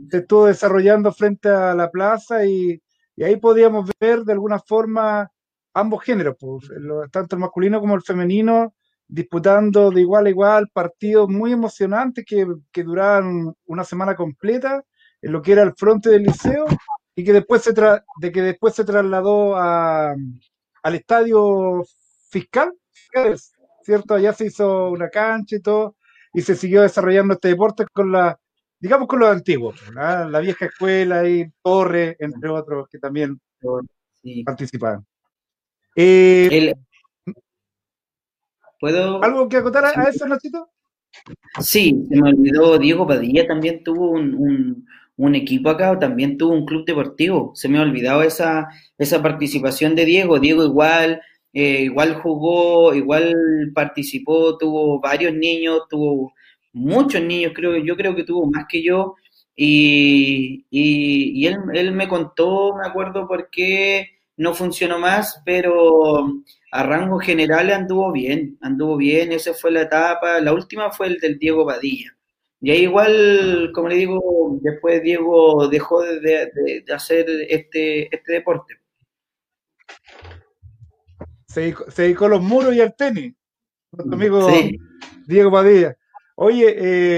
se 0.09 0.17
estuvo 0.19 0.45
desarrollando 0.47 1.11
frente 1.11 1.49
a 1.49 1.73
la 1.75 1.89
plaza 1.91 2.45
y, 2.45 2.81
y 3.15 3.23
ahí 3.23 3.37
podíamos 3.37 3.89
ver 3.99 4.21
de 4.23 4.33
alguna 4.33 4.59
forma 4.59 5.31
ambos 5.79 6.03
géneros, 6.03 6.35
pues, 6.39 6.69
tanto 7.11 7.35
el 7.35 7.39
masculino 7.39 7.79
como 7.79 7.95
el 7.95 8.01
femenino, 8.01 8.73
disputando 9.07 9.89
de 9.91 10.01
igual 10.01 10.25
a 10.25 10.29
igual 10.29 10.67
partidos 10.73 11.29
muy 11.29 11.53
emocionantes 11.53 12.25
que, 12.25 12.45
que 12.71 12.83
duraban 12.83 13.53
una 13.65 13.83
semana 13.83 14.15
completa 14.15 14.83
en 15.21 15.31
lo 15.31 15.41
que 15.41 15.51
era 15.53 15.63
el 15.63 15.73
fronte 15.75 16.09
del 16.09 16.23
liceo 16.23 16.65
y 17.15 17.23
que 17.23 17.31
después 17.33 17.61
se 17.61 17.73
tra- 17.73 18.03
de 18.19 18.31
que 18.31 18.41
después 18.41 18.73
se 18.75 18.83
trasladó 18.83 19.55
a, 19.55 20.13
al 20.83 20.95
estadio 20.95 21.83
fiscal, 22.29 22.73
¿cierto? 23.83 24.15
Allá 24.15 24.33
se 24.33 24.45
hizo 24.47 24.89
una 24.89 25.09
cancha 25.09 25.55
y 25.55 25.61
todo, 25.61 25.95
y 26.33 26.41
se 26.41 26.55
siguió 26.55 26.81
desarrollando 26.81 27.35
este 27.35 27.49
deporte 27.49 27.85
con 27.93 28.11
la, 28.11 28.37
digamos 28.79 29.07
con 29.07 29.19
los 29.19 29.29
antiguos, 29.29 29.79
¿verdad? 29.87 30.29
la 30.29 30.39
vieja 30.39 30.65
escuela 30.65 31.27
y 31.27 31.45
Torre, 31.63 32.15
entre 32.19 32.49
otros, 32.49 32.87
que 32.89 32.99
también 32.99 33.39
Sí. 34.21 34.43
participaban. 34.43 35.05
Eh, 35.97 36.47
El- 36.51 36.75
¿Puedo? 38.79 39.23
¿Algo 39.23 39.49
que 39.49 39.57
acotar 39.57 39.83
a, 39.85 40.09
eso, 40.09 40.27
Nachito? 40.27 40.69
Sí, 41.59 42.05
se 42.09 42.15
me 42.21 42.29
olvidó, 42.29 42.77
Diego 42.77 43.07
Padilla 43.07 43.47
también 43.47 43.83
tuvo 43.83 44.11
un, 44.11 44.35
un- 44.35 44.85
un 45.17 45.33
equipo 45.35 45.69
acá, 45.71 45.97
también 45.97 46.37
tuvo 46.37 46.53
un 46.53 46.65
club 46.65 46.85
deportivo. 46.85 47.51
Se 47.55 47.67
me 47.67 47.79
ha 47.79 47.81
olvidado 47.81 48.21
esa, 48.21 48.67
esa 48.99 49.21
participación 49.23 49.95
de 49.95 50.05
Diego. 50.05 50.39
Diego 50.39 50.63
igual, 50.63 51.21
eh, 51.53 51.81
igual 51.85 52.15
jugó, 52.21 52.93
igual 52.93 53.33
participó, 53.73 54.57
tuvo 54.59 54.99
varios 55.01 55.33
niños, 55.33 55.81
tuvo 55.89 56.33
muchos 56.73 57.23
niños, 57.23 57.53
creo, 57.55 57.77
yo 57.77 57.95
creo 57.97 58.15
que 58.15 58.23
tuvo 58.23 58.45
más 58.51 58.65
que 58.69 58.83
yo. 58.83 59.15
Y, 59.55 60.65
y- 60.69 61.31
y 61.41 61.47
él, 61.47 61.57
él 61.73 61.91
me 61.93 62.07
contó, 62.07 62.75
me 62.75 62.87
acuerdo 62.87 63.27
por 63.27 63.49
qué 63.49 64.16
no 64.37 64.53
funcionó 64.53 64.99
más, 64.99 65.41
pero 65.45 66.27
a 66.71 66.83
rango 66.83 67.19
general 67.19 67.71
anduvo 67.71 68.11
bien, 68.11 68.57
anduvo 68.61 68.97
bien, 68.97 69.31
esa 69.31 69.53
fue 69.53 69.71
la 69.71 69.81
etapa, 69.83 70.39
la 70.39 70.53
última 70.53 70.91
fue 70.91 71.07
el 71.07 71.17
del 71.19 71.37
Diego 71.39 71.65
Padilla. 71.65 72.13
Y 72.61 72.71
ahí 72.71 72.83
igual, 72.83 73.71
como 73.73 73.87
le 73.89 73.95
digo, 73.95 74.57
después 74.61 75.01
Diego 75.03 75.67
dejó 75.67 76.01
de, 76.03 76.19
de- 76.21 76.83
de 76.85 76.93
hacer 76.93 77.25
este, 77.49 78.13
este 78.15 78.33
deporte. 78.33 78.75
Se 81.47 81.61
dedicó, 81.61 81.89
se 81.89 82.03
dedicó 82.03 82.25
a 82.25 82.29
los 82.29 82.41
muros 82.41 82.73
y 82.75 82.81
al 82.81 82.95
tenis. 82.95 83.33
Nuestro 83.91 84.15
amigo 84.15 84.49
Sí, 84.49 84.77
Diego 85.25 85.51
Padilla. 85.51 85.95
Oye, 86.35 86.75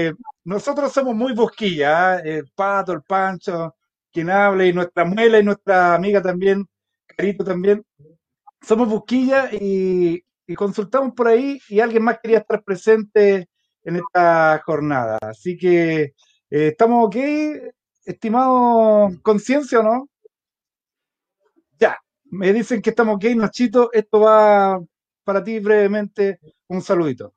eh, 0.08 0.12
nosotros 0.44 0.92
somos 0.92 1.14
muy 1.14 1.34
bosquilla, 1.34 2.14
¿ah? 2.14 2.18
el 2.20 2.46
Pato, 2.54 2.92
el 2.92 3.02
Pancho, 3.02 3.74
quien 4.12 4.30
habla, 4.30 4.64
y 4.66 4.72
nuestra 4.72 5.04
muela 5.04 5.38
y 5.38 5.42
nuestra 5.44 5.94
amiga 5.94 6.22
también, 6.22 6.66
También. 7.44 7.84
Somos 8.62 8.88
busquilla 8.88 9.50
y, 9.52 10.22
y 10.46 10.54
consultamos 10.54 11.14
por 11.14 11.28
ahí 11.28 11.60
y 11.68 11.80
alguien 11.80 12.04
más 12.04 12.18
quería 12.22 12.38
estar 12.38 12.62
presente 12.64 13.48
en 13.84 13.96
esta 13.96 14.62
jornada. 14.64 15.18
Así 15.22 15.56
que 15.56 16.02
eh, 16.02 16.12
estamos 16.50 17.06
ok, 17.06 17.16
estimado 18.04 19.10
conciencia 19.22 19.80
o 19.80 19.82
no? 19.82 20.08
Ya, 21.78 21.98
me 22.24 22.52
dicen 22.52 22.82
que 22.82 22.90
estamos 22.90 23.16
ok, 23.16 23.24
Nachito. 23.36 23.90
Esto 23.92 24.20
va 24.20 24.80
para 25.24 25.42
ti 25.44 25.58
brevemente. 25.60 26.38
Un 26.68 26.82
saludito. 26.82 27.34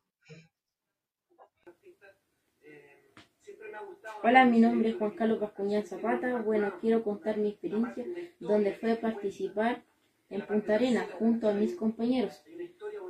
Hola, 4.26 4.46
mi 4.46 4.62
nombre 4.62 4.88
es 4.88 4.96
Juan 4.96 5.12
Carlos 5.12 5.42
Bascuñán 5.42 5.86
Zapata. 5.86 6.42
Bueno, 6.42 6.72
quiero 6.80 7.04
contar 7.04 7.38
mi 7.38 7.50
experiencia 7.50 8.06
donde 8.40 8.72
fue 8.72 8.96
participar 8.96 9.84
en 10.30 10.46
Punta 10.46 10.76
Arenas 10.76 11.12
junto 11.20 11.50
a 11.50 11.54
mis 11.54 11.76
compañeros 11.76 12.42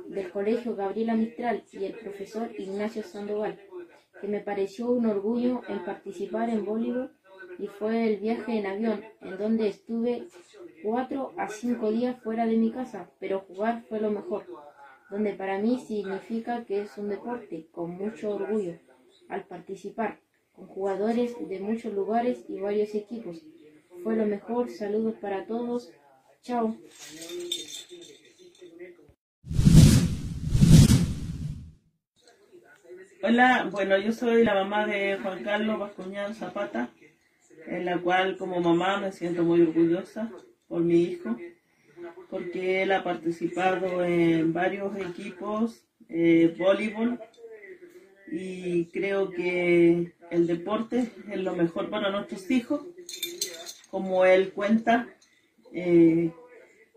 del 0.08 0.32
colegio 0.32 0.74
Gabriela 0.74 1.14
Mistral 1.14 1.62
y 1.70 1.84
el 1.84 1.92
profesor 1.92 2.50
Ignacio 2.58 3.04
Sandoval, 3.04 3.60
que 4.20 4.26
me 4.26 4.40
pareció 4.40 4.90
un 4.90 5.06
orgullo 5.06 5.62
en 5.68 5.84
participar 5.84 6.50
en 6.50 6.64
voleibol 6.64 7.12
y 7.60 7.68
fue 7.68 8.08
el 8.08 8.16
viaje 8.16 8.58
en 8.58 8.66
avión, 8.66 9.04
en 9.20 9.38
donde 9.38 9.68
estuve 9.68 10.26
cuatro 10.82 11.30
a 11.36 11.46
cinco 11.46 11.92
días 11.92 12.20
fuera 12.24 12.44
de 12.44 12.56
mi 12.56 12.72
casa, 12.72 13.08
pero 13.20 13.38
jugar 13.38 13.84
fue 13.88 14.00
lo 14.00 14.10
mejor, 14.10 14.46
donde 15.10 15.34
para 15.34 15.60
mí 15.60 15.78
significa 15.78 16.64
que 16.64 16.82
es 16.82 16.98
un 16.98 17.08
deporte 17.08 17.68
con 17.70 17.92
mucho 17.92 18.34
orgullo 18.34 18.80
al 19.28 19.44
participar 19.44 20.23
con 20.54 20.66
jugadores 20.66 21.34
de 21.48 21.60
muchos 21.60 21.92
lugares 21.92 22.44
y 22.48 22.60
varios 22.60 22.94
equipos. 22.94 23.42
Fue 24.02 24.16
lo 24.16 24.26
mejor, 24.26 24.70
saludos 24.70 25.14
para 25.20 25.46
todos, 25.46 25.90
chao. 26.42 26.76
Hola, 33.22 33.68
bueno, 33.70 33.96
yo 33.98 34.12
soy 34.12 34.44
la 34.44 34.54
mamá 34.54 34.86
de 34.86 35.16
Juan 35.16 35.42
Carlos 35.42 35.78
Bascuñán 35.78 36.34
Zapata, 36.34 36.90
en 37.66 37.86
la 37.86 37.98
cual 37.98 38.36
como 38.36 38.60
mamá 38.60 39.00
me 39.00 39.12
siento 39.12 39.42
muy 39.42 39.62
orgullosa 39.62 40.30
por 40.68 40.82
mi 40.82 41.04
hijo, 41.04 41.34
porque 42.28 42.82
él 42.82 42.92
ha 42.92 43.02
participado 43.02 44.04
en 44.04 44.52
varios 44.52 44.94
equipos, 44.98 45.86
eh, 46.10 46.54
voleibol, 46.58 47.18
y 48.30 48.86
creo 48.86 49.30
que 49.30 50.12
el 50.34 50.48
deporte 50.48 51.12
es 51.30 51.40
lo 51.40 51.54
mejor 51.54 51.90
para 51.90 52.10
nuestros 52.10 52.50
hijos. 52.50 52.80
Como 53.90 54.24
él 54.24 54.52
cuenta, 54.52 55.08
eh, 55.72 56.32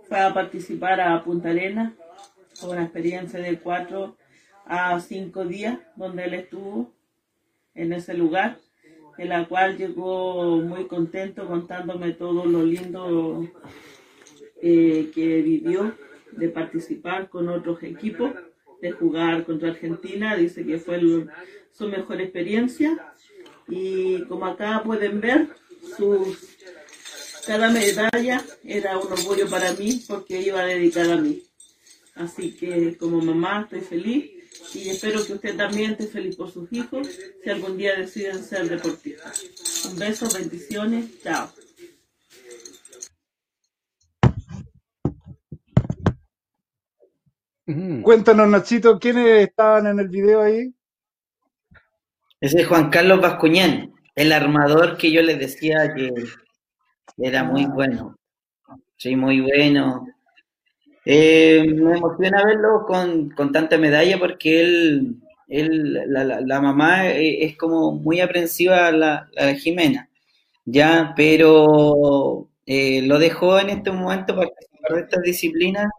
fue 0.08 0.20
a 0.20 0.34
participar 0.34 1.00
a 1.00 1.24
Punta 1.24 1.50
Arena 1.50 1.96
con 2.60 2.72
una 2.72 2.84
experiencia 2.84 3.40
de 3.40 3.60
cuatro 3.60 4.18
a 4.66 5.00
cinco 5.00 5.46
días 5.46 5.78
donde 5.96 6.26
él 6.26 6.34
estuvo 6.34 6.92
en 7.76 7.94
ese 7.94 8.16
lugar, 8.16 8.58
en 9.20 9.30
la 9.30 9.48
cual 9.48 9.78
llegó 9.78 10.58
muy 10.58 10.88
contento 10.88 11.48
contándome 11.48 12.14
todo 12.14 12.46
lo 12.46 12.64
lindo 12.64 13.48
eh, 14.62 15.12
que 15.14 15.42
vivió 15.44 15.94
de 16.32 16.50
participar 16.50 17.30
con 17.30 17.50
otros 17.50 17.84
equipos, 17.84 18.32
de 18.82 18.92
jugar 18.92 19.46
contra 19.46 19.70
Argentina, 19.70 20.36
dice 20.36 20.66
que 20.66 20.80
fue 20.80 21.00
su 21.72 21.88
mejor 21.88 22.22
experiencia 22.22 23.14
y 23.68 24.24
como 24.26 24.46
acá 24.46 24.82
pueden 24.84 25.20
ver, 25.22 25.50
cada 27.46 27.70
medalla 27.70 28.44
era 28.64 28.98
un 28.98 29.12
orgullo 29.12 29.50
para 29.50 29.74
mí 29.74 30.04
porque 30.08 30.42
iba 30.42 30.64
dedicada 30.66 31.16
a 31.16 31.18
mí. 31.18 31.44
Así 32.16 32.56
que 32.56 32.98
como 32.98 33.22
mamá 33.22 33.62
estoy 33.64 33.82
feliz 33.82 34.32
y 34.74 34.90
espero 34.90 35.26
que 35.26 35.34
usted 35.34 35.56
también 35.56 35.92
esté 35.92 36.08
feliz 36.08 36.36
por 36.36 36.52
sus 36.52 36.72
hijos 36.74 37.08
si 37.44 37.50
algún 37.50 37.78
día 37.78 37.96
deciden 37.96 38.44
ser 38.44 38.68
deportistas. 38.68 39.44
Un 39.90 40.00
beso, 40.00 40.28
bendiciones, 40.34 41.22
chao. 41.22 41.52
Cuéntanos, 48.02 48.48
Nachito, 48.48 48.98
¿quiénes 48.98 49.50
estaban 49.50 49.88
en 49.88 50.00
el 50.00 50.08
video 50.08 50.42
ahí? 50.42 50.74
Ese 52.40 52.62
es 52.62 52.68
Juan 52.68 52.90
Carlos 52.90 53.20
Bascuñán, 53.20 53.94
el 54.16 54.32
armador 54.32 54.98
que 54.98 55.12
yo 55.12 55.22
les 55.24 55.40
decía 55.40 55.94
que 55.96 56.12
era 57.18 57.44
muy 57.44 57.66
bueno. 57.66 58.16
Sí, 58.98 59.16
muy 59.16 59.42
bueno. 59.42 60.08
Eh, 61.06 61.66
me 61.74 61.98
emociona 61.98 62.46
verlo 62.46 62.84
con, 62.86 63.30
con, 63.32 63.52
tanta 63.52 63.78
medalla 63.78 64.20
porque 64.20 64.62
él, 64.62 65.16
él 65.48 65.94
la, 66.08 66.24
la, 66.24 66.42
la, 66.42 66.62
mamá 66.62 67.08
eh, 67.10 67.46
es 67.46 67.58
como 67.58 67.94
muy 67.94 68.20
aprensiva 68.20 68.88
a 68.88 68.92
la, 68.92 69.30
la 69.34 69.56
Jimena, 69.56 70.10
ya, 70.66 71.14
pero 71.16 72.50
eh, 72.66 73.02
lo 73.04 73.20
dejó 73.20 73.60
en 73.60 73.70
este 73.70 73.92
momento 73.92 74.36
para 74.36 74.50
participar 74.50 74.94
de 74.96 75.02
estas 75.02 75.24
disciplinas 75.24 75.90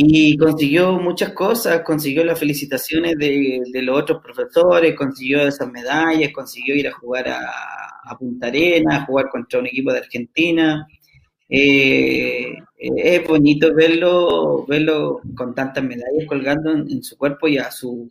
y 0.00 0.36
consiguió 0.36 0.92
muchas 0.92 1.32
cosas, 1.32 1.80
consiguió 1.80 2.24
las 2.24 2.38
felicitaciones 2.38 3.16
de, 3.18 3.82
los 3.82 3.98
otros 3.98 4.22
profesores, 4.22 4.94
consiguió 4.94 5.40
esas 5.40 5.68
medallas, 5.72 6.30
consiguió 6.32 6.76
ir 6.76 6.86
a 6.86 6.92
jugar 6.92 7.28
a, 7.28 8.16
Punta 8.16 8.46
Arena, 8.46 8.96
a 8.98 9.04
jugar 9.04 9.28
contra 9.28 9.58
un 9.58 9.66
equipo 9.66 9.92
de 9.92 9.98
Argentina. 9.98 10.86
Eh, 11.48 12.54
es 12.76 13.26
bonito 13.26 13.74
verlo, 13.74 14.64
verlo 14.66 15.20
con 15.34 15.52
tantas 15.52 15.82
medallas 15.82 16.26
colgando 16.28 16.70
en, 16.70 16.88
en, 16.88 17.02
su 17.02 17.18
cuerpo 17.18 17.48
y 17.48 17.58
a 17.58 17.70
su 17.72 18.10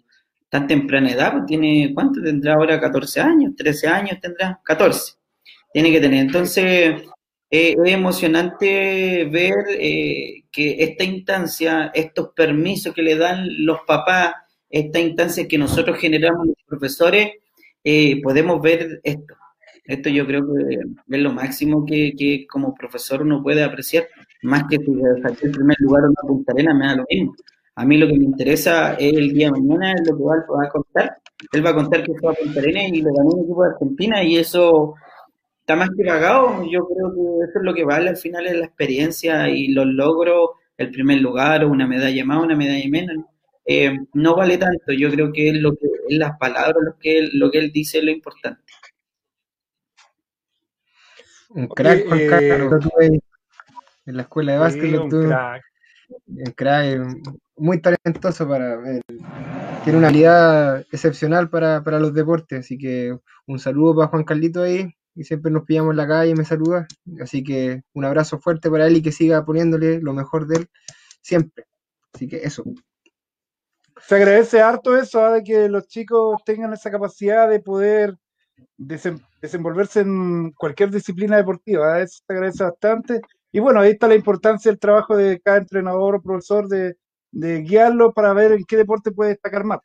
tan 0.50 0.68
temprana 0.68 1.12
edad, 1.12 1.32
pues 1.32 1.46
tiene, 1.46 1.92
¿cuánto 1.94 2.22
tendrá 2.22 2.56
ahora? 2.56 2.82
14 2.82 3.22
años, 3.22 3.56
13 3.56 3.88
años 3.88 4.20
tendrá, 4.22 4.60
14, 4.62 5.14
tiene 5.72 5.92
que 5.92 6.02
tener. 6.02 6.20
Entonces, 6.26 7.02
eh, 7.50 7.76
es 7.84 7.94
emocionante 7.94 9.26
ver 9.26 9.54
eh, 9.80 10.44
que 10.52 10.84
esta 10.84 11.04
instancia, 11.04 11.92
estos 11.94 12.30
permisos 12.36 12.94
que 12.94 13.02
le 13.02 13.16
dan 13.16 13.48
los 13.66 13.80
papás, 13.88 14.34
esta 14.70 15.00
instancia 15.00 15.48
que 15.48 15.58
nosotros 15.58 15.98
generamos 15.98 16.48
los 16.48 16.58
profesores, 16.68 17.32
eh, 17.84 18.22
podemos 18.22 18.62
ver 18.62 19.00
esto. 19.04 19.36
Esto 19.86 20.10
yo 20.10 20.28
creo 20.28 20.42
que 20.46 20.76
es 21.16 21.22
lo 21.22 21.32
máximo 21.32 21.86
que, 21.86 22.14
que 22.18 22.46
como 22.48 22.76
profesor 22.76 23.22
uno 23.22 23.42
puede 23.42 23.64
apreciar, 23.64 24.08
más 24.42 24.64
que 24.70 24.78
si 24.78 24.86
saqué 25.24 25.48
el 25.48 25.52
primer 25.52 25.78
lugar 25.80 26.04
o 26.04 26.08
una 26.08 26.28
punta 26.28 26.52
arena, 26.54 26.74
me 26.74 26.88
da 26.88 26.96
lo 26.98 27.06
mismo. 27.10 27.36
A 27.78 27.86
mí 27.86 27.96
lo 27.98 28.08
que 28.08 28.18
me 28.18 28.26
interesa 28.26 28.96
es 28.96 29.14
el 29.14 29.34
día 29.34 29.48
de 29.52 29.62
mañana, 29.62 29.94
es 29.94 30.10
lo 30.10 30.18
que 30.18 30.24
va, 30.24 30.66
a 30.66 30.70
contar. 30.70 31.18
Él 31.52 31.64
va 31.64 31.70
a 31.70 31.76
contar 31.76 32.04
que 32.04 32.14
fue 32.16 32.32
a 32.32 32.36
Punta 32.36 32.60
Arena 32.60 32.88
y 32.88 33.02
le 33.04 33.12
ganó 33.16 33.30
un 33.30 33.44
equipo 33.44 33.64
de 33.64 33.70
Argentina 33.70 34.24
y 34.24 34.38
eso 34.38 34.96
está 35.68 35.76
más 35.76 35.90
que 35.90 36.06
pagado. 36.06 36.64
Yo 36.72 36.88
creo 36.88 37.14
que 37.14 37.50
eso 37.50 37.60
es 37.60 37.64
lo 37.64 37.74
que 37.74 37.84
vale 37.84 38.10
al 38.10 38.16
final 38.16 38.48
es 38.48 38.56
la 38.56 38.66
experiencia 38.66 39.50
y 39.50 39.68
los 39.68 39.86
logros, 39.86 40.52
el 40.78 40.92
primer 40.92 41.20
lugar 41.20 41.66
o 41.66 41.70
una 41.70 41.86
medalla 41.86 42.24
más, 42.24 42.42
una 42.42 42.56
medalla 42.56 42.90
menos. 42.90 43.26
Eh, 43.66 43.94
no 44.14 44.34
vale 44.34 44.58
tanto. 44.58 44.94
Yo 44.98 45.10
creo 45.12 45.34
que 45.34 45.50
es 45.50 45.56
lo 45.56 45.76
que 45.76 45.88
es 46.08 46.18
las 46.18 46.38
palabras, 46.38 46.78
lo 46.82 46.98
que 46.98 47.20
él, 47.20 47.32
lo 47.34 47.52
que 47.52 47.60
él 47.60 47.74
dice 47.74 47.98
es 47.98 48.06
lo 48.06 48.12
importante. 48.12 48.62
Un 51.50 51.68
crack, 51.68 52.08
Juan 52.08 52.20
eh, 52.20 52.28
Carlos, 52.30 52.74
en 54.06 54.16
la 54.16 54.22
escuela 54.22 54.54
de 54.54 54.58
básquet. 54.60 55.00
Un 55.00 55.10
crack. 55.10 55.64
Un 56.28 56.52
crack, 56.54 57.00
muy 57.58 57.82
talentoso 57.82 58.48
para 58.48 58.76
él. 58.90 59.02
Tiene 59.84 60.00
una 60.00 60.08
habilidad 60.08 60.86
excepcional 60.94 61.50
para, 61.50 61.84
para 61.84 62.00
los 62.00 62.14
deportes, 62.14 62.60
así 62.60 62.78
que 62.78 63.18
un 63.46 63.60
saludo 63.60 63.96
para 63.96 64.08
Juan 64.08 64.24
Carlito 64.24 64.62
ahí, 64.62 64.94
y 65.18 65.24
siempre 65.24 65.52
nos 65.52 65.64
pillamos 65.64 65.92
en 65.92 65.98
la 65.98 66.08
calle 66.08 66.32
y 66.32 66.36
me 66.36 66.46
saluda. 66.46 66.88
Así 67.22 67.44
que 67.44 67.82
un 67.94 68.06
abrazo 68.06 68.40
fuerte 68.40 68.70
para 68.70 68.86
él 68.86 68.98
y 68.98 69.02
que 69.02 69.12
siga 69.12 69.44
poniéndole 69.44 70.00
lo 70.00 70.14
mejor 70.14 70.48
de 70.48 70.58
él 70.58 70.70
siempre. 71.22 71.66
Así 72.14 72.28
que 72.28 72.38
eso. 72.38 72.64
Se 74.00 74.16
agradece 74.16 74.62
harto 74.62 74.96
eso, 74.96 75.28
¿eh? 75.28 75.40
de 75.40 75.44
que 75.44 75.70
los 75.70 75.88
chicos 75.88 76.40
tengan 76.46 76.72
esa 76.74 76.92
capacidad 76.92 77.50
de 77.50 77.60
poder 77.60 78.16
desenvolverse 78.78 80.02
en 80.02 80.52
cualquier 80.52 80.92
disciplina 80.92 81.38
deportiva. 81.38 82.00
¿eh? 82.00 82.04
Eso 82.04 82.20
se 82.26 82.34
agradece 82.34 82.64
bastante. 82.64 83.22
Y 83.52 83.60
bueno, 83.60 83.80
ahí 83.80 83.92
está 83.92 84.08
la 84.08 84.16
importancia 84.16 84.70
del 84.70 84.80
trabajo 84.80 85.18
de 85.18 85.42
cada 85.42 85.58
entrenador 85.58 86.16
o 86.16 86.22
profesor 86.22 86.68
de, 86.68 86.96
de 87.32 87.62
guiarlo 87.62 88.14
para 88.14 88.34
ver 88.34 88.52
en 88.52 88.64
qué 88.66 88.78
deporte 88.78 89.12
puede 89.12 89.32
destacar 89.32 89.64
más. 89.64 89.80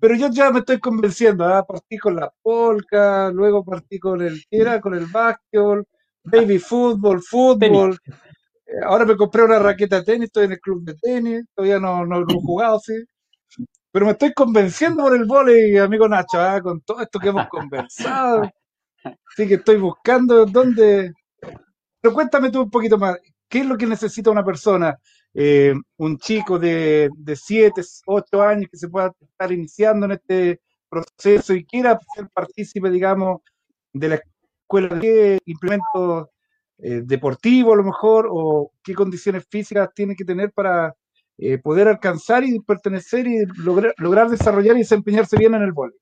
Pero 0.00 0.14
yo 0.14 0.28
ya 0.30 0.50
me 0.50 0.60
estoy 0.60 0.78
convenciendo, 0.78 1.44
¿ah? 1.44 1.64
partí 1.66 1.98
con 1.98 2.16
la 2.16 2.32
polka, 2.42 3.30
luego 3.32 3.64
partí 3.64 3.98
con 3.98 4.22
el 4.22 4.40
era 4.50 4.80
con 4.80 4.94
el 4.94 5.06
básquetbol, 5.06 5.84
baby 6.22 6.58
fútbol, 6.58 7.20
fútbol. 7.22 7.98
Eh, 8.66 8.72
ahora 8.86 9.04
me 9.04 9.16
compré 9.16 9.42
una 9.44 9.58
raqueta 9.58 9.96
de 9.96 10.04
tenis, 10.04 10.26
estoy 10.26 10.44
en 10.44 10.52
el 10.52 10.60
club 10.60 10.84
de 10.84 10.94
tenis, 10.94 11.44
todavía 11.54 11.80
no, 11.80 12.06
no, 12.06 12.20
no 12.20 12.26
he 12.30 12.34
jugado, 12.34 12.78
sí. 12.78 12.94
Pero 13.90 14.06
me 14.06 14.12
estoy 14.12 14.32
convenciendo 14.34 15.02
por 15.02 15.16
el 15.16 15.24
vóley, 15.24 15.76
amigo 15.78 16.08
Nacho, 16.08 16.40
¿ah? 16.40 16.60
con 16.62 16.80
todo 16.82 17.00
esto 17.00 17.18
que 17.18 17.30
hemos 17.30 17.48
conversado. 17.48 18.42
Así 19.04 19.48
que 19.48 19.54
estoy 19.54 19.78
buscando 19.78 20.46
dónde. 20.46 21.12
Pero 22.00 22.14
cuéntame 22.14 22.50
tú 22.50 22.62
un 22.62 22.70
poquito 22.70 22.98
más, 22.98 23.18
¿qué 23.48 23.60
es 23.60 23.66
lo 23.66 23.76
que 23.76 23.86
necesita 23.86 24.30
una 24.30 24.44
persona? 24.44 24.96
Eh, 25.34 25.74
un 25.96 26.18
chico 26.18 26.58
de, 26.58 27.10
de 27.16 27.36
7, 27.36 27.80
8 28.06 28.42
años 28.42 28.68
que 28.70 28.78
se 28.78 28.88
pueda 28.88 29.12
estar 29.20 29.52
iniciando 29.52 30.06
en 30.06 30.12
este 30.12 30.60
proceso 30.88 31.54
y 31.54 31.64
quiera 31.64 31.98
ser 32.14 32.28
partícipe, 32.30 32.90
digamos, 32.90 33.42
de 33.92 34.08
la 34.08 34.14
escuela, 34.16 34.98
¿qué 35.00 35.38
implemento 35.44 36.30
eh, 36.78 37.02
deportivo 37.04 37.72
a 37.72 37.76
lo 37.76 37.84
mejor 37.84 38.28
o 38.30 38.72
qué 38.82 38.94
condiciones 38.94 39.44
físicas 39.50 39.90
tiene 39.94 40.14
que 40.14 40.24
tener 40.24 40.52
para 40.52 40.94
eh, 41.36 41.58
poder 41.58 41.88
alcanzar 41.88 42.44
y 42.44 42.58
pertenecer 42.60 43.26
y 43.26 43.44
lograr, 43.56 43.94
lograr 43.98 44.28
desarrollar 44.28 44.76
y 44.76 44.80
desempeñarse 44.80 45.36
bien 45.36 45.54
en 45.54 45.62
el 45.62 45.72
voleibol? 45.72 46.00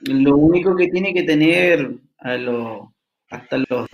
Lo 0.00 0.36
único 0.36 0.76
que 0.76 0.88
tiene 0.88 1.12
que 1.12 1.24
tener 1.24 1.90
a 2.18 2.36
los, 2.36 2.88
hasta 3.30 3.58
los 3.68 3.88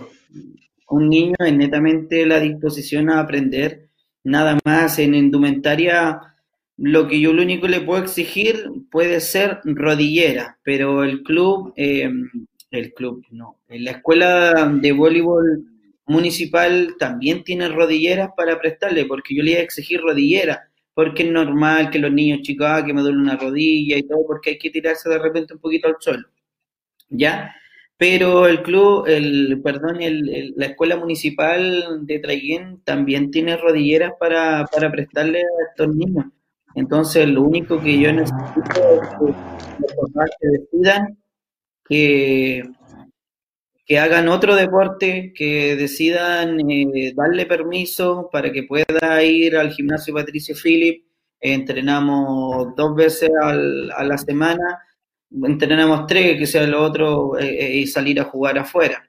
un 0.87 1.09
niño 1.09 1.35
es 1.39 1.53
netamente 1.53 2.25
la 2.25 2.39
disposición 2.39 3.09
a 3.09 3.19
aprender, 3.19 3.89
nada 4.23 4.59
más 4.65 4.99
en 4.99 5.15
indumentaria. 5.15 6.21
Lo 6.77 7.07
que 7.07 7.19
yo 7.19 7.33
lo 7.33 7.41
único 7.41 7.67
le 7.67 7.81
puedo 7.81 8.03
exigir 8.03 8.69
puede 8.91 9.21
ser 9.21 9.61
rodillera, 9.63 10.57
pero 10.63 11.03
el 11.03 11.23
club, 11.23 11.73
eh, 11.77 12.09
el 12.71 12.93
club, 12.93 13.25
no, 13.31 13.59
la 13.69 13.91
escuela 13.91 14.69
de 14.81 14.91
voleibol 14.91 15.65
municipal 16.07 16.95
también 16.99 17.43
tiene 17.43 17.69
rodilleras 17.69 18.29
para 18.35 18.59
prestarle, 18.59 19.05
porque 19.05 19.35
yo 19.35 19.43
le 19.43 19.51
iba 19.51 19.59
a 19.61 19.63
exigir 19.63 20.01
rodillera, 20.01 20.69
porque 20.93 21.23
es 21.23 21.31
normal 21.31 21.89
que 21.89 21.99
los 21.99 22.11
niños 22.11 22.41
chicos, 22.41 22.67
ah, 22.69 22.83
que 22.85 22.93
me 22.93 23.01
duele 23.01 23.17
una 23.17 23.37
rodilla 23.37 23.97
y 23.97 24.03
todo, 24.03 24.19
porque 24.27 24.51
hay 24.51 24.57
que 24.57 24.69
tirarse 24.69 25.09
de 25.09 25.19
repente 25.19 25.53
un 25.53 25.59
poquito 25.59 25.87
al 25.87 25.95
suelo, 25.99 26.27
¿ya? 27.09 27.55
Pero 27.97 28.47
el 28.47 28.61
club, 28.61 29.05
el, 29.07 29.61
perdón, 29.63 30.01
el, 30.01 30.53
la 30.57 30.65
escuela 30.65 30.97
municipal 30.97 32.05
de 32.05 32.19
Traiguén 32.19 32.81
también 32.83 33.31
tiene 33.31 33.55
rodilleras 33.55 34.13
para, 34.19 34.65
para 34.65 34.91
prestarle 34.91 35.39
a 35.39 35.69
estos 35.69 35.95
niños. 35.95 36.25
Entonces, 36.75 37.27
lo 37.27 37.43
único 37.43 37.81
que 37.81 37.97
yo 37.97 38.11
necesito 38.11 38.59
es 38.59 38.69
que 38.69 39.25
los 39.79 39.93
papás 40.13 40.29
decidan 40.41 41.17
que, 41.87 42.63
que 43.85 43.99
hagan 43.99 44.27
otro 44.27 44.55
deporte, 44.55 45.31
que 45.33 45.77
decidan 45.77 46.59
eh, 46.69 47.13
darle 47.15 47.45
permiso 47.45 48.29
para 48.31 48.51
que 48.51 48.63
pueda 48.63 49.23
ir 49.23 49.55
al 49.55 49.71
gimnasio 49.71 50.13
Patricio 50.13 50.55
Philip. 50.61 51.05
entrenamos 51.39 52.75
dos 52.75 52.95
veces 52.95 53.29
al, 53.41 53.91
a 53.91 54.03
la 54.03 54.17
semana, 54.17 54.79
entrenamos 55.31 56.07
tres, 56.07 56.37
que 56.37 56.47
sea 56.47 56.65
lo 56.67 56.83
otro, 56.83 57.37
eh, 57.37 57.45
eh, 57.47 57.75
y 57.77 57.87
salir 57.87 58.19
a 58.19 58.25
jugar 58.25 58.57
afuera. 58.57 59.03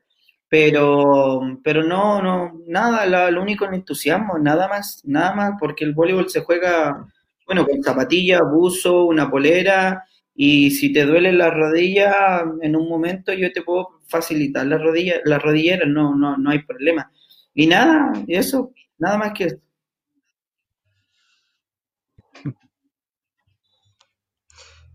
Pero, 0.48 1.40
pero 1.64 1.82
no, 1.82 2.22
no, 2.22 2.60
nada, 2.66 3.30
lo 3.30 3.42
único 3.42 3.64
es 3.64 3.70
el 3.70 3.76
entusiasmo, 3.78 4.38
nada 4.38 4.68
más, 4.68 5.02
nada 5.04 5.34
más, 5.34 5.52
porque 5.58 5.84
el 5.84 5.92
voleibol 5.92 6.30
se 6.30 6.42
juega, 6.42 7.06
bueno, 7.46 7.66
con 7.66 7.82
zapatilla, 7.82 8.42
buzo, 8.42 9.06
una 9.06 9.28
polera, 9.28 10.04
y 10.34 10.70
si 10.70 10.92
te 10.92 11.04
duele 11.04 11.32
la 11.32 11.50
rodilla, 11.50 12.44
en 12.62 12.76
un 12.76 12.88
momento 12.88 13.32
yo 13.32 13.50
te 13.52 13.62
puedo 13.62 14.00
facilitar 14.06 14.66
la 14.66 14.78
rodilla, 14.78 15.20
la 15.24 15.38
rodillera, 15.38 15.86
no, 15.86 16.14
no, 16.14 16.36
no 16.36 16.50
hay 16.50 16.62
problema. 16.62 17.10
Y 17.54 17.66
nada, 17.66 18.12
eso, 18.28 18.72
nada 18.98 19.18
más 19.18 19.32
que 19.32 19.44
eso. 19.44 19.56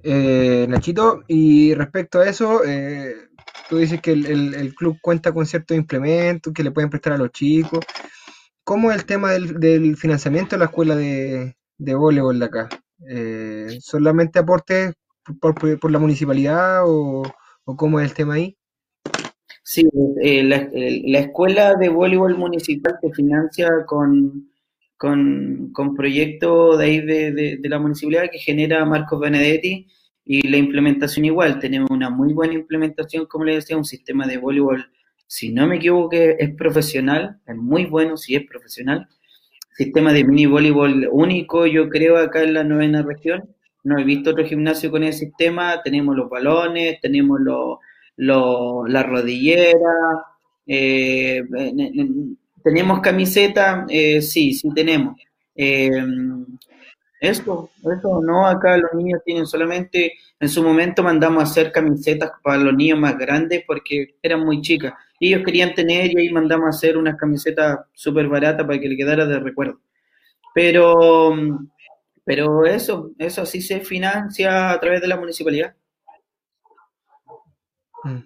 Eh, 0.04 0.66
Nachito, 0.70 1.24
y 1.28 1.74
respecto 1.74 2.20
a 2.20 2.28
eso, 2.28 2.64
eh, 2.66 3.16
tú 3.70 3.78
dices 3.78 4.02
que 4.02 4.12
el, 4.12 4.74
club 4.76 4.98
cuenta 5.02 5.32
con 5.32 5.46
ciertos 5.46 5.78
implementos 5.78 6.54
que 6.54 6.64
le 6.64 6.72
pueden 6.72 6.90
prestar 6.90 7.14
a 7.14 7.18
los 7.18 7.32
chicos. 7.32 7.80
¿Cómo 8.64 8.92
es 8.92 8.98
el 8.98 9.06
tema 9.06 9.32
del, 9.32 9.98
financiamiento 9.98 10.56
de 10.56 10.60
la 10.60 10.66
escuela 10.66 10.96
de, 10.96 11.56
voleibol 11.78 12.40
de 12.40 12.46
acá? 12.46 12.70
Eh, 13.10 13.78
¿Solamente 13.80 14.40
aportes 14.40 14.94
por, 15.40 15.92
la 15.92 16.00
municipalidad 16.00 16.84
o, 16.86 17.24
cómo 17.64 18.00
es 18.00 18.10
el 18.10 18.16
tema 18.16 18.36
ahí? 18.36 18.58
Sí, 19.64 19.88
eh, 20.22 20.44
la, 20.44 21.20
escuela 21.20 21.76
de 21.76 21.90
voleibol 21.90 22.38
municipal 22.38 22.98
se 23.02 23.12
financia 23.12 23.70
con, 23.86 24.51
con, 25.02 25.96
proyectos 25.96 26.78
de 26.78 26.86
ahí 26.86 27.02
de, 27.02 27.32
de, 27.60 27.70
la 27.70 27.80
municipalidad 27.80 28.30
que 28.32 28.38
genera 28.38 28.86
Marcos 28.86 29.20
Benedetti 29.20 29.88
y 30.24 30.48
la 30.48 30.58
implementación 30.58 31.26
igual, 31.26 31.58
tenemos 31.58 31.90
una 31.90 32.12
muy 32.12 32.34
buena 32.34 32.54
implementación, 32.54 33.26
como 33.26 33.46
le 33.46 33.56
decía, 33.56 33.76
un 33.78 33.84
sistema 33.84 34.28
de 34.28 34.38
voleibol, 34.38 34.92
si 35.26 35.52
no 35.52 35.66
me 35.66 35.78
equivoco, 35.78 36.12
es 36.14 36.54
profesional, 36.56 37.40
es 37.48 37.56
muy 37.56 37.86
bueno, 37.86 38.16
si 38.16 38.36
es 38.36 38.46
profesional. 38.46 39.08
Sistema 39.76 40.14
de 40.14 40.24
mini 40.24 40.46
voleibol 40.46 41.08
único, 41.12 41.66
yo 41.66 41.90
creo, 41.90 42.18
acá 42.18 42.44
en 42.44 42.54
la 42.54 42.64
novena 42.64 43.02
región. 43.02 43.50
No 43.84 43.98
he 43.98 44.04
visto 44.04 44.32
otro 44.32 44.46
gimnasio 44.46 44.92
con 44.92 45.04
ese 45.04 45.20
sistema. 45.20 45.82
Tenemos 45.84 46.16
los 46.16 46.30
balones, 46.30 47.00
tenemos 47.02 47.40
lo, 47.40 47.80
la 48.88 49.04
rodillera, 49.04 49.72
eh, 50.68 51.44
tenemos 52.64 53.02
camiseta, 53.02 53.86
eh, 53.90 54.22
sí, 54.22 54.54
sí 54.54 54.70
tenemos. 54.74 55.16
Eh, 55.56 55.90
eso, 57.20 57.70
eso 57.84 58.20
no, 58.24 58.48
acá 58.48 58.78
los 58.78 58.94
niños 58.94 59.22
tienen 59.24 59.46
solamente, 59.46 60.14
en 60.40 60.50
su 60.50 60.64
momento 60.64 61.04
mandamos 61.04 61.44
a 61.44 61.46
hacer 61.46 61.72
camisetas 61.72 62.32
para 62.42 62.58
los 62.58 62.74
niños 62.74 62.98
más 62.98 63.16
grandes 63.16 63.64
porque 63.68 64.16
eran 64.24 64.44
muy 64.44 64.60
chicas. 64.62 64.94
Ellos 65.20 65.44
querían 65.46 65.76
tener 65.76 66.12
y 66.12 66.18
ahí 66.18 66.30
mandamos 66.32 66.66
a 66.66 66.70
hacer 66.70 66.98
unas 66.98 67.18
camisetas 67.18 67.82
súper 67.94 68.28
baratas 68.28 68.66
para 68.66 68.80
que 68.80 68.90
le 68.90 68.98
quedara 68.98 69.28
de 69.28 69.40
recuerdo. 69.40 69.80
Pero, 70.56 71.36
pero 72.24 72.66
eso, 72.66 73.12
eso 73.20 73.46
sí 73.46 73.62
se 73.62 73.82
financia 73.82 74.72
a 74.72 74.80
través 74.80 75.00
de 75.02 75.08
la 75.08 75.18
municipalidad. 75.18 75.76
Mm. 78.04 78.24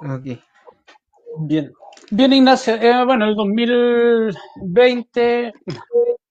Ok. 0.00 0.38
Bien. 1.40 1.72
Bien, 2.10 2.32
Ignacio. 2.32 2.74
Eh, 2.74 3.04
bueno, 3.04 3.26
el 3.26 3.34
2020 3.34 5.52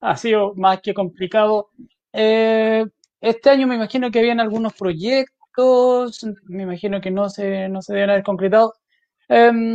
ha 0.02 0.16
sido 0.18 0.54
más 0.56 0.80
que 0.82 0.94
complicado. 0.94 1.70
Eh, 2.14 2.86
este 3.20 3.50
año 3.50 3.68
me 3.68 3.76
imagino 3.76 4.10
que 4.10 4.20
habían 4.20 4.40
algunos 4.40 4.74
proyectos, 4.74 6.26
me 6.46 6.64
imagino 6.64 7.02
que 7.02 7.12
no 7.12 7.30
se, 7.30 7.68
no 7.70 7.82
se 7.82 7.94
deben 7.94 8.10
haber 8.12 8.24
concretado. 8.24 8.74
Em, 9.28 9.74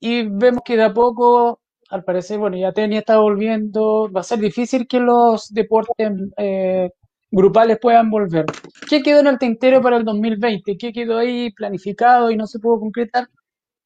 y 0.00 0.22
vemos 0.28 0.62
que 0.64 0.76
de 0.76 0.84
a 0.84 0.94
poco, 0.94 1.60
al 1.90 2.04
parecer, 2.04 2.38
bueno, 2.38 2.56
ya 2.56 2.72
Tenia 2.72 3.00
está 3.00 3.18
volviendo, 3.18 4.10
va 4.10 4.20
a 4.20 4.24
ser 4.24 4.38
difícil 4.38 4.86
que 4.88 5.00
los 5.00 5.52
deportes 5.52 6.12
eh, 6.38 6.90
grupales 7.30 7.78
puedan 7.80 8.10
volver. 8.10 8.46
¿Qué 8.88 9.02
quedó 9.02 9.20
en 9.20 9.26
el 9.28 9.38
tintero 9.38 9.82
para 9.82 9.96
el 9.98 10.04
2020? 10.04 10.76
¿Qué 10.78 10.92
quedó 10.92 11.18
ahí 11.18 11.50
planificado 11.52 12.30
y 12.30 12.36
no 12.36 12.46
se 12.46 12.58
pudo 12.58 12.80
concretar? 12.80 13.28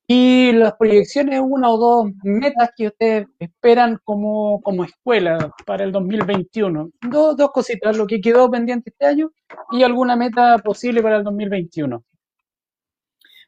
Y 0.09 0.53
las 0.53 0.75
proyecciones, 0.75 1.41
una 1.43 1.69
o 1.69 1.79
dos 1.79 2.13
metas 2.23 2.71
que 2.77 2.87
ustedes 2.89 3.27
esperan 3.41 3.99
como, 4.05 4.61
como 4.63 4.85
escuela 4.85 5.53
para 5.65 5.83
el 5.83 5.91
2021. 5.91 6.91
Dos, 7.11 7.37
dos 7.37 7.51
cositas, 7.51 7.97
lo 7.97 8.07
que 8.07 8.21
quedó 8.21 8.49
pendiente 8.49 8.91
este 8.91 9.05
año 9.05 9.33
y 9.73 9.83
alguna 9.83 10.15
meta 10.15 10.59
posible 10.59 11.03
para 11.03 11.17
el 11.17 11.25
2021. 11.25 12.05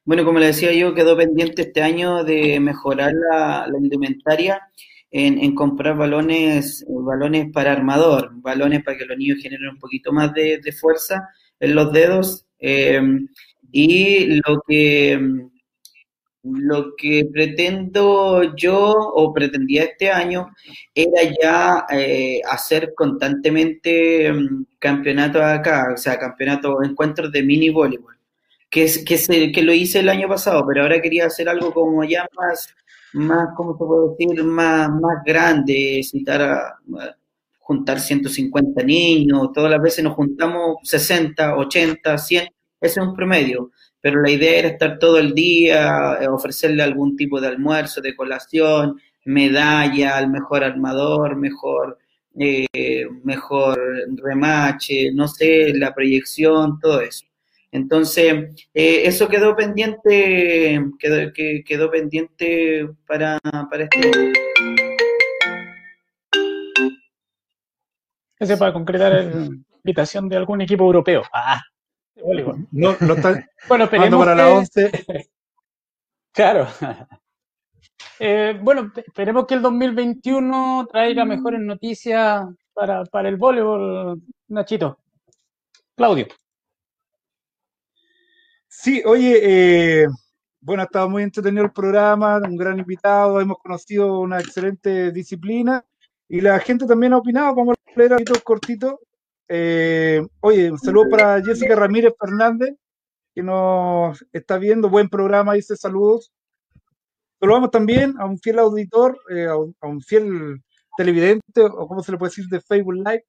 Bueno, 0.04 0.24
como 0.24 0.40
le 0.40 0.46
decía 0.46 0.72
yo, 0.72 0.94
quedó 0.94 1.16
pendiente 1.16 1.62
este 1.62 1.82
año 1.82 2.24
de 2.24 2.58
mejorar 2.58 3.12
la, 3.12 3.68
indumentaria 3.78 4.60
en, 5.12 5.54
comprar 5.54 5.96
balones, 5.96 6.84
balones 6.88 7.52
para 7.52 7.72
armador, 7.72 8.30
balones 8.32 8.82
para 8.82 8.98
que 8.98 9.04
los 9.04 9.16
niños 9.16 9.38
generen 9.40 9.68
un 9.68 9.78
poquito 9.78 10.12
más 10.12 10.32
de, 10.32 10.60
fuerza 10.72 11.28
en 11.60 11.74
los 11.76 11.92
dedos. 11.92 12.46
Eh, 12.58 13.00
y 13.70 14.40
lo 14.46 14.62
que 14.66 15.50
lo 16.52 16.94
que 16.96 17.28
pretendo 17.32 18.54
yo 18.56 18.92
o 18.92 19.32
pretendía 19.32 19.84
este 19.84 20.10
año 20.10 20.48
era 20.94 21.22
ya 21.40 21.86
eh, 21.90 22.40
hacer 22.48 22.94
constantemente 22.94 24.30
um, 24.30 24.64
campeonatos 24.78 25.42
acá, 25.42 25.92
o 25.94 25.96
sea, 25.96 26.18
campeonatos, 26.18 26.76
encuentros 26.84 27.32
de 27.32 27.42
mini 27.42 27.70
voleibol, 27.70 28.16
que, 28.70 28.84
es, 28.84 29.04
que, 29.04 29.18
se, 29.18 29.52
que 29.52 29.62
lo 29.62 29.72
hice 29.72 30.00
el 30.00 30.08
año 30.08 30.28
pasado, 30.28 30.64
pero 30.66 30.82
ahora 30.82 31.00
quería 31.00 31.26
hacer 31.26 31.48
algo 31.48 31.72
como 31.72 32.04
ya 32.04 32.26
más, 32.36 32.74
más 33.12 33.48
¿cómo 33.56 33.72
se 33.72 33.84
puede 33.84 34.10
decir? 34.10 34.44
Más, 34.44 34.90
más 34.90 35.24
grande, 35.24 36.02
citar 36.04 36.42
a, 36.42 36.78
juntar 37.58 38.00
150 38.00 38.82
niños, 38.82 39.52
todas 39.52 39.70
las 39.70 39.82
veces 39.82 40.02
nos 40.02 40.14
juntamos 40.14 40.78
60, 40.84 41.56
80, 41.56 42.16
100, 42.16 42.44
ese 42.80 43.00
es 43.00 43.06
un 43.06 43.14
promedio 43.14 43.70
pero 44.00 44.22
la 44.22 44.30
idea 44.30 44.58
era 44.58 44.68
estar 44.68 44.98
todo 44.98 45.18
el 45.18 45.34
día, 45.34 46.18
eh, 46.20 46.28
ofrecerle 46.28 46.82
algún 46.82 47.16
tipo 47.16 47.40
de 47.40 47.48
almuerzo, 47.48 48.00
de 48.00 48.14
colación, 48.14 49.00
medalla 49.24 50.16
al 50.16 50.30
mejor 50.30 50.64
armador, 50.64 51.36
mejor, 51.36 51.98
eh, 52.38 53.06
mejor 53.24 53.78
remache, 54.16 55.12
no 55.12 55.28
sé, 55.28 55.72
la 55.74 55.94
proyección, 55.94 56.78
todo 56.80 57.00
eso. 57.00 57.26
Entonces, 57.70 58.56
eh, 58.72 59.02
eso 59.04 59.28
quedó 59.28 59.54
pendiente, 59.54 60.80
quedó, 60.98 61.32
que, 61.32 61.62
quedó 61.66 61.90
pendiente 61.90 62.88
para, 63.06 63.38
para 63.70 63.84
este 63.84 64.32
Ese 68.38 68.56
para 68.56 68.72
concretar 68.72 69.12
la 69.12 69.48
invitación 69.84 70.28
de 70.28 70.36
algún 70.36 70.60
equipo 70.60 70.84
europeo. 70.84 71.24
Ah. 71.32 71.60
No, 72.72 72.96
no 73.00 73.14
está 73.14 73.48
bueno, 73.68 73.84
esperemos 73.84 74.18
para 74.18 74.34
la 74.34 74.48
11. 74.48 74.90
claro. 76.32 76.66
Eh, 78.20 78.58
bueno, 78.60 78.92
esperemos 78.96 79.46
que 79.46 79.54
el 79.54 79.62
2021 79.62 80.88
traiga 80.90 81.24
mejores 81.24 81.60
noticias 81.60 82.44
para, 82.74 83.04
para 83.04 83.28
el 83.28 83.36
voleibol, 83.36 84.20
Nachito. 84.48 84.98
Claudio. 85.96 86.26
Sí, 88.66 89.02
oye, 89.04 89.40
eh, 90.02 90.06
bueno, 90.60 90.82
ha 90.82 90.84
estado 90.84 91.08
muy 91.08 91.22
entretenido 91.22 91.64
el 91.64 91.72
programa, 91.72 92.38
un 92.38 92.56
gran 92.56 92.78
invitado, 92.78 93.40
hemos 93.40 93.58
conocido 93.58 94.20
una 94.20 94.38
excelente 94.38 95.10
disciplina 95.10 95.84
y 96.28 96.40
la 96.40 96.58
gente 96.60 96.86
también 96.86 97.12
ha 97.12 97.18
opinado, 97.18 97.54
vamos 97.54 97.76
a 97.76 97.98
leer 97.98 98.12
algo 98.12 98.34
cortito. 98.44 99.00
Eh, 99.48 100.22
oye, 100.40 100.70
un 100.70 100.78
saludo 100.78 101.08
para 101.10 101.42
Jessica 101.42 101.74
Ramírez 101.74 102.12
Fernández, 102.20 102.74
que 103.34 103.42
nos 103.42 104.24
está 104.32 104.58
viendo. 104.58 104.90
Buen 104.90 105.08
programa, 105.08 105.54
dice 105.54 105.76
saludos. 105.76 106.32
Saludamos 107.40 107.70
también 107.70 108.14
a 108.18 108.26
un 108.26 108.38
fiel 108.38 108.58
auditor, 108.58 109.18
eh, 109.30 109.46
a, 109.46 109.56
un, 109.56 110.02
fiel 110.02 110.60
televidente, 110.96 111.62
o 111.62 111.86
como 111.86 112.02
se 112.02 112.12
le 112.12 112.18
puede 112.18 112.30
decir 112.30 112.46
de 112.48 112.60
Facebook 112.60 112.94
Live, 112.94 113.24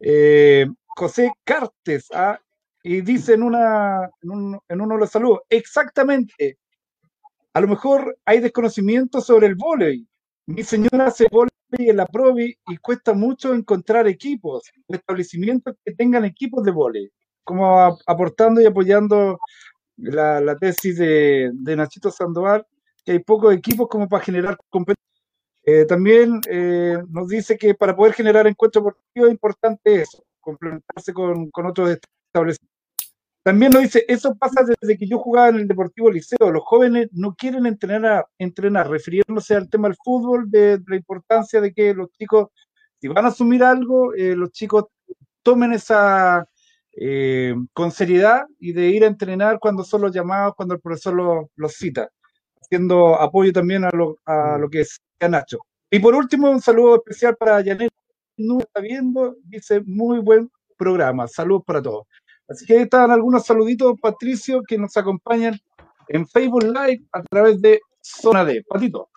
eh, 0.00 0.66
José 0.96 1.32
Cartes. 1.44 2.08
¿ah? 2.14 2.38
Y 2.82 3.00
dice 3.02 3.34
en, 3.34 3.42
una, 3.42 4.08
en, 4.22 4.80
uno 4.80 4.94
de 4.94 5.00
los 5.00 5.10
saludos, 5.10 5.40
exactamente, 5.50 6.58
a 7.52 7.60
lo 7.60 7.68
mejor 7.68 8.16
hay 8.24 8.40
desconocimiento 8.40 9.20
sobre 9.20 9.48
el 9.48 9.56
voleibol. 9.56 10.06
Mi 10.46 10.62
señora 10.62 11.06
hace 11.06 11.28
voleibol 11.30 11.51
y 11.78 11.90
en 11.90 11.96
la 11.96 12.06
Provi 12.06 12.56
y 12.66 12.76
cuesta 12.78 13.14
mucho 13.14 13.54
encontrar 13.54 14.06
equipos, 14.06 14.70
establecimientos 14.88 15.74
que 15.84 15.94
tengan 15.94 16.24
equipos 16.24 16.62
de 16.64 16.70
vóley, 16.70 17.10
como 17.44 17.98
aportando 18.06 18.60
y 18.60 18.66
apoyando 18.66 19.38
la, 19.96 20.56
tesis 20.56 20.98
de, 20.98 21.50
de, 21.52 21.76
Nachito 21.76 22.10
Sandoval, 22.10 22.66
que 23.04 23.12
hay 23.12 23.18
pocos 23.20 23.54
equipos 23.54 23.88
como 23.88 24.08
para 24.08 24.24
generar 24.24 24.56
competencia. 24.68 25.02
Eh, 25.64 25.84
también 25.84 26.40
eh, 26.48 26.98
nos 27.08 27.28
dice 27.28 27.56
que 27.56 27.74
para 27.74 27.94
poder 27.94 28.14
generar 28.14 28.46
encuentros 28.46 28.84
deportivos 28.84 29.28
es 29.28 29.32
importante 29.32 30.02
eso, 30.02 30.24
complementarse 30.40 31.12
con, 31.12 31.50
con 31.50 31.66
otros 31.66 31.98
establecimientos. 32.26 32.71
También 33.42 33.72
nos 33.72 33.82
dice, 33.82 34.04
eso 34.06 34.36
pasa 34.36 34.62
desde 34.80 34.96
que 34.96 35.06
yo 35.06 35.18
jugaba 35.18 35.48
en 35.48 35.56
el 35.56 35.68
Deportivo 35.68 36.10
Liceo. 36.10 36.52
Los 36.52 36.62
jóvenes 36.64 37.08
no 37.12 37.34
quieren 37.34 37.66
entrenar, 37.66 38.26
entrenar 38.38 38.88
refiriéndose 38.88 39.56
al 39.56 39.68
tema 39.68 39.88
del 39.88 39.96
fútbol, 39.96 40.48
de, 40.48 40.80
la 40.86 40.96
importancia 40.96 41.60
de 41.60 41.72
que 41.72 41.92
los 41.92 42.10
chicos, 42.12 42.48
si 43.00 43.08
van 43.08 43.24
a 43.24 43.28
asumir 43.28 43.64
algo, 43.64 44.14
eh, 44.14 44.36
los 44.36 44.52
chicos 44.52 44.84
tomen 45.42 45.72
esa 45.72 46.46
eh, 46.94 47.54
con 47.72 47.90
seriedad 47.90 48.44
y 48.60 48.72
de 48.72 48.90
ir 48.90 49.02
a 49.02 49.08
entrenar 49.08 49.58
cuando 49.58 49.82
son 49.82 50.02
los 50.02 50.12
llamados, 50.12 50.54
cuando 50.54 50.74
el 50.74 50.80
profesor 50.80 51.48
los, 51.56 51.72
cita, 51.72 52.08
haciendo 52.60 53.20
apoyo 53.20 53.52
también 53.52 53.84
a 53.84 53.90
lo, 53.90 54.18
a 54.24 54.56
lo 54.58 54.70
que 54.70 54.82
es 54.82 55.00
Nacho. 55.20 55.58
Y 55.90 55.98
por 55.98 56.14
último, 56.14 56.50
un 56.50 56.60
saludo 56.60 56.96
especial 56.96 57.36
para 57.36 57.62
Janet, 57.64 57.90
no 58.36 58.60
está 58.60 58.80
viendo, 58.80 59.36
dice 59.44 59.82
muy 59.84 60.20
buen 60.20 60.50
programa. 60.76 61.28
Saludos 61.28 61.62
para 61.66 61.82
todos. 61.82 62.06
Así 62.52 62.66
que 62.66 62.82
están 62.82 63.10
algunos 63.10 63.46
saluditos, 63.46 63.98
Patricio, 63.98 64.62
que 64.62 64.76
nos 64.76 64.94
acompañan 64.98 65.58
en 66.08 66.28
Facebook 66.28 66.64
Live 66.64 67.02
a 67.12 67.22
través 67.22 67.62
de 67.62 67.80
Zona 68.02 68.44
D. 68.44 68.62
Patito. 68.68 69.08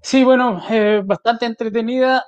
Sí, 0.00 0.22
bueno, 0.22 0.62
eh, 0.70 1.02
bastante 1.04 1.46
entretenida. 1.46 2.24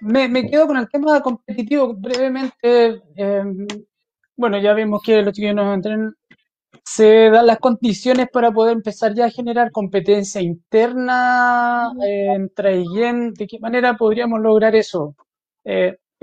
Me, 0.00 0.28
quedo 0.50 0.66
con 0.66 0.76
el 0.76 0.88
tema 0.88 1.20
competitivo 1.20 1.94
brevemente. 1.94 3.00
Eh, 3.14 3.44
bueno, 4.36 4.58
ya 4.58 4.74
vimos 4.74 5.02
que 5.04 5.22
los 5.22 5.32
chiquillos 5.32 5.54
nos 5.54 5.74
entrenan. 5.74 6.14
Se 6.84 7.30
dan 7.30 7.46
las 7.46 7.58
condiciones 7.60 8.26
para 8.32 8.50
poder 8.50 8.72
empezar 8.72 9.14
ya 9.14 9.26
a 9.26 9.30
generar 9.30 9.70
competencia 9.70 10.40
interna 10.40 11.92
eh, 12.04 12.48
IEN. 12.92 13.34
¿De 13.34 13.46
qué 13.46 13.60
manera 13.60 13.96
podríamos 13.96 14.40
lograr 14.40 14.74
eso? 14.74 15.14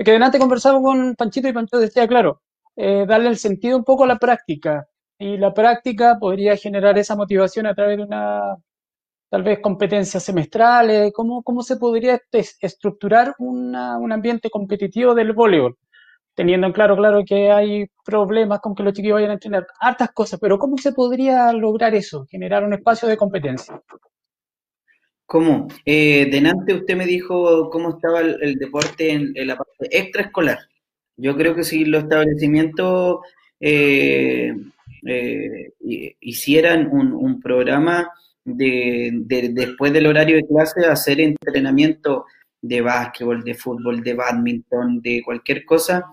Que 0.04 0.12
delante 0.12 0.38
conversaba 0.38 0.80
con 0.80 1.14
Panchito 1.14 1.48
y 1.48 1.52
Panchito 1.52 1.78
decía, 1.78 2.06
claro, 2.06 2.42
eh, 2.76 3.06
darle 3.06 3.28
el 3.28 3.38
sentido 3.38 3.78
un 3.78 3.84
poco 3.84 4.04
a 4.04 4.06
la 4.06 4.18
práctica. 4.18 4.86
Y 5.18 5.38
la 5.38 5.54
práctica 5.54 6.18
podría 6.18 6.56
generar 6.56 6.98
esa 6.98 7.16
motivación 7.16 7.66
a 7.66 7.74
través 7.74 7.96
de 7.96 8.04
una, 8.04 8.56
tal 9.30 9.42
vez, 9.42 9.60
competencias 9.60 10.22
semestrales. 10.22 11.12
¿Cómo, 11.14 11.42
cómo 11.42 11.62
se 11.62 11.76
podría 11.76 12.20
estructurar 12.60 13.34
una, 13.38 13.98
un 13.98 14.12
ambiente 14.12 14.50
competitivo 14.50 15.14
del 15.14 15.32
voleibol? 15.32 15.78
Teniendo 16.34 16.66
en 16.66 16.74
claro, 16.74 16.96
claro, 16.96 17.24
que 17.26 17.50
hay 17.50 17.86
problemas 18.04 18.60
con 18.60 18.74
que 18.74 18.82
los 18.82 18.92
chiquillos 18.92 19.14
vayan 19.14 19.30
a 19.30 19.34
entrenar 19.34 19.66
hartas 19.80 20.12
cosas, 20.12 20.38
pero 20.38 20.58
¿cómo 20.58 20.76
se 20.76 20.92
podría 20.92 21.50
lograr 21.54 21.94
eso? 21.94 22.26
Generar 22.26 22.62
un 22.62 22.74
espacio 22.74 23.08
de 23.08 23.16
competencia. 23.16 23.80
¿Cómo? 25.26 25.66
Eh, 25.84 26.28
delante 26.30 26.72
usted 26.72 26.96
me 26.96 27.04
dijo 27.04 27.68
cómo 27.70 27.90
estaba 27.90 28.20
el, 28.20 28.54
deporte 28.56 29.10
en, 29.10 29.34
la 29.46 29.56
parte 29.56 29.88
extraescolar. 29.90 30.58
Yo 31.16 31.36
creo 31.36 31.54
que 31.54 31.64
si 31.64 31.84
los 31.84 32.04
establecimientos 32.04 33.20
eh, 33.58 34.54
eh, 35.04 35.72
hicieran 36.20 36.88
un, 36.92 37.40
programa 37.40 38.08
de, 38.44 39.10
después 39.52 39.92
del 39.92 40.06
horario 40.06 40.36
de 40.36 40.46
clase, 40.46 40.86
hacer 40.86 41.20
entrenamiento 41.20 42.26
de 42.62 42.80
básquetbol, 42.82 43.42
de 43.42 43.54
fútbol, 43.54 44.02
de 44.02 44.14
badminton, 44.14 45.00
de 45.02 45.22
cualquier 45.24 45.64
cosa, 45.64 46.04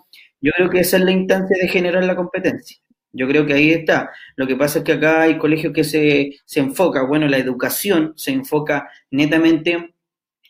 yo 0.42 0.52
creo 0.56 0.70
que 0.70 0.80
esa 0.80 0.98
es 0.98 1.04
la 1.04 1.12
instancia 1.12 1.58
de 1.62 1.68
generar 1.68 2.04
la 2.04 2.16
competencia. 2.16 2.78
Yo 3.14 3.28
creo 3.28 3.46
que 3.46 3.54
ahí 3.54 3.72
está. 3.72 4.12
Lo 4.36 4.48
que 4.48 4.56
pasa 4.56 4.80
es 4.80 4.86
que 4.86 4.94
acá 4.94 5.22
hay 5.22 5.38
colegios 5.38 5.72
que 5.72 5.84
se, 5.84 6.32
se 6.46 6.60
enfoca, 6.60 7.04
bueno, 7.04 7.28
la 7.28 7.38
educación 7.38 8.14
se 8.16 8.32
enfoca 8.32 8.90
netamente 9.12 9.94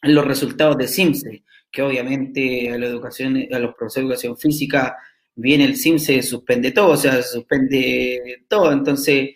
en 0.02 0.16
los 0.16 0.26
resultados 0.26 0.78
de 0.78 0.88
CIMSE, 0.88 1.44
que 1.72 1.82
obviamente 1.82 2.72
a 2.72 2.78
la 2.78 2.86
educación, 2.88 3.38
a 3.52 3.60
los 3.60 3.76
profesores 3.76 3.96
de 3.96 4.14
educación 4.14 4.38
física, 4.38 4.98
viene 5.36 5.66
el 5.66 5.76
CIMSE, 5.78 6.22
suspende 6.22 6.72
todo, 6.72 6.92
o 6.92 6.98
sea, 6.98 7.22
suspende 7.22 8.44
todo. 8.48 8.72
Entonces, 8.72 9.32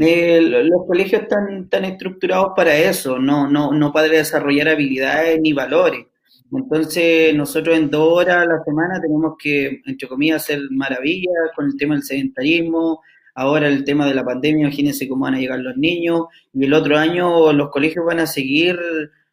eh, 0.00 0.40
los 0.40 0.86
colegios 0.86 1.22
están, 1.22 1.64
están 1.64 1.84
estructurados 1.84 2.52
para 2.56 2.76
eso, 2.76 3.18
no, 3.18 3.48
no, 3.48 3.72
no 3.72 3.92
para 3.92 4.08
desarrollar 4.08 4.68
habilidades 4.68 5.40
ni 5.40 5.52
valores. 5.52 6.06
Entonces, 6.52 7.34
nosotros 7.34 7.76
en 7.76 7.90
dos 7.90 8.12
horas 8.12 8.36
a 8.36 8.46
la 8.46 8.62
semana 8.64 9.00
tenemos 9.00 9.34
que, 9.38 9.80
entre 9.86 10.08
comillas, 10.08 10.42
hacer 10.42 10.60
maravillas 10.70 11.32
con 11.56 11.66
el 11.66 11.76
tema 11.76 11.94
del 11.94 12.04
sedentarismo. 12.04 13.00
Ahora 13.34 13.68
el 13.68 13.84
tema 13.84 14.06
de 14.06 14.14
la 14.14 14.24
pandemia, 14.24 14.66
imagínense 14.66 15.08
cómo 15.08 15.24
van 15.24 15.34
a 15.34 15.38
llegar 15.40 15.60
los 15.60 15.76
niños. 15.76 16.26
Y 16.52 16.64
el 16.64 16.74
otro 16.74 16.98
año 16.98 17.52
los 17.52 17.70
colegios 17.70 18.04
van 18.04 18.20
a 18.20 18.26
seguir, 18.26 18.78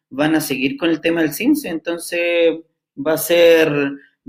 van 0.08 0.34
a 0.34 0.40
seguir 0.40 0.78
con 0.78 0.88
el 0.90 1.00
tema 1.00 1.20
del 1.20 1.34
CINSE. 1.34 1.68
Entonces, 1.68 2.54
va 2.96 3.14
a 3.14 3.18
ser, 3.18 3.70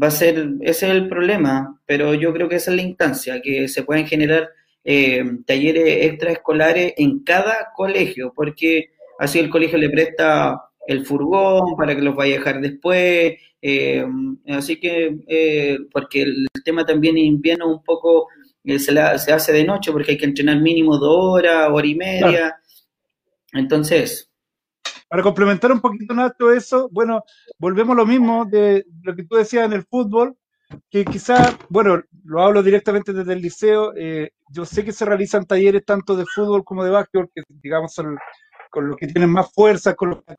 va 0.01 0.07
a 0.07 0.11
ser, 0.11 0.49
ese 0.61 0.87
es 0.87 0.91
el 0.93 1.07
problema. 1.07 1.79
Pero 1.85 2.13
yo 2.13 2.33
creo 2.33 2.49
que 2.49 2.57
esa 2.57 2.71
es 2.71 2.77
la 2.77 2.83
instancia, 2.83 3.41
que 3.41 3.69
se 3.69 3.83
pueden 3.83 4.05
generar 4.05 4.49
eh, 4.83 5.23
talleres 5.45 6.05
extraescolares 6.07 6.93
en 6.97 7.23
cada 7.23 7.69
colegio, 7.75 8.33
porque 8.35 8.91
así 9.19 9.39
el 9.39 9.49
colegio 9.49 9.77
le 9.77 9.89
presta 9.89 10.59
el 10.87 11.05
furgón 11.05 11.75
para 11.77 11.95
que 11.95 12.01
los 12.01 12.15
vaya 12.15 12.35
a 12.35 12.37
dejar 12.39 12.61
después. 12.61 13.37
Eh, 13.61 14.05
así 14.47 14.79
que, 14.79 15.19
eh, 15.27 15.77
porque 15.91 16.23
el 16.23 16.47
tema 16.63 16.85
también 16.85 17.17
en 17.17 17.25
invierno 17.25 17.67
un 17.67 17.83
poco 17.83 18.27
eh, 18.63 18.79
se, 18.79 18.93
se, 19.19 19.31
hace 19.31 19.53
de 19.53 19.63
noche 19.63 19.91
porque 19.91 20.11
hay 20.11 20.17
que 20.17 20.25
entrenar 20.25 20.59
mínimo 20.59 20.97
dos 20.97 21.35
horas, 21.35 21.69
hora 21.71 21.87
y 21.87 21.95
media. 21.95 22.59
Entonces. 23.53 24.27
Para 25.07 25.23
complementar 25.23 25.71
un 25.71 25.81
poquito, 25.81 26.13
Nacho, 26.13 26.53
eso, 26.53 26.87
bueno, 26.89 27.23
volvemos 27.57 27.93
a 27.93 27.97
lo 27.97 28.05
mismo 28.05 28.45
de 28.45 28.85
lo 29.03 29.13
que 29.13 29.23
tú 29.23 29.35
decías 29.35 29.65
en 29.65 29.73
el 29.73 29.83
fútbol, 29.83 30.37
que 30.89 31.03
quizás, 31.03 31.57
bueno, 31.67 32.01
lo 32.23 32.41
hablo 32.41 32.63
directamente 32.63 33.11
desde 33.11 33.33
el 33.33 33.41
liceo, 33.41 33.93
yo 34.53 34.65
sé 34.65 34.85
que 34.85 34.93
se 34.93 35.03
realizan 35.03 35.45
talleres 35.45 35.83
tanto 35.83 36.15
de 36.15 36.23
fútbol 36.33 36.63
como 36.63 36.85
de 36.85 36.91
básquetbol, 36.91 37.29
que 37.35 37.43
digamos 37.61 37.93
son 37.93 38.17
con 38.71 38.87
los 38.89 38.97
que 38.97 39.07
tienen 39.07 39.29
más 39.29 39.53
fuerza, 39.53 39.93
con 39.93 40.11
los 40.11 40.23
que 40.23 40.33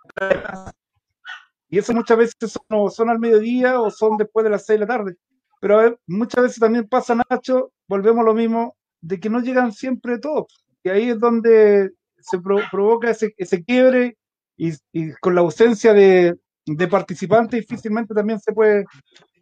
y 1.72 1.78
eso 1.78 1.94
muchas 1.94 2.18
veces 2.18 2.36
son, 2.68 2.90
son 2.90 3.08
al 3.08 3.18
mediodía 3.18 3.80
o 3.80 3.90
son 3.90 4.18
después 4.18 4.44
de 4.44 4.50
las 4.50 4.66
seis 4.66 4.78
de 4.78 4.84
la 4.84 4.94
tarde. 4.94 5.16
Pero 5.58 5.98
muchas 6.06 6.42
veces 6.42 6.58
también 6.58 6.86
pasa, 6.86 7.14
Nacho, 7.14 7.72
volvemos 7.88 8.20
a 8.20 8.26
lo 8.26 8.34
mismo, 8.34 8.76
de 9.00 9.18
que 9.18 9.30
no 9.30 9.40
llegan 9.40 9.72
siempre 9.72 10.18
todos. 10.18 10.66
Y 10.84 10.90
ahí 10.90 11.08
es 11.08 11.18
donde 11.18 11.92
se 12.18 12.38
provoca 12.38 13.08
ese, 13.08 13.32
ese 13.38 13.64
quiebre 13.64 14.18
y, 14.58 14.72
con 15.22 15.34
la 15.34 15.40
ausencia 15.40 15.94
de, 15.94 16.36
de, 16.66 16.88
participantes 16.88 17.60
difícilmente 17.60 18.12
también 18.12 18.38
se 18.38 18.52
puede 18.52 18.84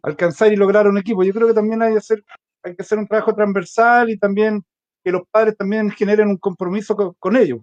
alcanzar 0.01 0.53
y 0.53 0.55
lograr 0.55 0.87
un 0.87 0.97
equipo. 0.97 1.25
Yo 1.25 1.33
creo 1.33 1.47
que 1.49 1.53
también 1.53 1.81
hay 1.81 1.91
que 1.91 1.97
hacer, 1.97 2.23
hay 2.63 2.77
que 2.77 2.81
hacer 2.81 2.97
un 2.97 3.07
trabajo 3.07 3.35
transversal 3.35 4.09
y 4.09 4.17
también 4.17 4.63
que 5.03 5.11
los 5.11 5.23
padres 5.29 5.57
también 5.57 5.91
generen 5.91 6.29
un 6.29 6.37
compromiso 6.37 6.95
con, 6.95 7.13
con 7.19 7.35
ellos. 7.35 7.59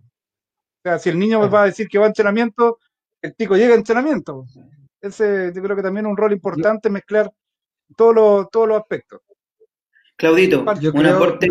O 0.79 0.81
sea, 0.83 0.99
si 0.99 1.09
el 1.09 1.19
niño 1.19 1.49
va 1.51 1.63
a 1.63 1.67
decir 1.67 1.89
que 1.89 1.99
va 1.99 2.05
a 2.05 2.09
entrenamiento, 2.09 2.79
el 3.21 3.35
chico 3.35 3.57
llega 3.57 3.75
a 3.75 3.79
entrenamiento. 3.79 4.47
Ese 5.01 5.53
yo 5.55 5.63
creo 5.63 5.77
que 5.77 5.83
también 5.83 6.07
es 6.07 6.11
un 6.11 6.17
rol 6.17 6.33
importante 6.33 6.91
mezclar 6.91 7.33
todos 7.97 8.15
los, 8.15 8.51
todos 8.51 8.69
los 8.69 8.79
aspectos. 8.79 9.21
Claudito, 10.17 10.65
un 10.95 11.07
aporte 11.07 11.49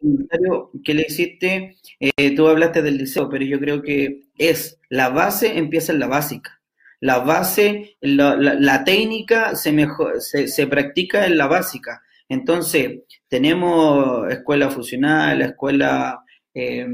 comentario 0.00 0.70
que 0.84 0.94
le 0.94 1.02
hiciste, 1.02 1.76
eh, 2.00 2.34
tú 2.34 2.48
hablaste 2.48 2.82
del 2.82 2.98
liceo, 2.98 3.28
pero 3.28 3.44
yo 3.44 3.60
creo 3.60 3.80
que 3.80 4.22
es 4.36 4.80
la 4.88 5.08
base, 5.08 5.56
empieza 5.56 5.92
en 5.92 6.00
la 6.00 6.08
básica. 6.08 6.60
La 7.00 7.20
base, 7.20 7.96
la, 8.00 8.82
técnica 8.84 9.54
se, 9.54 9.70
mejor, 9.70 10.20
se, 10.20 10.48
se, 10.48 10.66
practica 10.66 11.26
en 11.26 11.38
la 11.38 11.46
básica. 11.46 12.02
Entonces, 12.28 13.02
tenemos 13.28 14.28
escuela 14.32 14.68
funcional, 14.68 15.40
escuela 15.40 16.24
eh, 16.54 16.88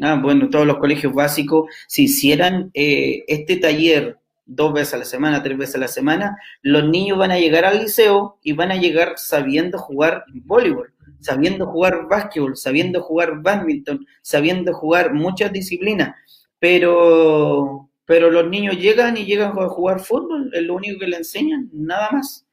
Ah, 0.00 0.18
bueno, 0.20 0.48
todos 0.50 0.66
los 0.66 0.78
colegios 0.78 1.12
básicos, 1.12 1.70
si 1.86 2.04
hicieran 2.04 2.70
eh, 2.74 3.24
este 3.28 3.56
taller 3.56 4.18
dos 4.46 4.72
veces 4.72 4.94
a 4.94 4.98
la 4.98 5.04
semana, 5.04 5.42
tres 5.42 5.56
veces 5.56 5.76
a 5.76 5.78
la 5.78 5.88
semana, 5.88 6.36
los 6.62 6.88
niños 6.88 7.18
van 7.18 7.30
a 7.30 7.38
llegar 7.38 7.64
al 7.64 7.80
liceo 7.80 8.38
y 8.42 8.52
van 8.52 8.72
a 8.72 8.76
llegar 8.76 9.14
sabiendo 9.16 9.78
jugar 9.78 10.24
voleibol, 10.32 10.92
sabiendo 11.20 11.66
jugar 11.66 12.08
básquetbol, 12.08 12.56
sabiendo 12.56 13.02
jugar 13.02 13.40
badminton, 13.40 14.06
sabiendo 14.20 14.74
jugar 14.74 15.14
muchas 15.14 15.52
disciplinas, 15.52 16.14
pero, 16.58 17.88
pero 18.04 18.30
los 18.30 18.48
niños 18.48 18.76
llegan 18.76 19.16
y 19.16 19.24
llegan 19.24 19.56
a 19.58 19.68
jugar 19.68 20.00
fútbol, 20.00 20.50
es 20.52 20.62
lo 20.62 20.74
único 20.74 20.98
que 20.98 21.06
le 21.06 21.18
enseñan, 21.18 21.70
nada 21.72 22.10
más. 22.10 22.44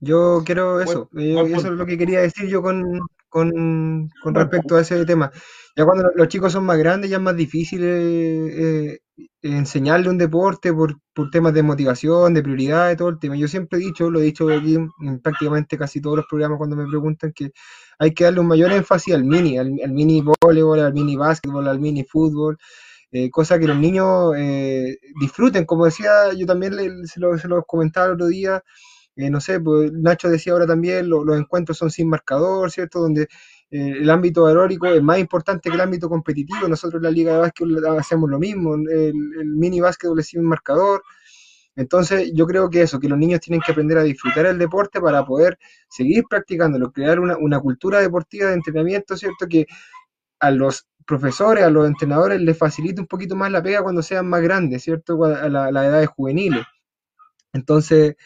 Yo 0.00 0.42
quiero 0.44 0.80
eso, 0.80 1.08
eso 1.14 1.56
es 1.56 1.64
lo 1.64 1.86
que 1.86 1.96
quería 1.96 2.20
decir 2.20 2.46
yo 2.48 2.60
con, 2.60 3.00
con, 3.34 4.10
con 4.22 4.34
respecto 4.34 4.76
a 4.76 4.80
ese 4.82 5.04
tema. 5.04 5.32
Ya 5.76 5.84
cuando 5.84 6.08
los 6.14 6.28
chicos 6.28 6.52
son 6.52 6.64
más 6.64 6.78
grandes, 6.78 7.10
ya 7.10 7.16
es 7.16 7.22
más 7.22 7.34
difícil 7.34 7.80
eh, 7.82 8.92
eh, 8.92 8.98
enseñarle 9.42 10.08
un 10.08 10.18
deporte 10.18 10.72
por, 10.72 11.00
por 11.12 11.30
temas 11.30 11.52
de 11.52 11.64
motivación, 11.64 12.32
de 12.32 12.44
prioridad, 12.44 12.88
de 12.88 12.96
todo 12.96 13.08
el 13.08 13.18
tema. 13.18 13.34
Yo 13.34 13.48
siempre 13.48 13.80
he 13.80 13.82
dicho, 13.82 14.08
lo 14.08 14.20
he 14.20 14.22
dicho 14.22 14.48
aquí 14.48 14.76
en 14.76 15.20
prácticamente 15.20 15.76
casi 15.76 16.00
todos 16.00 16.18
los 16.18 16.26
programas 16.30 16.58
cuando 16.58 16.76
me 16.76 16.86
preguntan 16.86 17.32
que 17.34 17.50
hay 17.98 18.14
que 18.14 18.22
darle 18.22 18.38
un 18.38 18.46
mayor 18.46 18.70
énfasis 18.70 19.14
al 19.14 19.24
mini, 19.24 19.58
al, 19.58 19.72
mini 19.72 20.22
voleibol, 20.40 20.78
al 20.78 20.94
mini 20.94 21.16
básquetbol, 21.16 21.66
al 21.66 21.80
mini 21.80 22.04
fútbol, 22.04 22.56
eh, 23.10 23.30
cosa 23.30 23.58
que 23.58 23.66
los 23.66 23.76
niños 23.76 24.32
eh, 24.36 24.96
disfruten. 25.20 25.64
Como 25.64 25.86
decía, 25.86 26.32
yo 26.36 26.46
también 26.46 26.72
se, 27.08 27.18
lo, 27.18 27.36
se, 27.36 27.48
lo, 27.48 27.64
comentaba 27.64 28.06
el 28.06 28.12
otro 28.12 28.28
día, 28.28 28.62
eh, 29.16 29.30
no 29.30 29.40
sé, 29.40 29.60
pues 29.60 29.92
Nacho 29.92 30.28
decía 30.28 30.52
ahora 30.52 30.66
también, 30.66 31.08
los 31.08 31.38
encuentros 31.38 31.78
son 31.78 31.90
sin 31.90 32.08
marcador, 32.08 32.70
¿cierto? 32.70 33.00
Donde 33.00 33.28
el 33.70 34.08
ámbito 34.08 34.46
aeróbico 34.46 34.86
es 34.86 35.02
más 35.02 35.18
importante 35.18 35.68
que 35.68 35.74
el 35.74 35.80
ámbito 35.80 36.08
competitivo. 36.08 36.68
Nosotros 36.68 37.00
en 37.00 37.04
la 37.04 37.10
Liga 37.10 37.32
de 37.32 37.38
Básquetbol 37.38 37.98
hacemos 37.98 38.30
lo 38.30 38.38
mismo, 38.38 38.74
el, 38.74 39.14
mini 39.46 39.80
básquetbol 39.80 40.20
es 40.20 40.26
sin 40.28 40.44
marcador. 40.44 41.02
Entonces, 41.76 42.30
yo 42.34 42.46
creo 42.46 42.70
que 42.70 42.82
eso, 42.82 43.00
que 43.00 43.08
los 43.08 43.18
niños 43.18 43.40
tienen 43.40 43.60
que 43.60 43.72
aprender 43.72 43.98
a 43.98 44.04
disfrutar 44.04 44.46
el 44.46 44.58
deporte 44.58 45.00
para 45.00 45.24
poder 45.26 45.58
seguir 45.88 46.24
practicándolo, 46.30 46.92
crear 46.92 47.18
una, 47.18 47.36
una 47.36 47.58
cultura 47.58 48.00
deportiva 48.00 48.48
de 48.48 48.54
entrenamiento, 48.54 49.16
¿cierto? 49.16 49.48
Que 49.48 49.66
a 50.38 50.50
los 50.52 50.86
profesores, 51.04 51.64
a 51.64 51.70
los 51.70 51.86
entrenadores 51.86 52.40
les 52.40 52.56
facilite 52.56 53.00
un 53.00 53.08
poquito 53.08 53.34
más 53.34 53.50
la 53.50 53.62
pega 53.62 53.82
cuando 53.82 54.02
sean 54.02 54.28
más 54.28 54.40
grandes, 54.42 54.84
¿cierto? 54.84 55.24
A 55.24 55.48
la, 55.48 55.72
la 55.72 55.86
edad 55.86 56.00
de 56.00 56.06
juveniles. 56.06 56.64
Entonces, 57.52 58.10
eh, 58.10 58.16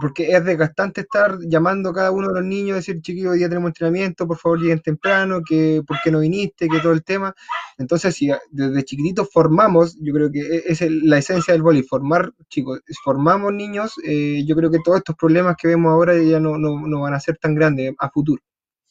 porque 0.00 0.32
es 0.32 0.44
desgastante 0.44 1.02
estar 1.02 1.38
llamando 1.46 1.90
a 1.90 1.94
cada 1.94 2.10
uno 2.10 2.28
de 2.28 2.34
los 2.34 2.44
niños, 2.44 2.76
decir, 2.76 3.00
chiquillos, 3.00 3.32
hoy 3.32 3.38
día 3.38 3.48
tenemos 3.48 3.68
entrenamiento, 3.68 4.26
por 4.26 4.36
favor 4.36 4.60
lleguen 4.60 4.80
temprano, 4.80 5.40
que 5.46 5.82
por 5.86 5.98
qué 6.02 6.10
no 6.10 6.20
viniste, 6.20 6.68
que 6.68 6.80
todo 6.80 6.92
el 6.92 7.04
tema. 7.04 7.34
Entonces, 7.78 8.14
si 8.14 8.30
desde 8.50 8.84
chiquititos 8.84 9.28
formamos, 9.32 9.96
yo 10.00 10.12
creo 10.12 10.30
que 10.30 10.40
e, 10.40 10.62
es 10.66 10.80
la 10.90 11.18
esencia 11.18 11.52
del 11.52 11.62
boli, 11.62 11.82
formar 11.82 12.32
chicos, 12.48 12.80
formamos 13.04 13.52
niños, 13.52 13.94
eh, 14.04 14.44
yo 14.44 14.56
creo 14.56 14.70
que 14.70 14.80
todos 14.84 14.98
estos 14.98 15.16
problemas 15.16 15.56
que 15.56 15.68
vemos 15.68 15.90
ahora 15.90 16.20
ya 16.20 16.40
no, 16.40 16.58
no, 16.58 17.00
van 17.00 17.14
a 17.14 17.20
ser 17.20 17.38
tan 17.38 17.54
grandes 17.54 17.94
a 17.98 18.10
futuro. 18.10 18.42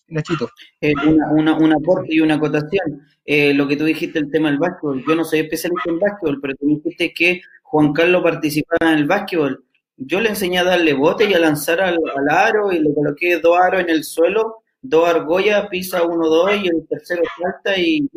Nachito. 0.08 0.50
Eh, 0.80 0.94
una, 1.08 1.32
una, 1.32 1.58
un 1.58 1.74
aporte 1.74 2.14
y 2.14 2.20
una 2.20 2.36
acotación. 2.36 3.02
lo 3.26 3.68
que 3.68 3.76
tú 3.76 3.86
dijiste, 3.86 4.20
el 4.20 4.30
tema 4.30 4.50
del 4.50 4.60
básquetbol. 4.60 5.04
Yo 5.06 5.16
no 5.16 5.26
soy 5.26 5.40
especialista 5.40 5.90
en 5.90 6.00
básquetbol, 6.00 6.40
pero 6.40 6.56
tú 6.56 6.68
dijiste 6.68 7.12
que 7.12 7.42
Juan 7.64 7.92
Carlos 7.92 8.22
participaba 8.22 8.94
en 8.94 9.00
el 9.00 9.08
básquetbol 9.08 9.66
yo 9.98 10.20
le 10.20 10.30
enseñé 10.30 10.60
a 10.60 10.64
darle 10.64 10.94
bote 10.94 11.26
y 11.26 11.34
a 11.34 11.40
lanzar 11.40 11.82
al, 11.82 12.00
aro 12.30 12.72
y 12.72 12.80
le 12.80 12.94
coloqué 12.94 13.40
dos 13.40 13.58
aros 13.58 13.82
en 13.82 13.90
el 13.90 14.04
suelo, 14.04 14.64
dos 14.82 15.08
argollas, 15.08 15.68
pisa 15.70 16.04
uno, 16.04 16.28
dos 16.28 16.52
y 16.62 16.68
el 16.68 16.86
tercero 16.88 17.24
salta 17.42 17.78
y 17.78 18.08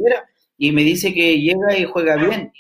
Y 0.57 0.73
me 0.73 0.83
dice 0.83 1.15
que 1.15 1.41
llega 1.41 1.77
y 1.77 1.85
juega 1.85 2.17
bien. 2.17 2.53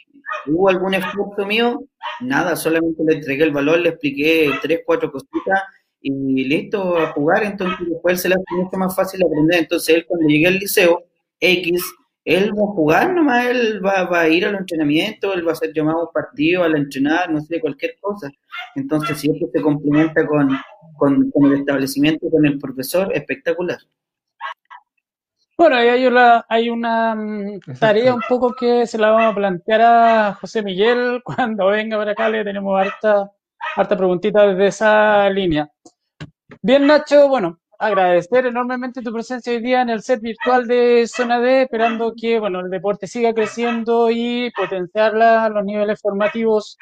¿Hubo 0.46 0.68
algún 0.68 0.94
esfuerzo 0.94 1.46
mío? 1.46 1.82
Nada, 2.20 2.54
solamente 2.54 3.02
le 3.04 3.16
entregué 3.16 3.44
el 3.44 3.52
valor, 3.52 3.78
le 3.80 3.90
expliqué 3.90 4.50
tres, 4.62 4.80
cuatro 4.84 5.10
cositas 5.10 5.62
y 6.00 6.44
listo 6.44 6.96
a 6.96 7.12
jugar. 7.12 7.44
Entonces 7.44 7.88
después 7.88 8.20
se 8.20 8.28
le 8.28 8.36
hace 8.36 8.54
mucho 8.56 8.76
más 8.76 8.94
fácil 8.94 9.20
aprender. 9.24 9.60
Entonces 9.60 9.96
él 9.96 10.06
cuando 10.06 10.28
llegué 10.28 10.46
al 10.46 10.58
liceo, 10.58 11.04
X, 11.40 11.82
él 12.28 12.52
va 12.52 12.62
a 12.62 12.74
jugar 12.74 13.14
nomás, 13.14 13.46
él 13.46 13.80
va, 13.82 14.20
a 14.20 14.28
ir 14.28 14.44
al 14.44 14.54
entrenamiento, 14.54 15.32
él 15.32 15.48
va 15.48 15.52
a 15.52 15.54
ser 15.54 15.72
llamado 15.72 16.00
a 16.00 16.02
un 16.02 16.12
partido, 16.12 16.62
al 16.62 16.76
entrenar, 16.76 17.30
no 17.30 17.40
sé, 17.40 17.58
cualquier 17.58 17.96
cosa. 17.98 18.28
Entonces, 18.74 19.16
si 19.16 19.30
esto 19.30 19.46
se 19.50 19.62
complementa 19.62 20.26
con, 20.26 20.50
el 21.46 21.52
establecimiento, 21.54 22.28
con 22.30 22.44
el 22.44 22.58
profesor, 22.58 23.10
espectacular. 23.14 23.78
Bueno, 25.56 25.76
hay 25.76 26.06
una, 26.06 26.44
hay 26.46 26.68
una 26.68 27.14
mm, 27.14 27.60
tarea 27.80 28.12
un 28.12 28.22
poco 28.28 28.52
que 28.52 28.86
se 28.86 28.98
la 28.98 29.10
vamos 29.10 29.32
a 29.32 29.34
plantear 29.34 29.80
a 29.80 30.34
José 30.34 30.62
Miguel 30.62 31.22
cuando 31.24 31.68
venga 31.68 31.96
para 31.96 32.12
acá, 32.12 32.28
le 32.28 32.44
tenemos 32.44 32.78
harta, 32.78 33.32
harta 33.74 33.96
preguntita 33.96 34.46
desde 34.46 34.66
esa 34.66 35.30
línea. 35.30 35.70
Bien, 36.60 36.86
Nacho, 36.86 37.26
bueno, 37.26 37.58
agradecer 37.78 38.46
enormemente 38.46 39.02
tu 39.02 39.12
presencia 39.12 39.52
hoy 39.52 39.62
día 39.62 39.82
en 39.82 39.90
el 39.90 40.02
set 40.02 40.20
virtual 40.20 40.66
de 40.66 41.06
Zona 41.06 41.40
D, 41.40 41.62
esperando 41.62 42.12
que 42.20 42.40
bueno, 42.40 42.60
el 42.60 42.70
deporte 42.70 43.06
siga 43.06 43.32
creciendo 43.32 44.10
y 44.10 44.50
potenciar 44.56 45.14
los 45.50 45.64
niveles 45.64 46.00
formativos, 46.00 46.76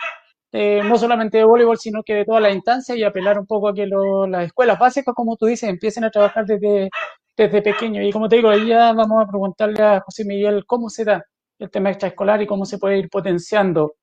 eh, 0.52 0.80
no 0.84 0.96
solamente 0.96 1.38
de 1.38 1.44
voleibol, 1.44 1.78
sino 1.78 2.02
que 2.02 2.14
de 2.14 2.24
toda 2.24 2.40
la 2.40 2.50
instancia 2.50 2.96
y 2.96 3.04
apelar 3.04 3.38
un 3.38 3.46
poco 3.46 3.68
a 3.68 3.74
que 3.74 3.86
las 3.86 4.46
escuelas 4.46 4.78
básicas, 4.78 5.14
como 5.14 5.36
tú 5.36 5.46
dices, 5.46 5.68
empiecen 5.68 6.04
a 6.04 6.10
trabajar 6.10 6.46
desde, 6.46 6.88
desde 7.36 7.62
pequeño. 7.62 8.02
Y 8.02 8.10
como 8.12 8.28
te 8.28 8.36
digo, 8.36 8.48
hoy 8.48 8.66
ya 8.66 8.92
vamos 8.92 9.22
a 9.22 9.28
preguntarle 9.28 9.82
a 9.82 10.00
José 10.00 10.24
Miguel 10.24 10.64
cómo 10.66 10.88
se 10.88 11.04
da 11.04 11.22
el 11.58 11.70
tema 11.70 11.90
extraescolar 11.90 12.42
y 12.42 12.46
cómo 12.46 12.64
se 12.64 12.78
puede 12.78 12.98
ir 12.98 13.08
potenciando. 13.10 13.94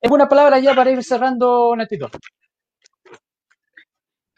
Es 0.00 0.10
una 0.10 0.28
palabra 0.28 0.58
ya 0.60 0.74
para 0.74 0.90
ir 0.92 1.02
cerrando, 1.02 1.74
Netito. 1.76 2.08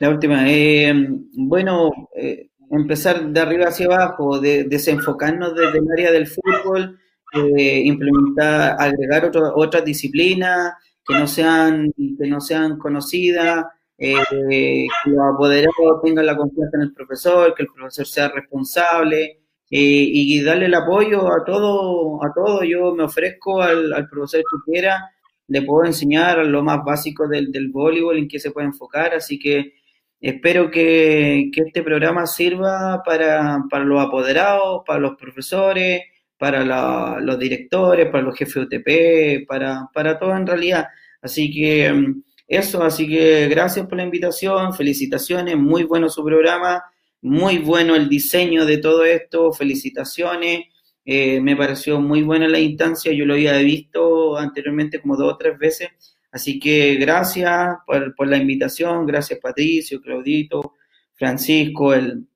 La 0.01 0.09
última. 0.09 0.51
Eh, 0.51 0.95
bueno, 1.35 1.91
eh, 2.17 2.49
empezar 2.71 3.23
de 3.23 3.39
arriba 3.39 3.67
hacia 3.67 3.85
abajo, 3.85 4.41
de, 4.41 4.65
desenfocarnos 4.65 5.55
desde 5.55 5.79
el 5.79 5.93
área 5.93 6.11
del 6.11 6.27
fútbol, 6.27 6.99
eh, 7.35 7.83
implementar, 7.85 8.77
agregar 8.79 9.27
otro, 9.27 9.53
otras 9.55 9.85
disciplinas 9.85 10.73
que 11.07 11.19
no 11.19 11.27
sean, 11.27 11.93
que 11.93 12.27
no 12.27 12.41
sean 12.41 12.79
conocidas, 12.79 13.67
que 13.99 14.87
los 15.05 15.35
apoderados 15.35 16.01
tengan 16.03 16.25
la 16.25 16.37
confianza 16.37 16.79
en 16.79 16.83
el 16.85 16.95
profesor, 16.95 17.55
que 17.55 17.65
el 17.65 17.69
profesor 17.69 18.07
sea 18.07 18.29
responsable 18.29 19.41
y 19.69 20.43
darle 20.43 20.67
el 20.67 20.75
apoyo 20.75 21.31
a 21.31 21.45
todo, 21.45 22.25
a 22.25 22.33
todo. 22.33 22.65
Yo 22.65 22.95
me 22.95 23.05
ofrezco 23.05 23.61
al, 23.61 23.93
al 23.93 24.09
profesor 24.09 24.41
que 24.41 24.73
quiera, 24.73 25.11
le 25.49 25.61
puedo 25.61 25.85
enseñar 25.85 26.39
lo 26.47 26.63
más 26.63 26.83
básico 26.85 27.29
del, 27.29 27.53
del 27.53 27.69
voleibol, 27.69 28.17
en 28.17 28.29
qué 28.29 28.39
se 28.39 28.51
puede 28.51 28.69
enfocar, 28.69 29.13
así 29.13 29.39
que 29.39 29.80
Espero 30.21 30.71
que, 30.71 31.51
este 31.55 31.83
programa 31.83 32.27
sirva 32.27 33.03
para, 33.05 33.59
los 33.85 34.01
apoderados, 34.01 34.83
para 34.87 35.01
los 35.01 35.17
profesores, 35.17 36.03
para 36.37 37.21
los 37.21 37.39
directores, 37.39 38.11
para 38.11 38.23
los 38.25 38.37
jefes 38.37 38.57
UTP, 38.57 39.47
para, 39.47 39.89
para 39.95 40.19
todo 40.19 40.37
en 40.37 40.47
realidad. 40.47 40.89
Así 41.23 41.51
que 41.51 41.91
mm, 41.93 42.23
eso, 42.49 42.83
así 42.83 43.09
que 43.09 43.49
gracias 43.49 43.87
por 43.87 43.97
la 43.97 44.05
invitación, 44.05 44.75
felicitaciones, 44.75 45.57
muy 45.57 45.85
bueno 45.85 46.11
su 46.11 46.25
programa, 46.25 46.83
muy 47.23 47.59
bueno 47.59 47.95
el 47.95 48.09
diseño 48.09 48.67
de 48.67 48.79
todo 48.79 49.05
esto, 49.05 49.53
felicitaciones. 49.53 50.65
Eh, 51.05 51.41
me 51.41 51.57
pareció 51.57 52.01
muy 52.01 52.23
buena 52.23 52.47
la 52.49 52.59
instancia, 52.59 53.13
yo 53.13 53.25
lo 53.25 53.35
había 53.35 53.57
visto 53.59 54.37
anteriormente 54.37 55.01
como 55.01 55.17
dos 55.17 55.35
o 55.35 55.37
tres 55.39 55.59
veces 55.59 56.10
Así 56.33 56.61
que 56.61 56.95
gracias 56.95 57.77
por, 57.87 58.27
la 58.29 58.37
invitación, 58.37 59.05
gracias 59.05 59.41
Patricio, 59.41 60.01
Claudito, 60.01 60.75
Francisco, 61.15 61.93
el 61.93 62.29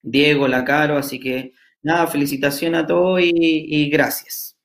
Diego, 0.00 0.48
la 0.48 0.64
Caro, 0.64 0.96
así 0.96 1.20
que 1.20 1.52
nada, 1.82 2.06
felicitación 2.06 2.74
a 2.74 2.86
todos 2.86 3.20
y, 3.22 3.90
gracias. 3.90 4.56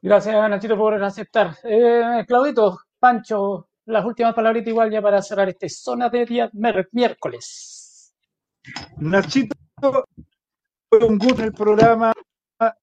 Gracias, 0.00 0.34
Nachito, 0.50 0.76
por 0.76 1.02
aceptar. 1.02 1.56
Eh, 1.62 2.24
Claudito, 2.26 2.80
Pancho, 2.98 3.68
las 3.86 4.04
últimas 4.04 4.34
palabritas 4.34 4.68
igual 4.68 4.90
ya 4.90 5.00
para 5.00 5.22
cerrar 5.22 5.48
este 5.48 5.68
zona 5.68 6.08
de 6.08 6.26
día 6.26 6.50
miércoles. 6.90 8.12
Nachito, 8.98 9.54
fue 10.88 11.04
un 11.04 11.18
gusto 11.18 11.44
el 11.44 11.52
programa. 11.52 12.12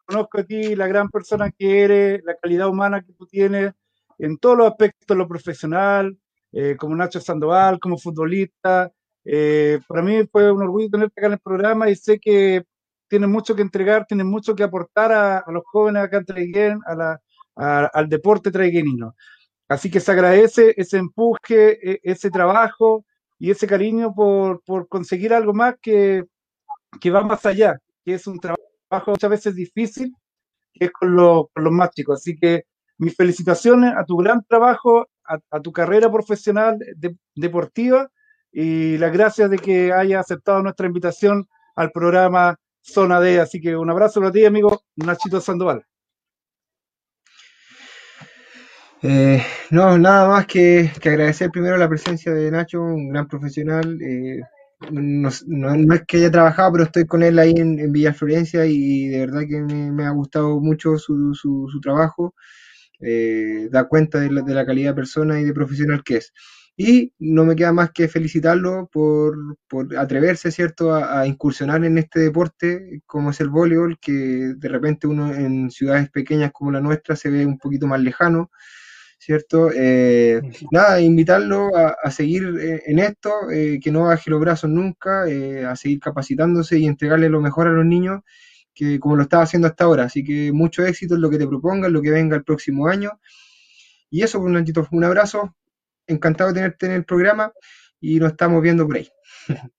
Conozco 0.06 0.40
a 0.40 0.44
ti 0.44 0.76
la 0.76 0.88
gran 0.88 1.10
persona 1.10 1.52
que 1.52 1.84
eres, 1.84 2.24
la 2.24 2.36
calidad 2.36 2.70
humana 2.70 3.02
que 3.02 3.14
tú 3.14 3.26
tienes 3.28 3.74
en 4.20 4.38
todos 4.38 4.58
los 4.58 4.68
aspectos, 4.68 5.18
lo 5.18 5.28
profesional, 5.28 6.18
eh, 6.52 6.76
como 6.78 6.96
Nacho 6.96 7.20
Sandoval, 7.20 7.80
como 7.80 7.98
futbolista. 7.98 8.92
Eh, 9.26 9.80
para 9.88 10.02
mí 10.02 10.26
fue 10.32 10.52
un 10.52 10.62
orgullo 10.62 10.90
tenerte 10.90 11.20
acá 11.20 11.28
en 11.28 11.34
el 11.34 11.40
programa 11.40 11.90
y 11.90 11.96
sé 11.96 12.20
que 12.20 12.64
tienes 13.08 13.30
mucho 13.30 13.56
que 13.56 13.62
entregar, 13.62 14.06
tienes 14.06 14.26
mucho 14.26 14.56
que 14.56 14.64
aportar 14.64 15.12
a, 15.12 15.44
los 15.52 15.64
jóvenes 15.66 16.04
acá 16.04 16.18
en 16.18 16.26
Traiguén, 16.26 16.80
a 16.86 17.20
al 17.56 18.08
deporte 18.08 18.52
traiguenino. 18.52 19.16
Así 19.68 19.92
que 19.92 20.00
se 20.00 20.12
agradece 20.12 20.74
ese 20.78 20.98
empuje, 20.98 21.92
e, 21.92 22.00
ese 22.04 22.32
trabajo 22.32 23.06
y 23.38 23.52
ese 23.52 23.68
cariño 23.68 24.14
por, 24.16 24.62
conseguir 24.88 25.34
algo 25.34 25.54
más 25.54 25.76
que, 25.82 26.24
que, 27.02 27.12
va 27.12 27.22
más 27.22 27.46
allá, 27.46 27.78
que 28.06 28.14
es 28.16 28.28
un 28.28 28.40
trabajo 28.40 29.12
muchas 29.12 29.30
veces 29.30 29.56
difícil, 29.56 30.16
que 30.74 30.86
es 30.86 30.92
con, 30.92 31.16
con 31.16 31.64
los 31.64 31.74
más 31.74 31.92
chicos. 31.92 32.20
Así 32.20 32.36
que 32.38 32.64
mis 33.00 33.16
felicitaciones 33.16 33.94
a 33.98 34.06
tu 34.06 34.18
gran 34.18 34.44
trabajo, 34.48 35.08
a, 35.26 35.60
tu 35.62 35.72
carrera 35.72 36.12
profesional 36.12 36.78
deportiva 37.36 38.10
y 38.52 38.98
las 38.98 39.14
gracias 39.14 39.50
de 39.52 39.58
que 39.60 39.94
haya 39.94 40.20
aceptado 40.20 40.64
nuestra 40.64 40.88
invitación 40.88 41.48
al 41.76 41.92
programa 41.92 42.58
Zona 42.82 43.20
D. 43.22 43.40
Así 43.40 43.62
que 43.62 43.76
un 43.78 43.90
abrazo 43.92 44.20
para 44.22 44.32
ti, 44.34 44.46
amigo 44.46 44.84
Nachito 44.98 45.42
Sandoval. 45.42 45.86
Eh, 49.02 49.42
no, 49.72 49.98
nada 49.98 50.28
más 50.30 50.46
que, 50.48 50.92
agradecer 51.06 51.50
primero 51.52 51.78
la 51.78 51.88
presencia 51.90 52.34
de 52.34 52.52
Nacho, 52.52 52.82
un 52.82 53.10
gran 53.10 53.28
profesional. 53.28 53.98
Eh, 54.02 54.42
no, 54.92 55.30
no- 55.48 55.76
no 55.78 55.94
es 55.96 56.04
que 56.08 56.18
haya 56.18 56.32
trabajado, 56.32 56.74
pero 56.74 56.84
estoy 56.86 57.06
con 57.06 57.24
él 57.24 57.40
ahí 57.40 57.52
en, 57.58 57.80
en 57.80 57.92
Villa 57.92 58.14
Florencia 58.14 58.66
y 58.66 59.08
de 59.10 59.20
verdad 59.22 59.42
que 59.50 59.62
me, 59.62 59.92
me 59.92 60.06
ha 60.06 60.12
gustado 60.12 60.60
mucho 60.60 60.98
su, 60.98 61.34
su, 61.34 61.68
su 61.72 61.80
trabajo. 61.82 62.34
Eh, 63.02 63.70
da 63.72 63.88
cuenta 63.88 64.20
de 64.20 64.32
la, 64.32 64.42
de 64.42 64.54
la 64.54 64.66
calidad 64.66 64.92
de 64.92 64.96
persona 64.96 65.40
y 65.40 65.46
de 65.46 65.54
profesional 65.54 66.04
que 66.04 66.18
es. 66.18 66.34
Y 66.78 67.14
no 67.20 67.44
me 67.46 67.56
queda 67.58 67.74
más 67.74 67.92
que 67.92 68.08
felicitarlo 68.08 68.90
por, 68.92 69.36
por 69.68 69.98
atreverse, 69.98 70.52
¿cierto?, 70.52 70.94
a, 70.94 71.22
a 71.22 71.28
incursionar 71.28 71.84
en 71.84 71.98
este 71.98 72.22
deporte 72.22 73.02
como 73.06 73.32
es 73.32 73.42
el 73.42 73.50
voleibol, 73.50 74.00
que 74.00 74.54
de 74.56 74.70
repente 74.70 75.06
uno 75.08 75.34
en 75.34 75.72
ciudades 75.72 76.10
pequeñas 76.10 76.52
como 76.54 76.72
la 76.72 76.80
nuestra 76.82 77.16
se 77.18 77.30
ve 77.30 77.46
un 77.46 77.58
poquito 77.58 77.86
más 77.88 78.00
lejano, 78.02 78.50
¿cierto? 79.20 79.70
Eh, 79.76 80.42
nada, 80.72 81.02
invitarlo 81.02 81.76
a, 81.76 81.96
a 82.02 82.12
seguir 82.12 82.44
eh, 82.62 82.82
en 82.86 83.00
esto, 83.00 83.32
eh, 83.52 83.80
que 83.84 83.92
no 83.92 84.04
baje 84.06 84.30
los 84.32 84.40
brazos 84.40 84.70
nunca, 84.70 85.24
a 85.70 85.76
seguir 85.76 86.00
capacitándose 86.00 86.80
y 86.80 86.86
entregarle 86.86 87.28
lo 87.30 87.42
mejor 87.42 87.68
a 87.68 87.72
los 87.72 87.86
niños, 87.86 88.22
que 88.74 89.00
como 89.00 89.16
lo 89.16 89.24
estaba 89.24 89.44
haciendo 89.44 89.68
hasta 89.68 89.84
ahora. 89.86 90.04
Así 90.06 90.24
que 90.24 90.52
mucho 90.52 90.86
éxito 90.86 91.16
en 91.16 91.22
lo 91.22 91.30
que 91.30 91.38
te 91.38 91.48
proponga, 91.48 91.88
en 91.88 91.94
lo 91.94 92.02
que 92.02 92.12
venga 92.12 92.36
el 92.36 92.44
próximo 92.44 92.88
año. 92.88 93.20
Y 94.10 94.24
eso, 94.24 94.40
pues, 94.40 94.52
Nachito, 94.52 94.88
un 94.92 95.04
abrazo, 95.04 95.56
encantado 96.08 96.50
de 96.52 96.56
tenerte 96.56 96.86
en 96.88 96.92
el 96.94 97.06
programa 97.06 97.54
y 98.00 98.20
nos 98.20 98.32
estamos 98.32 98.62
viendo 98.62 98.86
por 98.86 98.98
ahí. 98.98 99.10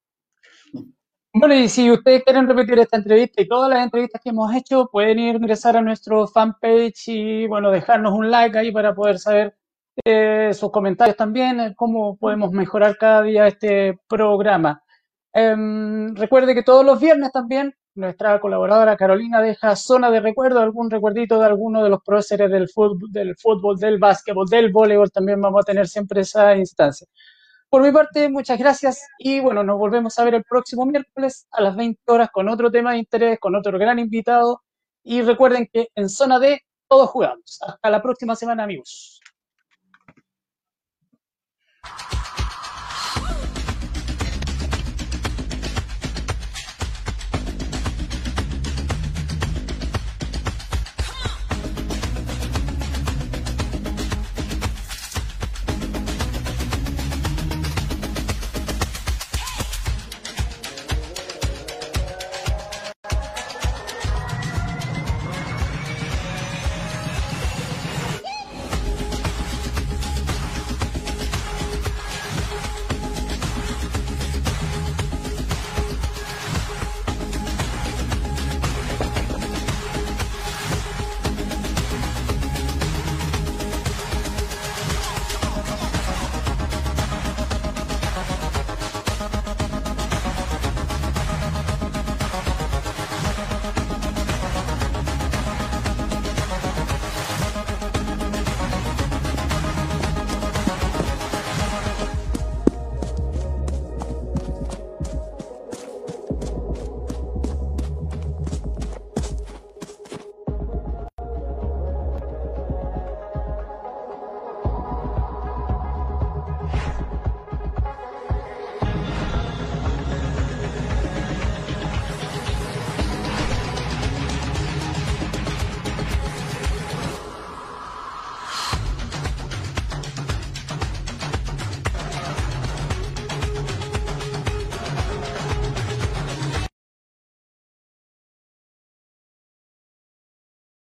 Bueno, 1.33 1.55
y 1.55 1.69
si 1.69 1.89
ustedes 1.93 2.25
quieren 2.25 2.49
repetir 2.49 2.77
esta 2.81 2.97
entrevista 2.97 3.41
y 3.41 3.47
todas 3.47 3.71
las 3.71 3.85
entrevistas 3.85 4.21
que 4.21 4.31
hemos 4.31 4.53
hecho, 4.53 4.89
pueden 4.91 5.21
ir 5.21 5.37
a 5.37 5.39
ingresar 5.39 5.77
a 5.77 5.81
nuestro 5.81 6.27
fanpage 6.27 7.07
y, 7.07 7.47
bueno, 7.47 7.71
dejarnos 7.71 8.15
un 8.15 8.33
like 8.33 8.59
ahí 8.59 8.73
para 8.73 8.97
poder 8.97 9.21
saber 9.21 9.55
eh, 10.05 10.51
sus 10.53 10.73
comentarios 10.73 11.17
también, 11.17 11.61
eh, 11.61 11.75
cómo 11.77 12.17
podemos 12.17 12.51
mejorar 12.51 12.97
cada 12.99 13.23
día 13.23 13.47
este 13.47 14.01
programa. 14.09 14.83
Em, 15.33 16.15
recuerde 16.17 16.53
que 16.53 16.65
todos 16.65 16.85
los 16.85 17.01
viernes 17.01 17.31
también 17.31 17.75
nuestra 17.95 18.41
colaboradora 18.41 18.97
Carolina 18.97 19.41
deja 19.41 19.77
zona 19.77 20.11
de 20.11 20.21
recuerdo, 20.21 20.61
algún 20.61 20.91
recuerdito 20.91 21.39
de 21.39 21.47
alguno 21.47 21.83
de 21.83 21.91
los 21.91 22.01
próceres 22.05 22.51
del 22.51 22.69
fútbol, 22.69 23.11
del 23.11 23.37
fútbol, 23.37 23.79
del 23.79 23.99
básquetbol, 23.99 24.47
del 24.47 24.73
voleibol, 24.73 25.11
también 25.11 25.41
vamos 25.41 25.63
a 25.63 25.67
tener 25.67 25.89
siempre 25.89 26.23
esa 26.23 26.57
instancia. 26.57 27.07
Por 27.69 27.83
mi 27.83 27.93
parte, 27.93 28.29
muchas 28.29 28.59
gracias 28.59 29.07
y 29.19 29.41
bueno, 29.41 29.63
nos 29.63 29.79
volvemos 29.79 30.19
a 30.19 30.25
ver 30.25 30.35
el 30.35 30.45
próximo 30.45 30.87
miércoles 30.87 31.47
a 31.53 31.61
las 31.63 31.77
20 31.77 32.01
horas 32.07 32.31
con 32.33 32.49
otro 32.49 32.71
tema 32.71 32.93
de 32.93 32.99
interés, 32.99 33.39
con 33.39 33.55
otro 33.55 33.79
gran 33.79 33.99
invitado 33.99 34.63
y 35.05 35.23
recuerden 35.23 35.69
que 35.73 35.89
en 35.95 36.09
zona 36.09 36.39
D 36.39 36.63
todos 36.89 37.11
jugamos. 37.11 37.61
Hasta 37.63 37.91
la 37.91 38.03
próxima 38.03 38.35
semana, 38.35 38.65
amigos. 38.65 39.20